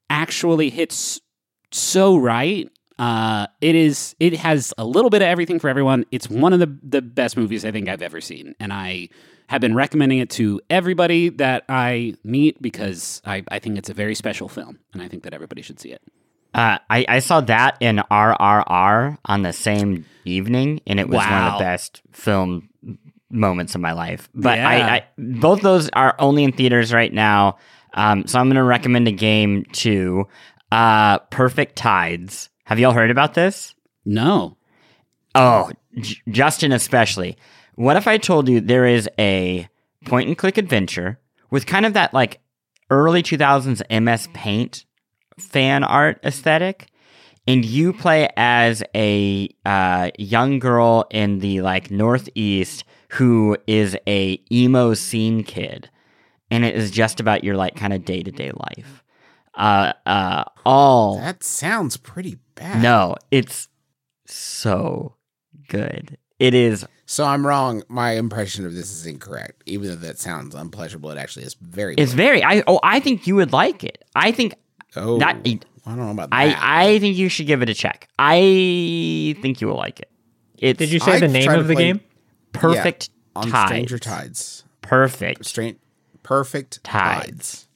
actually 0.08 0.70
hits 0.70 1.20
so 1.70 2.16
right. 2.16 2.68
Uh, 3.00 3.46
it 3.62 3.74
is. 3.74 4.14
It 4.20 4.34
has 4.34 4.74
a 4.76 4.84
little 4.84 5.08
bit 5.08 5.22
of 5.22 5.28
everything 5.28 5.58
for 5.58 5.70
everyone. 5.70 6.04
It's 6.10 6.28
one 6.28 6.52
of 6.52 6.60
the 6.60 6.78
the 6.82 7.00
best 7.00 7.34
movies 7.34 7.64
I 7.64 7.72
think 7.72 7.88
I've 7.88 8.02
ever 8.02 8.20
seen, 8.20 8.54
and 8.60 8.74
I 8.74 9.08
have 9.46 9.62
been 9.62 9.74
recommending 9.74 10.18
it 10.18 10.28
to 10.30 10.60
everybody 10.68 11.30
that 11.30 11.64
I 11.68 12.14
meet 12.22 12.60
because 12.60 13.22
I, 13.24 13.42
I 13.50 13.58
think 13.58 13.78
it's 13.78 13.88
a 13.88 13.94
very 13.94 14.14
special 14.14 14.48
film, 14.50 14.78
and 14.92 15.00
I 15.00 15.08
think 15.08 15.22
that 15.22 15.32
everybody 15.32 15.62
should 15.62 15.80
see 15.80 15.92
it. 15.92 16.02
Uh, 16.52 16.78
I, 16.90 17.06
I 17.08 17.18
saw 17.20 17.40
that 17.40 17.78
in 17.80 18.02
RRR 18.10 19.16
on 19.24 19.42
the 19.42 19.52
same 19.54 20.04
evening, 20.26 20.80
and 20.86 21.00
it 21.00 21.08
was 21.08 21.16
one 21.18 21.42
of 21.42 21.52
the 21.54 21.64
best 21.64 22.02
film 22.12 22.68
moments 23.30 23.74
of 23.74 23.80
my 23.80 23.92
life. 23.92 24.28
But 24.34 24.58
Yeah. 24.58 24.68
I, 24.68 24.74
I 24.96 25.04
both 25.16 25.62
those 25.62 25.88
are 25.94 26.14
only 26.18 26.44
in 26.44 26.52
theaters 26.52 26.92
right 26.92 27.12
now. 27.12 27.56
Um, 27.94 28.26
so 28.26 28.38
I'm 28.38 28.46
going 28.46 28.56
to 28.56 28.62
recommend 28.62 29.08
a 29.08 29.12
game 29.12 29.64
to 29.72 30.28
uh, 30.70 31.18
Perfect 31.30 31.76
Tides. 31.76 32.49
Have 32.70 32.78
y'all 32.78 32.92
heard 32.92 33.10
about 33.10 33.34
this? 33.34 33.74
No, 34.04 34.56
Oh, 35.34 35.72
J- 35.98 36.20
Justin 36.28 36.70
especially. 36.70 37.36
What 37.74 37.96
if 37.96 38.06
I 38.06 38.16
told 38.16 38.48
you 38.48 38.60
there 38.60 38.86
is 38.86 39.08
a 39.18 39.68
point 40.06 40.28
and 40.28 40.38
click 40.38 40.56
adventure 40.56 41.18
with 41.50 41.66
kind 41.66 41.84
of 41.84 41.94
that 41.94 42.14
like 42.14 42.38
early 42.90 43.24
2000s 43.24 43.82
MS 43.90 44.28
Paint 44.34 44.84
fan 45.36 45.82
art 45.82 46.20
aesthetic? 46.24 46.86
And 47.48 47.64
you 47.64 47.92
play 47.92 48.28
as 48.36 48.84
a 48.94 49.48
uh, 49.66 50.10
young 50.16 50.60
girl 50.60 51.06
in 51.10 51.40
the 51.40 51.62
like 51.62 51.90
Northeast 51.90 52.84
who 53.08 53.56
is 53.66 53.96
a 54.06 54.40
emo 54.52 54.94
scene 54.94 55.42
kid, 55.42 55.90
and 56.52 56.64
it 56.64 56.76
is 56.76 56.92
just 56.92 57.18
about 57.18 57.42
your 57.42 57.56
like 57.56 57.74
kind 57.74 57.92
of 57.92 58.04
day 58.04 58.22
to 58.22 58.30
day 58.30 58.52
life. 58.52 59.02
Uh, 59.54 59.92
uh, 60.06 60.44
all 60.64 61.18
That 61.18 61.42
sounds 61.42 61.96
pretty 61.96 62.38
bad. 62.60 62.82
no, 62.82 63.16
it's 63.30 63.68
so 64.26 65.14
good. 65.68 66.16
It 66.38 66.54
is. 66.54 66.86
So 67.06 67.24
I'm 67.24 67.44
wrong. 67.46 67.82
My 67.88 68.12
impression 68.12 68.64
of 68.64 68.72
this 68.74 68.90
is 68.92 69.04
incorrect. 69.06 69.62
Even 69.66 69.88
though 69.88 69.96
that 69.96 70.18
sounds 70.18 70.54
unpleasurable, 70.54 71.10
it 71.10 71.18
actually 71.18 71.44
is 71.44 71.54
very. 71.54 71.94
It's 71.96 72.12
very. 72.12 72.42
I 72.44 72.62
oh, 72.66 72.78
I 72.82 73.00
think 73.00 73.26
you 73.26 73.34
would 73.36 73.52
like 73.52 73.82
it. 73.84 74.04
I 74.14 74.30
think. 74.32 74.54
oh, 74.96 75.16
not- 75.16 75.36
I 75.46 75.58
don't 75.84 75.96
know 75.96 76.10
about 76.12 76.30
that. 76.30 76.36
I 76.36 76.92
I 76.94 76.98
think 77.00 77.16
you 77.16 77.28
should 77.28 77.46
give 77.46 77.62
it 77.62 77.68
a 77.68 77.74
check. 77.74 78.08
I 78.18 79.36
think 79.42 79.60
you 79.60 79.66
will 79.68 79.76
like 79.76 79.98
it. 80.00 80.10
It's 80.58 80.78
Did 80.78 80.92
you 80.92 81.00
say 81.00 81.12
I 81.14 81.20
the 81.20 81.28
name 81.28 81.50
of 81.50 81.66
the 81.68 81.74
play- 81.74 81.84
game? 81.84 82.00
perfect 82.52 83.10
on 83.34 83.48
tides? 83.48 83.68
Stranger 83.70 83.98
Tides. 83.98 84.64
Perfect. 84.82 85.46
Strange, 85.46 85.78
perfect 86.22 86.84
Tides. 86.84 87.26
tides. 87.26 87.68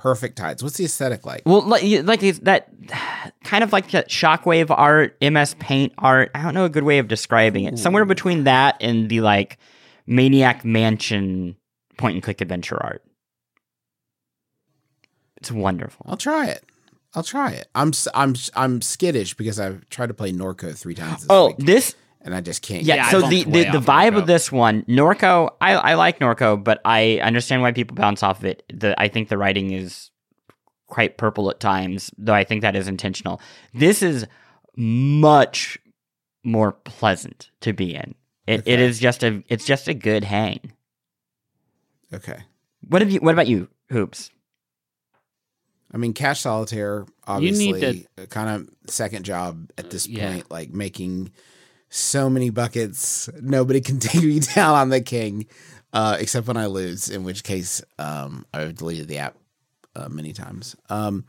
Perfect 0.00 0.36
tides. 0.36 0.62
What's 0.62 0.78
the 0.78 0.86
aesthetic 0.86 1.26
like? 1.26 1.42
Well, 1.44 1.60
like, 1.60 1.82
like 2.04 2.20
that 2.20 2.70
kind 3.44 3.62
of 3.62 3.70
like 3.70 3.90
that 3.90 4.08
shockwave 4.08 4.70
art, 4.70 5.14
MS 5.20 5.56
Paint 5.58 5.92
art. 5.98 6.30
I 6.34 6.40
don't 6.40 6.54
know 6.54 6.64
a 6.64 6.70
good 6.70 6.84
way 6.84 7.00
of 7.00 7.06
describing 7.06 7.64
it. 7.64 7.78
Somewhere 7.78 8.04
hmm. 8.04 8.08
between 8.08 8.44
that 8.44 8.78
and 8.80 9.10
the 9.10 9.20
like 9.20 9.58
Maniac 10.06 10.64
Mansion 10.64 11.54
point 11.98 12.14
and 12.14 12.22
click 12.22 12.40
adventure 12.40 12.82
art. 12.82 13.04
It's 15.36 15.52
wonderful. 15.52 16.06
I'll 16.08 16.16
try 16.16 16.46
it. 16.46 16.64
I'll 17.14 17.22
try 17.22 17.50
it. 17.50 17.68
I'm 17.74 17.92
I'm 18.14 18.36
I'm 18.54 18.80
skittish 18.80 19.34
because 19.34 19.60
I've 19.60 19.86
tried 19.90 20.06
to 20.06 20.14
play 20.14 20.32
Norco 20.32 20.74
three 20.74 20.94
times 20.94 21.20
this 21.20 21.26
Oh, 21.28 21.48
week, 21.48 21.58
this 21.58 21.94
and 22.22 22.34
I 22.34 22.40
just 22.40 22.62
can't. 22.62 22.82
Yeah, 22.82 22.96
Yeah, 22.96 23.10
so 23.10 23.20
the, 23.28 23.44
the, 23.44 23.64
the 23.64 23.78
vibe 23.80 24.12
Norco. 24.12 24.18
of 24.18 24.26
this 24.26 24.50
one, 24.52 24.82
Norco, 24.82 25.50
I, 25.60 25.72
I 25.74 25.94
like 25.94 26.18
Norco, 26.18 26.62
but 26.62 26.80
I 26.84 27.18
understand 27.22 27.62
why 27.62 27.72
people 27.72 27.94
bounce 27.96 28.22
off 28.22 28.40
of 28.40 28.44
it. 28.44 28.62
The 28.72 28.98
I 29.00 29.08
think 29.08 29.28
the 29.28 29.38
writing 29.38 29.70
is 29.72 30.10
quite 30.86 31.16
purple 31.18 31.50
at 31.50 31.60
times, 31.60 32.10
though 32.18 32.34
I 32.34 32.44
think 32.44 32.62
that 32.62 32.76
is 32.76 32.88
intentional. 32.88 33.40
This 33.72 34.02
is 34.02 34.26
much 34.76 35.78
more 36.44 36.72
pleasant 36.72 37.50
to 37.60 37.72
be 37.72 37.94
in. 37.94 38.14
It, 38.46 38.60
it 38.66 38.74
Okay. 38.74 38.82
is 38.84 38.98
just 38.98 39.22
a 39.22 39.42
it's 39.48 39.64
just 39.64 39.86
a 39.88 39.94
good 39.94 40.24
hang. 40.24 40.72
Okay. 42.12 42.38
What 42.88 43.02
have 43.02 43.10
you 43.10 43.20
what 43.20 43.34
about 43.34 43.46
you, 43.46 43.68
Hoops? 43.90 44.30
I 45.92 45.96
mean, 45.96 46.12
Cash 46.12 46.40
Solitaire, 46.42 47.04
You 47.40 47.50
need 47.52 47.74
obviously, 47.74 48.06
kind 48.28 48.48
of 48.48 48.90
second 48.90 49.24
job 49.24 49.70
at 49.76 49.90
this 49.90 50.06
yeah. 50.06 50.32
point, 50.32 50.50
like 50.50 50.70
making 50.70 51.32
so 51.90 52.30
many 52.30 52.48
buckets. 52.48 53.28
Nobody 53.40 53.80
can 53.80 53.98
take 54.00 54.22
me 54.22 54.40
down 54.40 54.74
on 54.74 54.88
the 54.88 55.00
king, 55.02 55.46
uh, 55.92 56.16
except 56.18 56.46
when 56.46 56.56
I 56.56 56.66
lose, 56.66 57.08
in 57.10 57.24
which 57.24 57.44
case 57.44 57.82
um, 57.98 58.46
I've 58.54 58.76
deleted 58.76 59.08
the 59.08 59.18
app 59.18 59.36
uh, 59.94 60.08
many 60.08 60.32
times. 60.32 60.76
Um, 60.88 61.24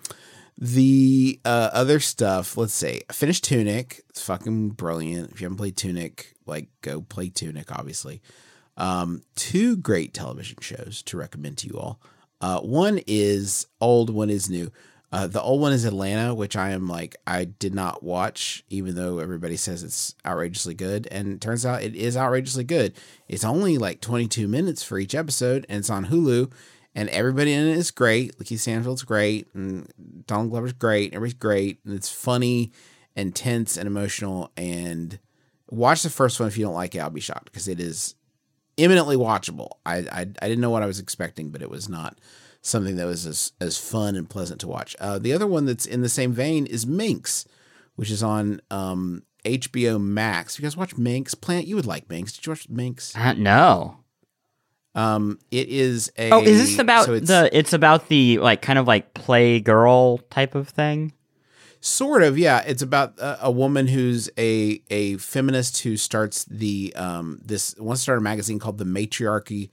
the 0.57 1.39
uh, 1.43 1.71
other 1.73 1.99
stuff, 1.99 2.55
let's 2.55 2.73
say, 2.73 3.01
I 3.09 3.13
finished 3.13 3.43
Tunic. 3.43 4.01
It's 4.09 4.21
fucking 4.21 4.69
brilliant. 4.71 5.31
If 5.31 5.41
you 5.41 5.45
haven't 5.45 5.57
played 5.57 5.75
Tunic, 5.75 6.35
like 6.45 6.67
go 6.81 7.01
play 7.01 7.29
Tunic, 7.29 7.71
obviously. 7.71 8.21
Um, 8.77 9.23
two 9.35 9.75
great 9.75 10.13
television 10.13 10.57
shows 10.61 11.01
to 11.03 11.17
recommend 11.17 11.57
to 11.59 11.67
you 11.67 11.79
all. 11.79 11.99
Uh, 12.39 12.59
one 12.59 12.99
is 13.07 13.67
old, 13.79 14.09
one 14.09 14.29
is 14.29 14.49
new. 14.49 14.71
Uh, 15.11 15.27
the 15.27 15.41
old 15.41 15.59
one 15.59 15.73
is 15.73 15.83
Atlanta, 15.83 16.33
which 16.33 16.55
I 16.55 16.69
am 16.69 16.87
like, 16.87 17.17
I 17.27 17.43
did 17.43 17.75
not 17.75 18.01
watch, 18.01 18.63
even 18.69 18.95
though 18.95 19.19
everybody 19.19 19.57
says 19.57 19.83
it's 19.83 20.15
outrageously 20.25 20.73
good. 20.73 21.07
And 21.11 21.41
turns 21.41 21.65
out 21.65 21.83
it 21.83 21.95
is 21.95 22.15
outrageously 22.15 22.63
good. 22.63 22.93
It's 23.27 23.43
only 23.43 23.77
like 23.77 23.99
22 23.99 24.47
minutes 24.47 24.83
for 24.83 24.97
each 24.97 25.13
episode, 25.13 25.65
and 25.67 25.79
it's 25.79 25.89
on 25.89 26.05
Hulu. 26.05 26.51
And 26.95 27.09
everybody 27.09 27.51
in 27.51 27.67
it 27.67 27.77
is 27.77 27.91
great. 27.91 28.37
Lakeith 28.37 28.59
Stanfield's 28.59 29.03
great, 29.03 29.47
and 29.53 29.91
Donald 30.27 30.51
Glover's 30.51 30.73
great. 30.73 31.13
Everybody's 31.13 31.33
great, 31.33 31.79
and 31.85 31.93
it's 31.93 32.09
funny, 32.09 32.71
and 33.15 33.35
tense, 33.35 33.75
and 33.77 33.87
emotional. 33.87 34.51
And 34.55 35.19
watch 35.69 36.03
the 36.03 36.09
first 36.09 36.39
one 36.39 36.47
if 36.47 36.57
you 36.57 36.65
don't 36.65 36.73
like 36.73 36.95
it. 36.95 36.99
I'll 36.99 37.09
be 37.09 37.21
shocked 37.21 37.45
because 37.45 37.67
it 37.67 37.79
is 37.81 38.15
eminently 38.77 39.15
watchable. 39.15 39.71
I, 39.85 39.97
I 39.97 40.21
I 40.21 40.47
didn't 40.47 40.61
know 40.61 40.69
what 40.69 40.83
I 40.83 40.87
was 40.87 40.99
expecting, 40.99 41.49
but 41.49 41.61
it 41.61 41.69
was 41.69 41.87
not 41.87 42.17
something 42.61 42.95
that 42.95 43.05
was 43.05 43.25
as 43.25 43.51
as 43.59 43.77
fun 43.77 44.15
and 44.15 44.29
pleasant 44.29 44.61
to 44.61 44.67
watch. 44.67 44.95
Uh, 44.99 45.19
the 45.19 45.33
other 45.33 45.47
one 45.47 45.65
that's 45.65 45.85
in 45.85 46.01
the 46.01 46.09
same 46.09 46.31
vein 46.31 46.65
is 46.65 46.85
Minx, 46.85 47.45
which 47.95 48.11
is 48.11 48.23
on 48.23 48.61
um, 48.69 49.23
HBO 49.43 49.99
Max. 49.99 50.57
You 50.57 50.63
guys 50.63 50.77
watch 50.77 50.97
Minx? 50.97 51.35
Plante, 51.35 51.67
you 51.67 51.75
would 51.75 51.85
like 51.85 52.09
Minx. 52.09 52.33
Did 52.33 52.45
you 52.45 52.51
watch 52.51 52.69
Minx? 52.69 53.15
Uh, 53.15 53.33
no. 53.33 53.97
Um, 54.93 55.39
it 55.51 55.69
is 55.69 56.11
a. 56.17 56.31
Oh, 56.31 56.41
is 56.41 56.59
this 56.59 56.79
about 56.79 57.05
so 57.05 57.13
it's 57.13 57.27
the? 57.27 57.49
It's 57.57 57.73
about 57.73 58.09
the 58.09 58.39
like 58.39 58.61
kind 58.61 58.77
of 58.77 58.87
like 58.87 59.13
play 59.13 59.59
girl 59.59 60.17
type 60.29 60.55
of 60.55 60.69
thing. 60.69 61.13
Sort 61.83 62.21
of, 62.21 62.37
yeah. 62.37 62.61
It's 62.67 62.83
about 62.83 63.17
a, 63.17 63.45
a 63.45 63.51
woman 63.51 63.87
who's 63.87 64.29
a 64.37 64.81
a 64.89 65.17
feminist 65.17 65.79
who 65.79 65.97
starts 65.97 66.45
the 66.45 66.93
um 66.95 67.41
this 67.43 67.75
wants 67.79 68.01
to 68.01 68.03
start 68.03 68.19
a 68.19 68.21
magazine 68.21 68.59
called 68.59 68.77
The 68.77 68.85
Matriarchy 68.85 69.71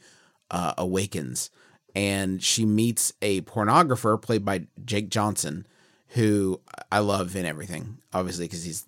uh, 0.51 0.73
Awakens, 0.78 1.51
and 1.94 2.43
she 2.43 2.65
meets 2.65 3.12
a 3.23 3.40
pornographer 3.43 4.20
played 4.20 4.44
by 4.44 4.66
Jake 4.85 5.10
Johnson, 5.10 5.66
who 6.09 6.60
I 6.90 7.01
love 7.01 7.36
in 7.36 7.47
everything, 7.47 7.98
obviously 8.12 8.47
because 8.47 8.65
he's 8.65 8.86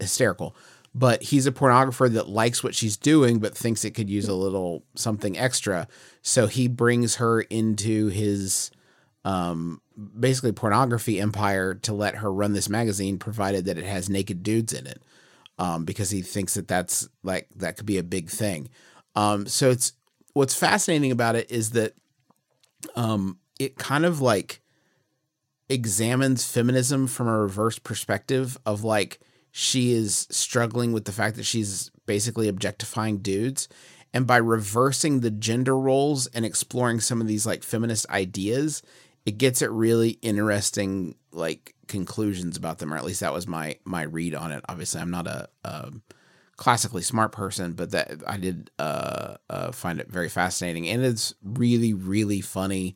hysterical. 0.00 0.56
But 0.94 1.24
he's 1.24 1.46
a 1.46 1.52
pornographer 1.52 2.12
that 2.12 2.28
likes 2.28 2.62
what 2.62 2.74
she's 2.74 2.96
doing, 2.96 3.40
but 3.40 3.56
thinks 3.56 3.84
it 3.84 3.92
could 3.92 4.08
use 4.08 4.28
a 4.28 4.34
little 4.34 4.84
something 4.94 5.36
extra. 5.36 5.88
So 6.22 6.46
he 6.46 6.68
brings 6.68 7.16
her 7.16 7.40
into 7.40 8.08
his 8.08 8.70
um, 9.24 9.80
basically 10.18 10.52
pornography 10.52 11.20
empire 11.20 11.74
to 11.74 11.92
let 11.92 12.16
her 12.16 12.32
run 12.32 12.52
this 12.52 12.68
magazine, 12.68 13.18
provided 13.18 13.64
that 13.64 13.78
it 13.78 13.86
has 13.86 14.08
naked 14.08 14.44
dudes 14.44 14.72
in 14.72 14.86
it, 14.86 15.02
um, 15.58 15.84
because 15.84 16.10
he 16.10 16.22
thinks 16.22 16.54
that 16.54 16.68
that's 16.68 17.08
like 17.24 17.48
that 17.56 17.76
could 17.76 17.86
be 17.86 17.98
a 17.98 18.04
big 18.04 18.30
thing. 18.30 18.68
Um, 19.16 19.46
so 19.46 19.70
it's 19.70 19.94
what's 20.34 20.54
fascinating 20.54 21.10
about 21.10 21.36
it 21.36 21.50
is 21.50 21.70
that 21.70 21.94
um, 22.94 23.38
it 23.58 23.76
kind 23.76 24.04
of 24.04 24.20
like 24.20 24.60
examines 25.68 26.46
feminism 26.46 27.06
from 27.06 27.26
a 27.26 27.38
reverse 27.38 27.78
perspective 27.78 28.58
of 28.66 28.84
like 28.84 29.18
she 29.50 29.92
is 29.92 30.26
struggling 30.30 30.92
with 30.92 31.06
the 31.06 31.12
fact 31.12 31.36
that 31.36 31.44
she's 31.44 31.90
basically 32.06 32.48
objectifying 32.48 33.18
dudes. 33.18 33.68
And 34.12 34.26
by 34.26 34.36
reversing 34.36 35.20
the 35.20 35.30
gender 35.30 35.76
roles 35.76 36.26
and 36.28 36.44
exploring 36.44 37.00
some 37.00 37.20
of 37.20 37.26
these 37.26 37.46
like 37.46 37.62
feminist 37.62 38.08
ideas 38.10 38.82
it 39.26 39.38
gets 39.38 39.62
at 39.62 39.70
really 39.70 40.18
interesting 40.22 41.14
like 41.32 41.74
conclusions 41.88 42.56
about 42.56 42.78
them 42.78 42.92
or 42.92 42.96
at 42.96 43.04
least 43.04 43.20
that 43.20 43.32
was 43.32 43.46
my 43.46 43.76
my 43.84 44.02
read 44.02 44.34
on 44.34 44.52
it. 44.52 44.64
Obviously 44.68 45.00
i'm 45.00 45.10
not 45.10 45.26
a, 45.26 45.48
a 45.64 45.90
classically 46.56 47.02
smart 47.02 47.32
person 47.32 47.72
but 47.72 47.90
that 47.90 48.22
i 48.26 48.36
did 48.36 48.70
uh, 48.78 49.34
uh 49.50 49.72
find 49.72 50.00
it 50.00 50.08
very 50.08 50.28
fascinating 50.28 50.88
and 50.88 51.04
it's 51.04 51.34
really 51.42 51.92
really 51.92 52.40
funny 52.40 52.94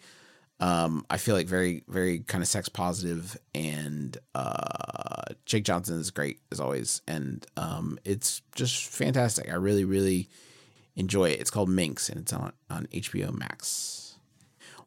um, 0.60 1.06
I 1.08 1.18
feel 1.18 1.36
like 1.36 1.46
very, 1.46 1.84
very 1.86 2.20
kind 2.20 2.42
of 2.42 2.48
sex 2.48 2.68
positive, 2.68 3.36
and 3.54 4.16
uh, 4.34 5.22
Jake 5.46 5.64
Johnson 5.64 6.00
is 6.00 6.10
great 6.10 6.40
as 6.50 6.58
always, 6.58 7.00
and 7.06 7.46
um, 7.56 7.98
it's 8.04 8.42
just 8.56 8.86
fantastic. 8.86 9.50
I 9.50 9.54
really, 9.54 9.84
really 9.84 10.28
enjoy 10.96 11.30
it. 11.30 11.40
It's 11.40 11.50
called 11.50 11.68
Minx, 11.68 12.08
and 12.08 12.20
it's 12.20 12.32
on 12.32 12.52
on 12.68 12.86
HBO 12.86 13.32
Max. 13.32 14.16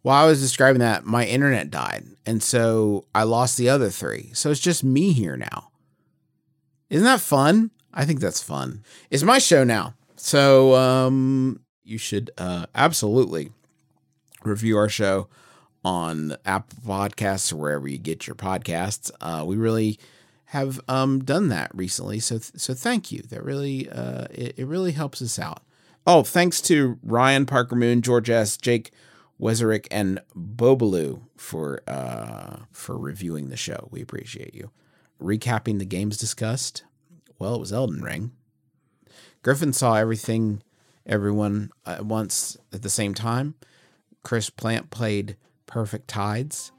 While 0.01 0.25
I 0.25 0.27
was 0.27 0.41
describing 0.41 0.79
that, 0.79 1.05
my 1.05 1.25
internet 1.25 1.71
died, 1.71 2.05
and 2.25 2.43
so 2.43 3.05
I 3.15 3.23
lost 3.23 3.57
the 3.57 3.69
other 3.69 3.89
three. 3.89 4.31
So 4.33 4.51
it's 4.51 4.59
just 4.59 4.83
me 4.83 5.13
here 5.13 5.37
now. 5.37 5.71
Isn't 6.89 7.05
that 7.05 7.21
fun? 7.21 7.71
I 7.93 8.05
think 8.05 8.19
that's 8.19 8.41
fun. 8.41 8.83
It's 9.09 9.23
my 9.23 9.39
show 9.39 9.63
now, 9.63 9.95
so 10.15 10.75
um, 10.75 11.61
you 11.83 11.97
should 11.97 12.31
uh, 12.37 12.67
absolutely 12.73 13.51
review 14.43 14.77
our 14.77 14.89
show 14.89 15.27
on 15.83 16.35
Apple 16.45 16.77
Podcasts 16.85 17.51
or 17.51 17.57
wherever 17.57 17.87
you 17.87 17.97
get 17.97 18.27
your 18.27 18.35
podcasts. 18.35 19.11
Uh, 19.19 19.43
we 19.45 19.55
really 19.55 19.99
have 20.45 20.79
um, 20.87 21.23
done 21.23 21.49
that 21.49 21.71
recently, 21.73 22.19
so 22.19 22.39
so 22.39 22.73
thank 22.73 23.11
you. 23.11 23.21
That 23.23 23.43
really 23.43 23.89
uh, 23.89 24.27
it, 24.31 24.59
it 24.59 24.67
really 24.67 24.91
helps 24.91 25.21
us 25.21 25.39
out. 25.39 25.63
Oh, 26.05 26.23
thanks 26.23 26.61
to 26.61 26.97
Ryan 27.03 27.45
Parker 27.45 27.75
Moon, 27.75 28.01
George 28.01 28.29
S, 28.29 28.57
Jake 28.57 28.91
Wezerick, 29.39 29.87
and 29.91 30.19
Bobaloo 30.35 31.21
for 31.37 31.81
uh, 31.87 32.57
for 32.71 32.97
reviewing 32.97 33.49
the 33.49 33.57
show. 33.57 33.87
We 33.91 34.01
appreciate 34.01 34.53
you. 34.53 34.71
Recapping 35.21 35.79
the 35.79 35.85
games 35.85 36.17
discussed. 36.17 36.83
Well, 37.41 37.55
it 37.55 37.59
was 37.59 37.73
Elden 37.73 38.03
Ring. 38.03 38.33
Griffin 39.41 39.73
saw 39.73 39.95
everything, 39.95 40.61
everyone 41.07 41.71
at 41.87 42.05
once 42.05 42.55
at 42.71 42.83
the 42.83 42.89
same 42.89 43.15
time. 43.15 43.55
Chris 44.21 44.51
Plante 44.51 44.91
played 44.91 45.37
Perfect 45.65 46.07
Tides. 46.07 46.71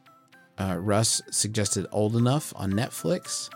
Uh, 0.57 0.77
Russ 0.79 1.21
suggested 1.33 1.89
Old 1.91 2.15
Enough 2.15 2.53
on 2.55 2.71
Netflix. 2.75 3.51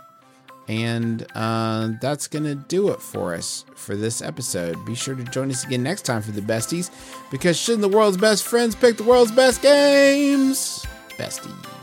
And 0.67 1.25
uh, 1.37 1.91
that's 2.01 2.27
going 2.27 2.45
to 2.45 2.57
do 2.57 2.89
it 2.89 3.01
for 3.01 3.35
us 3.37 3.65
for 3.77 3.95
this 3.95 4.21
episode. 4.21 4.85
Be 4.85 4.97
sure 4.97 5.15
to 5.15 5.23
join 5.23 5.49
us 5.53 5.63
again 5.63 5.85
next 5.85 6.03
time 6.03 6.23
for 6.23 6.33
the 6.33 6.41
besties, 6.41 6.91
because 7.31 7.57
shouldn't 7.57 7.83
the 7.83 7.97
world's 7.97 8.17
best 8.17 8.43
friends 8.43 8.75
pick 8.75 8.97
the 8.97 9.05
world's 9.05 9.31
best 9.31 9.63
games? 9.63 10.85
Besties. 11.11 11.53
Besties! 11.53 11.76